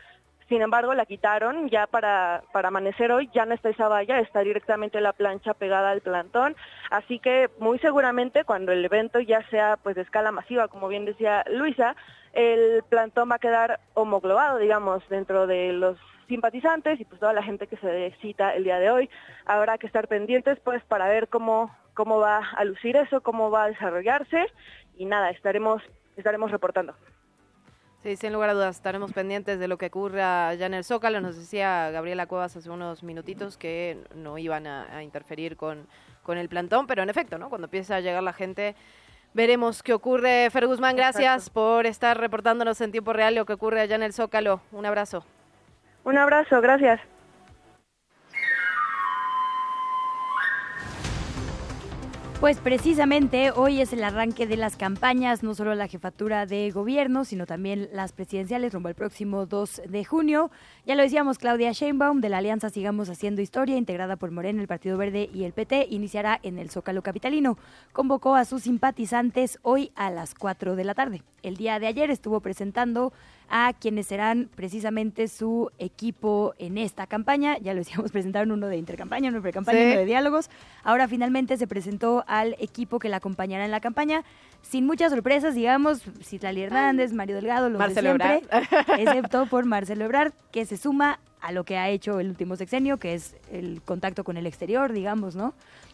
sin 0.48 0.62
embargo, 0.62 0.94
la 0.94 1.06
quitaron 1.06 1.70
ya 1.70 1.88
para, 1.88 2.44
para 2.54 2.68
amanecer 2.68 3.12
hoy, 3.12 3.30
ya 3.34 3.46
no 3.46 3.56
está 3.56 3.70
esa 3.70 3.88
valla, 3.88 4.20
está 4.20 4.42
directamente 4.42 5.02
la 5.02 5.14
plancha 5.14 5.54
pegada 5.56 5.90
al 5.90 6.02
plantón, 6.02 6.56
así 6.92 7.20
que 7.20 7.50
muy 7.60 7.80
seguramente 7.80 8.44
cuando 8.44 8.72
el 8.72 8.86
evento 8.86 9.20
ya 9.20 9.42
sea 9.50 9.78
pues 9.78 9.96
de 9.96 10.04
escala 10.04 10.32
masiva, 10.32 10.68
como 10.68 10.88
bien 10.88 11.06
decía 11.06 11.44
Luisa, 11.50 11.96
el 12.34 12.84
plantón 12.90 13.32
va 13.32 13.36
a 13.36 13.40
quedar 13.40 13.80
homoglobado, 13.96 14.60
digamos, 14.60 15.08
dentro 15.10 15.48
de 15.48 15.74
los 15.74 15.98
simpatizantes 16.28 17.00
y 17.00 17.06
pues 17.06 17.20
toda 17.20 17.34
la 17.34 17.44
gente 17.44 17.68
que 17.68 17.78
se 17.78 18.16
cita 18.22 18.54
el 18.54 18.64
día 18.64 18.80
de 18.80 18.92
hoy. 18.92 19.10
Habrá 19.46 19.78
que 19.78 19.88
estar 19.88 20.08
pendientes 20.08 20.60
pues 20.60 20.84
para 20.84 21.08
ver 21.08 21.28
cómo, 21.30 21.76
cómo 21.94 22.20
va 22.20 22.50
a 22.56 22.64
lucir 22.66 22.98
eso, 22.98 23.22
cómo 23.22 23.52
va 23.52 23.64
a 23.64 23.70
desarrollarse 23.70 24.48
y 24.98 25.06
nada, 25.06 25.30
estaremos, 25.30 25.82
estaremos 26.18 26.52
reportando. 26.52 26.94
Sí, 28.06 28.16
sin 28.18 28.34
lugar 28.34 28.52
a 28.52 28.54
dudas, 28.54 28.76
estaremos 28.76 29.12
pendientes 29.14 29.58
de 29.58 29.68
lo 29.68 29.80
que 29.80 29.88
ocurra 29.88 30.50
allá 30.50 30.68
en 30.68 30.76
el 30.76 30.84
Zócalo. 30.84 31.22
Nos 31.22 31.38
decía 31.38 31.90
Gabriela 31.90 32.28
Cuevas 32.28 32.56
hace 32.56 32.70
unos 32.70 33.02
minutitos 33.02 33.58
que 33.58 33.98
no 34.14 34.38
iban 34.38 34.68
a, 34.68 34.96
a 34.96 35.02
interferir 35.02 35.58
con, 35.58 35.88
con 36.22 36.38
el 36.38 36.48
plantón, 36.48 36.86
pero 36.86 37.02
en 37.02 37.10
efecto, 37.10 37.40
¿no? 37.40 37.50
Cuando 37.50 37.66
empieza 37.66 37.96
a 37.96 38.02
llegar 38.02 38.22
la 38.22 38.34
gente, 38.34 38.76
veremos 39.34 39.82
qué 39.82 39.92
ocurre. 39.92 40.48
Fer 40.52 40.68
Guzmán, 40.68 40.96
gracias 40.96 41.50
por 41.50 41.88
estar 41.88 42.20
reportándonos 42.20 42.80
en 42.80 42.92
tiempo 42.92 43.12
real 43.12 43.34
lo 43.34 43.48
que 43.48 43.54
ocurre 43.54 43.82
allá 43.82 43.96
en 43.96 44.04
el 44.04 44.14
Zócalo. 44.14 44.62
Un 44.72 44.86
abrazo. 44.86 45.26
Un 46.04 46.20
abrazo, 46.20 46.62
gracias. 46.62 47.02
Pues 52.42 52.58
precisamente 52.58 53.52
hoy 53.52 53.80
es 53.80 53.94
el 53.94 54.04
arranque 54.04 54.46
de 54.46 54.58
las 54.58 54.76
campañas, 54.76 55.42
no 55.42 55.56
solo 55.56 55.74
la 55.74 55.88
jefatura 55.88 56.46
de 56.46 56.70
gobierno, 56.70 57.24
sino 57.24 57.46
también 57.46 57.88
las 57.94 58.12
presidenciales 58.12 58.74
rumbo 58.74 58.90
al 58.90 58.94
próximo 58.94 59.46
2 59.46 59.84
de 59.88 60.04
junio. 60.04 60.52
Ya 60.86 60.96
lo 60.96 61.04
decíamos, 61.04 61.38
Claudia 61.38 61.72
Sheinbaum 61.72 62.20
de 62.20 62.28
la 62.28 62.40
Alianza 62.40 62.70
Sigamos 62.70 63.10
Haciendo 63.10 63.42
Historia, 63.42 63.78
integrada 63.78 64.18
por 64.18 64.32
Morena, 64.32 64.62
el 64.62 64.68
Partido 64.68 64.98
Verde 64.98 65.30
y 65.34 65.46
el 65.46 65.54
PT, 65.54 65.88
iniciará 65.90 66.38
en 66.44 66.60
el 66.60 66.70
Zócalo 66.70 67.02
Capitalino. 67.02 67.58
Convocó 67.94 68.36
a 68.36 68.44
sus 68.44 68.64
simpatizantes 68.64 69.58
hoy 69.62 69.92
a 69.96 70.12
las 70.12 70.36
4 70.36 70.76
de 70.76 70.84
la 70.84 70.94
tarde. 70.94 71.24
El 71.42 71.56
día 71.56 71.80
de 71.80 71.88
ayer 71.88 72.12
estuvo 72.12 72.42
presentando 72.42 73.14
a 73.50 73.74
quienes 73.74 74.08
serán 74.08 74.50
precisamente 74.56 75.28
su 75.28 75.72
equipo 75.78 76.54
en 76.58 76.78
esta 76.78 77.08
campaña. 77.08 77.58
Ya 77.60 77.74
lo 77.74 77.80
decíamos, 77.80 78.12
presentaron 78.14 78.52
uno 78.52 78.68
de 78.68 78.78
intercampaña, 78.78 79.30
uno 79.30 79.38
de 79.38 79.42
precampaña, 79.44 79.80
Sí. 79.80 79.86
uno 79.92 80.00
de 80.00 80.06
diálogos. 80.06 80.50
Ahora 80.84 81.08
finalmente 81.08 81.58
se 81.58 81.68
presentó 81.68 82.24
al 82.28 82.56
equipo 82.60 83.00
que 83.00 83.10
la 83.10 83.18
acompañará 83.18 83.66
en 83.66 83.72
la 83.72 83.80
campaña, 83.80 84.24
sin 84.62 84.86
muchas 84.86 85.12
sorpresas, 85.12 85.54
digamos, 85.56 86.02
Citlali 86.24 86.62
Hernández, 86.64 87.14
Mario 87.14 87.36
Delgado, 87.36 87.70
los 87.70 87.78
Marcelo 87.78 88.14
de 88.14 88.20
siempre, 88.20 88.48
Ebrard. 88.68 89.00
excepto 89.00 89.46
por 89.46 89.66
Marcelo 89.66 90.06
Ebrard, 90.06 90.34
que 90.52 90.66
se 90.66 90.78
suma 90.78 91.20
a 91.42 91.52
lo 91.52 91.64
que 91.64 91.78
ha 91.78 91.90
hecho 91.90 92.20
el 92.20 92.30
último 92.30 92.56
sexenio, 92.56 92.98
que 92.98 93.14
es 93.14 93.36
el 93.52 93.82
contacto 93.84 94.24
con 94.24 94.38
el 94.38 94.48
exterior, 94.48 94.92
digamos, 94.92 95.36
¿no? 95.36 95.54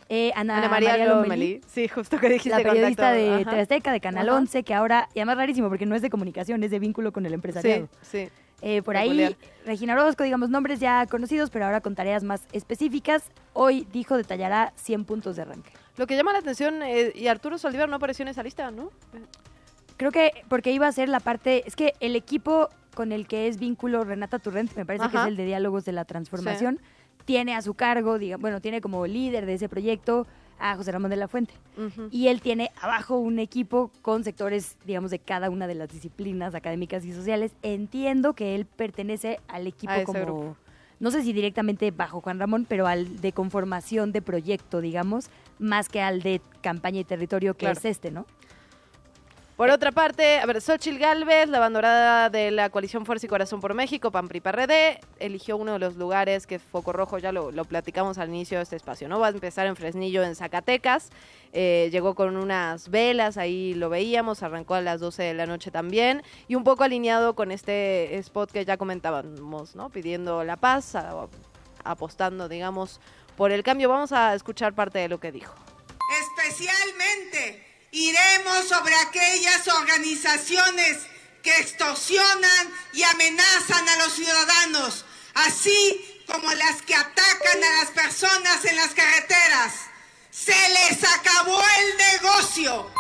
Eh, 0.10 0.32
Ana, 0.36 0.58
Ana 0.58 0.68
María 0.70 0.90
María 0.92 1.06
Lomelí. 1.08 1.30
Lomelí, 1.30 1.62
Sí, 1.68 1.88
justo 1.88 2.18
que 2.20 2.28
dijiste 2.30 2.50
la 2.50 2.58
periodista 2.70 3.12
contacto. 3.12 3.20
de 3.36 3.42
Ajá. 3.42 3.50
TV 3.52 3.62
Azteca, 3.62 3.92
de 3.94 4.02
Canal 4.02 4.28
Ajá. 4.30 4.38
11, 4.38 4.64
que 4.64 4.74
ahora, 4.74 5.08
y 5.14 5.20
además 5.20 5.38
rarísimo 5.38 5.70
porque 5.70 5.86
no 5.86 5.96
es 5.96 6.02
de 6.02 6.10
comunicación, 6.10 6.64
es 6.64 6.72
de 6.72 6.80
vínculo 6.80 7.12
con 7.14 7.26
el 7.26 7.34
empresariado. 7.34 7.88
Sí, 8.02 8.26
sí. 8.26 8.30
Eh, 8.64 8.84
por 8.84 8.94
Peculiar. 8.96 9.30
ahí, 9.32 9.38
Regina 9.66 9.94
Orozco, 9.94 10.24
digamos, 10.24 10.50
nombres 10.52 10.80
ya 10.80 11.08
conocidos, 11.08 11.50
pero 11.50 11.66
ahora 11.66 11.82
con 11.82 11.96
tareas 11.96 12.24
más 12.24 12.44
específicas. 12.52 13.24
Hoy 13.54 13.88
dijo 13.92 14.16
detallará 14.18 14.72
100 14.76 15.06
puntos 15.06 15.36
de 15.36 15.42
arranque. 15.42 15.72
Lo 15.98 16.06
que 16.06 16.16
llama 16.16 16.32
la 16.34 16.40
atención, 16.40 16.84
eh, 16.84 17.12
y 17.16 17.26
Arturo 17.28 17.58
Saldívar 17.58 17.90
no 17.90 17.96
apareció 17.96 18.22
en 18.24 18.30
esa 18.30 18.44
lista, 18.44 18.70
¿no? 18.70 18.92
Creo 19.98 20.12
que 20.12 20.32
porque 20.48 20.72
iba 20.72 20.88
a 20.88 20.92
ser 20.92 21.10
la 21.10 21.20
parte, 21.20 21.64
es 21.68 21.76
que 21.76 21.94
el 22.00 22.16
equipo 22.16 22.70
con 22.96 23.12
el 23.12 23.28
que 23.28 23.48
es 23.48 23.58
vínculo 23.58 24.04
Renata 24.04 24.38
Turrent, 24.40 24.76
me 24.76 24.86
parece 24.86 25.10
que 25.10 25.18
es 25.18 25.26
el 25.26 25.38
de 25.38 25.46
diálogos 25.46 25.86
de 25.86 25.92
la 25.94 26.06
transformación, 26.06 26.80
tiene 27.32 27.56
a 27.56 27.62
su 27.62 27.76
cargo, 27.76 28.20
diga- 28.20 28.36
bueno, 28.38 28.60
tiene 28.60 28.82
como 28.82 29.08
líder 29.08 29.46
de 29.46 29.54
ese 29.54 29.70
proyecto 29.70 30.28
a 30.60 30.76
José 30.76 30.92
Ramón 30.92 31.10
de 31.12 31.16
la 31.16 31.30
Fuente. 31.30 31.54
Y 32.12 32.28
él 32.28 32.42
tiene 32.42 32.72
abajo 32.82 33.18
un 33.18 33.40
equipo 33.40 33.90
con 34.02 34.26
sectores, 34.26 34.76
digamos, 34.86 35.12
de 35.12 35.20
cada 35.20 35.50
una 35.50 35.66
de 35.66 35.76
las 35.76 35.88
disciplinas 35.90 36.54
académicas 36.56 37.06
y 37.06 37.14
sociales. 37.14 37.54
Entiendo 37.64 38.34
que 38.34 38.54
él 38.56 38.66
pertenece 38.66 39.40
al 39.48 39.66
equipo 39.66 39.94
como, 40.06 40.20
grupo. 40.20 40.58
no 41.00 41.10
sé 41.10 41.24
si 41.24 41.32
directamente 41.32 41.90
bajo 41.92 42.20
Juan 42.20 42.38
Ramón, 42.38 42.66
pero 42.68 42.86
al 42.86 43.22
de 43.22 43.32
conformación 43.32 44.12
de 44.12 44.22
proyecto, 44.22 44.82
digamos, 44.82 45.30
más 45.58 45.88
que 45.88 46.02
al 46.02 46.22
de 46.22 46.42
campaña 46.60 47.00
y 47.00 47.06
territorio, 47.06 47.54
que 47.54 47.60
Claro. 47.68 47.80
es 47.80 47.86
este, 47.86 48.12
¿no? 48.12 48.26
Por 49.62 49.70
otra 49.70 49.92
parte, 49.92 50.40
a 50.40 50.48
ver, 50.48 50.60
Xochil 50.60 50.98
Gálvez, 50.98 51.48
la 51.48 51.60
bandorada 51.60 52.32
de 52.32 52.50
la 52.50 52.72
coalición 52.72 53.06
Fuerza 53.06 53.28
y 53.28 53.30
Corazón 53.30 53.62
por 53.62 53.76
México, 53.76 54.10
PAN 54.10 54.28
PRI 54.28 54.42
PRD, 54.42 55.00
eligió 55.20 55.56
uno 55.56 55.74
de 55.74 55.78
los 55.78 55.98
lugares 55.98 56.48
que 56.48 56.58
foco 56.58 56.94
rojo, 56.94 57.20
ya 57.20 57.32
lo, 57.32 57.52
platicamos 57.66 58.18
al 58.18 58.30
inicio 58.30 58.58
de 58.58 58.64
este 58.64 58.76
espacio, 58.76 59.08
¿no? 59.08 59.20
Va 59.20 59.28
a 59.28 59.30
empezar 59.30 59.68
en 59.68 59.76
Fresnillo, 59.76 60.24
en 60.24 60.36
Zacatecas, 60.36 61.12
eh, 61.54 61.90
llegó 61.92 62.16
con 62.16 62.38
unas 62.38 62.90
velas, 62.90 63.38
ahí 63.38 63.76
lo 63.76 63.90
veíamos, 63.90 64.42
arrancó 64.42 64.74
a 64.74 64.82
las 64.82 65.00
12 65.00 65.22
de 65.22 65.34
la 65.36 65.46
noche 65.46 65.70
también, 65.70 66.24
y 66.48 66.56
un 66.56 66.64
poco 66.64 66.84
alineado 66.84 67.36
con 67.36 67.52
este 67.52 68.18
spot 68.18 68.50
que 68.52 68.66
ya 68.66 68.78
comentábamos, 68.78 69.76
¿no? 69.76 69.92
Pidiendo 69.92 70.44
la 70.44 70.56
paz, 70.56 70.98
apostando, 71.84 72.50
digamos, 72.50 73.00
por 73.38 73.52
el 73.52 73.62
cambio. 73.62 73.90
Vamos 73.90 74.12
a 74.12 74.34
escuchar 74.34 74.74
parte 74.74 74.98
de 74.98 75.08
lo 75.08 75.20
que 75.20 75.32
dijo. 75.32 75.54
Especialmente 76.40 77.71
iremos 77.92 78.68
sobre 78.68 78.96
aquellas 78.96 79.68
organizaciones 79.68 80.98
que 81.44 81.56
extorsionan 81.58 82.74
y 82.94 83.04
amenazan 83.04 83.88
a 83.90 83.98
los 83.98 84.14
ciudadanos, 84.14 85.06
así 85.34 86.24
como 86.28 86.52
las 86.54 86.82
que 86.84 86.96
atacan 86.96 87.64
a 87.64 87.84
las 87.84 87.92
personas 87.92 88.66
en 88.66 88.76
las 88.76 88.92
carreteras. 88.92 89.74
Se 90.32 90.52
les 90.54 91.04
acabó 91.04 91.62
el 91.62 91.98
negocio. 91.98 92.92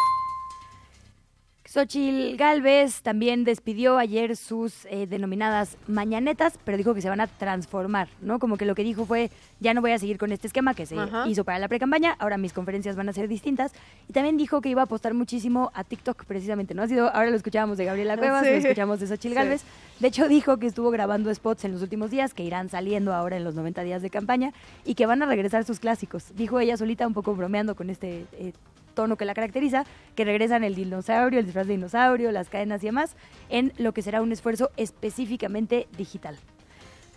Xochil 1.71 2.35
Galvez 2.35 3.01
también 3.01 3.45
despidió 3.45 3.97
ayer 3.97 4.35
sus 4.35 4.85
eh, 4.89 5.07
denominadas 5.07 5.77
mañanetas, 5.87 6.59
pero 6.65 6.77
dijo 6.77 6.93
que 6.93 7.01
se 7.01 7.07
van 7.07 7.21
a 7.21 7.27
transformar, 7.27 8.09
¿no? 8.19 8.39
Como 8.39 8.57
que 8.57 8.65
lo 8.65 8.75
que 8.75 8.83
dijo 8.83 9.05
fue, 9.05 9.31
ya 9.61 9.73
no 9.73 9.79
voy 9.79 9.91
a 9.93 9.97
seguir 9.97 10.17
con 10.17 10.33
este 10.33 10.47
esquema 10.47 10.73
que 10.73 10.85
se 10.85 10.99
Ajá. 10.99 11.25
hizo 11.29 11.45
para 11.45 11.59
la 11.59 11.69
precampaña, 11.69 12.17
ahora 12.19 12.37
mis 12.37 12.51
conferencias 12.51 12.97
van 12.97 13.07
a 13.07 13.13
ser 13.13 13.29
distintas. 13.29 13.71
Y 14.09 14.11
también 14.11 14.35
dijo 14.35 14.59
que 14.59 14.67
iba 14.67 14.81
a 14.81 14.83
apostar 14.83 15.13
muchísimo 15.13 15.71
a 15.73 15.85
TikTok, 15.85 16.25
precisamente, 16.25 16.73
¿no? 16.73 16.83
Ha 16.83 16.89
sido, 16.89 17.07
ahora 17.07 17.29
lo 17.29 17.37
escuchábamos 17.37 17.77
de 17.77 17.85
Gabriela 17.85 18.17
Cuevas, 18.17 18.43
Sí. 18.43 18.49
lo 18.51 18.57
escuchamos 18.57 18.99
de 18.99 19.07
Xochil 19.07 19.31
Sí. 19.31 19.35
Galvez. 19.35 19.63
De 20.01 20.09
hecho, 20.09 20.27
dijo 20.27 20.57
que 20.57 20.67
estuvo 20.67 20.91
grabando 20.91 21.33
spots 21.33 21.63
en 21.63 21.71
los 21.71 21.81
últimos 21.81 22.11
días, 22.11 22.33
que 22.33 22.43
irán 22.43 22.67
saliendo 22.67 23.13
ahora 23.13 23.37
en 23.37 23.45
los 23.45 23.55
90 23.55 23.83
días 23.83 24.01
de 24.01 24.09
campaña, 24.09 24.51
y 24.83 24.95
que 24.95 25.05
van 25.05 25.21
a 25.23 25.25
regresar 25.25 25.63
sus 25.63 25.79
clásicos. 25.79 26.35
Dijo 26.35 26.59
ella 26.59 26.75
solita, 26.75 27.07
un 27.07 27.13
poco 27.13 27.33
bromeando 27.33 27.75
con 27.75 27.89
este 27.89 28.25
eh, 28.33 28.51
tono 28.91 29.17
que 29.17 29.25
la 29.25 29.33
caracteriza, 29.33 29.85
que 30.15 30.25
regresan 30.25 30.63
el 30.63 30.75
dinosaurio, 30.75 31.39
el 31.39 31.45
disfraz 31.45 31.67
de 31.67 31.73
dinosaurio, 31.73 32.31
las 32.31 32.49
cadenas 32.49 32.83
y 32.83 32.87
demás, 32.87 33.15
en 33.49 33.73
lo 33.77 33.93
que 33.93 34.01
será 34.01 34.21
un 34.21 34.31
esfuerzo 34.31 34.71
específicamente 34.77 35.87
digital. 35.97 36.37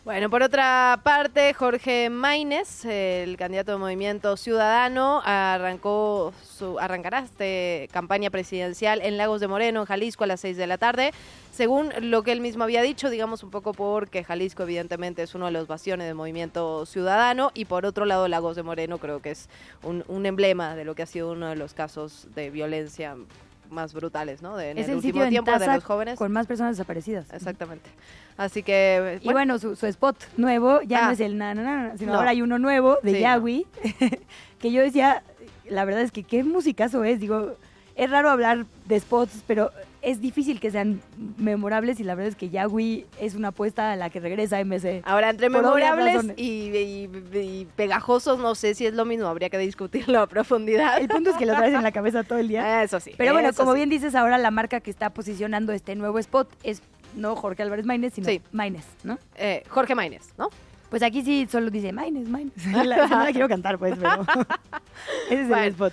Bueno, 0.04 0.28
por 0.28 0.42
otra 0.42 1.00
parte, 1.02 1.54
Jorge 1.54 2.10
Maínez, 2.10 2.84
el 2.84 3.38
candidato 3.38 3.72
de 3.72 3.78
Movimiento 3.78 4.36
Ciudadano, 4.36 5.22
arrancó 5.24 6.34
su, 6.42 6.78
arrancará 6.78 7.20
este 7.20 7.88
campaña 7.90 8.28
presidencial 8.28 9.00
en 9.00 9.16
Lagos 9.16 9.40
de 9.40 9.48
Moreno, 9.48 9.80
en 9.80 9.86
Jalisco, 9.86 10.24
a 10.24 10.26
las 10.26 10.40
6 10.40 10.58
de 10.58 10.66
la 10.66 10.76
tarde. 10.76 11.12
Según 11.54 11.90
lo 12.02 12.22
que 12.22 12.32
él 12.32 12.42
mismo 12.42 12.64
había 12.64 12.82
dicho, 12.82 13.08
digamos 13.08 13.42
un 13.44 13.50
poco 13.50 13.72
porque 13.72 14.24
Jalisco 14.24 14.64
evidentemente 14.64 15.22
es 15.22 15.34
uno 15.34 15.46
de 15.46 15.52
los 15.52 15.68
bastiones 15.68 16.06
del 16.06 16.16
Movimiento 16.16 16.84
Ciudadano 16.84 17.50
y 17.54 17.64
por 17.64 17.86
otro 17.86 18.04
lado 18.04 18.28
Lagos 18.28 18.56
de 18.56 18.62
Moreno 18.62 18.98
creo 18.98 19.22
que 19.22 19.30
es 19.30 19.48
un, 19.82 20.04
un 20.08 20.26
emblema 20.26 20.76
de 20.76 20.84
lo 20.84 20.94
que 20.94 21.04
ha 21.04 21.06
sido 21.06 21.32
uno 21.32 21.48
de 21.48 21.56
los 21.56 21.72
casos 21.72 22.28
de 22.34 22.50
violencia 22.50 23.16
más 23.70 23.92
brutales, 23.94 24.42
¿no? 24.42 24.56
De, 24.56 24.70
en 24.70 24.78
es 24.78 24.84
el, 24.86 24.90
el 24.92 24.96
último 24.96 25.22
en 25.24 25.30
tiempo 25.30 25.50
de 25.58 25.66
los 25.66 25.84
jóvenes. 25.84 26.18
con 26.18 26.30
más 26.32 26.46
personas 26.46 26.76
desaparecidas. 26.76 27.32
Exactamente. 27.32 27.90
Así 28.36 28.62
que... 28.62 29.18
Y 29.22 29.32
bueno, 29.32 29.58
su, 29.58 29.76
su 29.76 29.86
spot 29.86 30.16
nuevo 30.36 30.80
ya 30.82 31.04
Ah. 31.04 31.06
no 31.06 31.12
es 31.12 31.20
el 31.20 31.38
na, 31.38 31.54
na, 31.54 31.92
sino 31.96 32.12
No. 32.12 32.18
ahora 32.18 32.30
hay 32.30 32.42
uno 32.42 32.58
nuevo 32.58 32.98
de 33.02 33.12
Sí, 33.14 33.20
Yahweh, 33.20 33.64
que 34.58 34.72
yo 34.72 34.82
decía, 34.82 35.22
la 35.68 35.84
verdad 35.84 36.02
es 36.02 36.10
que 36.12 36.24
qué 36.24 36.42
musicazo 36.44 37.04
es, 37.04 37.20
digo, 37.20 37.56
es 37.96 38.10
raro 38.10 38.30
hablar 38.30 38.66
de 38.86 38.98
spots, 39.00 39.42
pero 39.46 39.70
es 40.02 40.20
difícil 40.20 40.60
que 40.60 40.70
sean 40.70 41.00
memorables 41.38 41.98
y 42.00 42.04
la 42.04 42.14
verdad 42.14 42.28
es 42.30 42.36
que 42.36 42.50
Yahweh 42.50 43.06
es 43.20 43.34
una 43.34 43.48
apuesta 43.48 43.92
a 43.92 43.96
la 43.96 44.10
que 44.10 44.20
regresa 44.20 44.58
MC. 44.62 45.00
Ahora, 45.04 45.30
entre 45.30 45.48
memorables 45.48 46.26
y, 46.36 46.68
y- 46.76 47.10
y 47.38 47.66
pegajosos, 47.76 48.38
no 48.38 48.54
sé 48.54 48.74
si 48.74 48.84
es 48.84 48.92
lo 48.94 49.04
mismo, 49.06 49.26
habría 49.28 49.48
que 49.48 49.56
discutirlo 49.58 50.20
a 50.20 50.26
profundidad. 50.26 50.98
El 50.98 51.08
punto 51.08 51.30
es 51.30 51.36
que 51.36 51.46
lo 51.46 51.54
traes 51.54 51.72
en 51.74 51.82
la 51.82 51.92
cabeza 51.92 52.22
todo 52.24 52.38
el 52.38 52.48
día. 52.48 52.82
Eso 52.82 53.00
sí. 53.00 53.12
Pero 53.16 53.32
bueno, 53.32 53.50
como 53.54 53.72
sí. 53.72 53.76
bien 53.76 53.88
dices, 53.88 54.14
ahora 54.14 54.36
la 54.38 54.50
marca 54.50 54.80
que 54.80 54.90
está 54.90 55.10
posicionando 55.10 55.72
este 55.72 55.94
nuevo 55.94 56.18
spot 56.18 56.52
es 56.62 56.82
no 57.16 57.36
Jorge 57.36 57.62
Álvarez 57.62 57.86
Maínez, 57.86 58.12
sino 58.14 58.26
Sí. 58.28 58.42
Maínez, 58.52 58.84
¿no? 59.04 59.18
Eh, 59.36 59.62
Jorge 59.68 59.94
Maínez, 59.94 60.30
¿no? 60.36 60.50
Pues 60.90 61.02
aquí 61.02 61.22
sí 61.22 61.46
solo 61.50 61.70
dice 61.70 61.92
Maínez. 61.92 62.28
La- 62.84 63.06
no 63.06 63.24
la 63.24 63.32
quiero 63.32 63.48
cantar, 63.48 63.78
pues, 63.78 63.94
pero 63.98 64.22
ese 65.30 65.40
es 65.42 65.48
Bueno. 65.48 65.62
el 65.62 65.70
spot. 65.72 65.92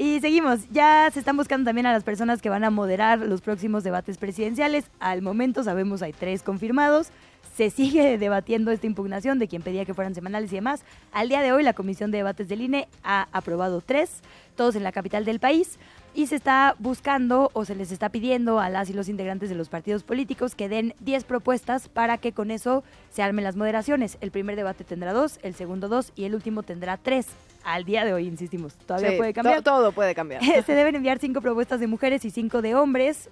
Y 0.00 0.20
seguimos, 0.20 0.60
ya 0.70 1.10
se 1.12 1.18
están 1.18 1.36
buscando 1.36 1.68
también 1.68 1.86
a 1.86 1.92
las 1.92 2.04
personas 2.04 2.40
que 2.40 2.48
van 2.48 2.62
a 2.62 2.70
moderar 2.70 3.18
los 3.18 3.40
próximos 3.40 3.82
debates 3.82 4.16
presidenciales. 4.16 4.84
Al 5.00 5.22
momento 5.22 5.64
sabemos 5.64 6.02
hay 6.02 6.12
tres 6.12 6.44
confirmados. 6.44 7.08
Se 7.56 7.68
sigue 7.70 8.16
debatiendo 8.18 8.70
esta 8.70 8.86
impugnación 8.86 9.40
de 9.40 9.48
quien 9.48 9.60
pedía 9.60 9.84
que 9.84 9.94
fueran 9.94 10.14
semanales 10.14 10.52
y 10.52 10.54
demás. 10.54 10.84
Al 11.10 11.28
día 11.28 11.40
de 11.40 11.50
hoy 11.50 11.64
la 11.64 11.72
Comisión 11.72 12.12
de 12.12 12.18
Debates 12.18 12.46
del 12.48 12.60
INE 12.60 12.86
ha 13.02 13.26
aprobado 13.32 13.80
tres, 13.80 14.22
todos 14.54 14.76
en 14.76 14.84
la 14.84 14.92
capital 14.92 15.24
del 15.24 15.40
país. 15.40 15.80
Y 16.14 16.26
se 16.26 16.34
está 16.34 16.74
buscando 16.80 17.50
o 17.52 17.64
se 17.64 17.76
les 17.76 17.92
está 17.92 18.08
pidiendo 18.08 18.58
a 18.58 18.68
las 18.70 18.90
y 18.90 18.92
los 18.92 19.08
integrantes 19.08 19.48
de 19.50 19.54
los 19.54 19.68
partidos 19.68 20.02
políticos 20.02 20.54
que 20.56 20.68
den 20.68 20.94
10 21.00 21.22
propuestas 21.24 21.88
para 21.88 22.18
que 22.18 22.32
con 22.32 22.50
eso 22.50 22.82
se 23.10 23.22
armen 23.22 23.44
las 23.44 23.54
moderaciones. 23.54 24.18
El 24.20 24.32
primer 24.32 24.56
debate 24.56 24.82
tendrá 24.82 25.12
dos, 25.12 25.38
el 25.42 25.54
segundo 25.54 25.86
dos 25.88 26.12
y 26.16 26.24
el 26.24 26.34
último 26.34 26.64
tendrá 26.64 26.96
tres. 26.96 27.26
Al 27.62 27.84
día 27.84 28.04
de 28.04 28.14
hoy, 28.14 28.26
insistimos, 28.26 28.74
todavía 28.74 29.10
Sí, 29.10 29.16
puede 29.16 29.32
cambiar. 29.32 29.58
to- 29.58 29.62
todo 29.70 29.92
puede 29.92 30.14
cambiar. 30.14 30.42
se 30.66 30.72
deben 30.74 30.96
enviar 30.96 31.18
cinco 31.20 31.40
propuestas 31.40 31.78
de 31.78 31.86
mujeres 31.86 32.24
y 32.24 32.30
cinco 32.30 32.62
de 32.62 32.74
hombres 32.74 33.28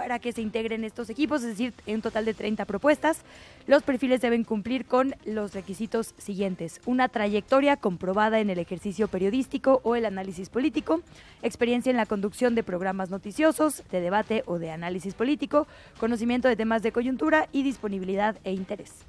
para 0.00 0.18
que 0.18 0.32
se 0.32 0.40
integren 0.40 0.82
estos 0.82 1.10
equipos, 1.10 1.42
es 1.42 1.48
decir, 1.48 1.74
un 1.86 2.00
total 2.00 2.24
de 2.24 2.32
30 2.32 2.64
propuestas. 2.64 3.20
Los 3.66 3.82
perfiles 3.82 4.22
deben 4.22 4.44
cumplir 4.44 4.86
con 4.86 5.14
los 5.26 5.52
requisitos 5.52 6.14
siguientes. 6.16 6.80
Una 6.86 7.10
trayectoria 7.10 7.76
comprobada 7.76 8.40
en 8.40 8.48
el 8.48 8.58
ejercicio 8.58 9.08
periodístico 9.08 9.82
o 9.84 9.96
el 9.96 10.06
análisis 10.06 10.48
político, 10.48 11.02
experiencia 11.42 11.90
en 11.90 11.98
la 11.98 12.06
conducción 12.06 12.54
de 12.54 12.62
programas 12.62 13.10
noticiosos, 13.10 13.82
de 13.90 14.00
debate 14.00 14.42
o 14.46 14.58
de 14.58 14.70
análisis 14.70 15.12
político, 15.12 15.66
conocimiento 15.98 16.48
de 16.48 16.56
temas 16.56 16.82
de 16.82 16.92
coyuntura 16.92 17.50
y 17.52 17.62
disponibilidad 17.62 18.38
e 18.42 18.52
interés. 18.52 19.04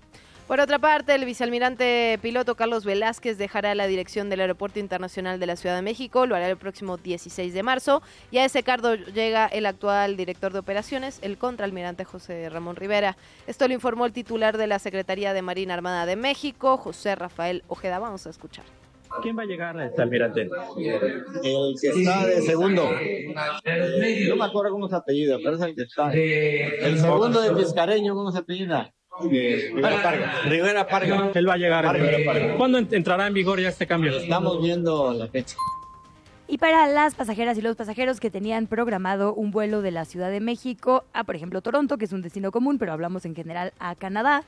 Por 0.51 0.59
otra 0.59 0.79
parte, 0.79 1.15
el 1.15 1.23
vicealmirante 1.23 2.19
piloto 2.21 2.55
Carlos 2.55 2.83
Velázquez 2.83 3.37
dejará 3.37 3.73
la 3.73 3.87
dirección 3.87 4.29
del 4.29 4.41
Aeropuerto 4.41 4.79
Internacional 4.79 5.39
de 5.39 5.45
la 5.45 5.55
Ciudad 5.55 5.77
de 5.77 5.81
México, 5.81 6.25
lo 6.25 6.35
hará 6.35 6.49
el 6.49 6.57
próximo 6.57 6.97
16 6.97 7.53
de 7.53 7.63
marzo, 7.63 8.01
y 8.31 8.39
a 8.39 8.43
ese 8.43 8.61
cargo 8.61 8.95
llega 8.95 9.47
el 9.47 9.65
actual 9.65 10.17
director 10.17 10.51
de 10.51 10.59
operaciones, 10.59 11.19
el 11.21 11.37
contraalmirante 11.37 12.03
José 12.03 12.49
Ramón 12.49 12.75
Rivera. 12.75 13.15
Esto 13.47 13.65
lo 13.65 13.73
informó 13.73 14.05
el 14.05 14.11
titular 14.11 14.57
de 14.57 14.67
la 14.67 14.79
Secretaría 14.79 15.31
de 15.31 15.41
Marina 15.41 15.73
Armada 15.73 16.05
de 16.05 16.17
México, 16.17 16.75
José 16.75 17.15
Rafael 17.15 17.63
Ojeda. 17.69 17.99
Vamos 17.99 18.27
a 18.27 18.29
escuchar. 18.29 18.65
¿Quién 19.21 19.37
va 19.37 19.43
a 19.43 19.45
llegar 19.45 19.77
a 19.77 19.85
este 19.85 20.01
almirante? 20.01 20.41
El 20.41 21.75
que 21.79 21.87
está 21.87 22.25
de 22.25 22.41
segundo. 22.41 22.89
No 22.91 24.35
me 24.35 24.45
acuerdo 24.45 24.71
cómo 24.71 24.89
se 24.89 24.97
apellida, 24.97 25.37
pero 25.41 25.55
es 25.55 25.61
el 25.61 25.75
que 25.75 25.83
está. 25.83 26.11
El 26.11 26.99
segundo 26.99 27.39
de 27.39 27.55
Fiscareño, 27.55 28.13
¿cómo 28.15 28.33
se 28.33 28.39
apellida? 28.39 28.93
Rivera 29.19 30.01
Parga. 30.01 30.33
Rivera 30.45 30.87
Parga. 30.87 31.31
Él 31.35 31.47
va 31.49 31.53
a 31.53 31.57
llegar. 31.57 31.93
Rivera 31.93 32.17
Parga. 32.25 32.55
¿Cuándo 32.55 32.79
ent- 32.79 32.93
entrará 32.93 33.27
en 33.27 33.33
vigor 33.33 33.59
ya 33.59 33.69
este 33.69 33.85
cambio? 33.85 34.17
Estamos 34.17 34.61
viendo 34.61 35.13
la 35.13 35.27
fecha. 35.27 35.55
Y 36.47 36.57
para 36.57 36.87
las 36.87 37.15
pasajeras 37.15 37.57
y 37.57 37.61
los 37.61 37.75
pasajeros 37.77 38.19
que 38.19 38.29
tenían 38.29 38.67
programado 38.67 39.33
un 39.33 39.51
vuelo 39.51 39.81
de 39.81 39.91
la 39.91 40.03
Ciudad 40.05 40.29
de 40.29 40.41
México 40.41 41.05
a, 41.13 41.23
por 41.23 41.35
ejemplo, 41.35 41.61
Toronto, 41.61 41.97
que 41.97 42.05
es 42.05 42.11
un 42.11 42.21
destino 42.21 42.51
común, 42.51 42.77
pero 42.77 42.91
hablamos 42.91 43.23
en 43.25 43.35
general 43.35 43.71
a 43.79 43.95
Canadá, 43.95 44.43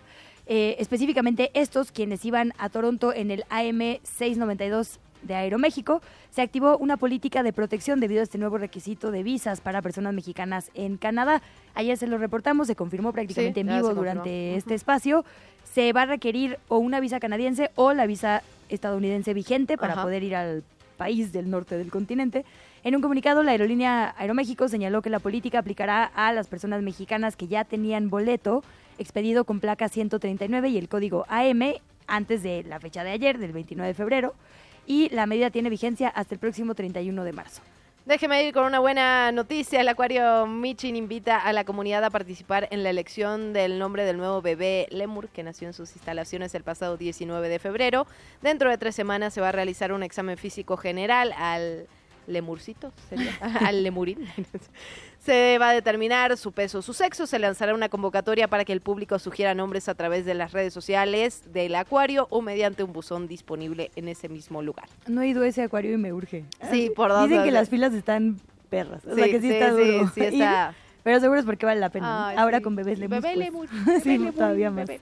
eh, 0.46 0.76
específicamente 0.80 1.50
estos 1.54 1.94
quienes 1.94 2.26
iban 2.26 2.52
a 2.58 2.68
Toronto 2.70 3.14
en 3.14 3.32
el 3.32 3.46
AM 3.50 4.00
692 4.04 5.00
de 5.24 5.36
Aeroméxico, 5.36 6.02
se 6.32 6.42
activó 6.42 6.78
una 6.78 6.98
política 6.98 7.44
de 7.44 7.54
protección 7.54 8.00
debido 8.00 8.22
a 8.22 8.24
este 8.24 8.38
nuevo 8.38 8.58
requisito 8.58 9.12
de 9.12 9.24
visas 9.24 9.62
para 9.62 9.82
personas 9.82 10.14
mexicanas 10.14 10.72
en 10.74 10.98
Canadá. 10.98 11.42
Ayer 11.76 11.98
se 11.98 12.08
lo 12.08 12.18
reportamos, 12.18 12.68
se 12.68 12.76
confirmó 12.76 13.12
prácticamente 13.12 13.62
Sí, 13.62 13.68
en 13.68 13.76
vivo 13.76 13.94
durante 13.94 14.56
este 14.56 14.74
espacio. 14.76 15.26
Se 15.74 15.94
va 15.94 16.04
a 16.04 16.06
requerir 16.06 16.60
o 16.68 16.78
una 16.78 17.00
visa 17.00 17.20
canadiense 17.20 17.72
o 17.76 17.94
la 17.94 18.06
visa 18.06 18.44
estadounidense 18.70 19.34
vigente 19.34 19.78
para 19.78 19.94
Ajá. 19.94 20.04
poder 20.04 20.24
ir 20.24 20.36
al 20.36 20.64
país 20.98 21.34
del 21.34 21.50
norte 21.50 21.78
del 21.78 21.90
continente. 21.90 22.46
En 22.84 22.96
un 22.96 23.02
comunicado, 23.02 23.44
la 23.44 23.52
aerolínea 23.52 24.14
Aeroméxico 24.18 24.68
señaló 24.68 25.02
que 25.02 25.10
la 25.10 25.20
política 25.20 25.60
aplicará 25.60 26.04
a 26.04 26.34
las 26.34 26.48
personas 26.48 26.82
mexicanas 26.82 27.36
que 27.36 27.48
ya 27.48 27.64
tenían 27.64 28.10
boleto 28.10 28.64
expedido 28.98 29.46
con 29.46 29.60
placa 29.60 29.90
139 29.90 30.70
y 30.70 30.78
el 30.78 30.90
código 30.90 31.26
AM 31.30 31.76
antes 32.08 32.44
de 32.44 32.64
la 32.64 32.80
fecha 32.80 33.04
de 33.04 33.12
ayer, 33.12 33.38
del 33.38 33.54
29 33.54 33.88
de 33.88 33.94
febrero, 33.94 34.34
y 34.86 35.10
la 35.10 35.26
medida 35.26 35.50
tiene 35.50 35.70
vigencia 35.70 36.10
hasta 36.10 36.36
el 36.36 36.40
próximo 36.40 36.76
31 36.76 37.24
de 37.24 37.34
marzo. 37.34 37.62
Déjeme 38.06 38.44
ir 38.44 38.54
con 38.54 38.66
una 38.66 38.80
buena 38.80 39.32
noticia. 39.32 39.80
El 39.80 39.88
Acuario 39.88 40.46
Michin 40.46 40.98
invita 40.98 41.38
a 41.38 41.54
la 41.54 41.64
comunidad 41.64 42.04
a 42.04 42.10
participar 42.10 42.68
en 42.70 42.84
la 42.84 42.90
elección 42.90 43.54
del 43.54 43.80
nombre 43.80 44.04
del 44.04 44.18
nuevo 44.18 44.42
bebé 44.42 44.88
Lemur, 44.92 45.30
que 45.30 45.42
nació 45.42 45.68
en 45.68 45.74
sus 45.74 45.96
instalaciones 45.96 46.54
el 46.54 46.64
pasado 46.64 46.98
19 46.98 47.48
de 47.48 47.60
febrero. 47.60 48.06
Dentro 48.42 48.70
de 48.70 48.78
tres 48.78 48.94
semanas 48.94 49.34
se 49.34 49.40
va 49.40 49.50
a 49.50 49.52
realizar 49.54 49.94
un 49.94 50.04
examen 50.04 50.38
físico 50.38 50.76
general 50.76 51.34
al 51.38 51.88
lemurcito, 52.28 52.92
sería, 53.08 53.38
al 53.66 53.84
lemurín. 53.84 54.28
Se 55.24 55.58
va 55.58 55.70
a 55.70 55.74
determinar 55.74 56.36
su 56.36 56.52
peso, 56.52 56.82
su 56.82 56.94
sexo, 56.94 57.26
se 57.28 57.40
lanzará 57.40 57.74
una 57.74 57.88
convocatoria 57.88 58.50
para 58.50 58.66
que 58.66 58.74
el 58.74 58.82
público 58.82 59.18
sugiera 59.20 59.54
nombres 59.56 59.88
a 59.88 59.96
través 59.96 60.26
de 60.26 60.34
las 60.34 60.52
redes 60.52 60.74
sociales 60.74 61.44
del 61.54 61.76
acuario 61.76 62.28
o 62.30 62.42
mediante 62.42 62.84
un 62.84 62.92
buzón 62.92 63.28
disponible 63.30 63.90
en 63.96 64.10
ese 64.10 64.28
mismo 64.28 64.62
lugar. 64.62 64.90
No 65.08 65.22
he 65.22 65.30
ido 65.30 65.44
a 65.44 65.48
ese 65.48 65.64
acuario 65.64 65.94
y 65.94 65.98
me 65.98 66.12
urge. 66.12 66.44
Sí, 66.70 66.92
por 66.94 67.10
dos. 67.12 67.30
Dicen 67.30 67.46
que 67.46 67.52
las 67.52 67.70
filas 67.70 67.94
están 67.94 68.38
perras. 68.70 69.06
O 69.06 69.16
sea 69.16 69.24
Sí, 69.24 69.32
que 69.32 69.40
sí, 69.40 69.48
sí, 69.48 69.54
está 69.54 69.70
sí, 69.70 69.92
duro. 69.92 70.12
sí 70.14 70.22
está. 70.26 70.74
Pero 71.04 71.20
seguro 71.22 71.40
es 71.40 71.46
porque 71.46 71.66
vale 71.66 71.80
la 71.80 71.90
pena. 71.90 72.32
Ahora 72.32 72.58
sí. 72.58 72.64
con 72.64 72.76
bebés 72.76 73.00
lemur. 73.00 73.22
Bebé 73.22 73.36
lemur, 73.38 73.70
sí, 74.04 74.18
bebé 74.18 74.32
todavía 74.34 74.72
más. 74.72 74.88
bebé. 74.88 75.00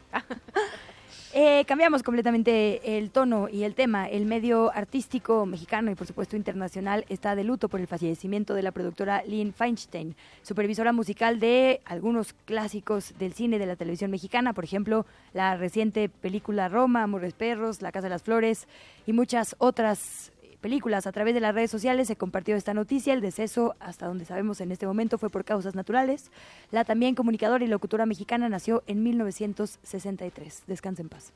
Eh, 1.33 1.63
cambiamos 1.65 2.03
completamente 2.03 2.97
el 2.97 3.09
tono 3.09 3.47
y 3.47 3.63
el 3.63 3.73
tema. 3.73 4.09
El 4.09 4.25
medio 4.25 4.69
artístico 4.73 5.45
mexicano 5.45 5.89
y 5.89 5.95
por 5.95 6.05
supuesto 6.05 6.35
internacional 6.35 7.05
está 7.07 7.35
de 7.35 7.45
luto 7.45 7.69
por 7.69 7.79
el 7.79 7.87
fallecimiento 7.87 8.53
de 8.53 8.63
la 8.63 8.73
productora 8.73 9.23
Lynn 9.23 9.53
Feinstein, 9.53 10.17
supervisora 10.41 10.91
musical 10.91 11.39
de 11.39 11.79
algunos 11.85 12.33
clásicos 12.33 13.13
del 13.17 13.31
cine 13.33 13.59
de 13.59 13.65
la 13.65 13.77
televisión 13.77 14.11
mexicana, 14.11 14.51
por 14.51 14.65
ejemplo, 14.65 15.05
la 15.33 15.55
reciente 15.55 16.09
película 16.09 16.67
Roma, 16.67 17.03
Amores 17.03 17.33
Perros, 17.33 17.81
La 17.81 17.93
Casa 17.93 18.07
de 18.07 18.09
las 18.09 18.23
Flores 18.23 18.67
y 19.07 19.13
muchas 19.13 19.55
otras 19.57 20.30
películas. 20.61 21.07
A 21.07 21.11
través 21.11 21.33
de 21.33 21.41
las 21.41 21.53
redes 21.53 21.69
sociales 21.69 22.07
se 22.07 22.15
compartió 22.15 22.55
esta 22.55 22.73
noticia. 22.73 23.13
El 23.13 23.19
deceso, 23.19 23.75
hasta 23.79 24.07
donde 24.07 24.23
sabemos 24.25 24.61
en 24.61 24.71
este 24.71 24.87
momento, 24.87 25.17
fue 25.17 25.29
por 25.29 25.43
causas 25.43 25.75
naturales. 25.75 26.31
La 26.71 26.85
también 26.85 27.15
comunicadora 27.15 27.65
y 27.65 27.67
locutora 27.67 28.05
mexicana 28.05 28.47
nació 28.47 28.83
en 28.87 29.03
1963. 29.03 30.63
Descansa 30.67 31.01
en 31.01 31.09
paz. 31.09 31.33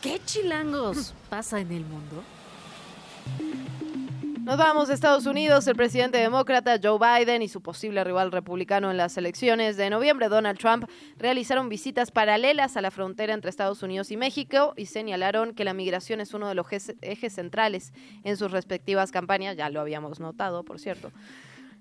¿Qué 0.00 0.20
chilangos 0.24 1.14
pasa 1.28 1.58
en 1.58 1.72
el 1.72 1.84
mundo? 1.84 2.22
Nos 4.46 4.58
vamos 4.58 4.90
a 4.90 4.94
Estados 4.94 5.26
Unidos. 5.26 5.66
El 5.66 5.74
presidente 5.74 6.18
demócrata 6.18 6.78
Joe 6.80 7.00
Biden 7.00 7.42
y 7.42 7.48
su 7.48 7.62
posible 7.62 8.04
rival 8.04 8.30
republicano 8.30 8.92
en 8.92 8.96
las 8.96 9.16
elecciones 9.16 9.76
de 9.76 9.90
noviembre, 9.90 10.28
Donald 10.28 10.56
Trump, 10.56 10.84
realizaron 11.18 11.68
visitas 11.68 12.12
paralelas 12.12 12.76
a 12.76 12.80
la 12.80 12.92
frontera 12.92 13.34
entre 13.34 13.50
Estados 13.50 13.82
Unidos 13.82 14.12
y 14.12 14.16
México 14.16 14.72
y 14.76 14.86
señalaron 14.86 15.52
que 15.52 15.64
la 15.64 15.74
migración 15.74 16.20
es 16.20 16.32
uno 16.32 16.46
de 16.48 16.54
los 16.54 16.68
ejes- 16.68 17.32
centrales 17.32 17.92
en 18.22 18.36
sus 18.36 18.52
respectivas 18.52 19.10
campañas. 19.10 19.56
Ya 19.56 19.68
lo 19.68 19.80
habíamos 19.80 20.20
notado, 20.20 20.62
por 20.62 20.78
cierto. 20.78 21.10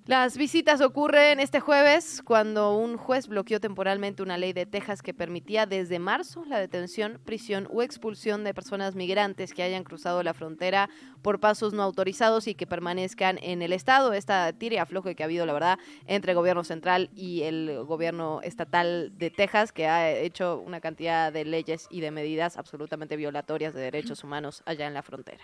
Las 0.07 0.37
visitas 0.37 0.81
ocurren 0.81 1.39
este 1.39 1.59
jueves 1.59 2.21
cuando 2.23 2.77
un 2.77 2.95
juez 2.95 3.27
bloqueó 3.27 3.59
temporalmente 3.59 4.21
una 4.21 4.37
ley 4.37 4.53
de 4.53 4.67
Texas 4.67 5.01
que 5.01 5.15
permitía 5.15 5.65
desde 5.65 5.97
marzo 5.97 6.45
la 6.45 6.59
detención, 6.59 7.19
prisión 7.25 7.67
o 7.73 7.81
expulsión 7.81 8.43
de 8.43 8.53
personas 8.53 8.93
migrantes 8.93 9.51
que 9.51 9.63
hayan 9.63 9.83
cruzado 9.83 10.21
la 10.21 10.35
frontera 10.35 10.91
por 11.23 11.39
pasos 11.39 11.73
no 11.73 11.81
autorizados 11.81 12.47
y 12.47 12.53
que 12.53 12.67
permanezcan 12.67 13.39
en 13.41 13.63
el 13.63 13.73
estado. 13.73 14.13
Esta 14.13 14.53
tira 14.53 14.83
afloje 14.83 15.15
que 15.15 15.23
ha 15.23 15.25
habido, 15.25 15.47
la 15.47 15.53
verdad, 15.53 15.79
entre 16.05 16.33
el 16.33 16.37
gobierno 16.37 16.63
central 16.63 17.09
y 17.15 17.41
el 17.41 17.83
gobierno 17.85 18.41
estatal 18.43 19.11
de 19.17 19.31
Texas, 19.31 19.71
que 19.71 19.87
ha 19.87 20.11
hecho 20.11 20.61
una 20.63 20.81
cantidad 20.81 21.33
de 21.33 21.45
leyes 21.45 21.87
y 21.89 22.01
de 22.01 22.11
medidas 22.11 22.57
absolutamente 22.57 23.17
violatorias 23.17 23.73
de 23.73 23.81
derechos 23.81 24.23
humanos 24.23 24.61
allá 24.67 24.85
en 24.85 24.93
la 24.93 25.01
frontera. 25.01 25.43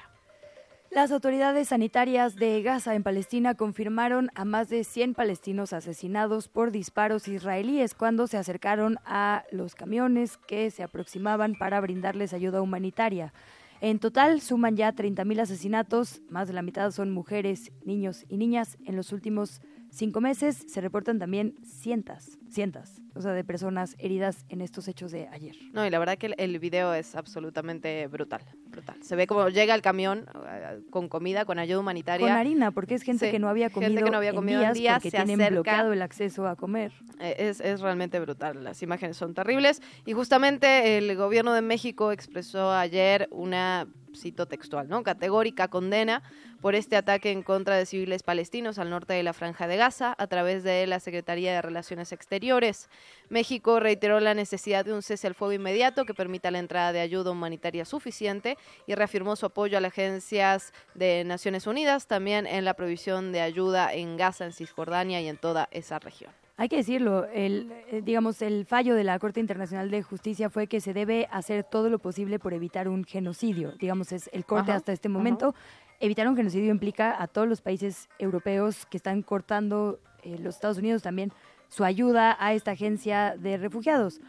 Las 0.94 1.14
autoridades 1.14 1.70
sanitarias 1.70 2.36
de 2.36 2.62
Gaza 2.62 2.96
en 2.96 3.04
Palestina 3.04 3.56
confirmaron 3.56 4.30
a 4.36 4.44
más 4.44 4.68
de 4.68 4.84
100 4.84 5.14
palestinos 5.14 5.72
asesinados 5.72 6.50
por 6.50 6.72
disparos 6.72 7.30
israelíes 7.30 7.96
cuando 7.96 8.28
se 8.28 8.36
acercaron 8.36 8.98
a 9.06 9.46
los 9.52 9.74
camiones 9.74 10.36
que 10.36 10.70
se 10.70 10.84
aproximaban 10.84 11.56
para 11.56 11.80
brindarles 11.80 12.34
ayuda 12.34 12.62
humanitaria. 12.62 13.34
En 13.80 14.00
total 14.00 14.42
suman 14.42 14.76
ya 14.76 14.94
30.000 14.94 15.40
asesinatos, 15.40 16.22
más 16.30 16.50
de 16.50 16.54
la 16.56 16.62
mitad 16.62 16.92
son 16.92 17.10
mujeres, 17.10 17.72
niños 17.86 18.26
y 18.28 18.36
niñas. 18.36 18.78
En 18.86 18.98
los 18.98 19.14
últimos 19.14 19.62
cinco 19.92 20.20
meses 20.20 20.66
se 20.68 20.82
reportan 20.82 21.20
también 21.20 21.56
cientos, 21.64 22.38
cientos, 22.50 23.02
o 23.16 23.22
sea, 23.22 23.32
de 23.32 23.46
personas 23.46 23.96
heridas 23.98 24.46
en 24.50 24.60
estos 24.60 24.90
hechos 24.90 25.14
de 25.14 25.30
ayer. 25.30 25.56
No, 25.72 25.86
y 25.86 25.90
la 25.90 26.00
verdad 26.00 26.18
que 26.18 26.28
el, 26.28 26.36
el 26.38 26.60
video 26.60 26.94
es 26.94 27.16
absolutamente 27.16 28.06
brutal, 28.08 28.44
brutal. 28.72 28.96
Se 29.02 29.16
ve 29.16 29.28
como 29.28 29.50
llega 29.50 29.76
el 29.76 29.82
camión 29.82 30.26
eh, 30.48 30.80
con 30.90 31.10
comida, 31.10 31.46
con 31.46 31.60
ayuda 31.60 31.80
humanitaria. 31.80 32.28
Con 32.28 32.36
harina, 32.36 32.72
porque 32.72 32.96
es 32.96 33.04
gente 33.04 33.26
Sí, 33.28 33.32
que 33.32 33.40
no 33.40 33.50
había 33.50 33.70
gente 33.70 33.86
comido, 33.88 34.06
que 34.06 34.12
no 34.12 34.18
había 34.18 34.34
comido 34.34 34.60
en 34.62 34.74
días, 34.74 34.74
días, 34.74 34.96
porque 34.96 35.12
se 35.12 35.18
tienen 35.18 35.42
acerca. 35.42 35.54
bloqueado 35.54 35.94
el 35.94 36.02
acceso 36.02 36.48
a 36.48 36.56
comer. 36.56 36.92
Eh, 37.20 37.36
Es, 37.38 37.60
es 37.62 37.82
realmente 37.82 38.20
brutal, 38.20 38.64
las 38.64 38.82
imágenes 38.82 39.18
son 39.18 39.34
terribles. 39.34 39.82
Y 40.06 40.14
justamente 40.14 40.98
el 40.98 41.16
gobierno 41.16 41.54
de 41.54 41.62
México 41.62 42.12
expresó 42.12 42.72
ayer 42.72 43.28
una, 43.32 43.88
cito 44.16 44.46
textual, 44.46 44.90
¿no? 44.90 45.04
Categórica 45.04 45.68
condena 45.68 46.22
por 46.62 46.76
este 46.76 46.96
ataque 46.96 47.32
en 47.32 47.42
contra 47.42 47.76
de 47.76 47.86
civiles 47.88 48.22
palestinos 48.24 48.78
al 48.78 48.90
norte 48.90 49.14
de 49.14 49.24
la 49.24 49.34
Franja 49.34 49.68
de 49.68 49.78
Gaza 49.78 50.14
a 50.18 50.28
través 50.28 50.64
de 50.64 50.86
la 50.86 51.00
Secretaría 51.00 51.54
de 51.54 51.62
Relaciones 51.62 52.12
Exteriores. 52.12 52.88
México 53.30 53.80
reiteró 53.80 54.20
la 54.20 54.34
necesidad 54.36 54.86
de 54.86 54.94
un 54.94 55.02
cese 55.02 55.26
al 55.28 55.34
fuego 55.34 55.54
inmediato 55.54 56.06
que 56.06 56.14
permita 56.14 56.52
la 56.52 56.60
entrada 56.60 56.92
de 56.94 57.00
ayuda 57.00 57.32
humanitaria 57.32 57.84
suficiente 57.86 58.58
y 58.88 58.96
reafirmó 58.96 59.36
su 59.36 59.46
apoyo 59.46 59.78
a 59.78 59.82
las 59.82 59.92
agencias 59.92 60.74
de 60.96 61.24
Naciones 61.24 61.68
Unidas, 61.68 62.08
también 62.08 62.48
en 62.48 62.66
la 62.66 62.74
provisión 62.74 63.32
de 63.32 63.42
ayuda 63.42 63.94
en 63.94 64.18
Gaza, 64.18 64.46
en 64.46 64.54
Cisjordania 64.54 65.22
y 65.22 65.28
en 65.28 65.38
toda 65.38 65.68
esa 65.72 66.00
región. 66.00 66.32
Hay 66.58 66.70
que 66.70 66.78
decirlo, 66.78 67.26
el, 67.34 67.72
eh, 67.92 68.02
digamos, 68.04 68.42
el 68.44 68.68
fallo 68.68 68.94
de 68.94 69.04
la 69.04 69.18
Corte 69.18 69.40
Internacional 69.40 69.90
de 69.90 70.04
Justicia 70.04 70.50
fue 70.52 70.68
que 70.68 70.80
se 70.80 70.94
debe 70.94 71.28
hacer 71.32 71.64
todo 71.64 71.90
lo 71.90 71.98
posible 71.98 72.38
por 72.38 72.54
evitar 72.54 72.88
un 72.88 73.04
genocidio. 73.04 73.72
Digamos, 73.80 74.12
es 74.12 74.30
el 74.32 74.46
corte 74.46 74.70
Ajá, 74.70 74.78
hasta 74.78 74.92
este 74.92 75.10
momento. 75.10 75.56
Evitar 76.00 76.28
un 76.28 76.36
genocidio 76.36 76.70
implica 76.70 77.20
a 77.20 77.28
todos 77.28 77.48
los 77.48 77.62
países 77.62 78.10
europeos 78.20 78.86
que 78.86 78.98
están 78.98 79.24
cortando, 79.24 80.00
eh, 80.22 80.38
los 80.38 80.54
Estados 80.54 80.78
Unidos 80.78 81.02
también, 81.02 81.34
su 81.68 81.84
ayuda 81.84 82.38
a 82.40 82.54
esta 82.54 82.72
agencia 82.72 83.36
de 83.38 83.58
refugiados. 83.58 84.22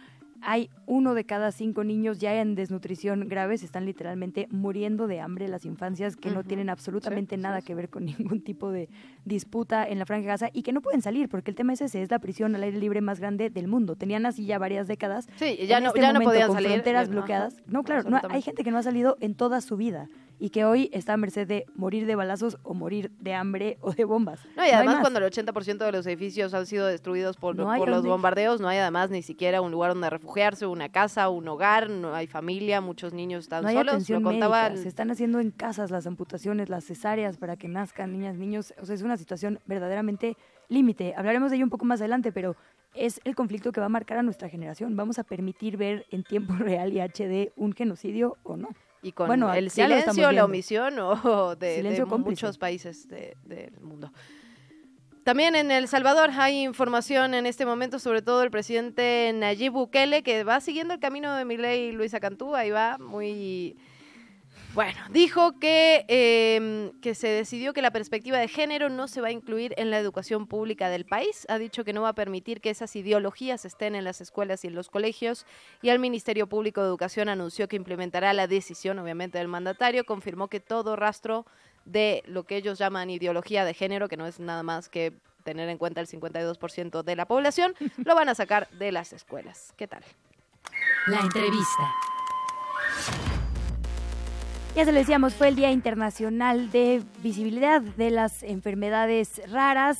Hay 0.44 0.70
uno 0.86 1.14
de 1.14 1.24
cada 1.24 1.52
cinco 1.52 1.84
niños 1.84 2.18
ya 2.18 2.40
en 2.40 2.54
desnutrición 2.54 3.28
grave, 3.28 3.56
se 3.58 3.64
están 3.66 3.86
literalmente 3.86 4.48
muriendo 4.50 5.06
de 5.06 5.20
hambre 5.20 5.46
las 5.48 5.64
infancias 5.64 6.16
que 6.16 6.30
no 6.30 6.42
tienen 6.44 6.68
absolutamente 6.68 7.36
Sí, 7.36 7.42
nada 7.42 7.60
sí. 7.60 7.66
que 7.68 7.74
ver 7.74 7.88
con 7.88 8.04
ningún 8.34 8.42
tipo 8.42 8.70
de 8.70 8.88
disputa 9.24 9.86
en 9.86 9.98
la 9.98 10.06
Franja 10.06 10.22
de 10.22 10.28
Gaza 10.28 10.50
y 10.52 10.62
que 10.62 10.72
no 10.72 10.80
pueden 10.80 11.00
salir 11.02 11.28
porque 11.28 11.50
el 11.50 11.54
tema 11.56 11.72
es 11.72 11.80
ese, 11.80 12.02
es 12.02 12.10
la 12.10 12.18
prisión 12.18 12.54
al 12.54 12.62
aire 12.62 12.78
libre 12.78 13.00
más 13.00 13.20
grande 13.20 13.50
del 13.50 13.68
mundo. 13.68 13.96
Tenían 13.96 14.26
así 14.26 14.44
ya 14.46 14.58
varias 14.58 14.88
décadas. 14.88 15.28
Sí, 15.36 15.56
ya 15.66 15.78
En 15.78 15.84
no- 15.84 15.88
este 15.90 16.00
ya 16.00 16.12
no 16.12 16.20
podían 16.20 16.48
con 16.48 16.56
salir, 16.56 16.72
fronteras 16.72 17.08
no, 17.08 17.14
bloqueadas. 17.16 17.54
ajá, 17.54 17.62
no, 17.66 17.82
claro, 17.84 18.10
no, 18.10 18.20
hay 18.28 18.42
gente 18.42 18.64
que 18.64 18.70
no 18.70 18.78
ha 18.78 18.82
salido 18.82 19.16
en 19.20 19.34
toda 19.34 19.60
su 19.60 19.76
vida 19.76 20.08
y 20.38 20.50
que 20.50 20.64
hoy 20.64 20.90
está 20.92 21.12
a 21.12 21.16
merced 21.16 21.46
de 21.46 21.66
morir 21.76 22.04
de 22.04 22.16
balazos 22.16 22.58
o 22.64 22.74
morir 22.74 23.12
de 23.20 23.32
hambre 23.32 23.78
o 23.80 23.92
de 23.92 24.04
bombas. 24.04 24.40
No, 24.56 24.66
y 24.66 24.70
además 24.70 24.96
más. 24.96 25.02
cuando 25.02 25.20
el 25.20 25.30
80% 25.30 25.78
de 25.84 25.92
los 25.92 26.04
edificios 26.06 26.52
han 26.52 26.66
sido 26.66 26.86
destruidos 26.88 27.36
por, 27.36 27.54
No 27.54 27.72
por 27.76 27.88
los 27.88 28.04
bombardeos, 28.04 28.60
no 28.60 28.66
hay 28.66 28.78
además 28.78 29.10
ni 29.10 29.22
siquiera 29.22 29.60
un 29.60 29.70
lugar 29.70 29.92
donde 29.92 30.10
refugiarse, 30.10 30.31
una 30.70 30.88
casa, 30.90 31.28
un 31.28 31.46
hogar, 31.48 31.88
no 31.90 32.14
hay 32.14 32.26
familia, 32.26 32.80
muchos 32.80 33.12
niños 33.12 33.44
están 33.44 33.62
No 33.62 33.68
hay 33.68 33.76
solos. 33.76 33.94
atención 33.94 34.22
Lo 34.22 34.30
contaba 34.30 34.64
médica, 34.64 34.82
se 34.82 34.88
están 34.88 35.10
haciendo 35.10 35.40
en 35.40 35.50
casas 35.50 35.90
las 35.90 36.06
amputaciones, 36.06 36.68
las 36.68 36.84
cesáreas 36.84 37.36
para 37.36 37.56
que 37.56 37.68
nazcan 37.68 38.12
niñas, 38.12 38.36
niños. 38.36 38.74
O 38.80 38.86
sea, 38.86 38.94
es 38.94 39.02
una 39.02 39.16
situación 39.16 39.60
verdaderamente 39.66 40.36
límite. 40.68 41.14
Hablaremos 41.16 41.50
de 41.50 41.56
ello 41.56 41.64
un 41.66 41.70
poco 41.70 41.84
más 41.84 42.00
adelante, 42.00 42.32
pero 42.32 42.56
es 42.94 43.20
el 43.24 43.34
conflicto 43.34 43.72
que 43.72 43.80
va 43.80 43.86
a 43.86 43.90
marcar 43.90 44.18
a 44.18 44.22
nuestra 44.22 44.48
generación. 44.48 44.96
¿Vamos 44.96 45.18
a 45.18 45.24
permitir 45.24 45.76
ver 45.76 46.06
en 46.10 46.24
tiempo 46.24 46.54
real 46.58 46.92
y 46.92 47.00
HD 47.00 47.52
un 47.56 47.72
genocidio 47.72 48.36
o 48.42 48.56
no? 48.56 48.68
y 49.04 49.10
con 49.10 49.26
Bueno, 49.26 49.52
el 49.52 49.68
silencio, 49.70 50.30
la 50.30 50.44
omisión 50.44 50.96
o 51.00 51.56
de, 51.56 51.82
de 51.82 52.04
muchos 52.04 52.56
países 52.56 53.08
de- 53.08 53.36
del 53.44 53.72
mundo. 53.80 54.12
También 55.24 55.54
en 55.54 55.70
El 55.70 55.86
Salvador 55.86 56.30
hay 56.36 56.62
información 56.62 57.34
en 57.34 57.46
este 57.46 57.64
momento, 57.64 58.00
sobre 58.00 58.22
todo 58.22 58.42
el 58.42 58.50
presidente 58.50 59.30
Nayib 59.32 59.72
Bukele, 59.72 60.24
que 60.24 60.42
va 60.42 60.60
siguiendo 60.60 60.94
el 60.94 61.00
camino 61.00 61.36
de 61.36 61.44
Milei 61.44 61.90
y 61.90 61.92
Luisa 61.92 62.18
Cantú, 62.18 62.56
ahí 62.56 62.70
va 62.70 62.98
muy... 62.98 63.76
Bueno, 64.74 64.98
dijo 65.10 65.60
que, 65.60 66.06
eh, 66.08 66.92
que 67.02 67.14
se 67.14 67.28
decidió 67.28 67.74
que 67.74 67.82
la 67.82 67.90
perspectiva 67.90 68.38
de 68.38 68.48
género 68.48 68.88
no 68.88 69.06
se 69.06 69.20
va 69.20 69.28
a 69.28 69.30
incluir 69.30 69.74
en 69.76 69.90
la 69.90 69.98
educación 69.98 70.46
pública 70.46 70.88
del 70.88 71.04
país. 71.04 71.46
Ha 71.50 71.58
dicho 71.58 71.84
que 71.84 71.92
no 71.92 72.02
va 72.02 72.08
a 72.08 72.14
permitir 72.14 72.62
que 72.62 72.70
esas 72.70 72.96
ideologías 72.96 73.66
estén 73.66 73.94
en 73.94 74.04
las 74.04 74.22
escuelas 74.22 74.64
y 74.64 74.68
en 74.68 74.74
los 74.74 74.88
colegios. 74.88 75.46
Y 75.82 75.90
el 75.90 75.98
Ministerio 75.98 76.46
Público 76.48 76.80
de 76.80 76.86
Educación 76.86 77.28
anunció 77.28 77.68
que 77.68 77.76
implementará 77.76 78.32
la 78.32 78.46
decisión, 78.46 78.98
obviamente, 78.98 79.36
del 79.36 79.48
mandatario. 79.48 80.06
Confirmó 80.06 80.48
que 80.48 80.60
todo 80.60 80.96
rastro 80.96 81.44
de 81.84 82.22
lo 82.26 82.44
que 82.44 82.56
ellos 82.56 82.78
llaman 82.78 83.10
ideología 83.10 83.64
de 83.64 83.74
género, 83.74 84.08
que 84.08 84.16
no 84.16 84.26
es 84.26 84.40
nada 84.40 84.62
más 84.62 84.88
que 84.88 85.12
tener 85.44 85.68
en 85.68 85.78
cuenta 85.78 86.00
el 86.00 86.06
52% 86.06 87.02
de 87.02 87.16
la 87.16 87.26
población, 87.26 87.74
lo 88.04 88.14
van 88.14 88.28
a 88.28 88.34
sacar 88.34 88.68
de 88.70 88.92
las 88.92 89.12
escuelas. 89.12 89.72
¿Qué 89.76 89.88
tal? 89.88 90.02
La 91.06 91.20
entrevista. 91.20 91.92
Ya 94.74 94.86
se 94.86 94.92
lo 94.92 94.98
decíamos, 94.98 95.34
fue 95.34 95.48
el 95.48 95.56
Día 95.56 95.70
Internacional 95.70 96.70
de 96.70 97.02
Visibilidad 97.22 97.82
de 97.82 98.10
las 98.10 98.42
Enfermedades 98.42 99.42
Raras 99.50 99.98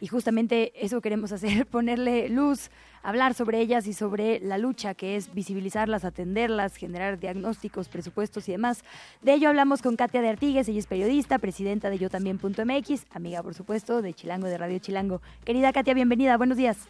y 0.00 0.08
justamente 0.08 0.72
eso 0.74 1.00
queremos 1.00 1.30
hacer, 1.30 1.66
ponerle 1.70 2.28
luz, 2.28 2.70
hablar 3.02 3.34
sobre 3.34 3.60
ellas 3.60 3.86
y 3.86 3.92
sobre 3.92 4.40
la 4.40 4.58
lucha 4.58 4.94
que 4.94 5.16
es 5.16 5.34
visibilizarlas, 5.34 6.04
atenderlas, 6.04 6.76
generar 6.76 7.18
diagnósticos, 7.18 7.88
presupuestos 7.88 8.48
y 8.48 8.52
demás. 8.52 8.84
De 9.22 9.34
ello 9.34 9.48
hablamos 9.48 9.82
con 9.82 9.96
Katia 9.96 10.22
de 10.22 10.28
Artigues, 10.28 10.68
ella 10.68 10.78
es 10.78 10.86
periodista, 10.86 11.38
presidenta 11.38 11.90
de 11.90 11.98
yo 11.98 12.10
también.mx, 12.10 13.06
amiga 13.10 13.42
por 13.42 13.54
supuesto 13.54 14.02
de 14.02 14.14
Chilango, 14.14 14.46
de 14.46 14.58
Radio 14.58 14.78
Chilango. 14.78 15.20
Querida 15.44 15.72
Katia, 15.72 15.94
bienvenida, 15.94 16.36
buenos 16.36 16.56
días. 16.56 16.88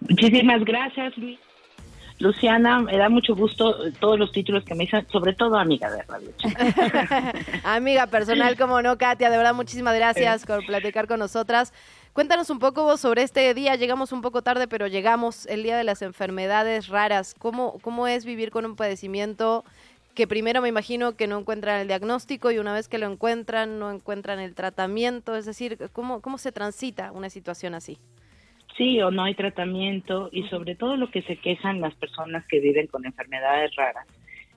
Muchísimas 0.00 0.64
gracias, 0.64 1.16
Luis. 1.16 1.38
Luciana, 2.18 2.80
me 2.80 2.96
da 2.96 3.08
mucho 3.08 3.34
gusto 3.34 3.76
todos 4.00 4.18
los 4.18 4.32
títulos 4.32 4.64
que 4.64 4.74
me 4.74 4.84
dicen, 4.84 5.06
sobre 5.10 5.34
todo 5.34 5.58
amiga 5.58 5.90
de 5.90 6.02
Radio 6.02 6.30
amiga 7.64 8.06
personal, 8.06 8.56
como 8.56 8.80
no, 8.80 8.96
Katia, 8.96 9.28
de 9.28 9.36
verdad, 9.36 9.54
muchísimas 9.54 9.94
gracias 9.94 10.46
por 10.46 10.64
platicar 10.64 11.06
con 11.06 11.18
nosotras. 11.18 11.74
Cuéntanos 12.14 12.48
un 12.48 12.58
poco 12.58 12.84
vos 12.84 13.00
sobre 13.00 13.22
este 13.22 13.52
día, 13.52 13.76
llegamos 13.76 14.12
un 14.12 14.22
poco 14.22 14.40
tarde, 14.40 14.66
pero 14.66 14.86
llegamos, 14.86 15.44
el 15.46 15.62
Día 15.62 15.76
de 15.76 15.84
las 15.84 16.00
Enfermedades 16.00 16.88
Raras. 16.88 17.34
¿Cómo, 17.38 17.78
cómo 17.82 18.06
es 18.06 18.24
vivir 18.24 18.50
con 18.50 18.64
un 18.64 18.74
padecimiento 18.74 19.64
que 20.14 20.26
primero 20.26 20.62
me 20.62 20.68
imagino 20.68 21.14
que 21.14 21.26
no 21.26 21.38
encuentran 21.38 21.78
el 21.78 21.88
diagnóstico 21.88 22.50
y 22.50 22.58
una 22.58 22.72
vez 22.72 22.88
que 22.88 22.96
lo 22.96 23.12
encuentran, 23.12 23.78
no 23.78 23.90
encuentran 23.90 24.38
el 24.38 24.54
tratamiento? 24.54 25.36
Es 25.36 25.44
decir, 25.44 25.90
¿cómo, 25.92 26.22
cómo 26.22 26.38
se 26.38 26.52
transita 26.52 27.12
una 27.12 27.28
situación 27.28 27.74
así? 27.74 27.98
Sí 28.76 29.00
o 29.00 29.10
no 29.10 29.24
hay 29.24 29.34
tratamiento 29.34 30.28
y 30.32 30.44
sobre 30.44 30.74
todo 30.74 30.96
lo 30.96 31.10
que 31.10 31.22
se 31.22 31.36
quejan 31.36 31.80
las 31.80 31.94
personas 31.94 32.44
que 32.46 32.60
viven 32.60 32.86
con 32.86 33.04
enfermedades 33.06 33.74
raras 33.76 34.06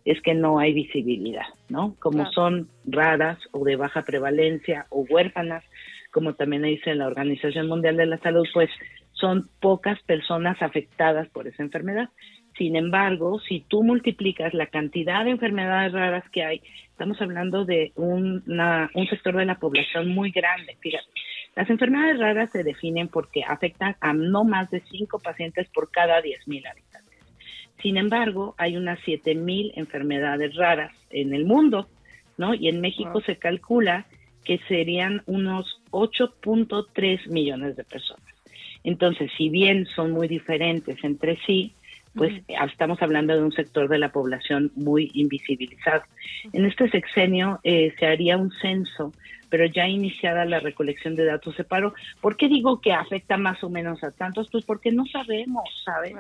es 0.06 0.22
que 0.22 0.34
no 0.34 0.60
hay 0.60 0.74
visibilidad, 0.74 1.46
¿no? 1.68 1.96
Como 2.00 2.26
son 2.32 2.70
raras 2.86 3.38
o 3.52 3.64
de 3.64 3.76
baja 3.76 4.04
prevalencia 4.04 4.86
o 4.90 5.06
huérfanas, 5.10 5.64
como 6.12 6.34
también 6.34 6.64
dice 6.64 6.96
la 6.96 7.08
Organización 7.08 7.68
Mundial 7.68 7.98
de 7.98 8.06
la 8.06 8.18
Salud, 8.20 8.48
pues 8.54 8.70
son 9.12 9.50
pocas 9.60 10.02
personas 10.04 10.62
afectadas 10.62 11.28
por 11.30 11.48
esa 11.48 11.62
enfermedad. 11.64 12.10
Sin 12.58 12.76
embargo, 12.76 13.40
si 13.42 13.66
tú 13.68 13.84
multiplicas 13.84 14.54
la 14.54 14.68
cantidad 14.68 15.24
de 15.26 15.32
enfermedades 15.32 15.92
raras 15.94 16.24
que 16.32 16.44
hay, 16.44 16.62
estamos 16.90 17.22
hablando 17.22 17.66
de 17.66 17.92
un 17.96 18.44
sector 19.10 19.36
de 19.36 19.46
la 19.46 19.60
población 19.60 20.10
muy 20.10 20.32
grande. 20.32 20.78
Fíjate, 20.80 21.06
las 21.60 21.70
enfermedades 21.70 22.18
raras 22.20 22.50
se 22.54 22.64
definen 22.64 23.10
porque 23.10 23.44
afectan 23.44 23.98
a 24.00 24.14
no 24.14 24.46
más 24.46 24.72
de 24.72 24.80
5 24.80 25.20
pacientes 25.20 25.68
por 25.68 25.92
cada 25.92 26.22
10.000 26.22 26.66
habitantes. 26.72 27.20
Sin 27.82 27.98
embargo, 27.98 28.56
hay 28.58 28.78
unas 28.78 28.98
7.000 29.00 29.74
enfermedades 29.76 30.56
raras 30.56 30.94
en 31.10 31.34
el 31.34 31.44
mundo, 31.44 31.90
¿no? 32.38 32.54
Y 32.54 32.70
en 32.70 32.80
México 32.80 33.20
se 33.20 33.36
calcula 33.36 34.06
que 34.46 34.62
serían 34.70 35.22
unos 35.26 35.82
8.3 35.92 37.28
millones 37.28 37.76
de 37.76 37.84
personas. 37.84 38.34
Entonces, 38.86 39.30
si 39.38 39.50
bien 39.50 39.86
son 39.86 40.12
muy 40.12 40.30
diferentes 40.30 41.04
entre 41.04 41.38
sí, 41.46 41.74
pues 42.16 42.42
estamos 42.48 43.02
hablando 43.02 43.34
de 43.36 43.44
un 43.44 43.52
sector 43.52 43.88
de 43.88 44.00
la 44.00 44.12
población 44.12 44.72
muy 44.76 45.12
invisibilizado. 45.14 46.04
En 46.54 46.66
este 46.66 46.90
sexenio 46.90 47.60
eh, 47.64 47.94
se 48.00 48.06
haría 48.06 48.38
un 48.38 48.52
censo 48.62 49.12
pero 49.50 49.66
ya 49.66 49.88
iniciada 49.88 50.46
la 50.46 50.60
recolección 50.60 51.16
de 51.16 51.26
datos 51.26 51.58
de 51.58 51.64
paro. 51.64 51.94
¿Por 52.22 52.38
qué 52.38 52.48
digo 52.48 52.82
que 52.82 52.94
afecta 52.94 53.38
más 53.38 53.64
o 53.64 53.70
menos 53.70 54.04
a 54.04 54.12
tantos? 54.12 54.48
Pues 54.52 54.64
porque 54.64 54.92
no 54.92 55.06
sabemos, 55.06 55.64
¿sabes? 55.84 56.14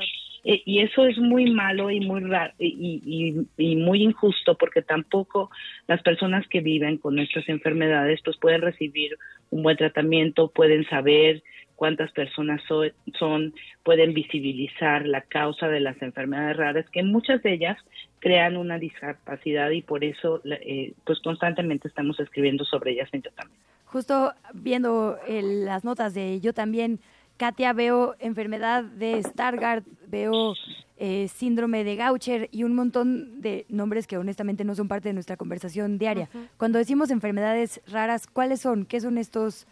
Eh, 0.43 0.61
y 0.65 0.79
eso 0.79 1.05
es 1.05 1.17
muy 1.17 1.51
malo 1.51 1.91
y 1.91 1.99
muy 1.99 2.21
raro 2.21 2.53
y, 2.57 3.45
y, 3.57 3.75
muy 3.75 4.03
injusto 4.03 4.57
porque 4.57 4.81
tampoco 4.81 5.51
las 5.85 6.01
personas 6.01 6.47
que 6.47 6.61
viven 6.61 6.97
con 6.97 7.19
estas 7.19 7.47
enfermedades 7.49 8.21
pues 8.23 8.37
pueden 8.37 8.61
recibir 8.61 9.17
un 9.49 9.63
buen 9.63 9.75
tratamiento, 9.75 10.49
pueden 10.49 10.87
saber 10.87 11.43
cuántas 11.80 12.11
personas 12.11 12.61
son, 12.67 13.53
pueden 13.84 14.13
visibilizar 14.13 15.07
la 15.07 15.21
causa 15.21 15.69
de 15.69 15.80
las 15.80 15.99
enfermedades 16.01 16.57
raras, 16.57 16.86
que 16.91 17.03
muchas 17.03 17.41
de 17.41 17.53
ellas 17.53 17.77
crean 18.19 18.57
una 18.57 18.77
discapacidad 18.77 19.69
y 19.69 19.82
por 19.82 20.03
eso 20.03 20.41
eh, 20.43 20.91
pues 21.05 21.19
constantemente 21.21 21.88
estamos 21.88 22.19
escribiendo 22.19 22.65
sobre 22.65 22.91
ellas 22.91 23.07
en 23.13 23.21
Yo 23.21 23.32
también. 23.32 23.57
Justo 23.86 24.34
viendo 24.53 25.17
las 25.30 25.86
notas 25.86 26.13
de 26.13 26.41
Yo 26.41 26.53
también, 26.53 26.99
Katia, 27.38 27.71
veo 27.71 28.13
enfermedad 28.19 28.84
de 28.84 29.23
Stargardt, 29.23 29.88
veo 30.07 30.55
eh, 30.97 31.30
síndrome 31.30 31.86
de 31.86 31.95
Gaucher 31.95 32.49
y 32.51 32.63
un 32.63 32.75
montón 32.75 33.39
de 33.39 33.65
nombres 33.69 34.05
que 34.05 34.17
honestamente 34.17 34.65
no 34.65 34.75
son 34.75 34.89
parte 34.89 35.07
de 35.07 35.13
nuestra 35.13 35.38
conversación 35.38 35.97
diaria. 35.97 36.27
Cuando 36.57 36.77
decimos 36.77 37.09
enfermedades 37.09 37.80
raras, 37.88 38.27
¿cuáles 38.27 38.59
son? 38.59 38.84
¿Qué 38.84 38.99
son 38.99 39.17
estos 39.17 39.65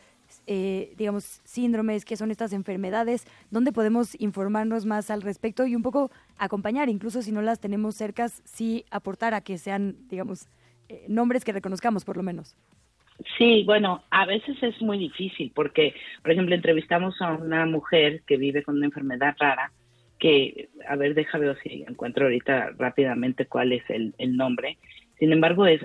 eh, 0.47 0.93
digamos, 0.97 1.41
síndromes, 1.43 2.05
qué 2.05 2.15
son 2.15 2.31
estas 2.31 2.53
enfermedades, 2.53 3.27
dónde 3.51 3.73
podemos 3.73 4.19
informarnos 4.19 4.85
más 4.85 5.11
al 5.11 5.21
respecto 5.21 5.67
y 5.67 5.75
un 5.75 5.83
poco 5.83 6.09
acompañar, 6.37 6.89
incluso 6.89 7.21
si 7.21 7.31
no 7.31 7.41
las 7.41 7.59
tenemos 7.59 7.95
cercas, 7.95 8.41
sí 8.45 8.85
aportar 8.89 9.33
a 9.33 9.41
que 9.41 9.57
sean, 9.57 9.97
digamos, 10.09 10.47
eh, 10.89 11.05
nombres 11.09 11.43
que 11.43 11.51
reconozcamos 11.51 12.05
por 12.05 12.17
lo 12.17 12.23
menos. 12.23 12.55
Sí, 13.37 13.63
bueno, 13.65 14.03
a 14.11 14.25
veces 14.25 14.55
es 14.61 14.81
muy 14.81 14.97
difícil 14.97 15.51
porque, 15.53 15.93
por 16.21 16.31
ejemplo, 16.31 16.55
entrevistamos 16.55 17.21
a 17.21 17.33
una 17.33 17.65
mujer 17.65 18.21
que 18.27 18.37
vive 18.37 18.63
con 18.63 18.77
una 18.77 18.85
enfermedad 18.85 19.35
rara, 19.39 19.71
que, 20.19 20.69
a 20.87 20.95
ver, 20.95 21.13
déjame 21.13 21.47
ver 21.47 21.57
si 21.61 21.83
encuentro 21.87 22.25
ahorita 22.25 22.71
rápidamente 22.77 23.45
cuál 23.47 23.73
es 23.73 23.83
el, 23.89 24.13
el 24.17 24.37
nombre, 24.37 24.77
sin 25.19 25.31
embargo, 25.31 25.65
es, 25.65 25.81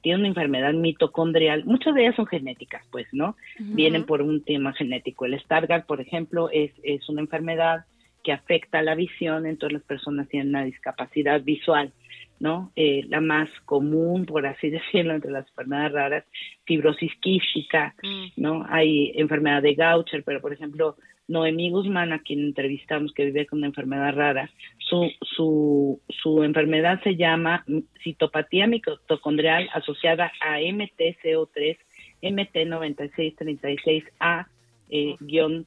tiene 0.00 0.20
una 0.20 0.28
enfermedad 0.28 0.72
mitocondrial. 0.72 1.64
Muchas 1.64 1.94
de 1.94 2.02
ellas 2.02 2.16
son 2.16 2.26
genéticas, 2.26 2.84
pues, 2.90 3.06
¿no? 3.12 3.36
Vienen 3.58 4.04
por 4.04 4.22
un 4.22 4.44
tema 4.44 4.72
genético. 4.72 5.24
El 5.24 5.38
Stargardt, 5.40 5.86
por 5.86 6.00
ejemplo, 6.00 6.50
es, 6.52 6.70
es 6.82 7.08
una 7.08 7.20
enfermedad 7.20 7.84
que 8.26 8.32
afecta 8.32 8.82
la 8.82 8.96
visión, 8.96 9.46
entonces 9.46 9.74
las 9.74 9.86
personas 9.86 10.28
tienen 10.28 10.48
una 10.48 10.64
discapacidad 10.64 11.42
visual, 11.42 11.92
¿no? 12.40 12.72
Eh, 12.74 13.04
la 13.08 13.20
más 13.20 13.48
común, 13.64 14.26
por 14.26 14.44
así 14.46 14.68
decirlo, 14.78 15.14
entre 15.14 15.30
las 15.30 15.48
enfermedades 15.48 15.92
raras, 15.92 16.24
fibrosis 16.64 17.12
quística, 17.20 17.94
mm. 18.02 18.26
¿no? 18.36 18.66
Hay 18.68 19.12
enfermedad 19.14 19.62
de 19.62 19.74
Gaucher, 19.74 20.24
pero 20.24 20.40
por 20.40 20.52
ejemplo, 20.52 20.96
Noemí 21.28 21.70
Guzmán, 21.70 22.12
a 22.12 22.18
quien 22.20 22.40
entrevistamos, 22.40 23.12
que 23.12 23.26
vive 23.26 23.46
con 23.46 23.58
una 23.58 23.66
enfermedad 23.68 24.14
rara, 24.14 24.50
su, 24.78 25.10
su, 25.22 26.00
su 26.08 26.42
enfermedad 26.44 27.02
se 27.02 27.16
llama 27.16 27.64
citopatía 28.02 28.66
mitocondrial 28.66 29.68
asociada 29.72 30.32
a 30.40 30.60
MTCO3 30.60 31.78
MT9636A 32.22 34.46
eh, 34.90 35.16
G. 35.20 35.66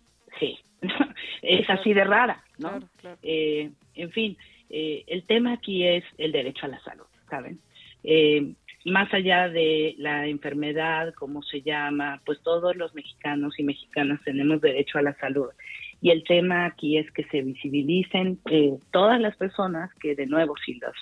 es 1.42 1.70
así 1.70 1.94
de 1.94 2.04
rara, 2.04 2.44
¿no? 2.58 2.80
Eh, 3.22 3.70
en 3.96 4.12
fin, 4.12 4.38
eh, 4.70 5.04
el 5.08 5.24
tema 5.24 5.54
aquí 5.54 5.86
es 5.86 6.04
el 6.18 6.32
derecho 6.32 6.66
a 6.66 6.70
la 6.70 6.80
salud, 6.82 7.06
¿saben? 7.30 7.60
Eh, 8.04 8.54
más 8.86 9.14
allá 9.14 9.50
de 9.50 9.96
la 9.98 10.28
enfermedad, 10.28 11.14
como 11.14 11.44
se 11.44 11.62
llama, 11.62 12.22
pues 12.26 12.42
todos 12.42 12.76
los 12.76 12.94
mexicanos 12.96 13.60
y 13.60 13.64
mexicanas 13.64 14.22
tenemos 14.24 14.62
derecho 14.62 14.98
a 14.98 15.02
la 15.02 15.14
salud. 15.16 15.50
Y 16.02 16.12
el 16.12 16.24
tema 16.24 16.66
aquí 16.66 16.98
es 16.98 17.12
que 17.12 17.26
se 17.26 17.42
visibilicen 17.42 18.40
eh, 18.50 18.78
todas 18.92 19.20
las 19.20 19.36
personas 19.36 19.94
que, 19.96 20.16
de 20.16 20.28
nuevo, 20.28 20.56
si 20.66 20.76
los 20.76 20.96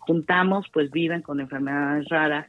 juntamos, 0.00 0.66
pues 0.72 0.90
viven 0.90 1.22
con 1.22 1.40
enfermedades 1.40 2.08
raras, 2.08 2.46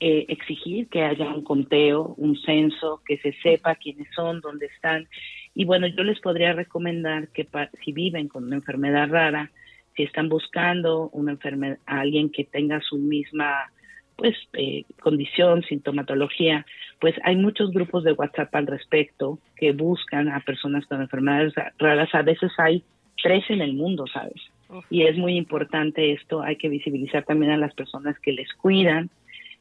eh, 0.00 0.26
exigir 0.28 0.88
que 0.88 1.02
haya 1.02 1.28
un 1.28 1.42
conteo, 1.42 2.14
un 2.16 2.36
censo, 2.42 3.02
que 3.04 3.18
se 3.18 3.32
sepa 3.42 3.76
quiénes 3.76 4.08
son, 4.14 4.40
dónde 4.40 4.66
están. 4.66 5.08
Y 5.54 5.64
bueno, 5.64 5.86
yo 5.86 6.02
les 6.02 6.20
podría 6.20 6.52
recomendar 6.52 7.28
que 7.28 7.46
si 7.84 7.92
viven 7.92 8.28
con 8.28 8.44
una 8.44 8.56
enfermedad 8.56 9.08
rara, 9.08 9.50
si 9.96 10.04
están 10.04 10.28
buscando 10.28 11.08
una 11.10 11.32
enfermedad, 11.32 11.78
a 11.86 12.00
alguien 12.00 12.30
que 12.30 12.44
tenga 12.44 12.80
su 12.80 12.96
misma 12.96 13.70
pues 14.18 14.36
eh, 14.54 14.84
condición, 15.00 15.62
sintomatología, 15.62 16.66
pues 17.00 17.14
hay 17.22 17.36
muchos 17.36 17.70
grupos 17.70 18.02
de 18.02 18.12
WhatsApp 18.12 18.52
al 18.56 18.66
respecto 18.66 19.38
que 19.56 19.72
buscan 19.72 20.28
a 20.28 20.40
personas 20.40 20.84
con 20.86 21.00
enfermedades 21.00 21.54
raras. 21.78 22.12
A 22.12 22.22
veces 22.22 22.50
hay 22.58 22.82
tres 23.22 23.44
en 23.48 23.62
el 23.62 23.74
mundo, 23.74 24.06
¿sabes? 24.12 24.42
Y 24.90 25.04
es 25.04 25.16
muy 25.16 25.36
importante 25.36 26.12
esto, 26.12 26.42
hay 26.42 26.56
que 26.56 26.68
visibilizar 26.68 27.24
también 27.24 27.52
a 27.52 27.56
las 27.56 27.72
personas 27.74 28.18
que 28.18 28.32
les 28.32 28.52
cuidan, 28.54 29.08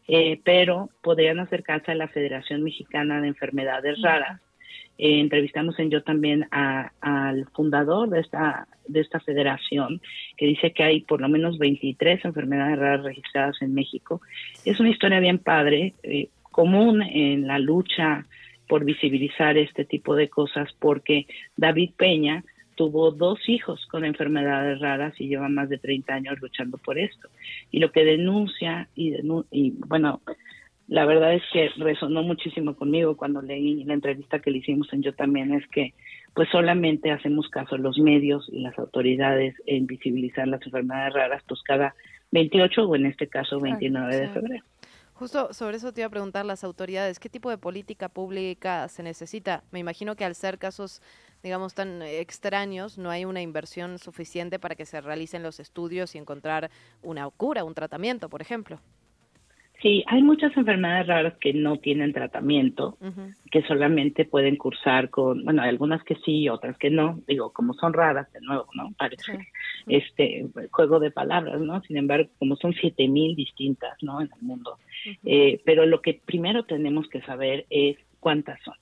eh, 0.08 0.42
pero 0.44 0.90
podrían 1.04 1.40
acercarse 1.40 1.92
a 1.92 1.96
la 1.96 2.08
Federación 2.08 2.64
Mexicana 2.64 3.22
de 3.22 3.28
Enfermedades 3.28 4.02
Raras 4.02 4.42
eh, 4.98 5.20
entrevistamos 5.20 5.78
en 5.80 5.90
yo 5.90 6.04
también 6.04 6.48
al 6.52 7.46
fundador 7.54 8.10
de 8.10 8.20
esta, 8.22 8.68
de 8.88 9.02
esta 9.02 9.20
federación, 9.20 10.02
que 10.36 10.46
dice 10.46 10.72
que 10.72 10.84
hay 10.84 11.02
por 11.02 11.22
lo 11.22 11.30
menos 11.30 11.58
23 11.58 12.26
enfermedades 12.26 12.80
raras 12.80 13.04
registradas 13.04 13.62
en 13.62 13.74
México. 13.74 14.22
Es 14.66 14.80
una 14.80 14.90
historia 14.90 15.20
bien 15.20 15.40
padre, 15.40 15.94
eh, 16.04 16.30
común 16.52 17.04
en 17.04 17.48
la 17.48 17.60
lucha 17.60 18.26
por 18.68 18.84
visibilizar 18.84 19.58
este 19.58 19.86
tipo 19.86 20.16
de 20.16 20.30
cosas, 20.30 20.70
porque 20.80 21.28
David 21.56 21.92
Peña 21.96 22.44
tuvo 22.76 23.12
dos 23.12 23.40
hijos 23.48 23.86
con 23.88 24.06
enfermedades 24.06 24.80
raras 24.80 25.14
y 25.20 25.28
lleva 25.28 25.50
más 25.50 25.70
de 25.70 25.78
30 25.78 26.14
años 26.14 26.40
luchando 26.42 26.78
por 26.78 26.98
esto. 26.98 27.30
Y 27.72 27.80
lo 27.80 27.92
que 27.92 28.06
denuncia, 28.06 28.88
y, 28.96 29.14
y 29.52 29.72
bueno, 29.88 30.22
la 30.88 31.06
verdad 31.06 31.34
es 31.34 31.44
que 31.52 31.70
resonó 31.78 32.24
muchísimo 32.24 32.76
conmigo 32.76 33.18
cuando 33.18 33.42
leí 33.42 33.84
la 33.84 33.94
entrevista 33.94 34.40
que 34.40 34.52
le 34.52 34.60
hicimos 34.60 34.92
en 34.94 35.04
Yo 35.04 35.14
también, 35.14 35.54
es 35.54 35.68
que 35.68 35.94
pues 36.34 36.48
solamente 36.50 37.12
hacemos 37.12 37.50
caso 37.50 37.78
los 37.78 37.98
medios 37.98 38.48
y 38.52 38.60
las 38.60 38.78
autoridades 38.80 39.56
en 39.66 39.88
visibilizar 39.88 40.48
las 40.48 40.62
enfermedades 40.66 41.14
raras, 41.14 41.44
pues 41.48 41.62
cada 41.64 41.94
28 42.32 42.88
o 42.88 42.96
en 42.96 43.08
este 43.08 43.28
caso 43.28 43.60
29 43.60 44.16
de 44.16 44.30
febrero. 44.30 44.64
Justo 45.14 45.52
sobre 45.52 45.78
eso 45.78 45.92
te 45.92 46.02
iba 46.02 46.08
a 46.08 46.12
preguntar 46.12 46.46
las 46.46 46.64
autoridades, 46.64 47.20
¿qué 47.20 47.28
tipo 47.28 47.50
de 47.50 47.58
política 47.58 48.08
pública 48.08 48.88
se 48.88 49.02
necesita? 49.02 49.64
Me 49.72 49.80
imagino 49.80 50.16
que 50.16 50.24
al 50.24 50.36
ser 50.36 50.60
casos, 50.60 51.02
digamos, 51.42 51.74
tan 51.74 52.04
extraños, 52.04 53.00
no 53.00 53.10
hay 53.10 53.26
una 53.26 53.42
inversión 53.42 53.98
suficiente 53.98 54.60
para 54.60 54.76
que 54.76 54.86
se 54.86 55.02
realicen 55.02 55.42
los 55.42 55.60
estudios 55.60 56.14
y 56.14 56.20
encontrar 56.20 56.70
una 57.02 57.28
cura, 57.32 57.64
un 57.64 57.74
tratamiento, 57.74 58.30
por 58.30 58.44
ejemplo. 58.44 58.80
Sí, 59.82 60.04
hay 60.08 60.24
muchas 60.24 60.56
enfermedades 60.58 61.06
raras 61.06 61.34
que 61.40 61.54
no 61.54 61.78
tienen 61.78 62.12
tratamiento, 62.12 62.98
que 63.52 63.62
solamente 63.64 64.26
pueden 64.26 64.56
cursar 64.56 65.12
con, 65.12 65.44
bueno, 65.44 65.62
hay 65.62 65.70
algunas 65.70 66.04
que 66.04 66.16
sí, 66.26 66.50
otras 66.50 66.78
que 66.78 66.90
no, 66.90 67.20
digo, 67.28 67.54
como 67.54 67.76
son 67.76 67.94
raras, 67.94 68.32
de 68.34 68.42
nuevo, 68.42 68.68
¿no? 68.74 68.92
Parece 68.98 69.38
este 69.88 70.48
juego 70.72 71.00
de 71.00 71.12
palabras, 71.12 71.62
¿no? 71.62 71.82
Sin 71.82 71.98
embargo, 71.98 72.30
como 72.40 72.56
son 72.56 72.74
siete 72.74 73.08
mil 73.08 73.36
distintas, 73.36 73.96
¿no? 74.02 74.20
En 74.20 74.30
el 74.36 74.42
mundo. 74.42 74.78
eh, 75.24 75.62
pero 75.64 75.86
lo 75.86 76.02
que 76.02 76.20
primero 76.26 76.64
tenemos 76.64 77.08
que 77.08 77.22
saber 77.22 77.68
es 77.70 77.98
cuántas 78.20 78.60
son 78.64 78.76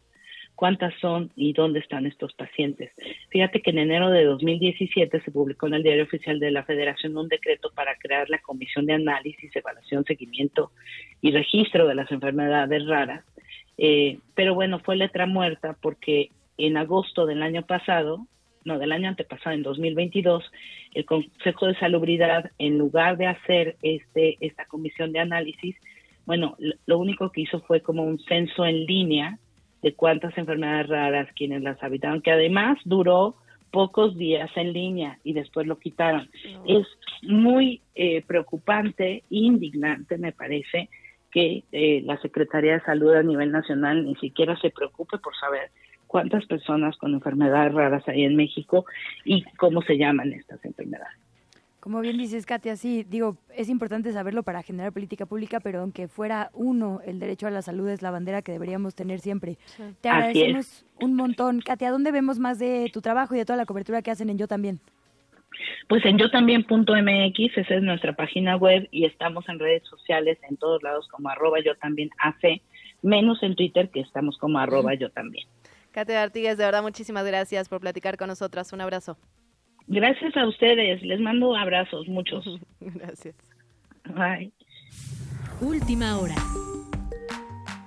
cuántas 0.56 0.94
son 1.00 1.32
y 1.36 1.54
dónde 1.54 1.80
están 1.80 2.06
estos 2.06 2.34
pacientes. 2.34 2.92
Fíjate 3.30 3.62
que 3.62 3.72
en 3.72 3.80
enero 3.80 4.10
de 4.10 4.24
2017 4.24 5.22
se 5.22 5.32
publicó 5.32 5.68
en 5.68 5.76
el 5.76 5.84
Diario 5.84 6.04
Oficial 6.04 6.40
de 6.40 6.52
la 6.52 6.64
Federación 6.64 7.18
un 7.18 7.28
decreto 7.28 7.72
para 7.76 7.96
crear 7.98 8.30
la 8.30 8.40
Comisión 8.40 8.86
de 8.86 8.94
Análisis, 8.94 9.56
Evaluación, 9.56 10.06
Seguimiento 10.06 10.72
y 11.22 11.32
Registro 11.32 11.88
de 11.88 11.96
las 11.96 12.12
Enfermedades 12.12 12.86
Raras. 12.88 13.26
Eh, 13.78 14.20
pero 14.34 14.56
bueno, 14.56 14.80
fue 14.80 14.96
letra 14.96 15.26
muerta 15.26 15.78
porque 15.82 16.30
en 16.58 16.78
agosto 16.78 17.26
del 17.26 17.44
año 17.44 17.66
pasado, 17.66 18.26
no, 18.64 18.80
del 18.80 18.94
año 18.94 19.10
antepasado, 19.10 19.54
en 19.54 19.64
2022, 19.64 20.52
el 20.94 21.06
Consejo 21.06 21.68
de 21.68 21.76
Salubridad, 21.76 22.52
en 22.58 22.78
lugar 22.78 23.18
de 23.18 23.28
hacer 23.28 23.76
este 23.82 24.38
esta 24.40 24.66
comisión 24.66 25.12
de 25.12 25.20
análisis, 25.20 25.76
bueno, 26.26 26.56
lo 26.86 26.98
único 26.98 27.32
que 27.32 27.42
hizo 27.42 27.60
fue 27.62 27.82
como 27.82 28.04
un 28.04 28.20
censo 28.20 28.66
en 28.66 28.86
línea 28.86 29.38
de 29.86 29.94
cuántas 29.94 30.36
enfermedades 30.36 30.90
raras 30.90 31.28
quienes 31.36 31.62
las 31.62 31.82
habitaron, 31.84 32.24
que 32.24 32.32
además 32.32 32.80
duró 32.86 33.36
pocos 33.70 34.18
días 34.18 34.50
en 34.56 34.74
línea 34.74 35.20
y 35.24 35.34
después 35.34 35.68
lo 35.68 35.78
quitaron. 35.78 36.28
Es 36.68 36.88
muy 37.22 37.82
eh, 37.94 38.24
preocupante 38.26 39.18
e 39.18 39.24
indignante, 39.30 40.18
me 40.18 40.32
parece, 40.32 40.90
que 41.30 41.66
eh, 41.72 42.02
la 42.04 42.20
Secretaría 42.20 42.74
de 42.74 42.82
Salud 42.82 43.14
a 43.14 43.22
nivel 43.22 43.52
nacional 43.52 44.04
ni 44.04 44.16
siquiera 44.16 44.58
se 44.60 44.72
preocupe 44.72 45.20
por 45.20 45.36
saber 45.36 45.70
cuántas 46.08 46.44
personas 46.48 46.98
con 46.98 47.14
enfermedades 47.14 47.72
raras 47.72 48.08
hay 48.08 48.24
en 48.24 48.36
México 48.36 48.88
y 49.24 49.44
cómo 49.58 49.84
se 49.84 50.00
llaman 50.00 50.34
estas 50.34 50.66
enfermedades. 50.66 51.25
Como 51.86 52.02
bien 52.02 52.18
dices, 52.18 52.48
Katia, 52.48 52.76
sí, 52.78 53.06
digo, 53.08 53.38
es 53.56 53.70
importante 53.70 54.12
saberlo 54.12 54.42
para 54.42 54.64
generar 54.64 54.92
política 54.92 55.28
pública, 55.28 55.60
pero 55.60 55.82
aunque 55.82 56.08
fuera 56.08 56.50
uno, 56.56 57.00
el 57.06 57.20
derecho 57.20 57.46
a 57.46 57.52
la 57.52 57.62
salud 57.62 57.88
es 57.90 58.02
la 58.02 58.10
bandera 58.10 58.42
que 58.42 58.52
deberíamos 58.52 58.96
tener 58.96 59.20
siempre. 59.20 59.60
Te 60.02 60.10
agradecemos 60.10 60.84
un 61.00 61.14
montón. 61.14 61.62
Katia, 61.62 61.92
¿dónde 61.92 62.12
vemos 62.12 62.40
más 62.40 62.58
de 62.58 62.90
tu 62.92 63.02
trabajo 63.02 63.36
y 63.36 63.38
de 63.38 63.46
toda 63.46 63.58
la 63.58 63.68
cobertura 63.68 64.02
que 64.02 64.10
hacen 64.10 64.32
en 64.32 64.40
Yo 64.40 64.48
también? 64.48 64.80
Pues 65.88 66.04
en 66.06 66.18
yo 66.18 66.32
también.mx, 66.32 67.56
esa 67.56 67.76
es 67.76 67.84
nuestra 67.84 68.16
página 68.16 68.56
web 68.56 68.88
y 68.90 69.06
estamos 69.06 69.48
en 69.48 69.60
redes 69.60 69.84
sociales 69.88 70.40
en 70.50 70.58
todos 70.58 70.82
lados 70.82 71.08
como 71.10 71.30
arroba 71.30 71.60
yo 71.64 71.76
también 71.76 72.10
AC, 72.18 72.64
menos 73.04 73.44
en 73.44 73.56
Twitter 73.56 73.92
que 73.92 74.00
estamos 74.00 74.40
como 74.40 74.58
arroba 74.58 74.96
yo 74.96 75.12
también. 75.12 75.46
Katia 75.92 76.24
Artigues, 76.24 76.58
de 76.58 76.66
verdad, 76.66 76.82
muchísimas 76.82 77.28
gracias 77.28 77.70
por 77.70 77.80
platicar 77.80 78.18
con 78.18 78.28
nosotras. 78.28 78.74
Un 78.74 78.82
abrazo. 78.82 79.20
Gracias 79.88 80.36
a 80.36 80.48
ustedes, 80.48 81.02
les 81.04 81.20
mando 81.20 81.56
abrazos, 81.56 82.08
muchos. 82.08 82.46
Gracias. 82.80 83.36
Bye. 84.06 84.52
Última 85.62 86.18
hora. 86.20 86.36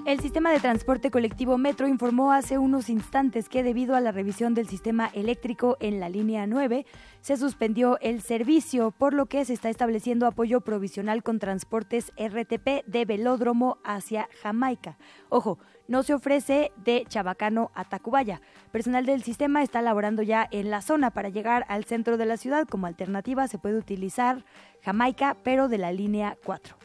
El 0.08 0.20
sistema 0.20 0.50
de 0.50 0.58
transporte 0.58 1.10
colectivo 1.10 1.58
Metro 1.58 1.86
informó 1.86 2.32
hace 2.32 2.56
unos 2.56 2.88
instantes 2.88 3.50
que 3.50 3.62
debido 3.62 3.94
a 3.94 4.00
la 4.00 4.10
revisión 4.10 4.54
del 4.54 4.66
sistema 4.66 5.10
eléctrico 5.12 5.76
en 5.80 6.00
la 6.00 6.08
línea 6.08 6.46
9, 6.46 6.86
se 7.20 7.36
suspendió 7.36 7.98
el 8.00 8.22
servicio, 8.22 8.90
por 8.90 9.12
lo 9.12 9.26
que 9.26 9.44
se 9.44 9.52
está 9.52 9.68
estableciendo 9.68 10.26
apoyo 10.26 10.62
provisional 10.62 11.22
con 11.22 11.38
transportes 11.38 12.10
RTP 12.16 12.86
de 12.86 13.04
velódromo 13.04 13.76
hacia 13.84 14.30
Jamaica. 14.40 14.96
Ojo, 15.28 15.58
no 15.88 16.02
se 16.02 16.14
ofrece 16.14 16.72
de 16.82 17.04
Chabacano 17.06 17.70
a 17.74 17.84
Tacubaya. 17.84 18.40
Personal 18.72 19.04
del 19.04 19.22
sistema 19.22 19.62
está 19.62 19.82
laborando 19.82 20.22
ya 20.22 20.48
en 20.50 20.70
la 20.70 20.80
zona 20.80 21.10
para 21.10 21.28
llegar 21.28 21.66
al 21.68 21.84
centro 21.84 22.16
de 22.16 22.24
la 22.24 22.38
ciudad. 22.38 22.66
Como 22.66 22.86
alternativa 22.86 23.46
se 23.46 23.58
puede 23.58 23.76
utilizar 23.76 24.42
Jamaica, 24.80 25.36
pero 25.44 25.68
de 25.68 25.76
la 25.76 25.92
línea 25.92 26.38
4. 26.46 26.77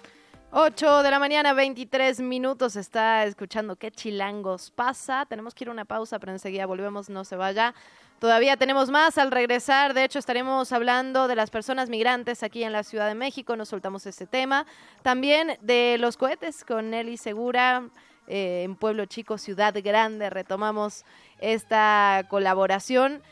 8 0.56 1.02
de 1.02 1.10
la 1.10 1.18
mañana, 1.18 1.54
23 1.54 2.20
minutos. 2.20 2.76
Está 2.76 3.26
escuchando 3.26 3.76
qué 3.76 3.90
chilangos 3.90 4.70
pasa. 4.70 5.26
Tenemos 5.26 5.56
que 5.56 5.64
ir 5.64 5.70
a 5.70 5.72
una 5.72 5.84
pausa, 5.84 6.20
pero 6.20 6.32
enseguida 6.32 6.68
volvemos, 6.68 7.10
no 7.10 7.24
se 7.24 7.36
vaya. 7.36 7.74
Todavía 8.20 8.56
tenemos 8.56 8.92
más 8.92 9.18
al 9.18 9.32
regresar. 9.32 9.96
De 9.96 10.04
hecho, 10.04 10.20
estaremos 10.20 10.72
hablando 10.72 11.28
de 11.28 11.36
las 11.36 11.50
personas 11.50 11.90
migrantes 11.90 12.44
aquí 12.44 12.64
en 12.64 12.72
la 12.72 12.84
Ciudad 12.84 13.08
de 13.08 13.16
México. 13.16 13.56
Nos 13.56 13.70
soltamos 13.70 14.06
ese 14.06 14.28
tema. 14.28 14.68
También 15.02 15.58
de 15.62 15.98
los 16.00 16.18
cohetes 16.18 16.64
con 16.64 16.92
Nelly 16.92 17.18
Segura. 17.18 17.90
eh, 18.28 18.62
en 18.64 18.76
Pueblo 18.76 19.06
Chico, 19.06 19.40
Ciudad 19.40 19.74
Grande, 19.84 20.30
retomamos 20.30 21.04
esta 21.40 22.26
colaboración 22.30 23.24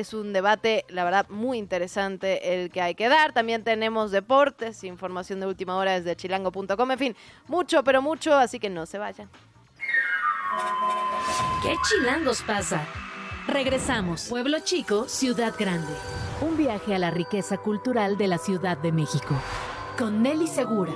es 0.00 0.14
un 0.14 0.32
debate, 0.32 0.84
la 0.88 1.04
verdad, 1.04 1.26
muy 1.28 1.58
interesante 1.58 2.54
el 2.54 2.70
que 2.70 2.80
hay 2.80 2.94
que 2.94 3.08
dar. 3.08 3.32
También 3.32 3.64
tenemos 3.64 4.10
deportes, 4.10 4.84
información 4.84 5.40
de 5.40 5.46
última 5.46 5.76
hora 5.76 5.92
desde 5.92 6.16
chilango.com, 6.16 6.90
en 6.90 6.98
fin, 6.98 7.16
mucho, 7.46 7.82
pero 7.84 8.02
mucho, 8.02 8.34
así 8.34 8.58
que 8.58 8.70
no 8.70 8.86
se 8.86 8.98
vayan. 8.98 9.28
¿Qué 11.62 11.74
chilangos 11.88 12.42
pasa? 12.42 12.86
Regresamos. 13.46 14.28
Pueblo 14.28 14.58
Chico, 14.60 15.08
Ciudad 15.08 15.54
Grande. 15.58 15.92
Un 16.40 16.56
viaje 16.56 16.94
a 16.94 16.98
la 16.98 17.10
riqueza 17.10 17.56
cultural 17.58 18.16
de 18.16 18.28
la 18.28 18.38
Ciudad 18.38 18.76
de 18.76 18.92
México. 18.92 19.34
Con 19.96 20.22
Nelly 20.22 20.46
Segura. 20.46 20.92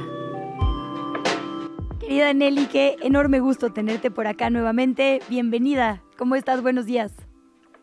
Querida 1.99 2.33
Nelly, 2.33 2.67
qué 2.67 2.97
enorme 3.01 3.41
gusto 3.41 3.73
tenerte 3.73 4.11
por 4.11 4.27
acá 4.27 4.51
nuevamente. 4.51 5.21
Bienvenida. 5.29 6.03
¿Cómo 6.19 6.35
estás? 6.35 6.61
Buenos 6.61 6.85
días. 6.87 7.13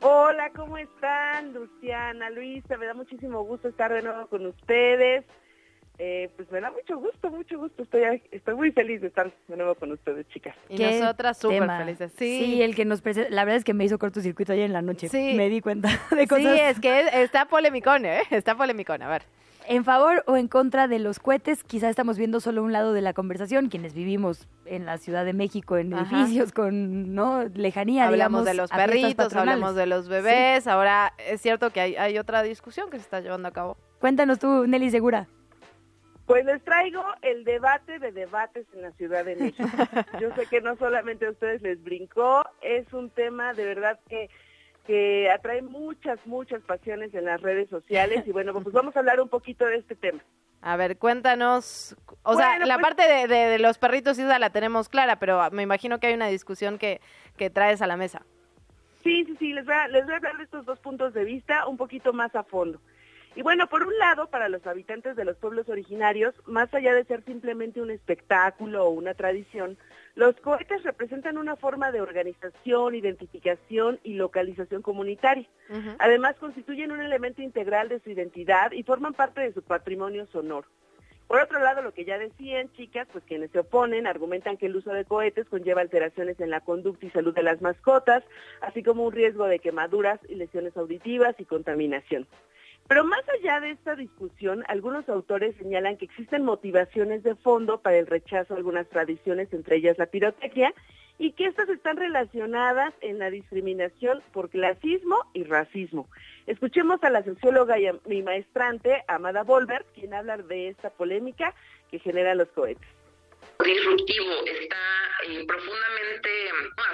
Hola, 0.02 0.50
¿cómo 0.56 0.78
están? 0.78 1.54
Luciana, 1.54 2.30
Luisa, 2.30 2.78
me 2.78 2.86
da 2.86 2.94
muchísimo 2.94 3.44
gusto 3.44 3.68
estar 3.68 3.92
de 3.94 4.02
nuevo 4.02 4.28
con 4.28 4.46
ustedes. 4.46 5.26
Eh, 6.02 6.30
pues 6.38 6.50
me 6.50 6.62
da 6.62 6.72
mucho 6.72 6.98
gusto, 6.98 7.30
mucho 7.30 7.60
gusto. 7.60 7.84
Estoy, 7.84 8.24
estoy 8.32 8.56
muy 8.56 8.72
feliz 8.72 9.02
de 9.02 9.08
estar 9.08 9.30
de 9.50 9.58
nuevo 9.58 9.76
con 9.76 9.92
ustedes, 9.92 10.26
chicas. 10.30 10.56
Y 10.70 10.78
Qué 10.78 11.00
nosotras 11.02 11.38
súper 11.38 11.60
tema. 11.60 11.80
felices. 11.80 12.14
Sí. 12.18 12.40
Sí. 12.46 12.62
el 12.62 12.74
que 12.74 12.86
nos 12.86 13.02
presenta. 13.02 13.30
La 13.32 13.44
verdad 13.44 13.58
es 13.58 13.66
que 13.66 13.74
me 13.74 13.84
hizo 13.84 14.00
cortocircuito 14.00 14.54
ayer 14.54 14.66
en 14.66 14.74
la 14.74 14.82
noche. 14.82 15.10
Sí. 15.10 15.34
Me 15.36 15.50
di 15.50 15.60
cuenta 15.60 15.90
de 16.16 16.26
cosas. 16.28 16.56
Sí, 16.56 16.62
es 16.62 16.80
que 16.80 17.22
está 17.22 17.46
polemicón, 17.46 18.06
¿eh? 18.06 18.22
Está 18.32 18.56
polemicón, 18.56 19.02
a 19.02 19.10
ver. 19.10 19.24
En 19.70 19.86
favor 19.86 20.24
o 20.26 20.36
en 20.36 20.48
contra 20.48 20.88
de 20.88 20.98
los 20.98 21.20
cohetes, 21.20 21.64
quizá 21.64 21.92
estamos 21.92 22.18
viendo 22.18 22.40
solo 22.40 22.64
un 22.64 22.74
lado 22.74 22.92
de 22.92 23.02
la 23.02 23.14
conversación, 23.14 23.70
quienes 23.70 23.94
vivimos 23.94 24.48
en 24.66 24.88
la 24.88 24.98
Ciudad 24.98 25.24
de 25.26 25.34
México, 25.34 25.78
en 25.78 25.94
Ajá. 25.94 26.22
edificios 26.22 26.52
con 26.52 27.14
no 27.14 27.44
lejanía, 27.54 28.08
hablamos 28.08 28.42
digamos, 28.42 28.46
de 28.46 28.54
los 28.56 28.72
perritos, 28.72 29.36
hablamos 29.36 29.76
de 29.76 29.86
los 29.86 30.10
bebés. 30.10 30.66
Ahora 30.66 31.14
es 31.20 31.42
cierto 31.42 31.70
que 31.70 31.82
hay, 31.82 31.96
hay 31.98 32.18
otra 32.18 32.42
discusión 32.42 32.90
que 32.90 32.98
se 32.98 33.04
está 33.04 33.20
llevando 33.20 33.48
a 33.48 33.52
cabo. 33.52 33.78
Cuéntanos 34.00 34.40
tú, 34.40 34.66
Nelly 34.66 34.90
Segura. 34.90 35.28
Pues 36.26 36.46
les 36.46 36.64
traigo 36.64 37.04
el 37.22 37.44
debate 37.44 38.00
de 38.00 38.12
debates 38.12 38.66
en 38.74 38.82
la 38.82 38.92
Ciudad 38.94 39.24
de 39.24 39.36
México. 39.36 39.70
Yo 40.20 40.34
sé 40.34 40.48
que 40.48 40.62
no 40.62 40.78
solamente 40.78 41.28
a 41.28 41.30
ustedes 41.30 41.62
les 41.62 41.84
brincó, 41.84 42.44
es 42.62 42.92
un 42.92 43.12
tema 43.12 43.54
de 43.54 43.66
verdad 43.66 44.00
que 44.10 44.32
que 44.90 45.30
atrae 45.30 45.62
muchas, 45.62 46.18
muchas 46.26 46.64
pasiones 46.64 47.14
en 47.14 47.26
las 47.26 47.40
redes 47.42 47.70
sociales 47.70 48.24
y 48.26 48.32
bueno, 48.32 48.54
pues 48.54 48.74
vamos 48.74 48.96
a 48.96 49.00
hablar 49.00 49.22
un 49.22 49.30
poquito 49.30 49.64
de 49.68 49.76
este 49.76 49.94
tema. 49.96 50.20
A 50.64 50.78
ver, 50.78 50.98
cuéntanos. 50.98 51.96
O 52.24 52.36
sea, 52.36 52.58
la 52.58 52.74
pues- 52.80 52.88
parte 52.88 53.04
de, 53.08 53.28
de- 53.28 53.50
de 53.50 53.60
los 53.60 53.78
perritos 53.78 54.18
esa 54.18 54.40
la 54.40 54.50
tenemos 54.50 54.90
clara, 54.90 55.20
pero 55.20 55.40
me 55.52 55.62
imagino 55.62 56.00
que 56.00 56.08
hay 56.08 56.16
una 56.16 56.26
discusión 56.26 56.80
que, 56.80 57.02
que 57.38 57.52
traes 57.52 57.84
a 57.84 57.88
la 57.88 57.98
mesa. 57.98 58.24
Sí, 59.04 59.26
sí, 59.26 59.36
sí, 59.38 59.54
les 59.54 59.64
voy, 59.64 59.76
a, 59.76 59.88
les 59.90 60.06
voy 60.06 60.14
a 60.16 60.18
hablar 60.18 60.38
de 60.38 60.44
estos 60.46 60.66
dos 60.66 60.80
puntos 60.80 61.14
de 61.14 61.24
vista 61.24 61.68
un 61.68 61.78
poquito 61.78 62.12
más 62.12 62.36
a 62.36 62.42
fondo. 62.42 62.82
Y 63.36 63.44
bueno, 63.44 63.68
por 63.68 63.84
un 63.86 63.96
lado, 64.00 64.28
para 64.32 64.50
los 64.50 64.66
habitantes 64.66 65.16
de 65.16 65.24
los 65.24 65.38
pueblos 65.38 65.70
originarios, 65.70 66.34
más 66.48 66.74
allá 66.74 66.96
de 66.96 67.04
ser 67.06 67.24
simplemente 67.26 67.80
un 67.80 67.92
espectáculo 67.92 68.86
o 68.86 68.90
una 68.90 69.14
tradición, 69.14 69.78
los 70.16 70.36
cohetes 70.38 70.84
representan 70.84 71.38
una 71.38 71.56
forma 71.56 71.92
de 71.92 72.02
organización, 72.02 72.96
identificación 72.96 74.00
y 74.04 74.14
localización 74.14 74.82
comunitaria. 74.82 75.48
Además, 76.00 76.36
constituyen 76.40 76.92
un 76.92 77.02
elemento 77.02 77.42
integral 77.42 77.90
de 77.90 78.00
su 78.00 78.10
identidad 78.10 78.72
y 78.72 78.84
forman 78.84 79.14
parte 79.14 79.42
de 79.42 79.54
su 79.54 79.62
patrimonio 79.62 80.26
sonoro. 80.28 80.68
Por 81.30 81.42
otro 81.42 81.60
lado, 81.60 81.84
lo 81.84 81.94
que 81.94 82.06
ya 82.06 82.18
decían, 82.18 82.72
chicas, 82.72 83.08
pues 83.12 83.24
quienes 83.24 83.52
se 83.52 83.60
oponen 83.60 84.08
argumentan 84.08 84.58
que 84.58 84.66
el 84.66 84.76
uso 84.76 84.92
de 84.92 85.06
cohetes 85.06 85.48
conlleva 85.48 85.82
alteraciones 85.82 86.40
en 86.40 86.50
la 86.50 86.62
conducta 86.62 87.06
y 87.06 87.12
salud 87.12 87.36
de 87.36 87.44
las 87.44 87.62
mascotas, 87.62 88.24
así 88.62 88.82
como 88.82 89.04
un 89.04 89.14
riesgo 89.14 89.46
de 89.46 89.60
quemaduras 89.60 90.20
y 90.28 90.34
lesiones 90.34 90.76
auditivas 90.76 91.36
y 91.38 91.46
contaminación. 91.46 92.26
Pero 92.90 93.04
más 93.06 93.22
allá 93.30 93.60
de 93.60 93.70
esta 93.70 93.96
discusión, 93.96 94.64
algunos 94.68 95.08
autores 95.10 95.56
señalan 95.58 95.96
que 95.96 96.06
existen 96.06 96.44
motivaciones 96.44 97.22
de 97.22 97.36
fondo 97.36 97.82
para 97.82 98.00
el 98.00 98.08
rechazo 98.08 98.56
a 98.56 98.58
algunas 98.58 98.90
tradiciones, 98.90 99.54
entre 99.54 99.76
ellas 99.76 100.00
la 100.00 100.08
pirotecnia, 100.08 100.74
y 101.20 101.34
que 101.34 101.46
estas 101.46 101.70
están 101.70 101.98
relacionadas 101.98 102.96
en 103.02 103.20
la 103.20 103.30
discriminación 103.30 104.24
por 104.34 104.50
clasismo 104.50 105.18
y 105.36 105.44
racismo. 105.44 106.10
Escuchemos 106.48 107.04
a 107.04 107.12
la 107.12 107.24
socióloga 107.24 107.76
y 107.78 108.24
maestrante 108.24 109.04
Amada 109.08 109.44
Volver, 109.44 109.86
quien 109.94 110.16
habla 110.16 110.38
de 110.38 110.70
esta 110.70 110.90
polémica 110.90 111.54
que 111.92 112.00
generan 112.00 112.40
los 112.40 112.48
cohetes 112.50 112.99
disruptivo 113.66 114.32
está 114.46 114.78
eh, 115.28 115.46
profundamente 115.46 116.30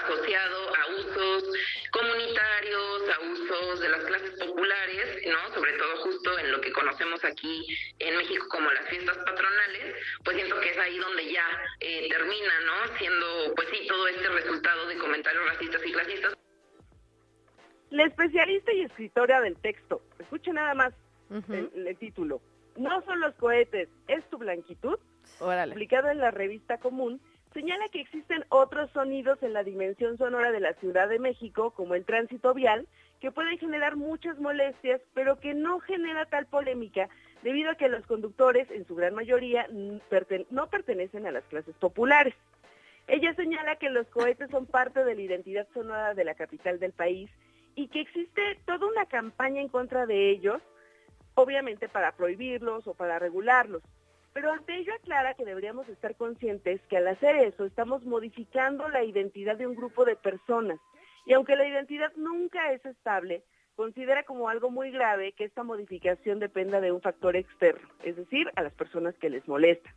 asociado 0.01 0.75
a 0.75 0.87
usos 0.95 1.43
comunitarios, 1.91 3.09
a 3.09 3.19
usos 3.21 3.79
de 3.79 3.89
las 3.89 4.03
clases 4.05 4.31
populares, 4.31 5.27
¿no? 5.27 5.53
Sobre 5.53 5.73
todo 5.73 5.97
justo 5.97 6.39
en 6.39 6.51
lo 6.51 6.61
que 6.61 6.71
conocemos 6.71 7.23
aquí 7.23 7.67
en 7.99 8.17
México 8.17 8.47
como 8.49 8.71
las 8.71 8.89
fiestas 8.89 9.17
patronales, 9.17 9.95
pues 10.23 10.37
siento 10.37 10.59
que 10.59 10.69
es 10.71 10.77
ahí 10.77 10.97
donde 10.97 11.31
ya 11.31 11.45
eh, 11.81 12.09
termina, 12.09 12.59
¿no? 12.61 12.97
Siendo, 12.97 13.53
pues 13.55 13.67
sí, 13.69 13.87
todo 13.87 14.07
este 14.07 14.27
resultado 14.29 14.87
de 14.87 14.97
comentarios 14.97 15.45
racistas 15.45 15.81
y 15.85 15.91
clasistas. 15.91 16.33
La 17.91 18.05
especialista 18.05 18.73
y 18.73 18.81
escritora 18.81 19.39
del 19.41 19.55
texto, 19.61 20.01
escuche 20.19 20.51
nada 20.51 20.73
más 20.73 20.93
el 21.29 21.97
título. 21.99 22.41
No 22.75 23.01
son 23.05 23.19
los 23.19 23.35
cohetes, 23.35 23.87
es 24.07 24.27
tu 24.29 24.37
blanquitud 24.37 24.99
publicado 25.39 26.10
en 26.10 26.19
la 26.19 26.31
revista 26.31 26.77
Común, 26.77 27.22
señala 27.53 27.88
que 27.89 28.02
existen 28.02 28.43
otros 28.49 28.91
sonidos 28.91 29.41
en 29.41 29.53
la 29.53 29.64
dimensión 29.64 30.18
sonora 30.18 30.52
de 30.52 30.60
la 30.60 30.73
Ciudad 30.73 31.07
de 31.07 31.19
México, 31.19 31.72
como 31.72 31.95
el 31.95 32.06
tránsito 32.06 32.53
vial, 32.53 32.88
que 33.22 33.31
pueden 33.31 33.57
generar 33.57 33.95
muchas 33.95 34.38
molestias, 34.39 35.02
pero 35.14 35.39
que 35.39 35.53
no 35.53 35.80
genera 35.80 36.26
tal 36.26 36.45
polémica 36.47 37.10
debido 37.43 37.72
a 37.72 37.76
que 37.76 37.89
los 37.89 38.06
conductores, 38.06 38.69
en 38.72 38.85
su 38.85 38.95
gran 38.95 39.14
mayoría, 39.14 39.68
no 39.69 40.68
pertenecen 40.68 41.27
a 41.27 41.31
las 41.31 41.43
clases 41.45 41.76
populares. 41.76 42.34
Ella 43.07 43.34
señala 43.35 43.76
que 43.76 43.89
los 43.89 44.07
cohetes 44.07 44.49
son 44.49 44.65
parte 44.65 45.03
de 45.03 45.15
la 45.15 45.22
identidad 45.22 45.68
sonora 45.73 46.14
de 46.14 46.23
la 46.23 46.34
capital 46.34 46.80
del 46.80 46.91
país 46.91 47.30
y 47.76 47.88
que 47.88 48.02
existe 48.02 48.60
toda 48.65 48.88
una 48.88 49.06
campaña 49.06 49.61
en 49.61 49.69
contra 49.69 50.06
de 50.06 50.31
ellos, 50.31 50.61
obviamente 51.35 51.88
para 51.88 52.14
prohibirlos 52.14 52.88
o 52.88 52.93
para 52.95 53.19
regularlos. 53.19 53.84
Pero 54.36 54.52
ante 54.52 54.76
ello 54.76 54.94
aclara 54.94 55.34
que 55.34 55.45
deberíamos 55.45 55.88
estar 55.88 56.14
conscientes 56.18 56.82
que 56.90 56.98
al 56.98 57.07
hacer 57.07 57.38
eso 57.38 57.64
estamos 57.64 58.03
modificando 58.03 58.90
la 58.90 59.02
identidad 59.02 59.56
de 59.56 59.66
un 59.66 59.76
grupo 59.76 60.03
de 60.03 60.18
personas. 60.18 60.78
Y 61.26 61.32
aunque 61.32 61.56
la 61.56 61.66
identidad 61.66 62.12
nunca 62.18 62.74
es 62.74 62.86
estable, 62.86 63.44
considera 63.78 64.24
como 64.24 64.49
algo 64.49 64.70
muy 64.70 64.91
grave 64.91 65.32
que 65.32 65.45
esta 65.45 65.64
modificación 65.64 66.40
dependa 66.40 66.82
de 66.82 66.91
un 66.91 66.99
factor 66.99 67.38
externo, 67.38 67.88
es 68.03 68.18
decir, 68.18 68.52
a 68.57 68.62
las 68.62 68.74
personas 68.74 69.16
que 69.16 69.30
les 69.30 69.48
molesta. 69.48 69.90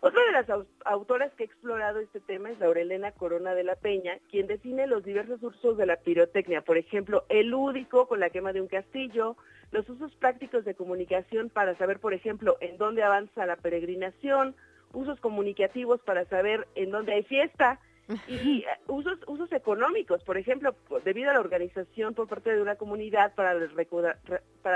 Otra 0.00 0.22
de 0.26 0.32
las 0.32 0.66
autoras 0.84 1.32
que 1.34 1.42
ha 1.42 1.46
explorado 1.46 1.98
este 1.98 2.20
tema 2.20 2.50
es 2.50 2.60
Laurelena 2.60 3.10
Corona 3.10 3.54
de 3.54 3.64
la 3.64 3.74
Peña, 3.74 4.18
quien 4.30 4.46
define 4.46 4.86
los 4.86 5.04
diversos 5.04 5.42
usos 5.42 5.76
de 5.76 5.86
la 5.86 5.96
pirotecnia, 5.96 6.60
por 6.60 6.78
ejemplo, 6.78 7.24
el 7.28 7.48
lúdico 7.48 8.06
con 8.06 8.20
la 8.20 8.30
quema 8.30 8.52
de 8.52 8.60
un 8.60 8.68
castillo, 8.68 9.36
los 9.72 9.88
usos 9.88 10.14
prácticos 10.14 10.64
de 10.64 10.74
comunicación 10.74 11.50
para 11.50 11.76
saber, 11.76 11.98
por 11.98 12.14
ejemplo, 12.14 12.56
en 12.60 12.78
dónde 12.78 13.02
avanza 13.02 13.44
la 13.44 13.56
peregrinación, 13.56 14.54
usos 14.92 15.18
comunicativos 15.18 16.00
para 16.02 16.24
saber 16.26 16.68
en 16.76 16.92
dónde 16.92 17.14
hay 17.14 17.24
fiesta 17.24 17.80
y 18.28 18.60
eh, 18.60 18.66
usos 18.86 19.18
usos 19.26 19.50
económicos, 19.52 20.22
por 20.22 20.38
ejemplo, 20.38 20.76
debido 21.04 21.30
a 21.30 21.34
la 21.34 21.40
organización 21.40 22.14
por 22.14 22.28
parte 22.28 22.54
de 22.54 22.62
una 22.62 22.76
comunidad 22.76 23.34
para 23.34 23.52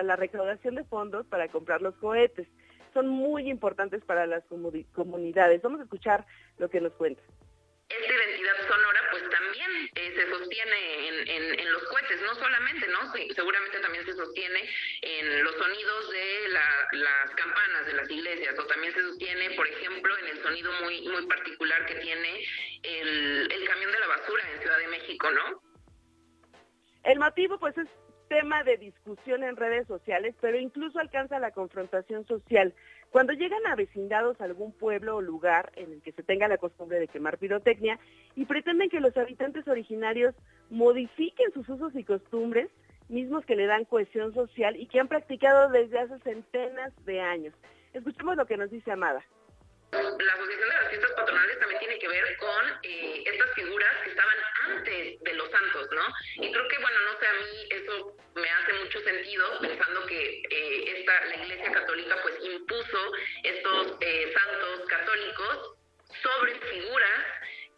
la 0.03 0.17
recaudación 0.17 0.75
de 0.75 0.85
fondos 0.85 1.27
para 1.27 1.47
comprar 1.49 1.81
los 1.81 1.95
cohetes. 1.95 2.49
Son 2.93 3.09
muy 3.09 3.49
importantes 3.51 4.05
para 4.05 4.27
las 4.27 4.45
comunidades. 4.45 5.63
Vamos 5.63 5.81
a 5.81 5.85
escuchar 5.85 6.27
lo 6.59 6.69
que 6.69 6.81
nos 6.81 6.93
cuenta 6.95 7.23
esta 7.99 8.15
identidad 8.15 8.69
sonora 8.69 9.01
pues 9.11 9.23
también 9.31 9.91
eh, 9.95 10.13
se 10.17 10.31
sostiene 10.31 11.09
en, 11.09 11.61
en, 11.61 11.73
los 11.73 11.83
cohetes, 11.85 12.21
no 12.23 12.35
solamente, 12.35 12.87
¿no? 12.89 13.13
seguramente 13.35 13.81
también 13.81 14.05
se 14.05 14.15
sostiene 14.15 14.69
en 15.03 15.45
los 15.45 15.55
sonidos 15.57 16.11
de 16.11 16.49
las 16.93 17.31
campanas 17.37 17.87
de 17.87 17.93
las 17.95 18.11
iglesias 18.11 18.59
o 18.59 18.67
también 18.67 18.95
se 18.95 19.03
sostiene, 19.03 19.51
por 19.57 19.67
ejemplo, 19.67 20.17
en 20.19 20.27
el 20.29 20.43
sonido 20.43 20.73
muy, 20.83 21.09
muy 21.09 21.27
particular 21.27 21.85
que 21.87 21.97
tiene 21.97 22.45
el, 22.83 23.53
el 23.53 23.69
camión 23.69 23.93
de 23.93 23.99
la 23.99 24.07
basura 24.07 24.43
en 24.53 24.61
Ciudad 24.61 24.79
de 24.79 24.89
México, 24.89 25.31
¿no? 25.31 25.63
El 27.05 27.19
motivo 27.19 27.59
pues 27.59 27.77
es 27.77 27.89
tema 28.33 28.63
de 28.63 28.79
discusión 28.79 29.45
en 29.45 29.57
redes 29.57 29.87
sociales, 29.87 30.35
pero 30.41 30.59
incluso 30.59 30.99
alcanza 30.99 31.39
la 31.39 31.51
confrontación 31.51 32.27
social. 32.27 32.73
Cuando 33.11 33.35
llegan 33.35 33.67
a 33.67 33.77
vecindados 33.77 34.41
a 34.41 34.45
algún 34.45 34.73
pueblo 34.73 35.17
o 35.17 35.21
lugar 35.21 35.71
en 35.77 35.93
el 35.93 36.01
que 36.01 36.13
se 36.13 36.23
tenga 36.23 36.49
la 36.49 36.57
costumbre 36.57 36.99
de 36.99 37.09
quemar 37.09 37.37
pirotecnia 37.37 37.99
y 38.35 38.47
pretenden 38.47 38.89
que 38.89 39.01
los 39.01 39.15
habitantes 39.19 39.69
originarios 39.69 40.35
modifiquen 40.71 41.53
sus 41.53 41.69
usos 41.69 41.95
y 41.95 42.05
costumbres, 42.05 42.71
mismos 43.11 43.45
que 43.45 43.55
le 43.55 43.67
dan 43.67 43.85
cohesión 43.85 44.33
social 44.33 44.77
y 44.77 44.87
que 44.87 44.99
han 44.99 45.09
practicado 45.09 45.69
desde 45.69 45.99
hace 45.99 46.19
centenas 46.21 46.91
de 47.05 47.21
años. 47.21 47.55
Escuchemos 47.93 48.37
lo 48.37 48.47
que 48.47 48.57
nos 48.57 48.71
dice 48.71 48.93
Amada 48.93 49.23
la 49.93 49.99
Asociación 49.99 50.49
de 50.49 50.67
las 50.67 50.89
Fiestas 50.89 51.13
Patronales 51.17 51.59
también 51.59 51.72
que 52.03 52.09
ver 52.09 52.37
con 52.37 52.81
eh, 52.83 53.23
estas 53.27 53.55
figuras 53.55 53.95
que 54.03 54.11
estaban 54.11 54.37
antes 54.67 55.21
de 55.21 55.35
los 55.35 55.49
santos, 55.51 55.89
¿no? 55.93 56.03
Y 56.45 56.51
creo 56.51 56.67
que, 56.67 56.79
bueno, 56.79 56.99
no 57.13 57.19
sé, 57.21 57.27
a 57.27 57.33
mí 57.35 57.69
eso 57.71 58.17
me 58.35 58.51
hace 58.51 58.73
mucho 58.73 59.01
sentido 59.03 59.61
pensando 59.61 60.05
que 60.07 60.43
eh, 60.51 60.99
esta, 60.99 61.25
la 61.27 61.37
Iglesia 61.37 61.71
Católica 61.71 62.17
pues 62.23 62.35
impuso 62.43 63.13
estos 63.45 63.97
eh, 64.01 64.35
santos 64.35 64.89
católicos 64.89 65.77
sobre 66.23 66.55
figuras 66.73 67.21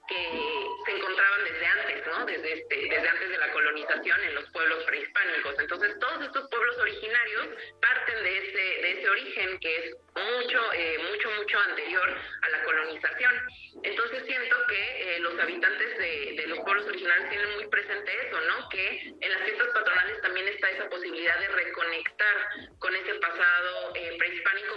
que 0.09 0.67
se 0.85 0.97
encontraban 0.97 1.45
desde 1.45 1.67
antes, 1.67 2.07
¿no? 2.07 2.27
Desde, 2.27 2.53
este, 2.53 2.77
desde 2.77 3.09
antes 3.09 3.29
de 3.31 3.39
la 3.39 3.53
colonización 3.53 4.21
en 4.25 4.35
los 4.35 4.51
pueblos 4.51 4.85
prehispánicos. 4.85 5.59
Entonces, 5.59 5.99
todos 5.99 6.27
estos 6.27 6.49
pueblos 6.51 6.79
originarios 6.79 7.49
parten 7.81 8.23
de 8.23 8.39
ese, 8.39 8.83
de 8.83 9.01
ese 9.01 9.09
origen 9.09 9.59
que 9.61 9.77
es 9.77 9.97
mucho, 10.15 10.73
eh, 10.75 10.99
mucho, 11.11 11.31
mucho 11.39 11.59
anterior 11.71 12.17
a 12.43 12.49
la 12.51 12.63
colonización. 12.65 13.35
Entonces, 13.83 14.25
siento 14.27 14.57
que 14.69 15.17
eh, 15.17 15.21
los 15.21 15.39
habitantes 15.41 15.99
de, 15.99 16.35
de, 16.37 16.47
los 16.49 16.61
pueblos 16.61 16.87
originarios 16.87 17.31
tienen 17.31 17.55
muy 17.55 17.67
presente 17.69 18.13
eso, 18.27 18.41
¿no? 18.41 18.69
Que 18.69 19.13
en 19.21 19.33
las 19.33 19.43
fiestas 19.43 19.69
patronales 19.69 20.21
también 20.21 20.49
está 20.49 20.71
esa 20.71 20.89
posibilidad 20.89 21.39
de 21.41 21.49
reconectar 21.49 22.37
con 22.79 22.95
ese 22.95 23.15
pasado 23.15 23.95
eh, 23.95 24.17
prehispánico. 24.19 24.75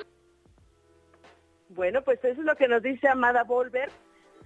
Bueno, 1.70 2.02
pues 2.04 2.18
eso 2.24 2.40
es 2.40 2.46
lo 2.46 2.56
que 2.56 2.68
nos 2.68 2.82
dice 2.82 3.08
Amada 3.10 3.44
Volver 3.44 3.92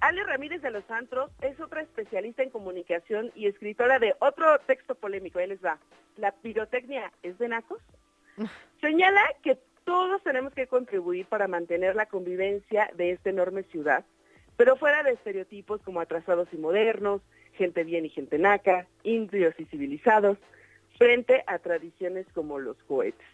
Ale 0.01 0.23
Ramírez 0.23 0.63
de 0.63 0.71
los 0.71 0.83
Santos 0.85 1.31
es 1.41 1.59
otra 1.59 1.81
especialista 1.81 2.41
en 2.41 2.49
comunicación 2.49 3.31
y 3.35 3.45
escritora 3.45 3.99
de 3.99 4.15
otro 4.19 4.57
texto 4.65 4.95
polémico. 4.95 5.39
Él 5.39 5.49
les 5.49 5.63
va. 5.63 5.77
¿La 6.17 6.31
pirotecnia 6.31 7.11
es 7.21 7.37
de 7.37 7.47
nacos? 7.47 7.79
Señala 8.81 9.21
que 9.43 9.59
todos 9.85 10.21
tenemos 10.23 10.53
que 10.53 10.65
contribuir 10.65 11.27
para 11.27 11.47
mantener 11.47 11.95
la 11.95 12.07
convivencia 12.07 12.89
de 12.95 13.11
esta 13.11 13.29
enorme 13.29 13.61
ciudad, 13.63 14.03
pero 14.57 14.75
fuera 14.75 15.03
de 15.03 15.11
estereotipos 15.11 15.81
como 15.83 16.01
atrasados 16.01 16.47
y 16.51 16.57
modernos, 16.57 17.21
gente 17.53 17.83
bien 17.83 18.05
y 18.05 18.09
gente 18.09 18.39
naca, 18.39 18.87
indios 19.03 19.53
y 19.59 19.65
civilizados, 19.65 20.37
frente 20.97 21.43
a 21.45 21.59
tradiciones 21.59 22.25
como 22.33 22.57
los 22.57 22.77
cohetes. 22.83 23.27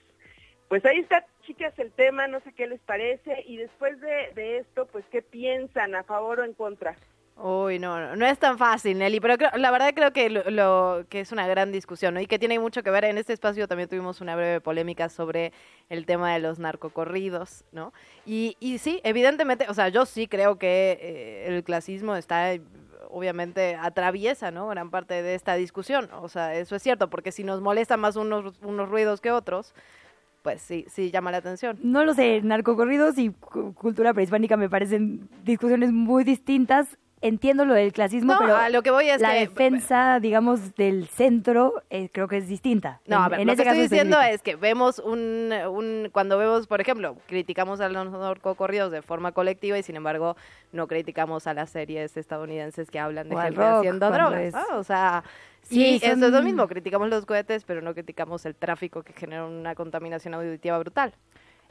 Pues 0.67 0.85
ahí 0.85 0.99
está, 0.99 1.25
chicas, 1.43 1.73
el 1.77 1.91
tema, 1.91 2.27
no 2.27 2.41
sé 2.41 2.51
qué 2.53 2.67
les 2.67 2.81
parece, 2.81 3.43
y 3.47 3.57
después 3.57 3.99
de, 4.01 4.57
esto, 4.57 4.85
pues, 4.87 5.05
¿qué 5.11 5.21
piensan, 5.21 5.95
a 5.95 6.03
favor 6.03 6.41
o 6.41 6.43
en 6.43 6.53
contra? 6.53 6.95
Uy, 7.37 7.77
no, 7.77 8.15
no, 8.15 8.25
es 8.25 8.39
tan 8.39 8.57
fácil, 8.57 8.97
Nelly, 8.97 9.19
pero 9.19 9.35
la 9.57 9.69
verdad 9.69 9.91
creo 9.93 10.11
que 10.11 10.27
lo, 10.29 11.05
que 11.07 11.19
es 11.19 11.31
una 11.31 11.47
gran 11.47 11.71
discusión, 11.71 12.15
¿no? 12.15 12.19
Y 12.19 12.25
que 12.25 12.39
tiene 12.39 12.57
mucho 12.57 12.81
que 12.81 12.89
ver, 12.89 13.05
en 13.05 13.19
este 13.19 13.31
espacio 13.31 13.67
también 13.67 13.87
tuvimos 13.87 14.21
una 14.21 14.35
breve 14.35 14.59
polémica 14.59 15.07
sobre 15.07 15.53
el 15.89 16.07
tema 16.07 16.33
de 16.33 16.39
los 16.39 16.57
narcocorridos, 16.57 17.63
¿no? 17.71 17.93
Y, 18.25 18.57
y 18.59 18.79
sí, 18.79 18.99
evidentemente, 19.03 19.67
o 19.69 19.73
sea, 19.75 19.89
yo 19.89 20.07
sí 20.07 20.27
creo 20.27 20.57
que 20.57 20.97
eh, 20.99 21.45
el 21.47 21.63
clasismo 21.63 22.15
está 22.15 22.55
obviamente 23.09 23.75
atraviesa, 23.75 24.51
¿no? 24.51 24.67
Gran 24.67 24.89
parte 24.89 25.21
de 25.21 25.35
esta 25.35 25.55
discusión. 25.55 26.09
O 26.13 26.29
sea, 26.29 26.55
eso 26.55 26.75
es 26.75 26.83
cierto, 26.83 27.09
porque 27.09 27.31
si 27.31 27.43
nos 27.43 27.61
molesta 27.61 27.97
más 27.97 28.15
unos, 28.15 28.59
unos 28.61 28.89
ruidos 28.89 29.21
que 29.21 29.31
otros, 29.31 29.73
pues 30.47 30.61
sí, 30.61 30.85
sí 30.87 31.11
llama 31.11 31.29
la 31.29 31.39
atención. 31.39 31.77
No 31.83 32.05
lo 32.05 32.13
sé, 32.13 32.39
narcocorridos 32.41 33.17
y 33.17 33.31
cultura 33.31 34.13
prehispánica 34.13 34.55
me 34.55 34.69
parecen 34.69 35.27
discusiones 35.43 35.91
muy 35.91 36.23
distintas. 36.23 36.97
Entiendo 37.21 37.65
lo 37.65 37.73
del 37.73 37.91
clasismo, 37.93 38.33
No, 38.33 38.39
pero 38.39 38.55
a 38.55 38.69
lo 38.69 38.83
que 38.83 38.91
voy 38.91 39.09
es 39.09 39.19
la 39.21 39.33
que- 39.33 39.39
defensa, 39.39 40.19
digamos, 40.19 40.75
del 40.75 41.07
centro 41.07 41.81
eh, 41.89 42.09
creo 42.11 42.27
que 42.27 42.37
es 42.37 42.47
distinta. 42.47 43.01
No, 43.07 43.17
En- 43.17 43.21
a 43.23 43.29
ver, 43.29 43.39
en 43.41 43.47
lo 43.47 43.55
que 43.55 43.61
estoy 43.63 43.79
diciendo 43.79 44.21
es 44.21 44.41
que 44.41 44.55
vemos 44.55 44.99
un, 44.99 45.51
un- 45.69 46.09
cuando 46.11 46.37
vemos, 46.37 46.67
por 46.67 46.79
ejemplo, 46.81 47.17
criticamos 47.27 47.81
a 47.81 47.89
los 47.89 48.11
narcocorridos 48.11 48.91
de 48.91 49.01
forma 49.01 49.31
colectiva 49.31 49.77
y 49.77 49.83
sin 49.83 49.95
embargo 49.95 50.35
no 50.71 50.87
criticamos 50.87 51.47
a 51.47 51.53
las 51.53 51.69
series 51.71 52.15
estadounidenses 52.17 52.91
que 52.91 52.99
hablan 52.99 53.29
de 53.29 53.35
O 53.35 53.39
gente 53.41 53.59
rock, 53.59 53.77
haciendo 53.79 54.11
drogas, 54.11 54.41
es- 54.41 54.53
¿no? 54.53 54.77
O 54.77 54.83
sea, 54.83 55.23
Sí, 55.63 55.99
eso 56.01 56.13
es 56.27 56.31
lo 56.31 56.41
mismo, 56.43 56.65
criticamos 56.69 57.09
los 57.09 57.25
cohetes, 57.25 57.65
pero 57.65 57.81
no 57.81 57.93
criticamos 57.93 58.45
el 58.45 58.55
tráfico 58.55 59.03
que 59.03 59.11
genera 59.11 59.45
una 59.45 59.75
contaminación 59.75 60.33
auditiva 60.33 60.79
brutal. 60.79 61.13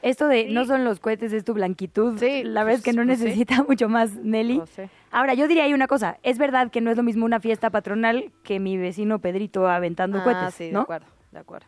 Esto 0.01 0.27
de 0.27 0.45
no 0.49 0.65
son 0.65 0.83
los 0.83 0.99
cohetes, 0.99 1.33
es 1.33 1.43
tu 1.43 1.53
blanquitud. 1.53 2.21
la 2.21 2.63
verdad 2.63 2.79
es 2.79 2.83
que 2.83 2.93
no 2.93 3.03
pues 3.05 3.17
sí. 3.19 3.25
necesita 3.25 3.63
mucho 3.67 3.89
más, 3.89 4.13
Nelly. 4.15 4.57
Pues 4.59 4.69
sí. 4.69 4.83
Ahora, 5.11 5.33
yo 5.33 5.47
diría 5.47 5.63
ahí 5.63 5.73
una 5.73 5.87
cosa. 5.87 6.17
Es 6.23 6.37
verdad 6.37 6.69
que 6.69 6.81
no 6.81 6.91
es 6.91 6.97
lo 6.97 7.03
mismo 7.03 7.25
una 7.25 7.39
fiesta 7.39 7.69
patronal 7.69 8.31
que 8.43 8.59
mi 8.59 8.77
vecino 8.77 9.19
Pedrito 9.19 9.67
aventando 9.67 10.19
Ah, 10.19 10.23
cohetes, 10.23 10.53
sí, 10.53 10.65
de 10.67 10.71
¿no? 10.73 10.81
acuerdo, 10.81 11.07
de 11.31 11.39
acuerdo. 11.39 11.65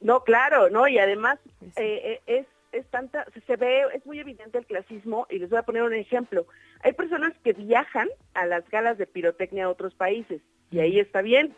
No, 0.00 0.22
claro, 0.22 0.70
¿no? 0.70 0.86
Y 0.86 0.98
además 0.98 1.38
eh, 1.62 1.70
eh, 1.76 2.20
es, 2.26 2.46
es 2.72 2.86
tanta, 2.90 3.24
se- 3.46 3.56
ve, 3.56 3.82
es 3.94 4.04
muy 4.06 4.18
evidente 4.20 4.58
el 4.58 4.66
clasismo 4.66 5.26
y 5.30 5.38
les 5.38 5.48
voy 5.50 5.58
a 5.58 5.62
poner 5.62 5.82
un 5.82 5.94
ejemplo. 5.94 6.46
Hay 6.82 6.92
personas 6.92 7.32
que 7.42 7.54
viajan 7.54 8.08
a 8.34 8.44
las 8.46 8.68
galas 8.68 8.98
de 8.98 9.06
pirotecnia 9.06 9.64
a 9.64 9.70
otros 9.70 9.94
países 9.94 10.42
y 10.70 10.80
ahí 10.80 11.00
está 11.00 11.22
bien, 11.22 11.54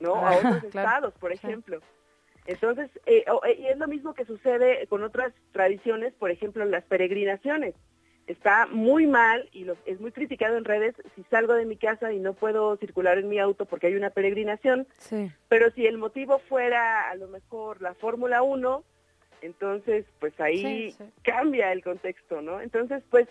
¿no? 0.00 0.14
Ah, 0.16 0.30
a 0.30 0.36
otros 0.36 0.60
claro. 0.70 0.88
estados, 0.88 1.14
por 1.14 1.32
ejemplo. 1.32 1.80
Entonces, 2.46 2.90
eh, 3.06 3.24
eh, 3.46 3.56
y 3.58 3.66
es 3.66 3.78
lo 3.78 3.86
mismo 3.88 4.14
que 4.14 4.24
sucede 4.24 4.86
con 4.88 5.02
otras 5.04 5.32
tradiciones, 5.52 6.12
por 6.14 6.30
ejemplo, 6.30 6.64
las 6.64 6.84
peregrinaciones. 6.84 7.74
Está 8.26 8.66
muy 8.66 9.06
mal 9.06 9.48
y 9.52 9.64
lo- 9.64 9.76
es 9.84 10.00
muy 10.00 10.12
criticado 10.12 10.56
en 10.56 10.64
redes 10.64 10.94
si 11.14 11.22
salgo 11.24 11.54
de 11.54 11.66
mi 11.66 11.76
casa 11.76 12.12
y 12.12 12.18
no 12.18 12.34
puedo 12.34 12.76
circular 12.76 13.18
en 13.18 13.28
mi 13.28 13.38
auto 13.38 13.64
porque 13.66 13.88
hay 13.88 13.94
una 13.94 14.10
peregrinación, 14.10 14.86
Sí. 14.98 15.30
pero 15.48 15.70
si 15.72 15.86
el 15.86 15.98
motivo 15.98 16.38
fuera 16.38 17.10
a 17.10 17.14
lo 17.16 17.28
mejor 17.28 17.82
la 17.82 17.94
Fórmula 17.94 18.42
1, 18.42 18.84
entonces 19.40 20.04
pues 20.20 20.38
ahí 20.40 20.58
Sí, 20.58 20.90
sí. 20.98 21.04
cambia 21.24 21.72
el 21.72 21.82
contexto, 21.82 22.42
¿no? 22.42 22.60
Entonces 22.60 23.02
pues 23.10 23.26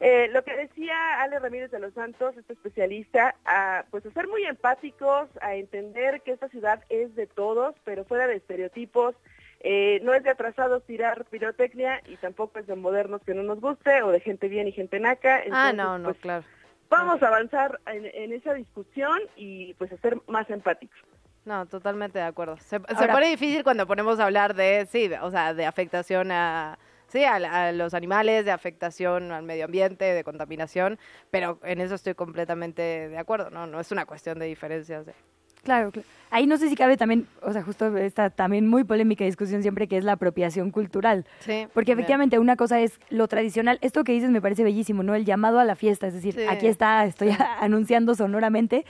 eh, 0.00 0.28
lo 0.32 0.42
que 0.44 0.54
decía 0.56 1.22
Ale 1.22 1.38
Ramírez 1.38 1.70
de 1.70 1.78
los 1.78 1.94
Santos, 1.94 2.36
este 2.36 2.52
especialista, 2.54 3.34
a, 3.44 3.84
pues 3.90 4.04
a 4.06 4.10
ser 4.10 4.28
muy 4.28 4.44
empáticos, 4.44 5.28
a 5.40 5.54
entender 5.54 6.20
que 6.22 6.32
esta 6.32 6.48
ciudad 6.48 6.82
es 6.88 7.14
de 7.14 7.26
todos, 7.26 7.74
pero 7.84 8.04
fuera 8.04 8.26
de 8.26 8.36
estereotipos, 8.36 9.14
eh, 9.60 10.00
no 10.02 10.12
es 10.12 10.22
de 10.22 10.30
atrasados 10.30 10.84
tirar 10.84 11.24
pirotecnia 11.26 12.02
y 12.06 12.16
tampoco 12.16 12.58
es 12.58 12.66
de 12.66 12.74
modernos 12.76 13.22
que 13.24 13.32
no 13.34 13.42
nos 13.42 13.60
guste 13.60 14.02
o 14.02 14.10
de 14.10 14.20
gente 14.20 14.48
bien 14.48 14.68
y 14.68 14.72
gente 14.72 15.00
naca. 15.00 15.36
ah, 15.36 15.42
Entonces, 15.44 15.74
no, 15.76 15.98
no, 15.98 16.08
pues, 16.10 16.18
claro. 16.20 16.44
Vamos 16.90 17.22
a 17.22 17.28
avanzar 17.28 17.80
en, 17.86 18.04
en 18.04 18.32
esa 18.34 18.52
discusión 18.52 19.18
y 19.36 19.72
pues 19.74 19.90
a 19.92 19.96
ser 19.98 20.18
más 20.28 20.48
empáticos. 20.50 20.98
No, 21.46 21.66
totalmente 21.66 22.18
de 22.18 22.24
acuerdo. 22.26 22.56
Se, 22.58 22.78
se 22.78 22.94
Ahora- 22.94 23.12
pone 23.14 23.28
difícil 23.30 23.64
cuando 23.64 23.86
ponemos 23.86 24.20
a 24.20 24.24
hablar 24.26 24.54
de, 24.54 24.86
sí, 24.90 25.10
o 25.22 25.30
sea, 25.30 25.54
de 25.54 25.64
afectación 25.66 26.30
a, 26.30 26.78
sí, 27.14 27.24
a, 27.24 27.36
a 27.68 27.72
los 27.72 27.94
animales, 27.94 28.44
de 28.44 28.50
afectación 28.50 29.30
al 29.32 29.44
medio 29.44 29.64
ambiente, 29.66 30.04
de 30.04 30.24
contaminación, 30.24 30.98
pero 31.30 31.60
en 31.62 31.80
eso 31.80 31.94
estoy 31.94 32.14
completamente 32.14 32.82
de 33.08 33.16
acuerdo, 33.18 33.50
¿no? 33.50 33.66
No 33.68 33.78
es 33.80 33.92
una 33.92 34.04
cuestión 34.04 34.38
de 34.40 34.46
diferencias. 34.46 35.06
de- 35.06 35.14
Claro, 35.62 35.92
claro. 35.92 36.06
Ahí 36.30 36.46
no 36.46 36.58
sé 36.58 36.68
si 36.68 36.76
cabe 36.76 36.98
también, 36.98 37.26
o 37.40 37.50
sea, 37.52 37.62
justo 37.62 37.96
esta 37.96 38.28
también 38.28 38.68
muy 38.68 38.84
polémica 38.84 39.24
discusión 39.24 39.62
siempre 39.62 39.88
que 39.88 39.96
es 39.96 40.04
la 40.04 40.12
apropiación 40.12 40.70
cultural. 40.70 41.24
Sí. 41.40 41.66
Porque 41.72 41.92
bien. 41.92 42.00
efectivamente 42.00 42.38
una 42.38 42.56
cosa 42.56 42.80
es 42.80 43.00
lo 43.08 43.28
tradicional. 43.28 43.78
Esto 43.80 44.04
que 44.04 44.12
dices 44.12 44.28
me 44.28 44.42
parece 44.42 44.62
bellísimo, 44.62 45.02
¿no? 45.02 45.14
El 45.14 45.24
llamado 45.24 45.58
a 45.60 45.64
la 45.64 45.74
fiesta, 45.74 46.06
es 46.08 46.12
decir, 46.14 46.34
Sí. 46.34 46.42
aquí 46.50 46.66
está, 46.66 47.06
estoy 47.06 47.28
anunciando 47.60 48.14
sonoramente. 48.14 48.84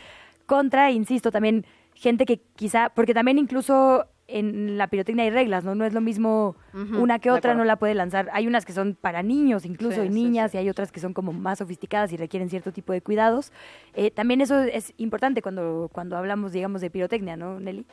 Contra, 0.46 0.90
insisto, 0.90 1.30
también 1.30 1.64
gente 1.94 2.26
que 2.26 2.40
quizá, 2.56 2.88
porque 2.88 3.14
también 3.14 3.38
incluso 3.38 4.06
en 4.26 4.78
la 4.78 4.88
pirotecnia 4.88 5.24
hay 5.24 5.30
reglas, 5.30 5.64
¿no? 5.64 5.74
No 5.74 5.84
es 5.84 5.92
lo 5.92 6.00
mismo 6.00 6.56
una 6.72 7.18
que 7.18 7.30
otra, 7.30 7.54
no 7.54 7.64
la 7.64 7.76
puede 7.76 7.94
lanzar. 7.94 8.28
Hay 8.32 8.46
unas 8.46 8.64
que 8.64 8.72
son 8.72 8.94
para 8.94 9.22
niños 9.22 9.64
incluso 9.66 10.00
Sí, 10.00 10.08
y 10.08 10.08
sí, 10.08 10.14
niñas 10.14 10.54
y 10.54 10.58
hay 10.58 10.68
otras 10.68 10.90
que 10.90 11.00
son 11.00 11.12
como 11.12 11.32
más 11.32 11.58
sofisticadas 11.58 12.12
y 12.12 12.16
requieren 12.16 12.48
cierto 12.48 12.72
tipo 12.72 12.92
de 12.92 13.00
cuidados. 13.00 13.52
Eh, 13.94 14.10
también 14.10 14.40
eso 14.40 14.60
es 14.62 14.94
importante 14.96 15.42
cuando, 15.42 15.90
cuando 15.92 16.16
hablamos, 16.16 16.52
digamos, 16.52 16.80
de 16.80 16.90
pirotecnia, 16.90 17.36
¿no, 17.36 17.60
Nelly? 17.60 17.86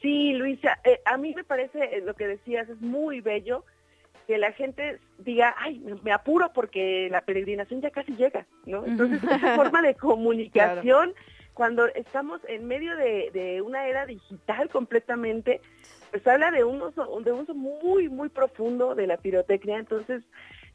Sí, 0.00 0.32
Luisa, 0.32 0.78
eh, 0.84 1.00
a 1.04 1.16
mí 1.16 1.32
me 1.34 1.44
parece 1.44 1.78
eh, 1.96 2.02
lo 2.04 2.14
que 2.14 2.26
decías 2.26 2.68
es 2.68 2.80
muy 2.80 3.20
bello 3.20 3.64
que 4.26 4.38
la 4.38 4.52
gente 4.52 4.98
diga, 5.18 5.54
ay, 5.58 5.78
me, 5.80 5.94
me 6.02 6.12
apuro 6.12 6.52
porque 6.52 7.08
la 7.10 7.20
peregrinación 7.22 7.80
ya 7.80 7.90
casi 7.90 8.12
llega, 8.16 8.46
¿no? 8.66 8.84
Entonces, 8.84 9.22
esa 9.22 9.56
forma 9.56 9.82
de 9.82 9.94
comunicación, 9.96 11.14
cuando 11.54 11.86
estamos 11.88 12.40
en 12.48 12.66
medio 12.66 12.96
de, 12.96 13.30
de 13.32 13.62
una 13.62 13.86
era 13.86 14.06
digital 14.06 14.68
completamente, 14.68 15.60
pues 16.10 16.26
habla 16.26 16.50
de 16.50 16.64
un 16.64 16.82
uso, 16.82 17.20
de 17.20 17.32
un 17.32 17.40
uso 17.40 17.54
muy, 17.54 18.08
muy 18.08 18.28
profundo 18.28 18.94
de 18.94 19.06
la 19.06 19.16
pirotecnia. 19.16 19.78
Entonces, 19.78 20.22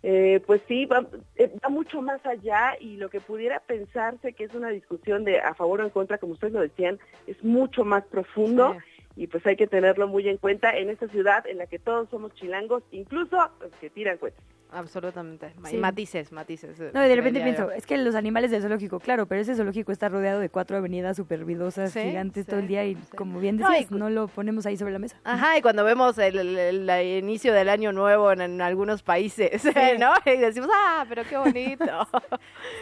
eh, 0.04 0.42
pues 0.46 0.62
sí, 0.68 0.86
va, 0.86 1.06
eh, 1.36 1.52
va 1.64 1.70
mucho 1.70 2.02
más 2.02 2.24
allá 2.26 2.76
y 2.80 2.98
lo 2.98 3.10
que 3.10 3.20
pudiera 3.20 3.60
pensarse 3.60 4.34
que 4.34 4.44
es 4.44 4.54
una 4.54 4.70
discusión 4.70 5.24
de 5.24 5.40
a 5.40 5.54
favor 5.54 5.82
o 5.82 5.84
en 5.84 5.90
contra, 5.90 6.18
como 6.18 6.34
ustedes 6.34 6.54
lo 6.54 6.62
decían, 6.62 7.00
es 7.26 7.44
mucho 7.44 7.84
más 7.84 8.04
profundo 8.06 8.78
y 9.16 9.28
pues 9.28 9.46
hay 9.48 9.56
que 9.56 9.68
tenerlo 9.68 10.08
muy 10.08 10.30
en 10.30 10.38
cuenta 10.38 10.78
en 10.78 10.90
esta 10.90 11.08
ciudad 11.08 11.46
en 11.48 11.58
la 11.58 11.66
que 11.66 11.80
todos 11.80 12.08
somos 12.10 12.34
chilangos, 12.36 12.84
incluso 12.92 13.38
los 13.60 13.72
que 13.82 13.90
tiran 13.90 14.18
cohetes. 14.18 14.44
Absolutamente. 14.72 15.54
Sí. 15.66 15.78
Y 15.78 15.80
matices, 15.80 16.32
matices. 16.32 16.80
eh, 16.80 16.92
No, 16.94 17.06
y 17.06 17.08
de 17.08 17.16
repente 17.16 17.42
pienso, 17.42 17.72
es 17.72 17.86
que 17.86 17.98
los 17.98 18.16
animales 18.16 18.52
del 18.52 18.62
zoológico, 18.62 19.00
claro, 19.00 19.26
pero 19.26 19.42
ese 19.42 19.56
zoológico 19.56 19.92
está 19.92 20.10
rodeado 20.10 20.40
de 20.40 20.50
cuatro 20.50 20.78
avenidas 20.78 21.16
súper 21.18 21.46
vidosas, 21.46 21.92
Sí, 21.92 22.02
gigantes 22.02 22.46
sí, 22.46 22.50
todo 22.52 22.60
el 22.60 22.68
día 22.68 22.86
y 22.86 22.96
como 23.16 23.40
bien 23.40 23.58
No, 23.58 23.70
y 23.72 23.74
decías, 23.84 23.92
no 23.92 24.10
lo 24.10 24.28
ponemos 24.28 24.66
ahí 24.66 24.76
sobre 24.78 24.92
la 24.94 25.00
mesa. 25.00 25.18
Ajá, 25.24 25.58
y 25.58 25.62
cuando 25.62 25.84
vemos 25.84 26.18
el, 26.18 26.38
el- 26.38 26.58
el- 26.58 26.90
el 26.90 27.18
inicio 27.24 27.54
del 27.54 27.70
año 27.70 27.92
nuevo 27.94 28.32
en, 28.32 28.42
en 28.42 28.62
algunos 28.62 29.04
países, 29.04 29.64
¿no? 30.00 30.12
Y 30.26 30.38
decimos, 30.38 30.70
ah, 30.74 31.06
pero 31.08 31.24
qué 31.24 31.38
bonito. 31.38 31.86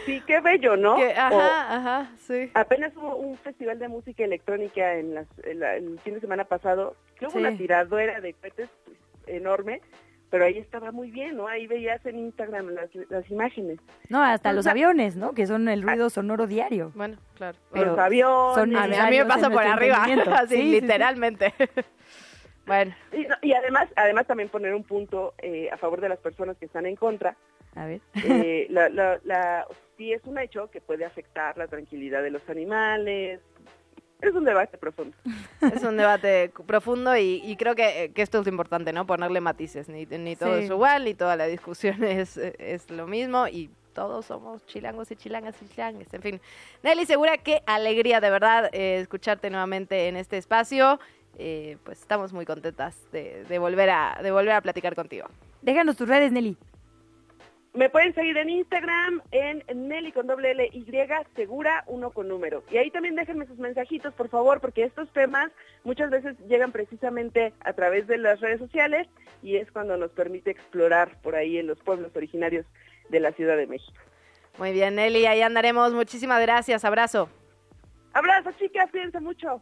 Sí, 0.06 0.22
qué 0.26 0.40
bello, 0.40 0.76
¿no? 0.76 0.96
Que- 0.96 1.12
ajá, 1.12 1.34
O- 1.36 1.40
ajá, 1.40 2.10
sí. 2.18 2.50
Apenas 2.54 2.96
hubo 2.96 3.16
un 3.16 3.36
festival 3.38 3.78
de 3.78 3.88
música 3.88 4.24
electrónica 4.24 4.94
en 4.94 5.14
las- 5.14 5.26
en 5.44 5.60
la- 5.60 5.76
el 5.76 5.98
fin 6.00 6.14
de 6.14 6.20
semana 6.20 6.44
pasado, 6.44 6.96
que 7.18 7.26
hubo 7.26 7.32
Sí. 7.32 7.38
una 7.38 7.56
tiradera 7.56 8.20
de 8.20 8.32
cohetes 8.34 8.70
enorme, 9.26 9.80
pero 10.30 10.44
ahí 10.44 10.58
estaba 10.58 10.92
muy 10.92 11.10
bien, 11.10 11.36
¿no? 11.36 11.46
Ahí 11.46 11.66
veías 11.66 12.04
en 12.06 12.18
Instagram 12.18 12.68
las, 12.70 12.90
las 13.08 13.30
imágenes. 13.30 13.78
No, 14.08 14.22
hasta 14.22 14.52
los 14.52 14.66
aviones, 14.66 15.16
¿no? 15.16 15.32
Que 15.32 15.46
son 15.46 15.68
el 15.68 15.82
ruido 15.82 16.10
sonoro 16.10 16.46
diario. 16.46 16.92
Bueno, 16.94 17.16
claro. 17.34 17.56
Pero 17.72 17.86
Los 17.92 17.98
aviones. 17.98 18.54
son 18.54 18.76
A 18.76 18.86
mí, 18.88 18.96
a 18.96 19.04
mí 19.10 19.10
me 19.24 19.34
en 19.46 19.52
por 19.52 19.62
arriba, 19.64 20.04
así, 20.34 20.48
Sí, 20.48 20.56
sí, 20.56 20.62
sí. 20.74 20.80
literalmente. 20.80 21.54
bueno, 22.66 22.94
Y, 23.12 23.22
no, 23.24 23.36
y 23.42 23.52
además, 23.52 23.88
además 23.96 24.26
también 24.26 24.48
poner 24.48 24.74
un 24.74 24.82
punto 24.84 25.34
eh, 25.38 25.70
a 25.72 25.76
favor 25.76 26.00
de 26.00 26.08
las 26.08 26.18
personas 26.18 26.56
que 26.56 26.66
están 26.66 26.86
en 26.86 26.96
contra. 26.96 27.36
A 27.74 27.86
ver. 27.86 28.00
Eh, 28.24 28.66
la, 28.70 28.88
la, 28.88 29.20
la- 29.24 29.66
sí 29.96 30.12
es 30.12 30.22
un 30.24 30.38
hecho 30.38 30.70
que 30.70 30.80
puede 30.80 31.04
afectar 31.04 31.56
la 31.56 31.68
tranquilidad 31.68 32.22
de 32.22 32.30
los 32.30 32.46
animales. 32.50 33.40
Es 34.20 34.34
un 34.34 34.44
debate 34.44 34.78
profundo. 34.78 35.16
es 35.60 35.82
un 35.82 35.96
debate 35.96 36.50
profundo 36.66 37.16
y, 37.16 37.42
y 37.44 37.56
creo 37.56 37.74
que, 37.74 38.10
que 38.14 38.22
esto 38.22 38.38
es 38.40 38.46
lo 38.46 38.50
importante, 38.50 38.92
¿no? 38.92 39.06
Ponerle 39.06 39.40
matices. 39.40 39.88
Ni, 39.88 40.06
ni 40.06 40.36
todo 40.36 40.56
Sí. 40.56 40.64
es 40.64 40.70
igual, 40.70 41.04
ni 41.04 41.14
toda 41.14 41.36
la 41.36 41.46
discusión 41.46 42.02
es, 42.04 42.36
es 42.36 42.90
lo 42.90 43.06
mismo 43.06 43.46
y 43.48 43.70
todos 43.94 44.26
somos 44.26 44.64
chilangos 44.66 45.10
y 45.10 45.16
chilangas 45.16 45.54
y 45.62 45.68
chilangues. 45.68 46.12
En 46.12 46.22
fin, 46.22 46.40
Nelly 46.82 47.06
Segura, 47.06 47.38
qué 47.38 47.62
alegría 47.66 48.20
de 48.20 48.30
verdad 48.30 48.68
eh, 48.72 48.98
escucharte 49.00 49.48
nuevamente 49.50 50.08
en 50.08 50.16
este 50.16 50.36
espacio. 50.36 50.98
Eh, 51.38 51.76
pues 51.84 52.00
estamos 52.00 52.32
muy 52.32 52.46
contentas 52.46 52.96
de, 53.12 53.44
de 53.44 53.58
volver 53.58 53.90
a, 53.90 54.18
de 54.22 54.30
volver 54.30 54.52
a 54.52 54.60
platicar 54.62 54.94
contigo. 54.94 55.26
Déjanos 55.62 55.96
tus 55.96 56.08
redes, 56.08 56.32
Nelly. 56.32 56.56
Me 57.76 57.90
pueden 57.90 58.14
seguir 58.14 58.38
en 58.38 58.48
Instagram 58.48 59.20
en 59.32 59.62
Nelly 59.88 60.10
con 60.12 60.26
doble 60.26 60.52
L 60.52 60.70
Y 60.72 60.86
segura 61.34 61.84
uno 61.86 62.10
con 62.10 62.26
número. 62.26 62.64
Y 62.70 62.78
ahí 62.78 62.90
también 62.90 63.16
déjenme 63.16 63.46
sus 63.46 63.58
mensajitos, 63.58 64.14
por 64.14 64.30
favor, 64.30 64.62
porque 64.62 64.84
estos 64.84 65.12
temas 65.12 65.52
muchas 65.84 66.08
veces 66.08 66.38
llegan 66.48 66.72
precisamente 66.72 67.52
a 67.60 67.74
través 67.74 68.06
de 68.06 68.16
las 68.16 68.40
redes 68.40 68.60
sociales 68.60 69.06
y 69.42 69.56
es 69.56 69.70
cuando 69.70 69.98
nos 69.98 70.10
permite 70.12 70.50
explorar 70.50 71.20
por 71.20 71.36
ahí 71.36 71.58
en 71.58 71.66
los 71.66 71.78
pueblos 71.80 72.16
originarios 72.16 72.64
de 73.10 73.20
la 73.20 73.32
Ciudad 73.32 73.58
de 73.58 73.66
México. 73.66 74.00
Muy 74.56 74.72
bien, 74.72 74.94
Nelly, 74.94 75.26
ahí 75.26 75.42
andaremos. 75.42 75.92
Muchísimas 75.92 76.40
gracias. 76.40 76.82
Abrazo. 76.82 77.28
Abrazo, 78.14 78.52
chicas, 78.58 78.90
cuídense 78.90 79.20
mucho. 79.20 79.60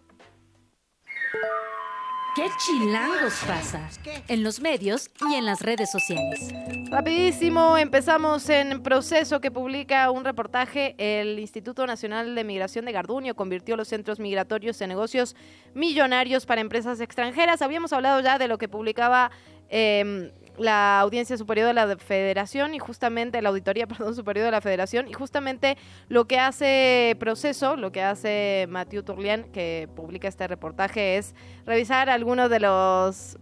¿Qué 2.35 2.48
chilangos 2.59 3.35
pasa? 3.47 3.89
En 4.27 4.43
los 4.43 4.61
medios 4.61 5.09
y 5.31 5.35
en 5.35 5.44
las 5.44 5.62
redes 5.62 5.93
sociales. 5.93 6.52
Rapidísimo, 6.90 7.78
empezamos 7.78 8.48
en 8.48 8.82
proceso 8.82 9.40
que 9.40 9.52
publica 9.52 10.11
un 10.11 10.24
reportaje. 10.24 10.97
El 10.98 11.39
Instituto 11.39 11.86
Nacional 11.86 12.35
de 12.35 12.43
Migración 12.43 12.86
de 12.86 12.93
Garduño 12.93 13.36
convirtió 13.36 13.77
los 13.77 13.86
centros 13.86 14.19
migratorios 14.19 14.81
en 14.81 14.89
negocios 14.89 15.36
millonarios 15.74 16.44
para 16.44 16.61
empresas 16.61 17.01
extranjeras. 17.01 17.62
Habíamos 17.62 17.93
hablado 17.93 18.20
ya 18.20 18.36
de 18.36 18.48
lo 18.48 18.59
que 18.59 18.69
publicaba 18.69 19.31
eh, 19.68 20.32
la 20.58 21.00
Audiencia 21.00 21.36
Superior 21.36 21.66
de 21.66 21.74
la 21.74 21.96
Federación 21.96 22.74
y 22.74 22.78
justamente 22.78 23.40
la 23.42 23.48
Auditoría, 23.48 23.86
perdón, 23.88 24.14
Superior 24.14 24.46
de 24.46 24.52
la 24.52 24.60
Federación 24.60 25.08
y 25.08 25.12
justamente 25.12 25.76
lo 26.08 26.26
que 26.26 26.38
hace 26.38 27.16
Proceso, 27.18 27.76
lo 27.76 27.92
que 27.92 28.02
hace 28.02 28.66
Mathieu 28.68 29.02
Turlian, 29.02 29.44
que 29.44 29.88
publica 29.94 30.28
este 30.28 30.46
reportaje, 30.46 31.16
es 31.16 31.34
revisar 31.66 32.10
algunos 32.10 32.50
de 32.50 32.60
los 32.60 33.38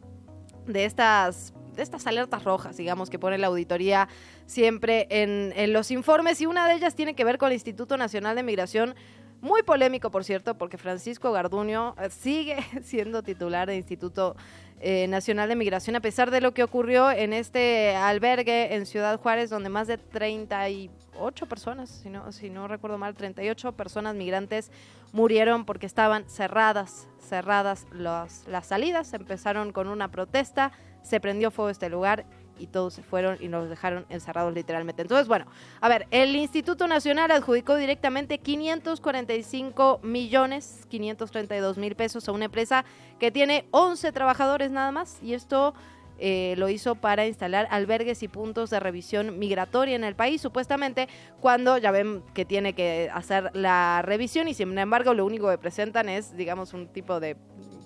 de 0.66 0.84
estas 0.84 1.54
de 1.74 1.82
estas 1.82 2.06
alertas 2.06 2.44
rojas, 2.44 2.76
digamos, 2.76 3.08
que 3.08 3.18
pone 3.18 3.38
la 3.38 3.46
auditoría 3.46 4.06
siempre 4.44 5.06
en, 5.08 5.54
en 5.56 5.72
los 5.72 5.90
informes 5.90 6.38
y 6.42 6.44
una 6.46 6.68
de 6.68 6.74
ellas 6.74 6.94
tiene 6.94 7.14
que 7.14 7.24
ver 7.24 7.38
con 7.38 7.46
el 7.48 7.54
Instituto 7.54 7.96
Nacional 7.96 8.36
de 8.36 8.42
Migración 8.42 8.94
muy 9.42 9.64
polémico, 9.64 10.10
por 10.10 10.24
cierto, 10.24 10.56
porque 10.56 10.78
Francisco 10.78 11.32
Garduño 11.32 11.96
eh, 12.00 12.08
sigue 12.10 12.56
siendo 12.82 13.22
titular 13.22 13.68
del 13.68 13.76
Instituto 13.76 14.36
eh, 14.80 15.06
Nacional 15.08 15.48
de 15.48 15.56
Migración, 15.56 15.96
a 15.96 16.00
pesar 16.00 16.30
de 16.30 16.40
lo 16.40 16.54
que 16.54 16.62
ocurrió 16.62 17.10
en 17.10 17.32
este 17.32 17.94
albergue 17.96 18.74
en 18.74 18.86
Ciudad 18.86 19.18
Juárez, 19.20 19.50
donde 19.50 19.68
más 19.68 19.88
de 19.88 19.98
38 19.98 21.46
personas, 21.46 21.90
si 21.90 22.08
no, 22.08 22.30
si 22.30 22.50
no 22.50 22.68
recuerdo 22.68 22.98
mal, 22.98 23.14
38 23.14 23.72
personas 23.72 24.14
migrantes 24.14 24.70
murieron 25.12 25.64
porque 25.64 25.86
estaban 25.86 26.28
cerradas, 26.28 27.08
cerradas 27.18 27.86
las, 27.92 28.46
las 28.46 28.66
salidas. 28.66 29.12
Empezaron 29.12 29.72
con 29.72 29.88
una 29.88 30.08
protesta, 30.08 30.70
se 31.02 31.18
prendió 31.18 31.50
fuego 31.50 31.68
este 31.68 31.88
lugar 31.88 32.24
y 32.58 32.66
todos 32.66 32.94
se 32.94 33.02
fueron 33.02 33.38
y 33.40 33.48
nos 33.48 33.68
dejaron 33.68 34.06
encerrados 34.08 34.54
literalmente. 34.54 35.02
Entonces, 35.02 35.28
bueno, 35.28 35.46
a 35.80 35.88
ver, 35.88 36.06
el 36.10 36.34
Instituto 36.36 36.86
Nacional 36.86 37.30
adjudicó 37.30 37.76
directamente 37.76 38.38
545 38.38 40.00
millones 40.02 40.86
532 40.88 41.78
mil 41.78 41.94
pesos 41.96 42.28
a 42.28 42.32
una 42.32 42.46
empresa 42.46 42.84
que 43.18 43.30
tiene 43.30 43.66
11 43.70 44.12
trabajadores 44.12 44.70
nada 44.70 44.92
más 44.92 45.18
y 45.22 45.34
esto 45.34 45.74
eh, 46.18 46.54
lo 46.56 46.68
hizo 46.68 46.94
para 46.94 47.26
instalar 47.26 47.66
albergues 47.70 48.22
y 48.22 48.28
puntos 48.28 48.70
de 48.70 48.78
revisión 48.78 49.40
migratoria 49.40 49.96
en 49.96 50.04
el 50.04 50.14
país, 50.14 50.40
supuestamente 50.40 51.08
cuando 51.40 51.78
ya 51.78 51.90
ven 51.90 52.22
que 52.32 52.44
tiene 52.44 52.74
que 52.74 53.10
hacer 53.12 53.50
la 53.54 54.02
revisión 54.02 54.46
y 54.46 54.54
sin 54.54 54.78
embargo 54.78 55.14
lo 55.14 55.26
único 55.26 55.50
que 55.50 55.58
presentan 55.58 56.08
es, 56.08 56.36
digamos, 56.36 56.74
un 56.74 56.86
tipo 56.86 57.18
de, 57.18 57.36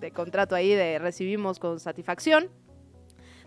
de 0.01 0.10
contrato 0.10 0.55
ahí 0.55 0.74
de 0.74 0.98
recibimos 0.98 1.59
con 1.59 1.80
satisfacción 1.80 2.51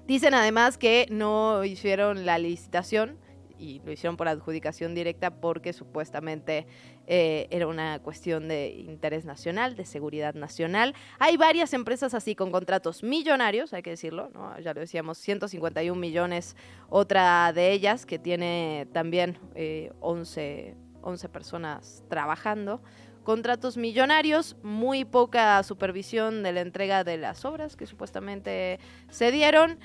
Dicen 0.10 0.34
además 0.34 0.80
que 0.80 1.06
no 1.12 1.64
hicieron 1.64 2.26
la 2.26 2.40
licitación 2.40 3.20
y 3.60 3.80
lo 3.86 3.92
hicieron 3.92 4.18
por 4.18 4.28
adjudicación 4.28 4.96
directa 4.96 5.30
porque 5.30 5.72
supuestamente 5.72 6.66
eh, 7.06 7.46
era 7.52 7.68
una 7.68 8.00
cuestión 8.00 8.48
de 8.48 8.70
interés 8.72 9.24
nacional, 9.24 9.76
de 9.76 9.86
seguridad 9.86 10.34
nacional. 10.34 10.96
Hay 11.20 11.38
varias 11.38 11.74
empresas 11.74 12.16
así 12.16 12.34
con 12.34 12.52
contratos 12.52 13.04
millonarios, 13.04 13.72
hay 13.72 13.84
que 13.84 13.92
decirlo, 13.92 14.32
¿no? 14.34 14.60
ya 14.60 14.74
lo 14.74 14.80
decíamos, 14.80 15.20
151 15.20 16.02
millones, 16.02 16.56
otra 16.90 17.54
de 17.54 17.72
ellas 17.72 18.08
que 18.08 18.18
tiene 18.18 18.88
también 18.92 19.38
eh, 19.54 19.92
11, 20.00 20.76
11 21.04 21.30
personas 21.30 22.04
trabajando 22.10 22.82
contratos 23.30 23.78
millonarios, 23.78 24.56
muy 24.64 25.06
poca 25.06 25.62
supervisión 25.62 26.42
de 26.42 26.52
la 26.52 26.62
entrega 26.62 27.04
de 27.04 27.18
las 27.18 27.46
obras 27.46 27.76
que 27.76 27.86
supuestamente 27.86 28.80
se 29.10 29.32
dieron 29.32 29.78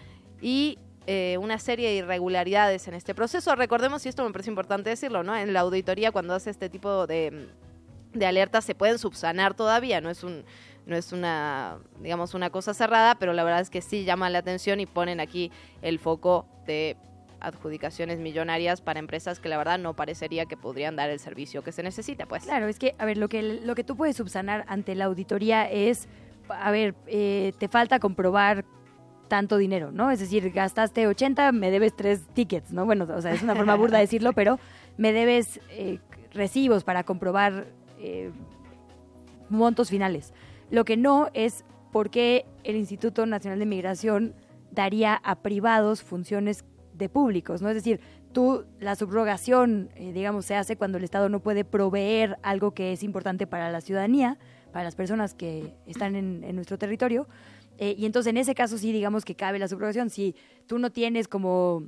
y 0.44 0.78
eh, 1.06 1.38
una 1.40 1.58
serie 1.58 1.88
de 1.88 1.94
irregularidades 1.96 2.86
en 2.86 2.92
este 2.92 3.14
proceso. 3.14 3.54
Recordemos, 3.56 4.04
y 4.04 4.10
esto 4.10 4.22
me 4.24 4.30
parece 4.30 4.50
importante 4.50 4.90
decirlo, 4.90 5.22
¿no? 5.22 5.34
En 5.34 5.54
la 5.54 5.60
auditoría 5.60 6.12
cuando 6.12 6.34
hace 6.34 6.50
este 6.50 6.68
tipo 6.68 7.06
de, 7.06 7.48
de 8.12 8.26
alertas 8.26 8.66
se 8.66 8.74
pueden 8.74 8.98
subsanar 8.98 9.54
todavía, 9.54 10.02
no 10.02 10.10
es 10.10 10.22
un 10.22 10.44
no 10.86 10.96
es 10.96 11.12
una 11.12 11.78
digamos 12.00 12.34
una 12.34 12.50
cosa 12.50 12.74
cerrada, 12.74 13.14
pero 13.14 13.32
la 13.32 13.42
verdad 13.42 13.60
es 13.60 13.70
que 13.70 13.80
sí 13.80 14.04
llama 14.04 14.28
la 14.28 14.40
atención 14.40 14.80
y 14.80 14.86
ponen 14.86 15.18
aquí 15.18 15.50
el 15.80 15.98
foco 15.98 16.46
de 16.66 16.98
adjudicaciones 17.40 18.18
millonarias 18.18 18.82
para 18.82 18.98
empresas 18.98 19.40
que 19.40 19.48
la 19.48 19.56
verdad 19.56 19.78
no 19.78 19.94
parecería 19.94 20.44
que 20.44 20.58
podrían 20.58 20.94
dar 20.94 21.08
el 21.08 21.20
servicio 21.20 21.62
que 21.62 21.72
se 21.72 21.82
necesita, 21.82 22.26
pues. 22.26 22.44
Claro, 22.44 22.68
es 22.68 22.78
que, 22.78 22.94
a 22.98 23.04
ver, 23.06 23.16
lo 23.16 23.28
que, 23.28 23.42
lo 23.42 23.74
que 23.74 23.84
tú 23.84 23.96
puedes 23.96 24.16
subsanar 24.16 24.64
ante 24.68 24.94
la 24.94 25.06
auditoría 25.06 25.70
es, 25.70 26.08
a 26.48 26.70
ver, 26.70 26.94
eh, 27.06 27.52
te 27.58 27.68
falta 27.68 27.98
comprobar 27.98 28.64
tanto 29.28 29.56
dinero, 29.56 29.90
¿no? 29.92 30.10
Es 30.10 30.20
decir, 30.20 30.50
gastaste 30.50 31.06
80, 31.06 31.52
me 31.52 31.70
debes 31.70 31.94
tres 31.94 32.22
tickets, 32.34 32.72
¿no? 32.72 32.84
Bueno, 32.84 33.06
o 33.08 33.20
sea, 33.20 33.32
es 33.32 33.42
una 33.42 33.54
forma 33.54 33.74
burda 33.74 33.98
de 33.98 34.04
decirlo, 34.04 34.32
pero 34.34 34.58
me 34.96 35.12
debes 35.12 35.60
eh, 35.70 35.98
recibos 36.32 36.84
para 36.84 37.04
comprobar 37.04 37.66
eh, 37.98 38.30
montos 39.48 39.90
finales. 39.90 40.32
Lo 40.70 40.84
que 40.84 40.96
no 40.96 41.30
es 41.34 41.64
por 41.92 42.10
qué 42.10 42.46
el 42.64 42.76
Instituto 42.76 43.26
Nacional 43.26 43.58
de 43.58 43.66
Migración 43.66 44.34
daría 44.70 45.14
a 45.14 45.36
privados 45.36 46.02
funciones 46.02 46.64
de 46.94 47.08
públicos, 47.08 47.62
¿no? 47.62 47.68
Es 47.68 47.74
decir, 47.74 48.00
tú, 48.32 48.64
la 48.80 48.96
subrogación, 48.96 49.90
eh, 49.94 50.12
digamos, 50.12 50.44
se 50.44 50.56
hace 50.56 50.76
cuando 50.76 50.98
el 50.98 51.04
Estado 51.04 51.28
no 51.28 51.40
puede 51.40 51.64
proveer 51.64 52.36
algo 52.42 52.72
que 52.72 52.92
es 52.92 53.02
importante 53.02 53.46
para 53.46 53.70
la 53.70 53.80
ciudadanía, 53.80 54.38
para 54.72 54.84
las 54.84 54.96
personas 54.96 55.34
que 55.34 55.74
están 55.86 56.16
en, 56.16 56.42
en 56.44 56.56
nuestro 56.56 56.78
territorio, 56.78 57.28
eh, 57.78 57.94
y 57.96 58.06
entonces 58.06 58.30
en 58.30 58.36
ese 58.36 58.54
caso 58.54 58.78
sí 58.78 58.92
digamos 58.92 59.24
que 59.24 59.34
cabe 59.34 59.58
la 59.58 59.68
subrogación. 59.68 60.10
Si 60.10 60.34
tú 60.66 60.78
no 60.78 60.90
tienes 60.90 61.28
como 61.28 61.84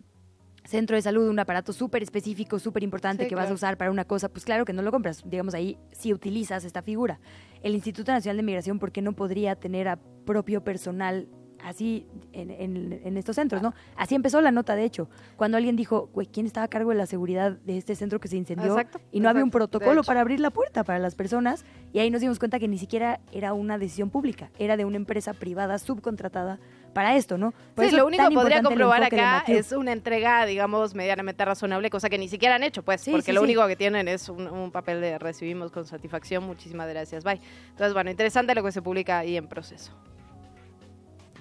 centro 0.65 0.97
de 0.97 1.03
salud 1.03 1.29
un 1.29 1.39
aparato 1.39 1.73
súper 1.73 2.03
específico, 2.03 2.59
súper 2.59 2.83
importante 2.83 3.29
que 3.29 3.35
vas 3.35 3.51
a 3.51 3.55
usar 3.55 3.77
para 3.77 3.91
una 3.91 4.05
cosa, 4.05 4.29
pues 4.29 4.45
claro 4.45 4.65
que 4.65 4.73
no 4.73 4.83
lo 4.83 4.91
compras. 4.91 5.23
Digamos 5.25 5.55
ahí 5.55 5.79
si 5.93 6.13
utilizas 6.13 6.65
esta 6.65 6.83
figura. 6.83 7.21
El 7.63 7.75
Instituto 7.75 8.13
Nacional 8.13 8.39
de 8.39 8.43
Migración, 8.43 8.79
¿por 8.79 8.93
qué 8.93 9.03
no 9.03 9.13
podría 9.13 9.57
tener 9.57 9.89
a 9.89 9.97
propio 10.25 10.63
personal 10.65 11.29
así 11.63 12.07
en, 12.33 13.17
estos 13.17 13.37
centros, 13.37 13.63
¿no? 13.63 13.75
Así 13.97 14.15
empezó 14.15 14.41
la 14.41 14.51
nota, 14.51 14.77
de 14.77 14.85
hecho, 14.85 15.09
cuando 15.37 15.57
alguien 15.57 15.77
dijo, 15.77 16.11
güey, 16.13 16.27
¿quién 16.27 16.47
estaba 16.47 16.65
a 16.65 16.69
cargo 16.69 16.91
de 16.91 16.97
la 16.97 17.07
seguridad 17.07 17.53
de 17.53 17.79
este 17.79 17.95
centro 17.95 18.21
que 18.21 18.29
se 18.29 18.37
incendió? 18.37 18.77
y 19.13 19.21
no 19.21 19.29
había 19.29 19.45
un 19.45 19.51
protocolo 19.51 20.03
para 20.03 20.21
abrir 20.21 20.41
la 20.41 20.51
puerta 20.51 20.85
para 20.85 20.99
las 20.99 21.15
personas, 21.15 21.65
y 21.93 21.99
ahí 21.99 22.11
nos 22.11 22.21
dimos 22.21 22.39
cuenta 22.39 22.59
que 22.59 22.69
ni 22.69 22.79
siquiera 22.79 23.21
era 23.33 23.53
una 23.53 23.79
decisión 23.79 24.11
pública, 24.11 24.51
era 24.59 24.77
de 24.77 24.85
una 24.85 24.97
empresa 24.97 25.33
privada 25.33 25.79
subcontratada 25.79 26.59
para 26.93 27.17
esto, 27.17 27.37
¿no? 27.37 27.53
sí, 27.77 27.91
lo 27.91 28.07
único 28.07 28.27
que 28.29 28.35
podría 28.35 28.63
comprobar 28.63 29.05
acá 29.05 29.45
es 29.47 29.73
una 29.73 29.93
entrega, 29.93 30.47
digamos, 30.47 30.95
medianamente 30.95 31.45
razonable, 31.45 31.91
cosa 31.91 32.09
que 32.09 32.19
ni 32.19 32.29
siquiera 32.29 32.55
han 32.55 32.63
hecho, 32.63 32.83
pues, 32.83 33.07
porque 33.11 33.33
lo 33.33 33.43
único 33.43 33.67
que 33.67 33.77
tienen 33.77 34.09
es 34.09 34.29
un, 34.29 34.49
un, 34.49 34.71
papel 34.71 35.01
de 35.01 35.19
recibimos 35.19 35.71
con 35.71 35.85
satisfacción, 35.85 36.45
muchísimas 36.45 36.89
gracias, 36.89 37.23
bye. 37.23 37.41
Entonces, 37.71 37.93
bueno, 37.93 38.11
interesante 38.11 38.55
lo 38.55 38.63
que 38.63 38.73
se 38.73 38.83
publica 38.83 39.19
ahí 39.19 39.37
en 39.37 39.47
proceso. 39.47 39.93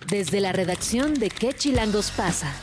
Desde 0.07 0.39
la 0.39 0.51
redacción 0.51 1.15
de 1.15 1.29
¿Qué 1.29 1.53
Chilangos 1.53 2.11
pasa? 2.11 2.53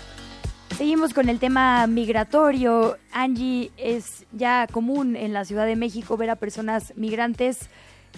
Seguimos 0.77 1.13
con 1.13 1.29
el 1.29 1.39
tema 1.39 1.87
migratorio. 1.87 2.97
Angie, 3.13 3.71
es 3.77 4.25
ya 4.33 4.67
común 4.71 5.17
en 5.17 5.33
la 5.33 5.45
Ciudad 5.45 5.67
de 5.67 5.77
México 5.77 6.17
ver 6.17 6.31
a 6.31 6.37
personas 6.37 6.93
migrantes 6.97 7.69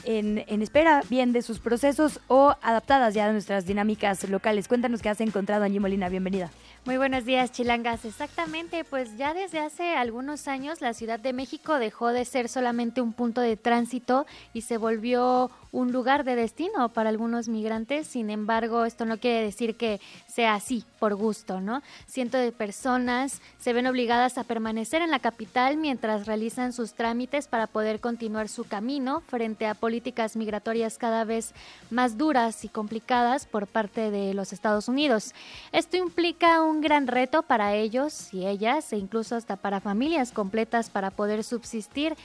en, 0.05 0.45
en, 0.47 0.63
espera 0.63 1.03
bien 1.09 1.33
de 1.33 1.43
sus 1.43 1.59
procesos 1.59 2.21
o 2.29 2.55
adaptadas 2.63 3.15
ya 3.15 3.27
a 3.27 3.33
nuestras 3.33 3.67
dinámicas 3.67 4.29
locales. 4.29 4.69
Cuéntanos 4.69 5.03
qué 5.03 5.09
has 5.09 5.21
encontrado, 5.21 5.65
Angie 5.65 5.81
Molina. 5.81 6.09
Bienvenida. 6.09 6.51
Muy 6.87 6.99
buenos 6.99 7.25
días, 7.25 7.51
Chilangas. 7.51 8.05
Exactamente, 8.05 8.85
pues 8.85 9.17
ya 9.17 9.33
desde 9.33 9.59
hace 9.59 9.97
algunos 9.97 10.49
años 10.49 10.83
la 10.83 10.93
Ciudad 10.93 11.19
de 11.19 11.33
México 11.33 11.79
dejó 11.79 12.09
de 12.09 12.27
ser 12.27 12.47
solamente 12.51 13.01
un 13.01 13.15
punto 13.15 13.41
de 13.41 13.57
tránsito 13.57 14.27
y 14.53 14.61
se 14.61 14.77
volvió 14.77 15.51
un 15.75 15.93
lugar 15.93 16.25
de 16.25 16.37
destino 16.37 16.91
para 16.91 17.09
algunos 17.09 17.49
migrantes. 17.49 18.07
Sin 18.07 18.31
embargo, 18.31 18.85
esto 18.85 19.07
no 19.07 19.19
quiere 19.19 19.43
decir 19.43 19.77
que 19.77 19.99
sea 20.29 20.55
así 20.55 20.85
por 21.01 21.17
gusto, 21.17 21.61
¿no? 21.61 21.83
Cientos 22.07 22.41
de 22.41 22.53
personas 22.53 23.41
se 23.59 23.73
ven 23.73 23.87
obligadas 23.87 24.39
a 24.39 24.45
permanecer 24.45 25.03
en 25.03 25.11
la 25.11 25.19
capital 25.19 25.77
mientras 25.77 26.27
realizan 26.27 26.73
sus 26.73 26.93
trámites 26.93 27.49
para 27.49 27.67
poder 27.67 27.99
continuar 27.99 28.49
su 28.49 28.65
camino 28.65 29.23
frente 29.27 29.67
a 29.67 29.75
políticas 29.75 30.37
migratorias 30.37 30.97
cada 30.97 31.25
vez 31.25 31.55
más 31.91 32.19
duras 32.19 32.65
y 32.65 32.69
complicadas 32.69 33.47
por 33.47 33.67
parte 33.67 34.11
de 34.11 34.33
los 34.33 34.53
Estados 34.53 34.87
Unidos. 34.87 35.35
Esto 35.73 35.97
implica 35.97 36.63
un 36.63 36.74
gran 36.81 37.07
reto 37.07 37.43
para 37.43 37.75
ellos 37.75 38.33
y 38.33 38.47
ellas 38.47 38.93
e 38.93 38.97
incluso 38.97 39.37
hasta 39.37 39.57
para 39.57 39.81
familias 39.81 40.33
completas 40.33 40.91
para 40.91 41.11
poder 41.11 41.45
subsistir. 41.45 42.17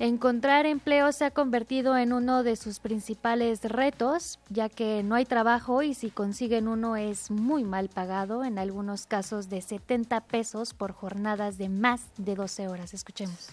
Encontrar 0.00 0.64
empleo 0.64 1.10
se 1.10 1.24
ha 1.24 1.32
convertido 1.32 1.96
en 1.96 2.12
uno 2.12 2.44
de 2.44 2.54
sus 2.54 2.78
principales 2.78 3.62
retos, 3.64 4.38
ya 4.48 4.68
que 4.68 5.02
no 5.02 5.16
hay 5.16 5.24
trabajo 5.24 5.82
y 5.82 5.94
si 5.94 6.10
consiguen 6.10 6.68
uno 6.68 6.94
es 6.94 7.32
muy 7.32 7.64
mal 7.64 7.88
pagado, 7.88 8.44
en 8.44 8.60
algunos 8.60 9.06
casos 9.06 9.48
de 9.48 9.60
70 9.60 10.20
pesos 10.20 10.72
por 10.72 10.92
jornadas 10.92 11.58
de 11.58 11.68
más 11.68 12.02
de 12.16 12.36
12 12.36 12.68
horas. 12.68 12.94
Escuchemos. 12.94 13.48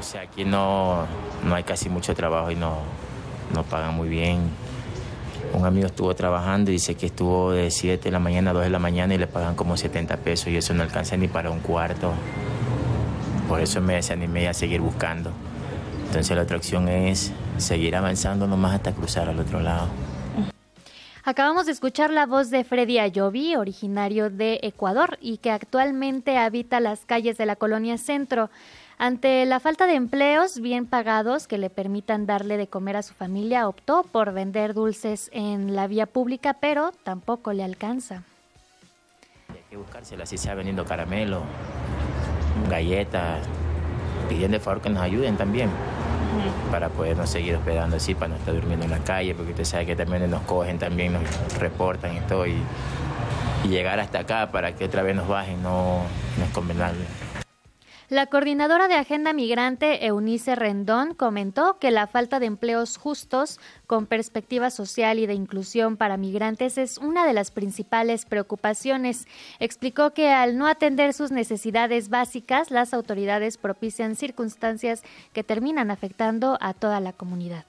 O 0.00 0.02
sea, 0.02 0.22
aquí 0.22 0.46
no, 0.46 1.06
no 1.44 1.54
hay 1.54 1.64
casi 1.64 1.90
mucho 1.90 2.14
trabajo 2.14 2.50
y 2.50 2.56
no, 2.56 2.78
no 3.54 3.64
pagan 3.64 3.94
muy 3.94 4.08
bien. 4.08 4.50
Un 5.52 5.64
amigo 5.64 5.86
estuvo 5.86 6.14
trabajando 6.14 6.70
y 6.70 6.74
dice 6.74 6.94
que 6.94 7.06
estuvo 7.06 7.52
de 7.52 7.70
7 7.70 8.04
de 8.04 8.10
la 8.10 8.18
mañana 8.18 8.50
a 8.50 8.54
2 8.54 8.64
de 8.64 8.70
la 8.70 8.78
mañana 8.78 9.14
y 9.14 9.18
le 9.18 9.26
pagan 9.26 9.54
como 9.54 9.76
70 9.76 10.16
pesos 10.18 10.48
y 10.48 10.56
eso 10.56 10.74
no 10.74 10.82
alcanza 10.82 11.16
ni 11.16 11.28
para 11.28 11.50
un 11.50 11.60
cuarto. 11.60 12.12
Por 13.48 13.60
eso 13.60 13.80
me 13.80 13.94
desanimé 13.94 14.48
a 14.48 14.54
seguir 14.54 14.80
buscando. 14.80 15.30
Entonces 16.06 16.36
la 16.36 16.42
otra 16.42 16.56
opción 16.56 16.88
es 16.88 17.32
seguir 17.58 17.96
avanzando 17.96 18.46
nomás 18.46 18.74
hasta 18.74 18.92
cruzar 18.92 19.28
al 19.28 19.38
otro 19.38 19.60
lado. 19.60 19.88
Acabamos 21.28 21.66
de 21.66 21.72
escuchar 21.72 22.12
la 22.12 22.24
voz 22.24 22.50
de 22.50 22.62
Freddy 22.62 23.00
Ayobi, 23.00 23.56
originario 23.56 24.30
de 24.30 24.60
Ecuador 24.62 25.18
y 25.20 25.38
que 25.38 25.50
actualmente 25.50 26.38
habita 26.38 26.78
las 26.78 27.04
calles 27.04 27.36
de 27.36 27.46
la 27.46 27.56
colonia 27.56 27.98
Centro. 27.98 28.48
Ante 28.96 29.44
la 29.44 29.58
falta 29.58 29.86
de 29.86 29.96
empleos 29.96 30.60
bien 30.60 30.86
pagados 30.86 31.48
que 31.48 31.58
le 31.58 31.68
permitan 31.68 32.26
darle 32.26 32.56
de 32.56 32.68
comer 32.68 32.96
a 32.96 33.02
su 33.02 33.12
familia, 33.12 33.66
optó 33.66 34.04
por 34.04 34.32
vender 34.32 34.72
dulces 34.72 35.28
en 35.32 35.74
la 35.74 35.88
vía 35.88 36.06
pública, 36.06 36.58
pero 36.60 36.92
tampoco 37.02 37.52
le 37.52 37.64
alcanza. 37.64 38.22
Hay 39.48 39.64
que 39.68 39.76
buscársela, 39.76 40.22
así 40.22 40.38
sea 40.38 40.54
vendiendo 40.54 40.84
caramelo, 40.84 41.42
galletas, 42.70 43.44
pidiendo 44.28 44.60
favor 44.60 44.80
que 44.80 44.90
nos 44.90 45.02
ayuden 45.02 45.36
también 45.36 45.70
para 46.70 46.88
podernos 46.88 47.30
seguir 47.30 47.56
hospedando 47.56 47.96
así, 47.96 48.14
para 48.14 48.28
no 48.28 48.36
estar 48.36 48.54
durmiendo 48.54 48.84
en 48.84 48.90
la 48.90 48.98
calle, 48.98 49.34
porque 49.34 49.52
usted 49.52 49.64
sabe 49.64 49.86
que 49.86 49.96
también 49.96 50.30
nos 50.30 50.42
cogen, 50.42 50.78
también 50.78 51.12
nos 51.12 51.22
reportan 51.58 52.16
y 52.16 52.20
todo, 52.20 52.46
y, 52.46 52.56
y 53.64 53.68
llegar 53.68 54.00
hasta 54.00 54.20
acá 54.20 54.50
para 54.50 54.74
que 54.74 54.84
otra 54.84 55.02
vez 55.02 55.14
nos 55.16 55.28
bajen 55.28 55.62
no, 55.62 56.02
no 56.38 56.44
es 56.44 56.50
convenable. 56.50 57.04
La 58.08 58.26
coordinadora 58.26 58.86
de 58.86 58.94
Agenda 58.94 59.32
Migrante, 59.32 60.06
Eunice 60.06 60.54
Rendón, 60.54 61.14
comentó 61.14 61.80
que 61.80 61.90
la 61.90 62.06
falta 62.06 62.38
de 62.38 62.46
empleos 62.46 62.98
justos 62.98 63.58
con 63.88 64.06
perspectiva 64.06 64.70
social 64.70 65.18
y 65.18 65.26
de 65.26 65.34
inclusión 65.34 65.96
para 65.96 66.16
migrantes 66.16 66.78
es 66.78 66.98
una 66.98 67.26
de 67.26 67.32
las 67.32 67.50
principales 67.50 68.24
preocupaciones. 68.24 69.26
Explicó 69.58 70.12
que 70.12 70.30
al 70.30 70.56
no 70.56 70.68
atender 70.68 71.14
sus 71.14 71.32
necesidades 71.32 72.08
básicas, 72.08 72.70
las 72.70 72.94
autoridades 72.94 73.58
propician 73.58 74.14
circunstancias 74.14 75.02
que 75.32 75.42
terminan 75.42 75.90
afectando 75.90 76.58
a 76.60 76.74
toda 76.74 77.00
la 77.00 77.12
comunidad 77.12 77.64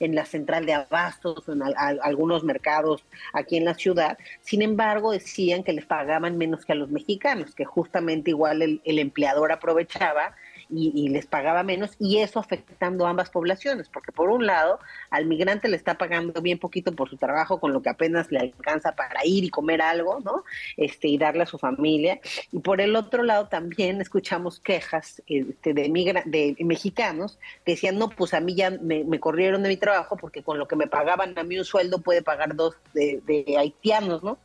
en 0.00 0.14
la 0.14 0.24
central 0.24 0.66
de 0.66 0.74
abastos, 0.74 1.48
en 1.48 1.62
algunos 2.02 2.44
mercados 2.44 3.04
aquí 3.32 3.56
en 3.56 3.64
la 3.64 3.74
ciudad. 3.74 4.18
Sin 4.40 4.62
embargo, 4.62 5.12
decían 5.12 5.62
que 5.62 5.72
les 5.72 5.86
pagaban 5.86 6.38
menos 6.38 6.64
que 6.64 6.72
a 6.72 6.76
los 6.76 6.90
mexicanos, 6.90 7.54
que 7.54 7.64
justamente 7.64 8.30
igual 8.30 8.62
el, 8.62 8.80
el 8.84 8.98
empleador 8.98 9.52
aprovechaba 9.52 10.34
y, 10.74 11.08
les 11.08 11.26
pagaba 11.26 11.62
menos 11.62 11.92
y 11.98 12.18
eso 12.18 12.40
afectando 12.40 13.06
a 13.06 13.10
ambas 13.10 13.30
poblaciones, 13.30 13.88
porque 13.88 14.12
por 14.12 14.30
un 14.30 14.46
lado 14.46 14.80
al 15.10 15.26
migrante 15.26 15.68
le 15.68 15.76
está 15.76 15.96
pagando 15.96 16.40
bien 16.42 16.58
poquito 16.58 16.92
por 16.92 17.08
su 17.08 17.16
trabajo 17.16 17.60
con 17.60 17.72
lo 17.72 17.82
que 17.82 17.90
apenas 17.90 18.30
le 18.30 18.40
alcanza 18.40 18.92
para 18.92 19.24
ir 19.24 19.44
y 19.44 19.50
comer 19.50 19.82
algo, 19.82 20.20
¿no? 20.20 20.44
Este 20.76 21.08
y 21.08 21.18
darle 21.18 21.44
a 21.44 21.46
su 21.46 21.58
familia 21.58 22.20
y 22.52 22.58
por 22.58 22.80
el 22.80 22.96
otro 22.96 23.22
lado 23.22 23.48
también 23.48 24.00
escuchamos 24.00 24.60
quejas 24.60 25.22
este, 25.26 25.74
de 25.74 25.84
de 26.24 26.56
mexicanos 26.64 27.38
que 27.64 27.72
decían 27.72 27.98
no 27.98 28.08
pues 28.08 28.34
a 28.34 28.40
mí 28.40 28.54
ya 28.54 28.70
me, 28.70 29.20
corrieron 29.20 29.62
de 29.62 29.68
mi 29.68 29.76
trabajo 29.76 30.16
porque 30.16 30.42
con 30.42 30.58
lo 30.58 30.66
que 30.66 30.76
me 30.76 30.86
pagaban 30.86 31.38
a 31.38 31.44
mí 31.44 31.58
un 31.58 31.64
sueldo 31.64 31.98
puede 31.98 32.22
pagar 32.22 32.54
dos 32.56 32.76
de 32.92 33.54
haitianos, 33.58 34.22
¿no? 34.22 34.38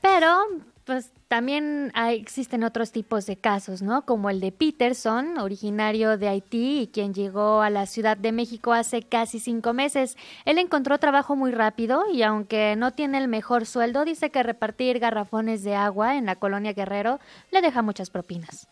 Pero 0.00 0.46
pues 0.88 1.10
también 1.28 1.92
existen 1.94 2.64
otros 2.64 2.92
tipos 2.92 3.26
de 3.26 3.36
casos, 3.36 3.82
¿no? 3.82 4.06
Como 4.06 4.30
el 4.30 4.40
de 4.40 4.52
Peterson, 4.52 5.36
originario 5.36 6.16
de 6.16 6.28
Haití 6.28 6.80
y 6.80 6.86
quien 6.86 7.12
llegó 7.12 7.60
a 7.60 7.68
la 7.68 7.84
Ciudad 7.84 8.16
de 8.16 8.32
México 8.32 8.72
hace 8.72 9.02
casi 9.02 9.38
cinco 9.38 9.74
meses. 9.74 10.16
Él 10.46 10.56
encontró 10.56 10.96
trabajo 10.96 11.36
muy 11.36 11.50
rápido 11.50 12.04
y 12.10 12.22
aunque 12.22 12.74
no 12.74 12.92
tiene 12.92 13.18
el 13.18 13.28
mejor 13.28 13.66
sueldo, 13.66 14.06
dice 14.06 14.30
que 14.30 14.42
repartir 14.42 14.98
garrafones 14.98 15.62
de 15.62 15.74
agua 15.74 16.16
en 16.16 16.24
la 16.24 16.36
colonia 16.36 16.72
Guerrero 16.72 17.20
le 17.50 17.60
deja 17.60 17.82
muchas 17.82 18.08
propinas. 18.08 18.66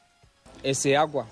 Ese 0.63 0.97
agua, 0.97 1.27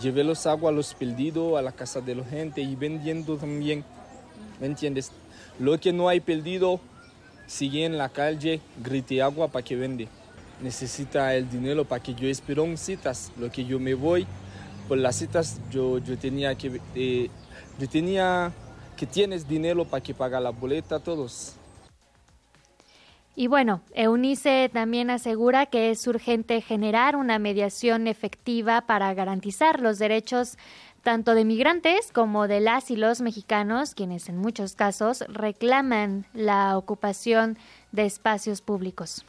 llevé 0.00 0.24
los 0.24 0.46
aguas, 0.46 0.74
los 0.74 0.94
perdidos 0.94 1.58
a 1.58 1.62
la 1.62 1.72
casa 1.72 2.00
de 2.00 2.14
la 2.14 2.24
gente 2.24 2.62
y 2.62 2.74
vendiendo 2.74 3.36
también, 3.36 3.84
¿me 4.58 4.66
entiendes? 4.66 5.12
Lo 5.58 5.78
que 5.78 5.92
no 5.92 6.08
hay 6.08 6.20
perdido 6.20 6.80
sigue 7.52 7.84
en 7.84 7.98
la 7.98 8.08
calle, 8.08 8.60
grite 8.82 9.20
agua 9.20 9.48
para 9.48 9.62
que 9.62 9.76
vende. 9.76 10.08
Necesita 10.62 11.34
el 11.34 11.50
dinero 11.50 11.84
para 11.84 12.02
que 12.02 12.14
yo 12.14 12.26
espero 12.26 12.66
citas. 12.76 13.30
Lo 13.38 13.50
que 13.50 13.64
yo 13.64 13.78
me 13.78 13.92
voy 13.92 14.26
por 14.88 14.96
las 14.96 15.16
citas, 15.16 15.60
yo, 15.70 15.98
yo 15.98 16.16
tenía 16.16 16.54
que 16.54 16.80
eh, 16.94 17.28
yo 17.78 17.88
tenía 17.88 18.52
que 18.96 19.06
tienes 19.06 19.46
dinero 19.46 19.84
para 19.84 20.02
que 20.02 20.14
paga 20.14 20.40
la 20.40 20.50
boleta 20.50 20.98
todos. 20.98 21.56
Y 23.34 23.46
bueno, 23.46 23.80
Eunice 23.94 24.70
también 24.72 25.10
asegura 25.10 25.66
que 25.66 25.90
es 25.90 26.06
urgente 26.06 26.60
generar 26.60 27.16
una 27.16 27.38
mediación 27.38 28.06
efectiva 28.06 28.82
para 28.82 29.12
garantizar 29.14 29.80
los 29.80 29.98
derechos 29.98 30.58
tanto 31.02 31.34
de 31.34 31.44
migrantes 31.44 32.12
como 32.12 32.48
de 32.48 32.60
las 32.60 32.90
y 32.90 32.96
los 32.96 33.20
mexicanos, 33.20 33.94
quienes 33.94 34.28
en 34.28 34.38
muchos 34.38 34.74
casos 34.74 35.24
reclaman 35.28 36.24
la 36.32 36.78
ocupación 36.78 37.58
de 37.92 38.06
espacios 38.06 38.62
públicos 38.62 39.24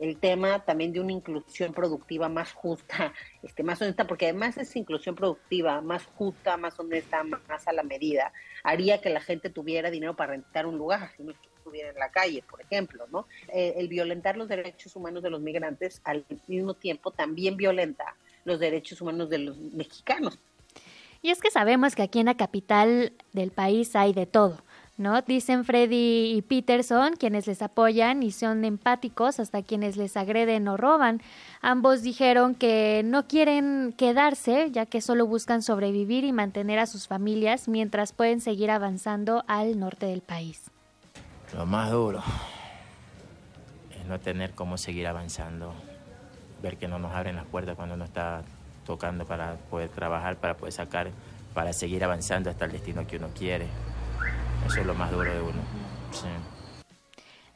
el 0.00 0.16
tema 0.16 0.64
también 0.64 0.92
de 0.92 1.00
una 1.00 1.12
inclusión 1.12 1.74
productiva 1.74 2.28
más 2.28 2.52
justa, 2.52 3.12
este, 3.42 3.62
más 3.62 3.80
honesta, 3.82 4.06
porque 4.06 4.26
además 4.26 4.56
esa 4.56 4.78
inclusión 4.78 5.14
productiva 5.14 5.80
más 5.82 6.06
justa, 6.16 6.56
más 6.56 6.80
honesta, 6.80 7.22
más 7.22 7.68
a 7.68 7.72
la 7.72 7.82
medida, 7.82 8.32
haría 8.64 9.00
que 9.00 9.10
la 9.10 9.20
gente 9.20 9.50
tuviera 9.50 9.90
dinero 9.90 10.16
para 10.16 10.32
rentar 10.32 10.66
un 10.66 10.78
lugar, 10.78 11.10
si 11.16 11.22
no 11.22 11.32
estuviera 11.32 11.90
en 11.90 11.96
la 11.96 12.10
calle, 12.10 12.42
por 12.48 12.62
ejemplo, 12.62 13.06
¿no? 13.12 13.26
Eh, 13.52 13.74
el 13.76 13.88
violentar 13.88 14.38
los 14.38 14.48
derechos 14.48 14.96
humanos 14.96 15.22
de 15.22 15.30
los 15.30 15.42
migrantes 15.42 16.00
al 16.04 16.24
mismo 16.48 16.72
tiempo 16.72 17.10
también 17.10 17.58
violenta 17.58 18.16
los 18.44 18.58
derechos 18.58 19.02
humanos 19.02 19.28
de 19.28 19.38
los 19.38 19.58
mexicanos, 19.58 20.38
y 21.22 21.30
es 21.30 21.40
que 21.40 21.50
sabemos 21.50 21.94
que 21.94 22.02
aquí 22.02 22.20
en 22.20 22.26
la 22.26 22.36
capital 22.36 23.12
del 23.32 23.50
país 23.50 23.94
hay 23.96 24.12
de 24.12 24.26
todo. 24.26 24.58
¿No? 24.96 25.22
Dicen 25.22 25.64
Freddy 25.64 26.34
y 26.36 26.42
Peterson, 26.42 27.14
quienes 27.16 27.46
les 27.46 27.62
apoyan 27.62 28.22
y 28.22 28.32
son 28.32 28.66
empáticos 28.66 29.40
hasta 29.40 29.62
quienes 29.62 29.96
les 29.96 30.14
agreden 30.14 30.68
o 30.68 30.76
roban. 30.76 31.22
Ambos 31.62 32.02
dijeron 32.02 32.54
que 32.54 33.00
no 33.02 33.26
quieren 33.26 33.94
quedarse, 33.96 34.70
ya 34.70 34.84
que 34.84 35.00
solo 35.00 35.26
buscan 35.26 35.62
sobrevivir 35.62 36.24
y 36.24 36.32
mantener 36.32 36.78
a 36.78 36.84
sus 36.84 37.08
familias 37.08 37.66
mientras 37.66 38.12
pueden 38.12 38.42
seguir 38.42 38.70
avanzando 38.70 39.42
al 39.46 39.78
norte 39.80 40.04
del 40.04 40.20
país. 40.20 40.70
Lo 41.54 41.64
más 41.64 41.90
duro 41.90 42.22
es 43.98 44.04
no 44.04 44.20
tener 44.20 44.50
cómo 44.50 44.76
seguir 44.76 45.06
avanzando, 45.06 45.72
ver 46.62 46.76
que 46.76 46.88
no 46.88 46.98
nos 46.98 47.14
abren 47.14 47.36
las 47.36 47.46
puertas 47.46 47.74
cuando 47.74 47.94
uno 47.94 48.04
está 48.04 48.44
tocando 48.84 49.24
para 49.24 49.56
poder 49.70 49.88
trabajar, 49.88 50.36
para 50.36 50.56
poder 50.56 50.72
sacar, 50.72 51.10
para 51.54 51.72
seguir 51.72 52.04
avanzando 52.04 52.50
hasta 52.50 52.64
el 52.64 52.72
destino 52.72 53.06
que 53.06 53.16
uno 53.16 53.28
quiere. 53.36 53.66
Eso 54.66 54.80
es 54.80 54.86
lo 54.86 54.94
más 54.94 55.10
duro 55.10 55.32
de 55.32 55.40
uno. 55.40 55.60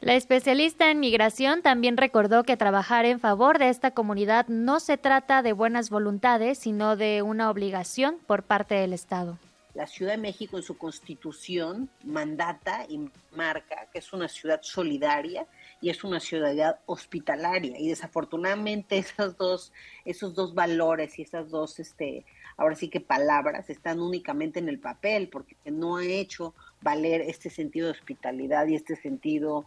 La 0.01 0.15
especialista 0.15 0.91
en 0.91 1.01
migración 1.01 1.63
también 1.63 1.97
recordó 1.97 2.43
que 2.43 2.59
trabajar 2.59 3.07
en 3.07 3.21
favor 3.21 3.59
de 3.59 3.71
esta 3.71 3.93
comunidad 3.93 4.47
no 4.49 4.79
se 4.79 4.99
trata 4.99 5.43
de 5.43 5.55
buenas 5.55 5.89
voluntades, 5.89 6.59
sino 6.59 6.97
de 6.97 7.23
una 7.23 7.49
obligación 7.51 8.19
por 8.27 8.43
parte 8.43 8.75
del 8.75 8.93
Estado. 8.93 9.39
La 9.73 9.87
Ciudad 9.87 10.13
de 10.13 10.19
México 10.19 10.57
en 10.57 10.63
su 10.63 10.77
constitución 10.77 11.89
mandata 12.05 12.85
y 12.89 13.09
marca 13.35 13.89
que 13.93 13.99
es 13.99 14.13
una 14.13 14.29
ciudad 14.29 14.61
solidaria 14.63 15.47
y 15.85 15.91
es 15.91 16.03
una 16.03 16.19
ciudad 16.19 16.81
hospitalaria 16.87 17.79
y 17.79 17.89
desafortunadamente 17.89 18.97
esos 18.99 19.37
dos 19.37 19.71
esos 20.07 20.35
dos 20.35 20.55
valores 20.55 21.19
y 21.19 21.23
esas 21.23 21.51
dos 21.51 21.79
este 21.79 22.25
ahora 22.57 22.75
sí 22.75 22.89
que 22.89 23.01
palabras 23.01 23.69
están 23.69 24.01
únicamente 24.01 24.61
en 24.61 24.71
el 24.71 24.79
papel 24.79 25.29
porque 25.29 25.57
no 25.67 25.99
ha 25.99 26.05
hecho 26.07 26.55
valer 26.81 27.21
este 27.21 27.51
sentido 27.51 27.89
de 27.89 27.93
hospitalidad 27.93 28.67
y 28.67 28.77
este 28.77 28.97
sentido 28.97 29.67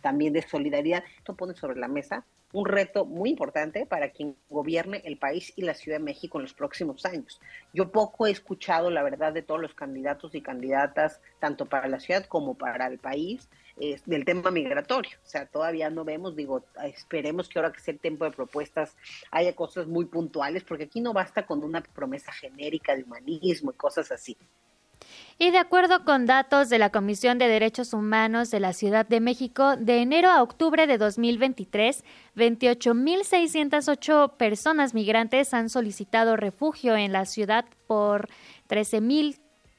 también 0.00 0.32
de 0.32 0.42
solidaridad. 0.42 1.04
Esto 1.18 1.34
pone 1.34 1.54
sobre 1.54 1.78
la 1.78 1.88
mesa 1.88 2.24
un 2.52 2.64
reto 2.64 3.04
muy 3.04 3.30
importante 3.30 3.84
para 3.84 4.10
quien 4.10 4.34
gobierne 4.48 5.02
el 5.04 5.18
país 5.18 5.52
y 5.56 5.62
la 5.62 5.74
Ciudad 5.74 5.98
de 5.98 6.04
México 6.04 6.38
en 6.38 6.44
los 6.44 6.54
próximos 6.54 7.04
años. 7.04 7.40
Yo 7.74 7.92
poco 7.92 8.26
he 8.26 8.30
escuchado, 8.30 8.90
la 8.90 9.02
verdad, 9.02 9.34
de 9.34 9.42
todos 9.42 9.60
los 9.60 9.74
candidatos 9.74 10.34
y 10.34 10.40
candidatas, 10.40 11.20
tanto 11.40 11.66
para 11.66 11.88
la 11.88 12.00
ciudad 12.00 12.24
como 12.24 12.54
para 12.54 12.86
el 12.86 12.98
país, 12.98 13.50
del 14.06 14.24
tema 14.24 14.50
migratorio. 14.50 15.16
O 15.24 15.28
sea, 15.28 15.46
todavía 15.46 15.90
no 15.90 16.04
vemos, 16.04 16.36
digo, 16.36 16.64
esperemos 16.82 17.48
que 17.48 17.58
ahora 17.58 17.72
que 17.72 17.80
sea 17.80 17.94
el 17.94 18.00
tiempo 18.00 18.24
de 18.24 18.32
propuestas 18.32 18.96
haya 19.30 19.54
cosas 19.54 19.86
muy 19.86 20.06
puntuales, 20.06 20.64
porque 20.64 20.84
aquí 20.84 21.00
no 21.00 21.12
basta 21.12 21.46
con 21.46 21.62
una 21.62 21.82
promesa 21.82 22.32
genérica 22.32 22.96
de 22.96 23.04
humanismo 23.04 23.70
y 23.70 23.74
cosas 23.74 24.10
así. 24.10 24.36
Y 25.38 25.52
de 25.52 25.58
acuerdo 25.58 26.04
con 26.04 26.26
datos 26.26 26.68
de 26.68 26.78
la 26.78 26.90
Comisión 26.90 27.38
de 27.38 27.46
Derechos 27.46 27.92
Humanos 27.92 28.50
de 28.50 28.58
la 28.58 28.72
Ciudad 28.72 29.06
de 29.06 29.20
México, 29.20 29.76
de 29.76 30.02
enero 30.02 30.30
a 30.30 30.42
octubre 30.42 30.88
de 30.88 30.98
2023, 30.98 32.04
28.608 32.34 34.36
personas 34.36 34.94
migrantes 34.94 35.54
han 35.54 35.68
solicitado 35.68 36.36
refugio 36.36 36.96
en 36.96 37.12
la 37.12 37.24
ciudad 37.24 37.66
por 37.86 38.28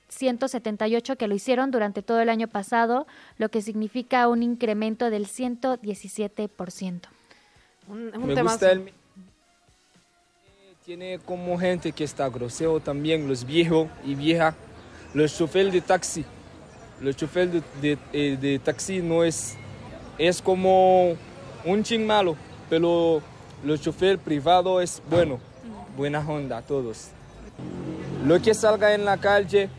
13.178 0.10 1.18
que 1.18 1.28
lo 1.28 1.36
hicieron 1.36 1.72
durante 1.72 2.02
todo 2.02 2.20
el 2.20 2.30
año 2.30 2.48
pasado, 2.48 3.08
lo 3.38 3.50
que 3.50 3.62
significa 3.62 4.28
un 4.28 4.44
incremento 4.44 5.10
del 5.10 5.28
117%. 5.28 7.02
Un, 7.88 8.12
un 8.16 8.26
Me 8.28 8.42
gusta 8.42 8.72
el... 8.72 8.92
Tiene 10.86 11.20
como 11.20 11.58
gente 11.60 11.92
que 11.92 12.04
está 12.04 12.28
grosero 12.30 12.80
también, 12.80 13.28
los 13.28 13.46
viejos 13.46 13.88
y 14.04 14.16
viejas 14.16 14.56
los 15.14 15.38
choferes 15.38 15.72
de 15.74 15.82
taxi 15.82 16.26
el 17.02 17.16
chofer 17.16 17.50
de, 17.50 17.64
de, 17.82 17.98
eh, 18.14 18.38
de 18.40 18.60
taxi 18.60 19.02
no 19.02 19.24
es, 19.24 19.56
es 20.18 20.42
como 20.42 21.16
un 21.66 21.84
ching 21.84 22.06
malo, 22.06 22.36
pero 22.70 23.22
el 23.64 23.80
chofer 23.80 24.18
privado 24.20 24.82
es 24.82 25.02
bueno, 25.10 25.40
buena 25.96 26.20
onda, 26.20 26.62
todos. 26.62 27.10
Lo 28.26 28.42
que 28.42 28.54
salga 28.54 28.94
en 28.94 29.06
la 29.06 29.18
calle, 29.18 29.70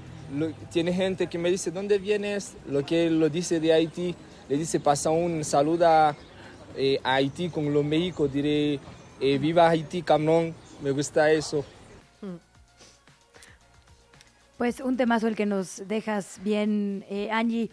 tiene 0.71 0.93
gente 0.93 1.27
que 1.27 1.39
me 1.39 1.51
dice, 1.51 1.71
¿dónde 1.71 1.99
vienes? 1.99 2.55
Lo 2.69 2.85
que 2.85 3.11
lo 3.11 3.29
dice 3.29 3.61
de 3.61 3.73
Haití, 3.73 4.15
le 4.49 4.57
dice, 4.57 4.81
pasa 4.81 5.11
un 5.11 5.45
saludo 5.45 5.87
a, 5.87 6.17
eh, 6.77 7.01
Haití 7.03 7.49
con 7.49 7.73
los 7.73 7.85
México, 7.85 8.29
diré, 8.29 8.79
eh, 9.21 9.39
viva 9.39 9.69
Haití, 9.69 10.03
cabrón, 10.03 10.55
me 10.83 10.91
gusta 10.91 11.31
eso. 11.31 11.65
Pues 14.59 14.81
un 14.81 14.97
temazo 14.97 15.27
el 15.27 15.37
que 15.37 15.47
nos 15.47 15.89
dejas 15.89 16.39
bien, 16.45 17.05
eh, 17.09 17.31
Angie, 17.31 17.71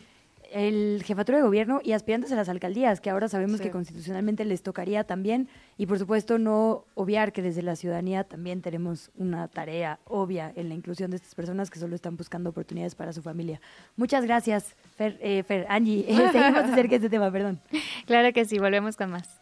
el 0.52 1.04
jefatura 1.06 1.38
de 1.40 1.44
gobierno 1.44 1.80
y 1.84 1.92
aspirantes 1.94 2.32
a 2.32 2.36
las 2.36 2.50
alcaldías, 2.50 3.02
que 3.02 3.10
ahora 3.10 3.28
sabemos 3.28 3.58
Sí. 3.58 3.64
que 3.64 3.72
constitucionalmente 3.72 4.46
les 4.46 4.62
tocaría 4.64 5.04
también, 5.04 5.50
y 5.78 5.86
por 5.86 6.00
supuesto 6.00 6.38
no 6.38 6.86
obviar 6.96 7.34
que 7.34 7.42
desde 7.42 7.62
la 7.62 7.76
ciudadanía 7.76 8.24
también 8.24 8.62
tenemos 8.62 9.12
una 9.16 9.48
tarea 9.48 10.00
obvia 10.06 10.52
en 10.56 10.70
la 10.70 10.76
inclusión 10.76 11.12
de 11.12 11.18
estas 11.18 11.36
personas 11.36 11.70
que 11.70 11.80
solo 11.80 11.96
están 11.96 12.18
buscando 12.18 12.50
oportunidades 12.50 12.96
para 12.96 13.14
su 13.14 13.22
familia. 13.22 13.60
Muchas 13.96 14.24
gracias, 14.26 14.76
Fer, 14.96 15.18
eh, 15.22 15.44
Fer 15.44 15.66
Angie. 15.70 16.06
Eh, 16.08 16.16
seguimos 16.32 16.68
de 16.70 16.76
cerca 16.76 16.96
este 16.96 17.10
tema, 17.10 17.32
perdón. 17.32 17.60
Claro 18.06 18.32
que 18.34 18.46
sí, 18.46 18.60
volvemos 18.60 18.96
con 18.98 19.12
más. 19.12 19.42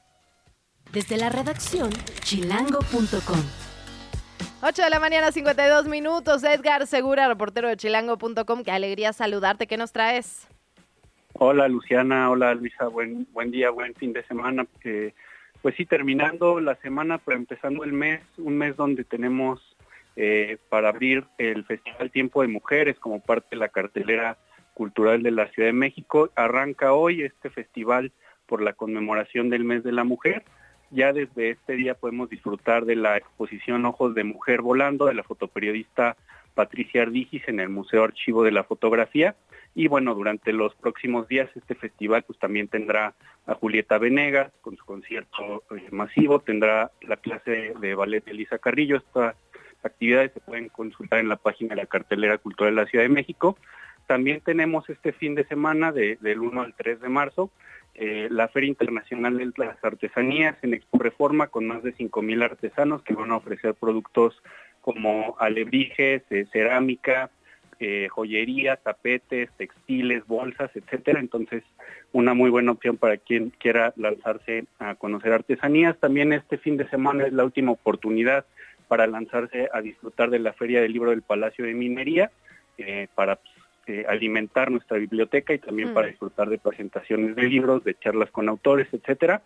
Desde 0.94 1.18
la 1.18 1.30
redacción, 1.30 1.90
chilango.com. 2.22 3.42
8 4.62 4.82
de 4.84 4.90
la 4.90 5.00
mañana, 5.00 5.32
52 5.32 5.88
minutos. 5.88 6.44
Edgar 6.44 6.88
Segura, 6.88 7.28
reportero 7.28 7.68
de 7.68 7.78
chilango.com. 7.78 8.64
Qué 8.64 8.72
alegría 8.72 9.14
saludarte. 9.14 9.68
¿Qué 9.68 9.78
nos 9.78 9.92
traes? 9.92 10.48
Hola 11.38 11.68
Luciana, 11.68 12.30
hola 12.30 12.56
Luisa, 12.56 12.88
buen 12.88 13.28
buen 13.34 13.52
día, 13.52 13.70
buen 13.70 13.94
fin 13.96 14.14
de 14.14 14.24
semana. 14.24 14.66
Pues 15.62 15.76
sí, 15.76 15.86
terminando 15.86 16.62
la 16.62 16.76
semana, 16.76 17.18
pero 17.18 17.36
empezando 17.36 17.84
el 17.84 17.92
mes, 17.92 18.22
un 18.38 18.58
mes 18.58 18.78
donde 18.78 19.04
tenemos 19.04 19.76
eh, 20.16 20.58
para 20.70 20.88
abrir 20.88 21.26
el 21.38 21.66
Festival 21.66 22.10
Tiempo 22.10 22.42
de 22.42 22.48
Mujeres 22.48 22.98
como 23.00 23.20
parte 23.20 23.48
de 23.52 23.58
la 23.58 23.68
cartelera 23.68 24.38
cultural 24.74 25.24
de 25.24 25.32
la 25.32 25.48
Ciudad 25.48 25.68
de 25.68 25.74
México. 25.74 26.30
Arranca 26.36 26.94
hoy 26.94 27.24
este 27.24 27.50
festival 27.50 28.14
por 28.46 28.62
la 28.62 28.72
conmemoración 28.72 29.50
del 29.50 29.66
mes 29.66 29.84
de 29.84 29.92
la 29.92 30.06
mujer. 30.06 30.46
Ya 30.90 31.12
desde 31.12 31.50
este 31.50 31.74
día 31.74 31.96
podemos 31.96 32.30
disfrutar 32.30 32.86
de 32.86 32.96
la 32.96 33.18
exposición 33.18 33.86
Ojos 33.86 34.16
de 34.16 34.24
Mujer 34.24 34.62
Volando 34.62 35.08
de 35.08 35.16
la 35.16 35.24
fotoperiodista 35.24 36.16
Patricia 36.54 37.02
Ardigis 37.02 37.46
en 37.50 37.60
el 37.60 37.68
Museo 37.68 38.06
Archivo 38.06 38.42
de 38.44 38.52
la 38.52 38.64
Fotografía. 38.64 39.36
Y 39.78 39.88
bueno, 39.90 40.16
durante 40.16 40.54
los 40.54 40.74
próximos 40.76 41.28
días 41.28 41.50
este 41.56 41.76
festival 41.76 42.24
pues 42.24 42.40
también 42.40 42.70
tendrá 42.70 43.14
a 43.46 43.54
Julieta 43.56 43.98
Venegas 43.98 44.52
con 44.62 44.78
su 44.78 44.86
concierto 44.86 45.64
eh, 45.76 45.90
masivo, 45.92 46.40
tendrá 46.40 46.92
la 47.02 47.18
clase 47.18 47.74
de 47.80 47.94
ballet 47.94 48.24
de 48.24 48.32
Elisa 48.32 48.58
Carrillo. 48.58 48.96
Estas 48.98 49.36
actividades 49.84 50.32
se 50.34 50.40
pueden 50.40 50.70
consultar 50.70 51.20
en 51.20 51.28
la 51.28 51.36
página 51.36 51.76
de 51.76 51.82
la 51.82 51.88
cartelera 51.88 52.38
cultural 52.38 52.74
de 52.74 52.82
la 52.84 52.88
Ciudad 52.88 53.04
de 53.04 53.10
México. 53.10 53.58
También 54.08 54.40
tenemos 54.42 54.90
este 54.90 55.12
fin 55.12 55.36
de 55.36 55.44
semana 55.46 55.92
de- 55.92 56.18
del 56.22 56.40
1 56.40 56.62
al 56.62 56.74
3 56.76 57.02
de 57.02 57.10
marzo 57.10 57.52
eh, 57.98 58.28
la 58.30 58.50
Feria 58.50 58.68
Internacional 58.70 59.38
de 59.38 59.52
las 59.58 59.82
Artesanías 59.84 60.58
en 60.64 60.74
Expo 60.74 61.00
Reforma 61.00 61.48
con 61.48 61.66
más 61.66 61.82
de 61.82 61.94
5.000 61.96 62.44
artesanos 62.44 63.02
que 63.04 63.14
van 63.14 63.32
a 63.32 63.38
ofrecer 63.38 63.74
productos 63.74 64.42
como 64.82 65.36
alebrijes, 65.40 66.22
eh, 66.30 66.46
cerámica, 66.52 67.30
eh, 67.80 68.08
joyería, 68.10 68.78
tapetes, 68.78 69.50
textiles, 69.58 70.26
bolsas, 70.28 70.72
etcétera. 70.76 71.20
Entonces, 71.20 71.64
una 72.14 72.34
muy 72.34 72.50
buena 72.50 72.72
opción 72.72 72.98
para 72.98 73.18
quien 73.18 73.52
quiera 73.52 73.94
lanzarse 73.98 74.66
a 74.80 74.96
conocer 74.96 75.34
artesanías. 75.34 75.98
También 76.00 76.34
este 76.34 76.58
fin 76.58 76.78
de 76.78 76.88
semana 76.90 77.26
es 77.26 77.34
la 77.34 77.44
última 77.44 77.72
oportunidad 77.72 78.46
para 78.88 79.08
lanzarse 79.08 79.70
a 79.74 79.82
disfrutar 79.82 80.30
de 80.30 80.40
la 80.40 80.54
Feria 80.54 80.82
del 80.82 80.94
Libro 80.94 81.10
del 81.10 81.22
Palacio 81.22 81.66
de 81.66 81.74
Minería, 81.74 82.32
eh, 82.78 83.08
para 83.16 83.40
eh, 83.88 84.04
alimentar 84.08 84.72
nuestra 84.72 84.98
biblioteca 84.98 85.54
y 85.54 85.60
también 85.60 85.92
Mm. 85.92 85.94
para 85.94 86.08
disfrutar 86.08 86.50
de 86.50 86.58
presentaciones 86.58 87.36
de 87.36 87.44
libros, 87.44 87.84
de 87.84 87.94
charlas 87.94 88.32
con 88.32 88.50
autores, 88.50 88.88
etcétera. 88.92 89.44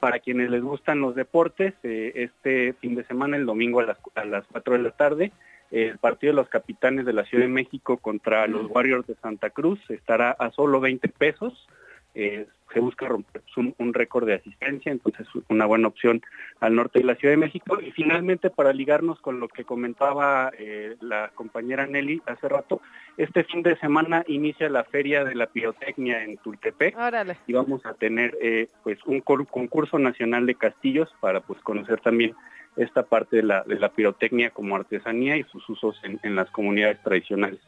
Para 0.00 0.18
quienes 0.18 0.50
les 0.50 0.62
gustan 0.62 1.00
los 1.00 1.14
deportes, 1.14 1.74
eh, 1.82 2.12
este 2.14 2.72
fin 2.80 2.94
de 2.94 3.04
semana, 3.04 3.36
el 3.36 3.44
domingo 3.44 3.80
a 3.80 3.84
las, 3.84 3.98
a 4.14 4.24
las 4.24 4.46
4 4.46 4.78
de 4.78 4.82
la 4.82 4.90
tarde, 4.92 5.32
el 5.72 5.98
partido 5.98 6.32
de 6.32 6.36
los 6.36 6.48
capitanes 6.48 7.06
de 7.06 7.14
la 7.14 7.24
Ciudad 7.24 7.44
de 7.44 7.50
México 7.50 7.96
contra 7.96 8.46
los 8.46 8.70
Warriors 8.70 9.06
de 9.06 9.14
Santa 9.16 9.50
Cruz 9.50 9.80
estará 9.88 10.30
a 10.30 10.50
solo 10.50 10.80
20 10.80 11.08
pesos. 11.08 11.66
Eh, 12.14 12.46
se 12.74 12.80
busca 12.80 13.06
romper 13.06 13.40
pues, 13.40 13.56
un, 13.56 13.74
un 13.78 13.94
récord 13.94 14.26
de 14.26 14.34
asistencia, 14.34 14.92
entonces 14.92 15.26
una 15.48 15.64
buena 15.64 15.88
opción 15.88 16.20
al 16.60 16.74
norte 16.74 16.98
de 16.98 17.06
la 17.06 17.14
Ciudad 17.14 17.32
de 17.32 17.38
México. 17.38 17.80
Y 17.80 17.90
finalmente, 17.92 18.50
para 18.50 18.74
ligarnos 18.74 19.18
con 19.20 19.40
lo 19.40 19.48
que 19.48 19.64
comentaba 19.64 20.52
eh, 20.58 20.96
la 21.00 21.30
compañera 21.34 21.86
Nelly 21.86 22.22
hace 22.26 22.48
rato, 22.48 22.82
este 23.16 23.44
fin 23.44 23.62
de 23.62 23.76
semana 23.78 24.24
inicia 24.26 24.68
la 24.68 24.84
Feria 24.84 25.24
de 25.24 25.34
la 25.34 25.46
Pirotecnia 25.46 26.22
en 26.24 26.36
Tultepec 26.38 26.96
Órale. 26.98 27.38
y 27.46 27.52
vamos 27.54 27.84
a 27.86 27.94
tener 27.94 28.36
eh, 28.42 28.68
pues 28.82 28.98
un 29.06 29.20
concurso 29.20 29.98
nacional 29.98 30.44
de 30.44 30.54
castillos 30.54 31.08
para 31.20 31.40
pues 31.40 31.60
conocer 31.62 32.00
también 32.00 32.34
esta 32.76 33.02
parte 33.02 33.36
de 33.36 33.42
la, 33.42 33.62
de 33.64 33.78
la 33.78 33.90
pirotecnia 33.90 34.50
como 34.50 34.76
artesanía 34.76 35.36
y 35.36 35.44
sus 35.44 35.68
usos 35.68 36.00
en, 36.04 36.18
en 36.22 36.34
las 36.36 36.50
comunidades 36.50 37.02
tradicionales. 37.02 37.60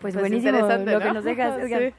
Pues, 0.00 0.14
Pues 0.14 0.16
buenísimo 0.16 0.50
interesante, 0.56 0.92
lo 0.92 0.98
que 0.98 1.04
¿no? 1.06 1.14
nos 1.14 1.24
dejas, 1.24 1.58
Edgar. 1.58 1.82
Sí. 1.82 1.94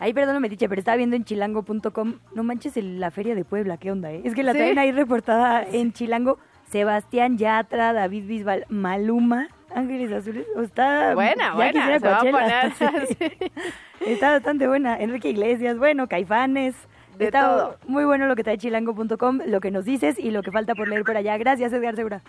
Ahí, 0.00 0.12
perdóname, 0.12 0.40
Metiche, 0.48 0.68
pero 0.68 0.80
estaba 0.80 0.96
viendo 0.96 1.14
en 1.14 1.24
chilango.com. 1.24 2.14
No 2.34 2.42
manches 2.42 2.76
el- 2.76 2.98
la 2.98 3.10
feria 3.12 3.34
de 3.34 3.44
Puebla, 3.44 3.76
¿qué 3.76 3.92
onda? 3.92 4.10
eh? 4.12 4.22
Es 4.24 4.34
que 4.34 4.42
la 4.42 4.52
Sí. 4.52 4.58
traen 4.58 4.78
ahí 4.78 4.90
reportada 4.92 5.62
en 5.62 5.92
Chilango. 5.92 6.38
Sebastián 6.68 7.38
Yatra, 7.38 7.92
David 7.92 8.26
Bisbal, 8.26 8.64
Maluma, 8.68 9.48
Ángeles 9.74 10.10
Azules. 10.10 10.46
Está. 10.60 11.14
Buena, 11.14 11.44
ya 11.50 11.54
buena, 11.54 11.72
quisiera 11.72 11.98
se 12.00 12.08
va 12.08 12.16
a 12.16 12.20
Coachella. 12.20 12.72
poner, 12.78 13.06
Sí. 14.00 14.10
Está 14.10 14.32
bastante 14.32 14.66
buena. 14.66 14.96
Enrique 14.98 15.28
Iglesias, 15.30 15.78
bueno, 15.78 16.08
Caifanes. 16.08 16.74
De 17.18 17.26
está 17.26 17.40
todo. 17.40 17.78
muy 17.86 18.04
bueno 18.04 18.26
lo 18.26 18.36
que 18.36 18.44
trae 18.44 18.58
chilango.com, 18.58 19.40
lo 19.46 19.60
que 19.60 19.70
nos 19.70 19.84
dices 19.84 20.18
y 20.18 20.30
lo 20.30 20.42
que 20.42 20.50
falta 20.50 20.74
por 20.74 20.88
leer 20.88 21.04
por 21.04 21.16
allá. 21.16 21.36
Gracias, 21.38 21.72
Edgar 21.72 21.96
Segura. 21.96 22.22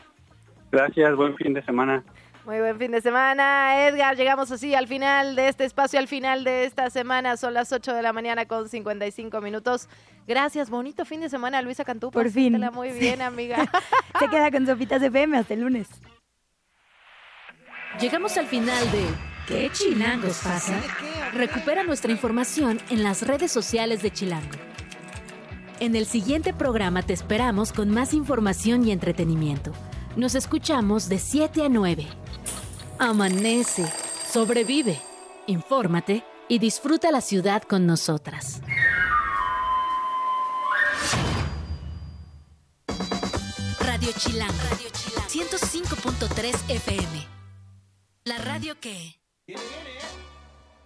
Gracias, 0.71 1.15
buen 1.15 1.35
fin 1.35 1.53
de 1.53 1.63
semana. 1.63 2.03
Muy 2.45 2.59
buen 2.59 2.77
fin 2.77 2.91
de 2.91 3.01
semana, 3.01 3.87
Edgar. 3.87 4.15
Llegamos 4.15 4.51
así 4.51 4.75
al 4.75 4.87
final 4.87 5.35
de 5.35 5.47
este 5.47 5.65
espacio, 5.65 5.97
al 5.97 6.07
final 6.07 6.43
de 6.43 6.65
esta 6.65 6.91
semana. 6.91 7.37
Son 7.37 7.55
las 7.55 7.71
8 7.71 7.93
de 7.93 8.03
la 8.03 8.13
mañana 8.13 8.45
con 8.45 8.69
55 8.69 9.41
minutos. 9.41 9.89
Gracias, 10.27 10.69
bonito 10.69 11.05
fin 11.05 11.21
de 11.21 11.29
semana, 11.29 11.61
Luisa 11.63 11.83
Cantú. 11.83 12.11
Por 12.11 12.29
fin. 12.29 12.61
Muy 12.73 12.91
bien, 12.91 13.23
amiga. 13.23 13.57
Se 14.19 14.27
queda 14.27 14.51
con 14.51 14.65
Sopitas 14.67 15.01
FM 15.01 15.37
hasta 15.37 15.55
el 15.55 15.61
lunes. 15.61 15.89
Llegamos 17.99 18.37
al 18.37 18.45
final 18.45 18.91
de 18.91 19.05
¿Qué 19.47 19.69
chilangos 19.71 20.39
pasa? 20.43 20.73
Recupera 21.33 21.83
nuestra 21.83 22.11
información 22.11 22.79
en 22.89 23.03
las 23.03 23.27
redes 23.27 23.51
sociales 23.51 24.01
de 24.01 24.11
Chilango. 24.11 24.74
En 25.80 25.95
el 25.95 26.06
siguiente 26.06 26.53
programa 26.53 27.03
te 27.03 27.11
esperamos 27.11 27.73
con 27.73 27.89
más 27.89 28.14
información 28.14 28.88
y 28.88 28.91
entretenimiento. 28.91 29.73
Nos 30.15 30.34
escuchamos 30.35 31.10
de 31.10 31.19
7 31.19 31.64
a 31.65 31.69
9. 31.69 32.07
Amanece, 32.97 33.85
sobrevive, 34.31 34.97
infórmate 35.47 36.23
y 36.47 36.60
disfruta 36.60 37.11
la 37.11 37.19
ciudad 37.19 37.61
con 37.64 37.85
nosotras. 37.85 38.61
Radio 43.81 44.11
Chilango. 44.18 44.53
Radio 44.72 44.88
Chilango. 44.93 45.30
105.3 45.30 46.69
FM. 46.69 47.27
La 48.23 48.38
radio 48.38 48.80
que... 48.80 49.19